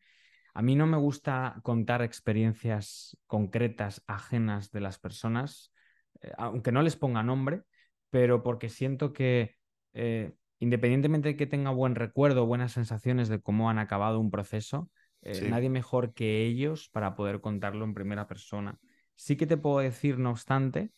A 0.53 0.61
mí 0.61 0.75
no 0.75 0.87
me 0.87 0.97
gusta 0.97 1.59
contar 1.63 2.01
experiencias 2.01 3.17
concretas 3.27 4.03
ajenas 4.07 4.71
de 4.71 4.81
las 4.81 4.99
personas, 4.99 5.73
eh, 6.21 6.31
aunque 6.37 6.71
no 6.71 6.81
les 6.81 6.95
ponga 6.95 7.23
nombre, 7.23 7.63
pero 8.09 8.41
porque 8.41 8.69
siento 8.69 9.11
que 9.11 9.55
eh, 9.93 10.33
independientemente 10.59 11.29
de 11.29 11.35
que 11.35 11.47
tenga 11.47 11.71
buen 11.71 11.95
recuerdo, 11.95 12.45
buenas 12.45 12.71
sensaciones 12.71 13.29
de 13.29 13.41
cómo 13.41 13.69
han 13.69 13.79
acabado 13.79 14.19
un 14.19 14.31
proceso, 14.31 14.89
eh, 15.21 15.47
nadie 15.49 15.69
mejor 15.69 16.13
que 16.13 16.45
ellos 16.45 16.89
para 16.89 17.15
poder 17.15 17.39
contarlo 17.39 17.85
en 17.85 17.93
primera 17.93 18.27
persona. 18.27 18.77
Sí 19.15 19.37
que 19.37 19.47
te 19.47 19.57
puedo 19.57 19.79
decir, 19.79 20.19
no 20.19 20.31
obstante, 20.31 20.91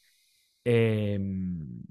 em, 0.64 1.84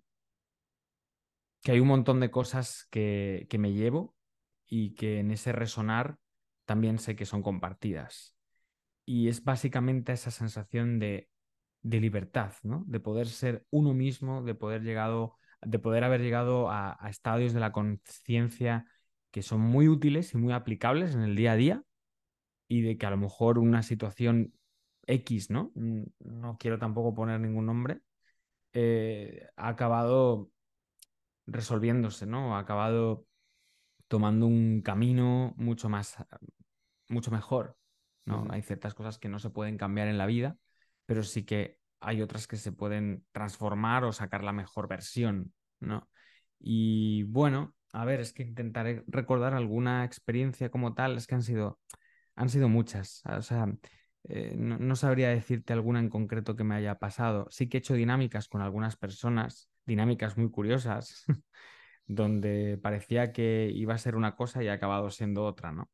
que 1.62 1.72
hay 1.72 1.80
un 1.80 1.88
montón 1.88 2.20
de 2.20 2.30
cosas 2.30 2.86
que, 2.90 3.46
me 3.58 3.72
llevo 3.72 4.14
y 4.66 4.94
que 4.94 5.20
en 5.20 5.30
ese 5.30 5.52
resonar 5.52 6.18
también 6.66 6.98
sé 6.98 7.16
que 7.16 7.24
son 7.24 7.42
compartidas. 7.42 8.36
Y 9.06 9.28
es 9.28 9.44
básicamente 9.44 10.12
esa 10.12 10.30
sensación 10.30 10.98
de, 10.98 11.28
libertad, 11.82 12.54
¿no? 12.62 12.84
De 12.86 13.00
poder 13.00 13.28
ser 13.28 13.66
uno 13.70 13.94
mismo, 13.94 14.42
de 14.42 14.54
poder, 14.54 14.82
llegado, 14.82 15.36
de 15.64 15.78
poder 15.78 16.04
haber 16.04 16.20
llegado 16.20 16.70
a, 16.70 16.98
estadios 17.08 17.52
de 17.52 17.60
la 17.60 17.72
conciencia 17.72 18.86
que 19.30 19.42
son 19.42 19.60
muy 19.60 19.88
útiles 19.88 20.34
y 20.34 20.38
muy 20.38 20.52
aplicables 20.52 21.14
en 21.14 21.22
el 21.22 21.36
día 21.36 21.52
a 21.52 21.56
día 21.56 21.84
y 22.68 22.82
de 22.82 22.96
que 22.96 23.06
a 23.06 23.10
lo 23.10 23.16
mejor 23.16 23.58
una 23.58 23.82
situación 23.82 24.54
X, 25.06 25.50
¿no? 25.50 25.72
No 25.74 26.56
quiero 26.58 26.78
tampoco 26.78 27.14
poner 27.14 27.40
ningún 27.40 27.66
nombre, 27.66 28.00
eh, 28.72 29.48
ha 29.56 29.68
acabado 29.68 30.50
resolviéndose, 31.46 32.26
¿no? 32.26 32.56
Ha 32.56 32.60
acabado 32.60 33.26
tomando 34.08 34.46
un 34.46 34.82
camino 34.82 35.54
mucho 35.56 35.88
más, 35.88 36.16
mucho 37.08 37.30
mejor, 37.30 37.76
¿no? 38.24 38.46
Hay 38.50 38.62
ciertas 38.62 38.94
cosas 38.94 39.18
que 39.18 39.28
no 39.28 39.38
se 39.38 39.50
pueden 39.50 39.76
cambiar 39.76 40.08
en 40.08 40.18
la 40.18 40.26
vida, 40.26 40.56
pero 41.06 41.22
sí 41.22 41.44
que 41.44 41.78
hay 42.04 42.22
otras 42.22 42.46
que 42.46 42.56
se 42.56 42.72
pueden 42.72 43.24
transformar 43.32 44.04
o 44.04 44.12
sacar 44.12 44.44
la 44.44 44.52
mejor 44.52 44.88
versión, 44.88 45.52
¿no? 45.80 46.08
Y 46.58 47.24
bueno, 47.24 47.74
a 47.92 48.04
ver, 48.04 48.20
es 48.20 48.32
que 48.32 48.42
intentaré 48.42 49.04
recordar 49.06 49.54
alguna 49.54 50.04
experiencia 50.04 50.70
como 50.70 50.94
tal, 50.94 51.16
es 51.16 51.26
que 51.26 51.34
han 51.34 51.42
sido, 51.42 51.80
han 52.36 52.48
sido 52.48 52.68
muchas, 52.68 53.22
o 53.26 53.42
sea, 53.42 53.66
eh, 54.24 54.54
no, 54.56 54.78
no, 54.78 54.96
sabría 54.96 55.28
decirte 55.28 55.72
alguna 55.72 56.00
en 56.00 56.08
concreto 56.08 56.56
que 56.56 56.64
me 56.64 56.74
haya 56.74 56.98
pasado. 56.98 57.46
Sí 57.50 57.68
que 57.68 57.76
he 57.76 57.80
hecho 57.80 57.94
dinámicas 57.94 58.48
con 58.48 58.62
algunas 58.62 58.96
personas 58.96 59.70
dinámicas 59.84 60.38
muy 60.38 60.50
curiosas, 60.50 61.24
donde 62.06 62.78
parecía 62.82 63.32
que 63.32 63.70
iba 63.74 63.94
a 63.94 63.98
ser 63.98 64.16
una 64.16 64.34
cosa 64.34 64.62
y 64.62 64.68
ha 64.68 64.74
acabado 64.74 65.10
siendo 65.10 65.44
otra, 65.44 65.72
¿no? 65.72 65.90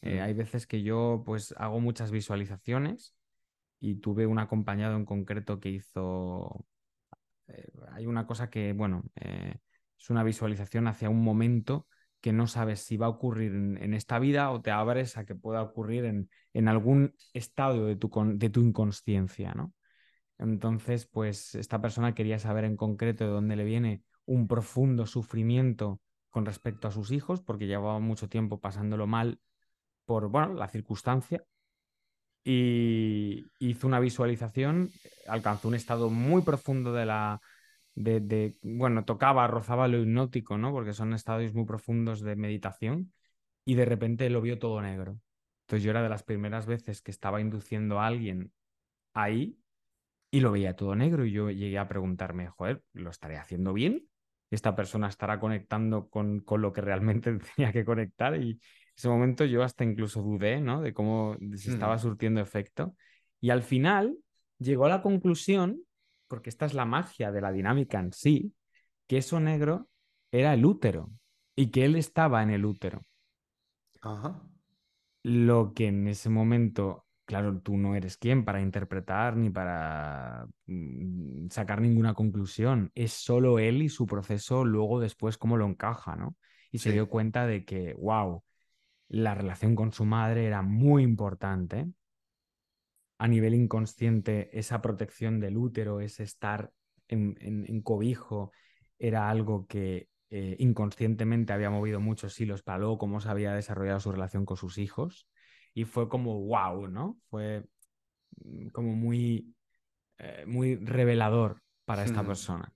Eh, 0.00 0.20
mm. 0.20 0.22
hay 0.22 0.34
veces 0.34 0.66
que 0.66 0.82
yo 0.82 1.22
pues 1.26 1.54
hago 1.58 1.80
muchas 1.80 2.10
visualizaciones 2.10 3.14
y 3.82 3.96
tuve 3.96 4.26
un 4.26 4.38
acompañado 4.38 4.96
en 4.96 5.04
concreto 5.04 5.58
que 5.58 5.70
hizo... 5.70 6.64
Eh, 7.48 7.66
hay 7.90 8.06
una 8.06 8.28
cosa 8.28 8.48
que, 8.48 8.72
bueno, 8.72 9.02
eh, 9.16 9.56
es 9.98 10.08
una 10.08 10.22
visualización 10.22 10.86
hacia 10.86 11.10
un 11.10 11.22
momento 11.24 11.88
que 12.20 12.32
no 12.32 12.46
sabes 12.46 12.80
si 12.80 12.96
va 12.96 13.06
a 13.06 13.08
ocurrir 13.08 13.52
en, 13.52 13.92
esta 13.94 14.20
vida 14.20 14.52
o 14.52 14.62
te 14.62 14.70
abres 14.70 15.18
a 15.18 15.26
que 15.26 15.34
pueda 15.34 15.62
ocurrir 15.62 16.04
en, 16.04 16.30
en 16.52 16.68
algún 16.68 17.16
estado 17.34 17.86
de 17.86 17.96
tu, 17.96 18.08
de 18.36 18.50
tu 18.50 18.60
inconsciencia, 18.60 19.52
¿no? 19.54 19.74
Entonces, 20.38 21.06
pues 21.06 21.56
esta 21.56 21.80
persona 21.80 22.14
quería 22.14 22.38
saber 22.38 22.64
en 22.64 22.76
concreto 22.76 23.24
de 23.24 23.30
dónde 23.30 23.56
le 23.56 23.64
viene 23.64 24.04
un 24.26 24.46
profundo 24.46 25.06
sufrimiento 25.06 26.00
con 26.30 26.46
respecto 26.46 26.86
a 26.86 26.92
sus 26.92 27.10
hijos, 27.10 27.42
porque 27.42 27.66
llevaba 27.66 27.98
mucho 27.98 28.28
tiempo 28.28 28.60
pasándolo 28.60 29.08
mal 29.08 29.40
por, 30.04 30.28
bueno, 30.28 30.54
la 30.54 30.68
circunstancia. 30.68 31.44
Y 32.44 33.44
hizo 33.58 33.86
una 33.86 34.00
visualización, 34.00 34.90
alcanzó 35.28 35.68
un 35.68 35.74
estado 35.74 36.10
muy 36.10 36.42
profundo 36.42 36.92
de 36.92 37.06
la, 37.06 37.40
de, 37.94 38.56
bueno, 38.62 39.04
tocaba, 39.04 39.46
rozaba 39.46 39.88
lo 39.88 40.00
hipnótico, 40.00 40.58
¿no? 40.58 40.72
Porque 40.72 40.92
son 40.92 41.14
estados 41.14 41.54
muy 41.54 41.66
profundos 41.66 42.20
de 42.20 42.36
meditación 42.36 43.12
y 43.64 43.74
de 43.74 43.84
repente 43.84 44.28
lo 44.30 44.40
vio 44.40 44.58
todo 44.58 44.80
negro. 44.82 45.20
Entonces 45.62 45.84
yo 45.84 45.90
era 45.90 46.02
de 46.02 46.08
las 46.08 46.22
primeras 46.22 46.66
veces 46.66 47.02
que 47.02 47.10
estaba 47.10 47.40
induciendo 47.40 48.00
a 48.00 48.06
alguien 48.06 48.52
ahí 49.14 49.58
y 50.30 50.40
lo 50.40 50.52
veía 50.52 50.76
todo 50.76 50.96
negro 50.96 51.24
y 51.24 51.32
yo 51.32 51.50
llegué 51.50 51.78
a 51.78 51.88
preguntarme, 51.88 52.48
joder, 52.48 52.82
¿lo 52.92 53.10
estaré 53.10 53.36
haciendo 53.36 53.72
bien? 53.72 54.08
¿Esta 54.50 54.74
persona 54.74 55.08
estará 55.08 55.38
conectando 55.40 56.08
con, 56.08 56.40
con 56.40 56.62
lo 56.62 56.72
que 56.72 56.80
realmente 56.80 57.38
tenía 57.56 57.72
que 57.72 57.84
conectar? 57.84 58.36
Y 58.42 58.60
ese 58.96 59.08
momento 59.08 59.44
yo 59.44 59.62
hasta 59.62 59.84
incluso 59.84 60.22
dudé, 60.22 60.60
¿no? 60.60 60.80
De 60.80 60.92
cómo 60.92 61.36
se 61.54 61.72
estaba 61.72 61.96
mm. 61.96 61.98
surtiendo 61.98 62.40
efecto. 62.40 62.94
Y 63.40 63.50
al 63.50 63.62
final 63.62 64.16
llegó 64.58 64.86
a 64.86 64.90
la 64.90 65.02
conclusión, 65.02 65.82
porque 66.28 66.50
esta 66.50 66.66
es 66.66 66.74
la 66.74 66.84
magia 66.84 67.32
de 67.32 67.40
la 67.40 67.52
dinámica 67.52 67.98
en 67.98 68.12
sí, 68.12 68.54
que 69.06 69.18
eso 69.18 69.40
negro 69.40 69.88
era 70.30 70.54
el 70.54 70.64
útero 70.64 71.10
y 71.54 71.70
que 71.70 71.84
él 71.84 71.96
estaba 71.96 72.42
en 72.42 72.50
el 72.50 72.64
útero. 72.64 73.04
Ajá. 74.00 74.42
Lo 75.22 75.72
que 75.74 75.88
en 75.88 76.08
ese 76.08 76.28
momento 76.30 77.06
claro, 77.32 77.60
tú 77.60 77.78
no 77.78 77.94
eres 77.94 78.18
quien 78.18 78.44
para 78.44 78.60
interpretar 78.60 79.36
ni 79.36 79.48
para 79.48 80.46
mm, 80.66 81.48
sacar 81.48 81.80
ninguna 81.80 82.12
conclusión. 82.12 82.90
Es 82.94 83.12
solo 83.12 83.58
él 83.58 83.82
y 83.82 83.88
su 83.88 84.06
proceso 84.06 84.64
luego 84.64 85.00
después 85.00 85.38
cómo 85.38 85.56
lo 85.56 85.66
encaja, 85.66 86.14
¿no? 86.14 86.36
Y 86.70 86.78
se 86.78 86.92
dio 86.92 87.08
cuenta 87.08 87.46
de 87.46 87.64
que, 87.64 87.94
wow, 87.94 88.42
la 89.12 89.34
relación 89.34 89.74
con 89.74 89.92
su 89.92 90.06
madre 90.06 90.46
era 90.46 90.62
muy 90.62 91.02
importante. 91.02 91.86
A 93.18 93.28
nivel 93.28 93.54
inconsciente, 93.54 94.58
esa 94.58 94.80
protección 94.80 95.38
del 95.38 95.58
útero, 95.58 96.00
ese 96.00 96.22
estar 96.22 96.72
en, 97.08 97.82
cobijo, 97.82 98.52
era 98.98 99.28
algo 99.28 99.66
que 99.66 100.08
eh, 100.30 100.56
inconscientemente 100.58 101.52
había 101.52 101.68
movido 101.68 102.00
muchos 102.00 102.40
hilos 102.40 102.62
para 102.62 102.78
luego 102.78 102.96
cómo 102.96 103.20
se 103.20 103.28
había 103.28 103.52
desarrollado 103.52 104.00
su 104.00 104.12
relación 104.12 104.46
con 104.46 104.56
sus 104.56 104.78
hijos 104.78 105.28
y 105.74 105.84
fue 105.84 106.08
como 106.08 106.40
wow, 106.40 106.88
¿no? 106.88 107.18
Fue 107.28 107.66
mm, 108.42 108.68
como 108.68 108.94
muy, 108.94 109.54
eh, 110.16 110.44
muy 110.46 110.76
revelador 110.76 111.62
para 111.84 112.04
esta 112.04 112.24
persona. 112.24 112.72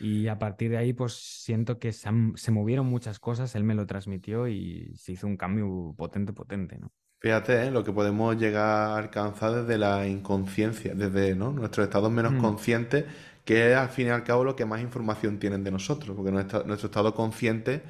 Y 0.00 0.28
a 0.28 0.38
partir 0.38 0.70
de 0.70 0.78
ahí, 0.78 0.92
pues 0.92 1.14
siento 1.14 1.78
que 1.78 1.92
se, 1.92 2.08
se, 2.34 2.50
movieron 2.50 2.86
muchas 2.86 3.18
cosas, 3.18 3.54
él 3.54 3.64
me 3.64 3.74
lo 3.74 3.86
transmitió 3.86 4.48
y 4.48 4.94
se 4.96 5.12
hizo 5.12 5.26
un 5.26 5.36
cambio 5.36 5.94
potente, 5.96 6.32
potente, 6.32 6.78
¿no? 6.78 6.92
Fíjate 7.18 7.66
¿eh? 7.66 7.70
lo 7.70 7.82
que 7.82 7.92
podemos 7.92 8.36
llegar 8.36 8.64
a 8.64 8.96
alcanzar 8.98 9.52
desde 9.52 9.78
la 9.78 10.06
inconsciencia, 10.06 10.94
desde 10.94 11.34
¿no? 11.34 11.50
nuestros 11.50 11.84
estados 11.84 12.10
menos 12.10 12.32
mm. 12.32 12.38
conscientes, 12.38 13.04
que 13.44 13.72
es 13.72 13.76
al 13.76 13.88
fin 13.88 14.08
y 14.08 14.10
al 14.10 14.22
cabo 14.22 14.44
lo 14.44 14.54
que 14.54 14.66
más 14.66 14.82
información 14.82 15.38
tienen 15.38 15.64
de 15.64 15.70
nosotros, 15.70 16.14
porque 16.14 16.30
nuestro, 16.30 16.64
nuestro 16.64 16.86
estado 16.86 17.14
consciente 17.14 17.82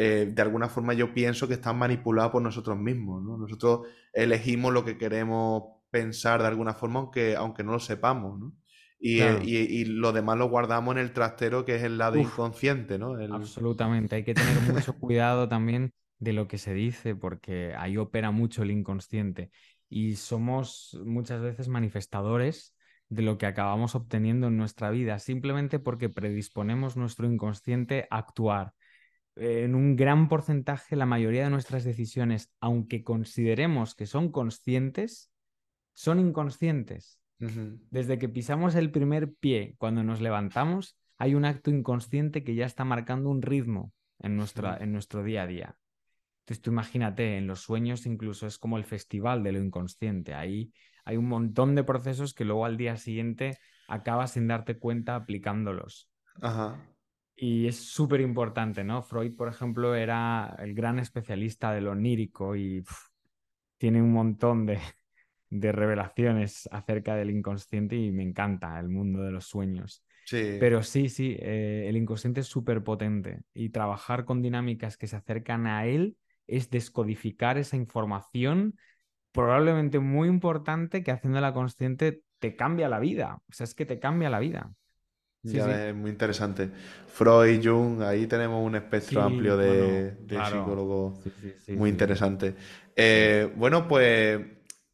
eh, 0.00 0.30
de 0.32 0.42
alguna 0.42 0.68
forma 0.68 0.94
yo 0.94 1.12
pienso 1.12 1.48
que 1.48 1.54
están 1.54 1.76
manipulados 1.76 2.30
por 2.30 2.40
nosotros 2.40 2.78
mismos. 2.78 3.20
¿no? 3.22 3.36
Nosotros 3.36 3.88
elegimos 4.12 4.72
lo 4.72 4.84
que 4.84 4.96
queremos 4.96 5.64
pensar 5.90 6.40
de 6.40 6.46
alguna 6.46 6.72
forma, 6.72 7.00
aunque, 7.00 7.34
aunque 7.34 7.64
no 7.64 7.72
lo 7.72 7.80
sepamos. 7.80 8.38
¿no? 8.38 8.52
Y, 9.00 9.22
y, 9.22 9.84
lo 9.84 10.12
demás 10.12 10.38
lo 10.38 10.48
guardamos 10.48 10.96
en 10.96 11.02
el 11.02 11.12
trastero 11.12 11.64
que 11.64 11.76
es 11.76 11.84
el 11.84 11.98
lado 11.98 12.16
inconsciente. 12.16 12.98
¿no? 12.98 13.14
Absolutamente, 13.32 14.16
hay 14.16 14.24
que 14.24 14.34
tener 14.34 14.60
mucho 14.62 14.92
cuidado 14.98 15.48
también 15.48 15.92
de 16.18 16.32
lo 16.32 16.48
que 16.48 16.58
se 16.58 16.74
dice, 16.74 17.14
porque 17.14 17.74
ahí 17.76 17.96
opera 17.96 18.32
mucho 18.32 18.64
el 18.64 18.72
inconsciente. 18.72 19.50
Y 19.88 20.16
somos 20.16 20.98
muchas 21.04 21.40
veces 21.40 21.68
manifestadores 21.68 22.74
de 23.08 23.22
lo 23.22 23.38
que 23.38 23.46
acabamos 23.46 23.94
obteniendo 23.94 24.48
en 24.48 24.56
nuestra 24.56 24.90
vida, 24.90 25.18
simplemente 25.18 25.78
porque 25.78 26.08
predisponemos 26.08 26.96
nuestro 26.96 27.30
inconsciente 27.30 28.08
a 28.10 28.18
actuar 28.18 28.74
en 29.38 29.74
un 29.74 29.96
gran 29.96 30.28
porcentaje 30.28 30.96
la 30.96 31.06
mayoría 31.06 31.44
de 31.44 31.50
nuestras 31.50 31.84
decisiones, 31.84 32.50
aunque 32.60 33.04
consideremos 33.04 33.94
que 33.94 34.06
son 34.06 34.32
conscientes, 34.32 35.30
son 35.94 36.18
inconscientes. 36.18 37.20
Desde 37.38 38.18
que 38.18 38.28
pisamos 38.28 38.74
el 38.74 38.90
primer 38.90 39.32
pie, 39.32 39.74
cuando 39.78 40.02
nos 40.02 40.20
levantamos, 40.20 40.96
hay 41.18 41.34
un 41.34 41.44
acto 41.44 41.70
inconsciente 41.70 42.42
que 42.42 42.54
ya 42.54 42.66
está 42.66 42.84
marcando 42.84 43.30
un 43.30 43.42
ritmo 43.42 43.92
en, 44.18 44.36
nuestra, 44.36 44.76
en 44.78 44.92
nuestro 44.92 45.22
día 45.22 45.42
a 45.42 45.46
día. 45.46 45.76
Entonces 46.40 46.62
tú 46.62 46.70
imagínate, 46.70 47.36
en 47.36 47.46
los 47.46 47.60
sueños 47.60 48.06
incluso 48.06 48.46
es 48.46 48.58
como 48.58 48.78
el 48.78 48.84
festival 48.84 49.42
de 49.42 49.52
lo 49.52 49.60
inconsciente. 49.60 50.34
Ahí 50.34 50.72
hay 51.04 51.16
un 51.16 51.28
montón 51.28 51.74
de 51.74 51.84
procesos 51.84 52.34
que 52.34 52.44
luego 52.44 52.64
al 52.64 52.76
día 52.76 52.96
siguiente 52.96 53.58
acabas 53.86 54.32
sin 54.32 54.48
darte 54.48 54.78
cuenta 54.78 55.14
aplicándolos. 55.14 56.10
Ajá. 56.40 56.82
Y 57.36 57.68
es 57.68 57.76
súper 57.76 58.20
importante, 58.20 58.82
¿no? 58.82 59.02
Freud, 59.02 59.36
por 59.36 59.48
ejemplo, 59.48 59.94
era 59.94 60.56
el 60.58 60.74
gran 60.74 60.98
especialista 60.98 61.72
de 61.72 61.82
lo 61.82 61.92
onírico 61.92 62.56
y 62.56 62.84
tiene 63.76 64.02
un 64.02 64.12
montón 64.12 64.66
de, 64.66 64.80
revelaciones 65.50 66.68
acerca 66.72 67.16
del 67.16 67.30
inconsciente 67.30 67.96
y 67.96 68.12
me 68.12 68.22
encanta 68.22 68.78
el 68.80 68.88
mundo 68.88 69.22
de 69.22 69.30
los 69.32 69.46
sueños. 69.46 70.04
Sí. 70.24 70.38
Pero 70.58 70.82
sí, 70.82 71.08
sí, 71.08 71.36
eh, 71.40 71.86
el 71.88 71.96
inconsciente 71.96 72.40
es 72.40 72.46
súper 72.48 72.82
potente 72.82 73.42
y 73.54 73.70
trabajar 73.70 74.24
con 74.24 74.42
dinámicas 74.42 74.96
que 74.96 75.06
se 75.06 75.16
acercan 75.16 75.66
a 75.66 75.86
él 75.86 76.16
es 76.46 76.70
descodificar 76.70 77.58
esa 77.58 77.76
información 77.76 78.76
probablemente 79.32 79.98
muy 80.00 80.28
importante 80.28 81.02
que 81.04 81.12
haciéndola 81.12 81.52
consciente 81.54 82.22
te 82.40 82.56
cambia 82.56 82.88
la 82.88 83.00
vida. 83.00 83.42
O 83.48 83.52
sea, 83.52 83.64
es 83.64 83.74
que 83.74 83.86
te 83.86 84.00
cambia 84.00 84.30
la 84.30 84.40
vida. 84.40 84.72
Sí, 85.44 85.60
Ya 85.60 85.62
sí. 85.62 85.86
es 85.88 85.94
muy 85.94 86.10
interesante. 86.10 86.70
Freud, 87.06 87.60
Jung, 87.64 88.02
ahí 88.02 88.26
tenemos 88.26 88.64
un 88.64 88.74
espectro 88.76 89.22
Sí, 89.22 89.22
amplio 89.22 89.56
de, 89.56 89.64
bueno, 89.64 90.08
de 90.12 90.44
claro. 90.44 90.44
psicólogos 90.44 91.14
muy 91.72 91.88
interesante. 91.90 92.54
Eh, 92.94 93.50
bueno, 93.56 93.88
pues 93.88 94.40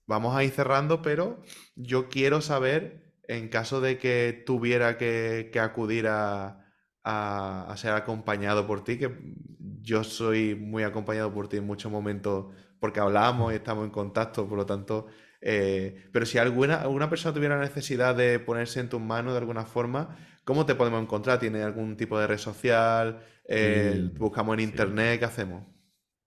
vamos 0.06 0.36
a 0.36 0.44
ir 0.44 0.51
cerrando, 0.51 1.02
pero 1.02 1.43
yo 1.76 2.09
quiero 2.09 2.40
saber, 2.40 3.12
en 3.28 3.48
caso 3.48 3.81
de 3.81 3.98
que 3.98 4.43
tuviera 4.47 4.98
que, 4.98 5.51
que 5.52 5.60
acudir 5.60 6.06
a, 6.09 6.66
a- 7.05 7.66
a 7.72 7.76
ser 7.76 7.93
acompañado 7.93 8.66
por 8.66 8.85
ti, 8.85 8.98
que 8.98 9.10
yo 9.82 10.05
soy 10.05 10.55
muy 10.55 10.82
acompañado 10.82 11.32
por 11.32 11.48
ti 11.48 11.56
en 11.59 11.66
muchos 11.66 11.90
momentos 11.93 12.47
porque 12.81 13.01
hablamos 13.01 13.52
y 13.52 13.56
estamos 13.56 13.85
en 13.85 13.90
contacto, 13.90 14.47
por 14.48 14.59
lo 14.59 14.66
tanto, 14.66 15.06
eh, 15.40 16.06
pero 16.12 16.26
si 16.26 16.39
alguna, 16.39 16.76
alguna 16.82 17.09
persona 17.10 17.35
tuviera 17.35 17.59
necesidad 17.59 18.14
de 18.14 18.39
ponerse 18.40 18.81
en 18.81 18.89
tus 18.89 19.01
manos 19.01 19.32
de 19.32 19.39
alguna 19.39 19.64
forma, 19.64 20.16
¿cómo 20.44 20.66
te 20.66 20.74
podemos 20.74 21.02
encontrar? 21.02 21.39
¿Tiene 21.39 21.62
algún 21.62 21.97
tipo 21.97 22.18
de 22.18 22.26
red 22.26 22.39
social? 22.39 23.20
Eh, 23.47 24.10
¿buscamos 24.18 24.55
en 24.55 24.60
sí. 24.62 24.64
internet? 24.64 25.18
¿Qué 25.18 25.24
hacemos? 25.26 25.64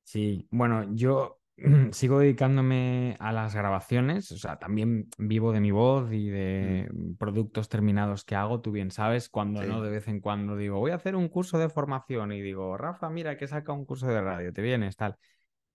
Sí, 0.03 0.47
bueno, 0.51 0.95
yo 0.95 1.36
sigo 1.91 2.19
dedicándome 2.19 3.15
a 3.19 3.31
las 3.31 3.55
grabaciones, 3.55 4.31
o 4.31 4.37
sea, 4.37 4.57
también 4.57 5.09
vivo 5.17 5.51
de 5.51 5.59
mi 5.59 5.71
voz 5.71 6.11
y 6.13 6.27
Mm, 6.27 6.31
de 6.31 6.89
productos 7.17 7.69
terminados 7.69 8.23
que 8.23 8.35
hago, 8.35 8.61
tú 8.61 8.71
bien 8.71 8.91
sabes, 8.91 9.29
cuando 9.29 9.63
no, 9.63 9.81
de 9.81 9.89
vez 9.89 10.07
en 10.07 10.19
cuando 10.19 10.55
digo, 10.55 10.79
voy 10.79 10.91
a 10.91 10.95
hacer 10.95 11.15
un 11.15 11.29
curso 11.29 11.57
de 11.57 11.69
formación 11.69 12.31
y 12.31 12.41
digo, 12.41 12.77
Rafa, 12.77 13.09
mira 13.09 13.37
que 13.37 13.47
saca 13.47 13.71
un 13.73 13.85
curso 13.85 14.07
de 14.07 14.21
radio, 14.21 14.53
¿te 14.53 14.61
vienes? 14.61 14.95
Tal. 14.95 15.15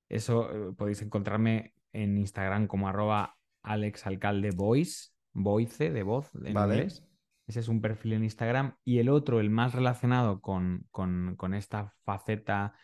Eso 0.08 0.50
eh, 0.50 0.72
podéis 0.76 1.02
encontrarme 1.02 1.74
en 1.92 2.18
Instagram 2.18 2.66
como 2.66 2.88
arroba 2.88 3.36
alexalcaldevoice, 3.62 5.10
voice 5.32 5.90
de 5.90 6.02
voz 6.02 6.30
en 6.44 6.54
vale. 6.54 6.74
inglés. 6.74 7.04
Ese 7.46 7.60
es 7.60 7.68
un 7.68 7.80
perfil 7.80 8.14
en 8.14 8.24
Instagram. 8.24 8.76
Y 8.84 8.98
el 8.98 9.08
otro, 9.08 9.40
el 9.40 9.50
más 9.50 9.74
relacionado 9.74 10.40
con, 10.40 10.86
con, 10.90 11.34
con 11.36 11.54
esta 11.54 11.92
faceta, 12.04 12.74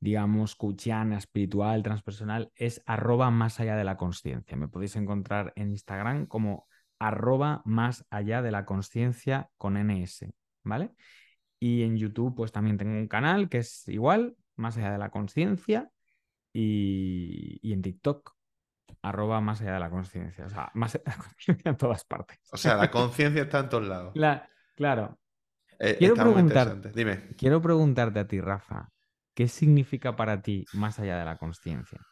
digamos, 0.00 0.54
cuchiana, 0.56 1.18
espiritual, 1.18 1.82
transpersonal, 1.82 2.50
es 2.54 2.82
arroba 2.86 3.30
más 3.30 3.60
allá 3.60 3.76
de 3.76 3.84
la 3.84 3.96
consciencia. 3.96 4.56
Me 4.56 4.68
podéis 4.68 4.96
encontrar 4.96 5.52
en 5.56 5.70
Instagram 5.70 6.26
como 6.26 6.66
arroba 6.98 7.62
más 7.64 8.06
allá 8.10 8.42
de 8.42 8.50
la 8.50 8.64
consciencia 8.64 9.50
con 9.58 9.76
NS, 9.76 10.30
¿vale? 10.64 10.92
Y 11.58 11.82
en 11.82 11.96
YouTube, 11.96 12.34
pues 12.34 12.52
también 12.52 12.76
tengo 12.76 12.92
un 12.92 13.08
canal 13.08 13.48
que 13.48 13.58
es 13.58 13.88
igual, 13.88 14.36
más 14.56 14.76
allá 14.76 14.92
de 14.92 14.98
la 14.98 15.10
conciencia 15.10 15.90
y, 16.52 17.58
y 17.62 17.72
en 17.72 17.82
TikTok, 17.82 18.34
arroba 19.02 19.40
más 19.40 19.60
allá 19.60 19.74
de 19.74 19.80
la 19.80 19.90
conciencia. 19.90 20.46
O 20.46 20.50
sea, 20.50 20.70
más 20.74 20.94
allá 20.94 21.04
de 21.04 21.10
la 21.12 21.16
conciencia 21.24 21.70
en 21.70 21.76
todas 21.76 22.04
partes. 22.04 22.38
O 22.52 22.56
sea, 22.56 22.76
la 22.76 22.90
conciencia 22.90 23.42
está 23.42 23.60
en 23.60 23.68
todos 23.68 23.86
lados. 23.86 24.12
La- 24.14 24.48
claro. 24.74 25.18
Eh, 25.78 25.96
Quiero 25.98 26.14
preguntar. 26.14 26.92
Dime, 26.94 27.28
quiero 27.36 27.60
preguntarte 27.60 28.18
a 28.20 28.26
ti, 28.26 28.40
Rafa, 28.40 28.88
¿qué 29.36 29.48
significa 29.48 30.16
para 30.16 30.42
ti 30.42 30.68
más 30.72 30.98
allá 30.98 31.18
de 31.18 31.24
la 31.26 31.38
conciencia? 31.38 32.08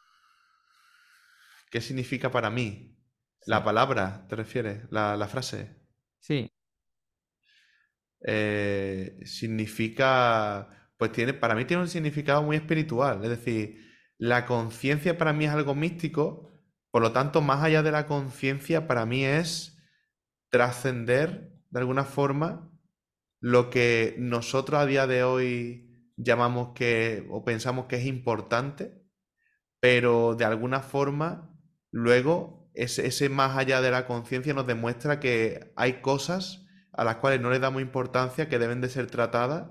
¿qué 1.70 1.80
significa 1.82 2.30
para 2.30 2.48
mí? 2.50 2.96
La 3.44 3.62
Sí, 3.62 3.64
palabra, 3.64 4.26
¿te 4.28 4.36
refieres? 4.36 4.86
La, 4.90 5.14
la 5.16 5.28
frase. 5.28 5.76
sí, 6.18 6.50
Eh, 8.26 9.18
significa, 9.24 10.90
pues 10.96 11.12
tiene, 11.12 11.34
para 11.34 11.54
mí 11.54 11.64
tiene 11.64 11.82
un 11.82 11.88
significado 11.88 12.42
muy 12.42 12.56
espiritual. 12.56 13.22
Es 13.24 13.30
decir, 13.30 13.84
la 14.18 14.46
conciencia 14.46 15.18
para 15.18 15.32
mí 15.32 15.44
es 15.44 15.50
algo 15.50 15.74
místico, 15.74 16.50
por 16.90 17.02
lo 17.02 17.12
tanto, 17.12 17.40
más 17.42 17.62
allá 17.62 17.82
de 17.82 17.92
la 17.92 18.06
conciencia, 18.06 18.86
para 18.86 19.04
mí 19.06 19.24
es 19.24 19.76
trascender 20.50 21.52
de 21.70 21.80
alguna 21.80 22.04
forma 22.04 22.72
lo 23.40 23.70
que 23.70 24.16
nosotros 24.18 24.80
a 24.80 24.86
día 24.86 25.06
de 25.06 25.24
hoy 25.24 25.93
llamamos 26.16 26.72
que 26.74 27.26
o 27.30 27.44
pensamos 27.44 27.86
que 27.86 27.96
es 27.96 28.06
importante, 28.06 29.02
pero 29.80 30.34
de 30.34 30.44
alguna 30.44 30.80
forma 30.80 31.56
luego 31.90 32.70
ese, 32.74 33.06
ese 33.06 33.28
más 33.28 33.56
allá 33.56 33.80
de 33.80 33.90
la 33.90 34.06
conciencia 34.06 34.54
nos 34.54 34.66
demuestra 34.66 35.20
que 35.20 35.72
hay 35.76 36.00
cosas 36.00 36.66
a 36.92 37.04
las 37.04 37.16
cuales 37.16 37.40
no 37.40 37.50
le 37.50 37.58
damos 37.58 37.82
importancia, 37.82 38.48
que 38.48 38.58
deben 38.58 38.80
de 38.80 38.88
ser 38.88 39.06
tratadas 39.08 39.70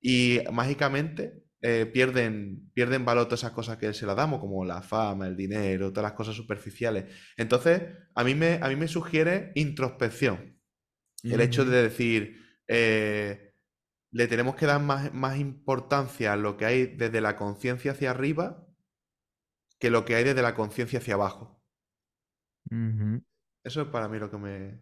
y 0.00 0.40
mágicamente 0.52 1.46
eh, 1.62 1.86
pierden, 1.86 2.70
pierden 2.74 3.04
valor 3.04 3.26
todas 3.26 3.40
esas 3.40 3.52
cosas 3.52 3.78
que 3.78 3.92
se 3.94 4.06
las 4.06 4.16
damos, 4.16 4.40
como 4.40 4.64
la 4.64 4.82
fama, 4.82 5.26
el 5.26 5.36
dinero, 5.36 5.90
todas 5.90 6.10
las 6.10 6.16
cosas 6.16 6.34
superficiales. 6.34 7.06
Entonces, 7.36 7.82
a 8.14 8.24
mí 8.24 8.34
me, 8.34 8.58
a 8.62 8.68
mí 8.68 8.76
me 8.76 8.88
sugiere 8.88 9.52
introspección. 9.54 10.60
El 11.24 11.40
hecho 11.40 11.64
de 11.64 11.82
decir, 11.82 12.36
eh, 12.68 13.45
le 14.10 14.26
tenemos 14.28 14.56
que 14.56 14.66
dar 14.66 14.80
más, 14.80 15.12
más 15.12 15.38
importancia 15.38 16.32
a 16.32 16.36
lo 16.36 16.56
que 16.56 16.64
hay 16.64 16.86
desde 16.86 17.20
la 17.20 17.36
conciencia 17.36 17.92
hacia 17.92 18.10
arriba 18.10 18.66
que 19.78 19.90
lo 19.90 20.04
que 20.04 20.14
hay 20.14 20.24
desde 20.24 20.42
la 20.42 20.54
conciencia 20.54 20.98
hacia 20.98 21.14
abajo. 21.14 21.60
Eso 23.62 23.82
es 23.82 23.88
para 23.88 24.08
mí 24.08 24.18
lo 24.18 24.30
que 24.30 24.38
me, 24.38 24.80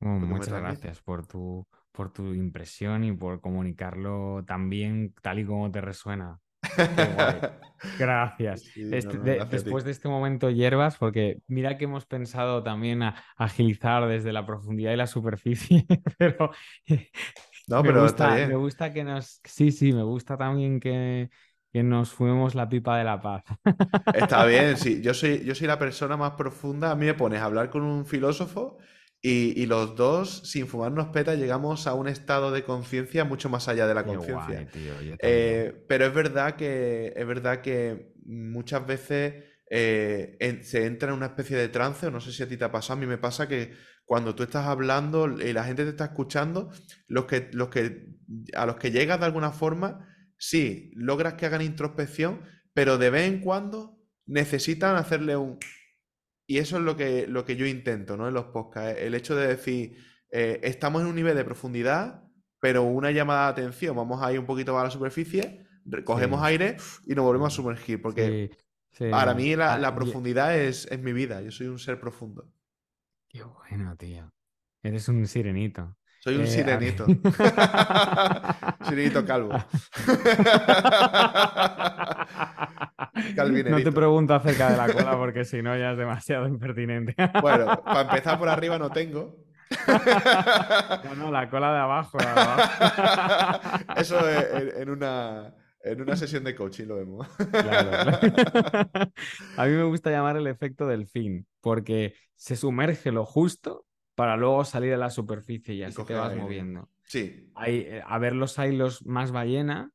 Bueno, 0.00 0.14
lo 0.14 0.20
que 0.20 0.26
me 0.26 0.38
muchas 0.38 0.60
gracias 0.60 1.00
por 1.02 1.26
tu, 1.26 1.66
por 1.92 2.12
tu 2.12 2.32
impresión 2.34 3.04
y 3.04 3.12
por 3.12 3.40
comunicarlo 3.40 4.44
tan 4.46 4.70
bien, 4.70 5.14
tal 5.22 5.40
y 5.40 5.44
como 5.44 5.70
te 5.70 5.80
resuena. 5.80 6.40
Gracias. 7.98 8.60
Sí, 8.62 8.88
Este- 8.92 9.16
no, 9.16 9.24
gracias 9.24 9.64
después 9.64 9.84
de 9.84 9.90
este 9.90 10.08
momento 10.08 10.50
hierbas, 10.50 10.96
porque 10.98 11.38
mira 11.48 11.78
que 11.78 11.84
hemos 11.84 12.06
pensado 12.06 12.62
también 12.62 13.02
a, 13.02 13.22
agilizar 13.36 14.06
desde 14.06 14.32
la 14.32 14.46
profundidad 14.46 14.92
y 14.92 14.96
la 14.96 15.06
superficie, 15.06 15.86
pero 16.18 16.50
No, 17.70 17.82
me 17.84 17.92
pero 17.92 18.06
está 18.06 18.26
gusta, 18.26 18.40
me 18.40 18.56
bien. 18.56 18.56
gusta 18.56 18.92
que 18.92 19.04
nos, 19.04 19.40
sí, 19.44 19.70
sí, 19.72 19.92
me 19.92 20.02
gusta 20.02 20.36
también 20.36 20.80
que, 20.80 21.30
que 21.72 21.82
nos 21.82 22.10
fumemos 22.12 22.54
la 22.54 22.68
pipa 22.68 22.98
de 22.98 23.04
la 23.04 23.20
paz. 23.20 23.44
Está 24.12 24.44
bien, 24.44 24.76
sí. 24.76 25.00
Yo 25.02 25.14
soy, 25.14 25.44
yo 25.44 25.54
soy 25.54 25.66
la 25.68 25.78
persona 25.78 26.16
más 26.16 26.32
profunda. 26.32 26.90
A 26.90 26.96
mí 26.96 27.06
me 27.06 27.14
pones 27.14 27.40
a 27.40 27.44
hablar 27.44 27.70
con 27.70 27.82
un 27.82 28.04
filósofo 28.06 28.78
y, 29.22 29.60
y 29.60 29.66
los 29.66 29.94
dos, 29.96 30.42
sin 30.50 30.66
fumarnos 30.66 31.08
peta, 31.08 31.34
llegamos 31.34 31.86
a 31.86 31.94
un 31.94 32.08
estado 32.08 32.50
de 32.50 32.64
conciencia 32.64 33.24
mucho 33.24 33.48
más 33.48 33.68
allá 33.68 33.86
de 33.86 33.94
la 33.94 34.06
conciencia. 34.06 34.66
Eh, 35.18 35.84
pero 35.88 36.06
es 36.06 36.14
verdad 36.14 36.56
que, 36.56 37.12
es 37.16 37.26
verdad 37.26 37.60
que 37.62 38.12
muchas 38.24 38.86
veces 38.86 39.44
eh, 39.70 40.36
en- 40.40 40.64
se 40.64 40.86
entra 40.86 41.10
en 41.10 41.16
una 41.16 41.26
especie 41.26 41.56
de 41.56 41.68
trance, 41.68 42.06
o 42.06 42.10
no 42.10 42.20
sé 42.20 42.32
si 42.32 42.42
a 42.42 42.48
ti 42.48 42.56
te 42.56 42.64
ha 42.64 42.72
pasado, 42.72 42.94
a 42.98 43.00
mí 43.00 43.06
me 43.06 43.18
pasa 43.18 43.46
que 43.48 43.72
cuando 44.10 44.34
tú 44.34 44.42
estás 44.42 44.66
hablando 44.66 45.28
y 45.40 45.52
la 45.52 45.62
gente 45.62 45.84
te 45.84 45.90
está 45.90 46.06
escuchando, 46.06 46.72
los 47.06 47.26
que, 47.26 47.48
los 47.52 47.68
que, 47.68 48.08
a 48.56 48.66
los 48.66 48.74
que 48.74 48.90
llegas 48.90 49.20
de 49.20 49.26
alguna 49.26 49.52
forma, 49.52 50.04
sí, 50.36 50.90
logras 50.96 51.34
que 51.34 51.46
hagan 51.46 51.62
introspección, 51.62 52.40
pero 52.74 52.98
de 52.98 53.08
vez 53.08 53.28
en 53.28 53.38
cuando 53.40 54.00
necesitan 54.26 54.96
hacerle 54.96 55.36
un... 55.36 55.60
Y 56.44 56.58
eso 56.58 56.78
es 56.78 56.82
lo 56.82 56.96
que, 56.96 57.28
lo 57.28 57.44
que 57.44 57.54
yo 57.54 57.66
intento, 57.66 58.16
¿no? 58.16 58.26
En 58.26 58.34
los 58.34 58.46
podcasts. 58.46 59.00
El 59.00 59.14
hecho 59.14 59.36
de 59.36 59.46
decir, 59.46 59.96
eh, 60.32 60.58
estamos 60.64 61.02
en 61.02 61.06
un 61.06 61.14
nivel 61.14 61.36
de 61.36 61.44
profundidad, 61.44 62.24
pero 62.58 62.82
una 62.82 63.12
llamada 63.12 63.52
de 63.52 63.62
atención, 63.62 63.94
vamos 63.94 64.20
a 64.24 64.32
ir 64.32 64.40
un 64.40 64.46
poquito 64.46 64.76
a 64.76 64.82
la 64.82 64.90
superficie, 64.90 65.68
cogemos 66.04 66.40
Sí, 66.40 66.46
aire 66.46 66.78
y 67.06 67.14
nos 67.14 67.24
volvemos 67.24 67.52
a 67.52 67.54
sumergir, 67.54 68.02
porque 68.02 68.50
sí, 68.90 69.04
sí. 69.04 69.08
para 69.08 69.34
mí 69.34 69.54
la, 69.54 69.74
Ah, 69.74 69.78
la 69.78 69.94
profundidad 69.94 70.58
es, 70.58 70.86
es 70.90 70.98
mi 70.98 71.12
vida, 71.12 71.40
yo 71.42 71.52
soy 71.52 71.68
un 71.68 71.78
ser 71.78 72.00
profundo. 72.00 72.52
Qué 73.30 73.42
bueno, 73.44 73.96
tío. 73.96 74.30
Eres 74.82 75.08
un 75.08 75.26
sirenito. 75.26 75.96
Soy 76.20 76.36
un 76.36 76.42
Eh, 76.42 76.46
sirenito. 76.46 77.06
Sirenito 78.84 79.24
calvo. 79.24 79.54
No 83.68 83.82
te 83.82 83.92
pregunto 83.92 84.34
acerca 84.34 84.70
de 84.70 84.76
la 84.76 84.86
cola 84.92 85.16
porque 85.16 85.44
si 85.44 85.62
no 85.62 85.76
ya 85.76 85.92
es 85.92 85.98
demasiado 85.98 86.46
impertinente. 86.46 87.14
Bueno, 87.40 87.82
para 87.84 88.02
empezar 88.02 88.38
por 88.38 88.48
arriba 88.48 88.78
no 88.78 88.90
tengo. 88.90 89.36
No, 91.04 91.14
no, 91.16 91.30
la 91.30 91.48
cola 91.48 91.72
de 91.72 91.78
abajo, 91.78 92.18
la 92.18 92.34
de 92.34 92.40
abajo. 92.40 93.78
Eso 93.96 94.28
en, 94.28 94.82
en 94.82 94.90
una, 94.90 95.54
en 95.82 96.00
una 96.02 96.16
sesión 96.16 96.44
de 96.44 96.54
coaching 96.54 96.86
lo 96.86 96.96
vemos. 96.96 97.26
Claro. 97.60 98.04
A 99.56 99.66
mí 99.66 99.72
me 99.72 99.84
gusta 99.84 100.10
llamar 100.10 100.36
el 100.36 100.46
efecto 100.46 100.86
delfín, 100.86 101.46
porque 101.60 102.14
se 102.36 102.56
sumerge 102.56 103.12
lo 103.12 103.24
justo 103.26 103.86
para 104.14 104.36
luego 104.36 104.64
salir 104.64 104.92
a 104.94 104.96
la 104.96 105.10
superficie 105.10 105.74
y 105.74 105.82
Y 105.84 105.92
así 105.92 106.04
te 106.04 106.14
vas 106.14 106.34
aire. 106.34 106.34
moviendo. 106.34 106.88
Sí, 107.04 107.50
Hay, 107.54 107.80
eh, 107.80 108.02
a 108.06 108.18
ver 108.18 108.34
los 108.34 108.58
hilos 108.58 109.06
más 109.06 109.32
ballena, 109.32 109.92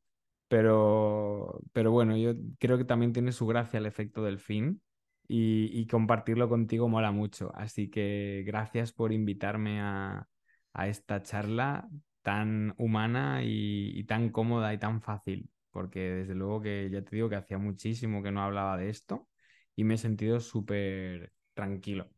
pero, 0.47 1.61
pero 1.73 1.91
bueno, 1.91 2.17
yo 2.17 2.33
creo 2.59 2.77
que 2.77 2.85
también 2.85 3.13
tiene 3.13 3.31
su 3.31 3.47
gracia 3.47 3.79
el 3.79 3.85
efecto 3.85 4.23
delfín 4.23 4.81
y, 5.27 5.69
y 5.79 5.87
compartirlo 5.87 6.49
contigo 6.49 6.89
mola 6.89 7.11
mucho. 7.11 7.51
Así 7.55 7.89
que 7.89 8.43
gracias 8.45 8.93
por 8.93 9.13
invitarme 9.13 9.81
a, 9.81 10.27
a 10.73 10.87
esta 10.87 11.21
charla 11.23 11.89
tan 12.21 12.73
humana 12.77 13.43
y, 13.43 13.97
y 13.99 14.03
tan 14.05 14.29
cómoda 14.29 14.73
y 14.73 14.79
tan 14.79 15.01
fácil, 15.01 15.49
porque 15.75 15.99
desde 15.99 16.35
luego 16.35 16.61
que 16.61 16.89
ya 16.89 17.03
te 17.03 17.15
digo 17.17 17.29
que 17.29 17.35
hacía 17.35 17.57
muchísimo 17.59 18.23
que 18.23 18.31
no 18.31 18.41
hablaba 18.43 18.77
de 18.77 18.89
esto 18.89 19.27
y 19.75 19.83
me 19.83 19.95
he 19.95 19.97
sentido 19.99 20.39
súper 20.39 21.33
tranquilo. 21.53 22.09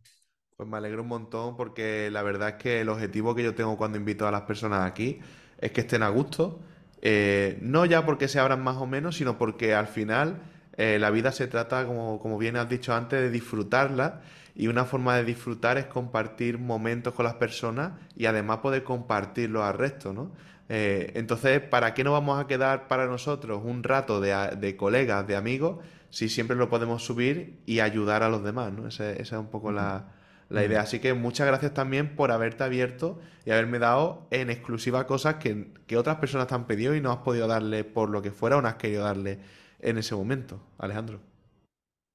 Pues 0.55 0.67
me 0.67 0.77
alegro 0.77 1.03
un 1.03 1.07
montón 1.09 1.55
porque 1.55 2.09
la 2.11 2.23
verdad 2.23 2.49
es 2.49 2.55
que 2.55 2.81
el 2.81 2.89
objetivo 2.89 3.35
que 3.35 3.43
yo 3.43 3.53
tengo 3.53 3.77
cuando 3.77 3.97
invito 3.97 4.27
a 4.27 4.31
las 4.31 4.41
personas 4.41 4.89
aquí 4.89 5.19
es 5.59 5.71
que 5.71 5.81
estén 5.81 6.03
a 6.03 6.09
gusto. 6.09 6.59
eh, 7.01 7.59
no 7.61 7.85
ya 7.85 8.05
porque 8.05 8.27
se 8.27 8.39
abran 8.39 8.63
más 8.63 8.77
o 8.77 8.87
menos, 8.87 9.15
sino 9.17 9.37
porque 9.37 9.75
al 9.75 9.85
final 9.87 10.41
eh, 10.77 10.97
la 10.99 11.11
vida 11.11 11.31
se 11.31 11.47
trata, 11.47 11.85
como, 11.85 12.19
como 12.19 12.37
bien 12.39 12.55
has 12.57 12.67
dicho 12.69 12.93
antes, 12.95 13.19
de 13.21 13.29
disfrutarla. 13.29 14.21
Y 14.55 14.67
una 14.67 14.85
forma 14.85 15.15
de 15.17 15.23
disfrutar 15.23 15.77
es 15.77 15.85
compartir 15.85 16.57
momentos 16.57 17.13
con 17.13 17.25
las 17.25 17.35
personas 17.35 17.91
y 18.15 18.25
además 18.25 18.57
poder 18.59 18.83
compartirlos 18.83 19.61
al 19.63 19.77
resto, 19.77 20.11
¿no? 20.13 20.31
Eh, 20.69 21.11
entonces, 21.15 21.61
¿para 21.61 21.93
qué 21.93 22.03
no 22.03 22.11
vamos 22.11 22.39
a 22.43 22.47
quedar 22.47 22.87
para 22.87 23.05
nosotros 23.07 23.61
un 23.63 23.83
rato 23.83 24.19
de, 24.19 24.33
de 24.59 24.75
colegas, 24.75 25.25
de 25.27 25.35
amigos, 25.35 25.77
si 26.09 26.29
siempre 26.29 26.57
lo 26.57 26.69
podemos 26.69 27.03
subir 27.05 27.59
y 27.65 27.79
ayudar 27.79 28.23
a 28.23 28.29
los 28.29 28.43
demás, 28.43 28.71
¿no? 28.73 28.87
Ese- 28.87 29.21
esa 29.21 29.35
es 29.37 29.39
un 29.41 29.47
poco 29.49 29.71
la, 29.71 30.13
la 30.49 30.63
idea. 30.65 30.81
Así 30.81 30.99
que 30.99 31.13
muchas 31.13 31.47
gracias 31.47 31.73
también 31.73 32.15
por 32.15 32.31
haberte 32.31 32.63
abierto 32.63 33.19
y 33.45 33.51
haberme 33.51 33.79
dado 33.79 34.27
en 34.31 34.49
exclusiva 34.49 35.07
cosas 35.07 35.35
que, 35.35 35.71
que 35.87 35.97
otras 35.97 36.17
personas 36.17 36.47
te 36.47 36.55
han 36.55 36.65
pedido 36.67 36.95
y 36.95 37.01
no 37.01 37.11
has 37.11 37.19
podido 37.19 37.47
darle 37.47 37.83
por 37.83 38.09
lo 38.09 38.21
que 38.21 38.31
fuera 38.31 38.57
o 38.57 38.61
no 38.61 38.67
has 38.67 38.75
querido 38.75 39.03
darle 39.03 39.39
en 39.79 39.97
ese 39.97 40.15
momento, 40.15 40.61
Alejandro. 40.77 41.19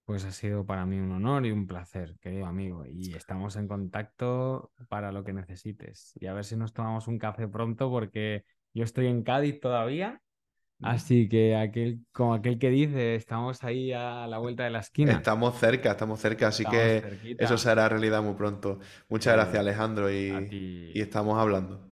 Pues 0.05 0.25
ha 0.25 0.33
sido 0.33 0.67
para 0.67 0.85
mí 0.85 0.99
un 0.99 1.13
honor 1.13 1.47
y 1.47 1.53
un 1.53 1.67
placer, 1.67 2.17
querido 2.21 2.47
amigo. 2.47 2.85
Y 2.87 3.15
estamos 3.15 3.57
en 3.57 3.69
contacto 3.69 4.73
para 4.89 5.13
lo 5.13 5.23
que 5.25 5.33
necesites. 5.33 6.13
Y 6.21 6.27
a 6.27 6.35
ver 6.35 6.45
si 6.45 6.57
nos 6.57 6.73
tomamos 6.73 7.07
un 7.09 7.19
café 7.19 7.47
pronto 7.49 7.89
porque 7.89 8.45
yo 8.75 8.85
estoy 8.85 9.07
en 9.07 9.23
Cádiz 9.23 9.61
todavía. 9.61 10.21
¿Mm? 10.79 10.87
Así 10.87 11.29
que 11.29 11.55
aquel, 11.57 12.01
como 12.13 12.35
aquel 12.35 12.59
que 12.59 12.71
dice, 12.71 13.15
estamos 13.15 13.63
ahí 13.65 13.93
a 13.93 14.27
la 14.27 14.39
vuelta 14.39 14.65
de 14.65 14.71
la 14.71 14.81
esquina. 14.81 15.13
Estamos 15.13 15.59
cerca, 15.59 15.91
estamos 15.93 16.21
cerca, 16.21 16.49
así 16.49 16.63
Estamos 16.63 16.81
que 16.81 16.97
eso 17.39 17.57
cerquita. 17.57 17.57
se 17.59 17.71
hará 17.71 17.89
realidad 17.89 18.23
muy 18.23 18.35
pronto. 18.35 18.79
Muchas 19.09 19.35
gracias, 19.35 19.61
Alejandro, 19.61 20.11
y, 20.13 20.91
y 20.95 21.01
estamos 21.01 21.39
hablando. 21.39 21.81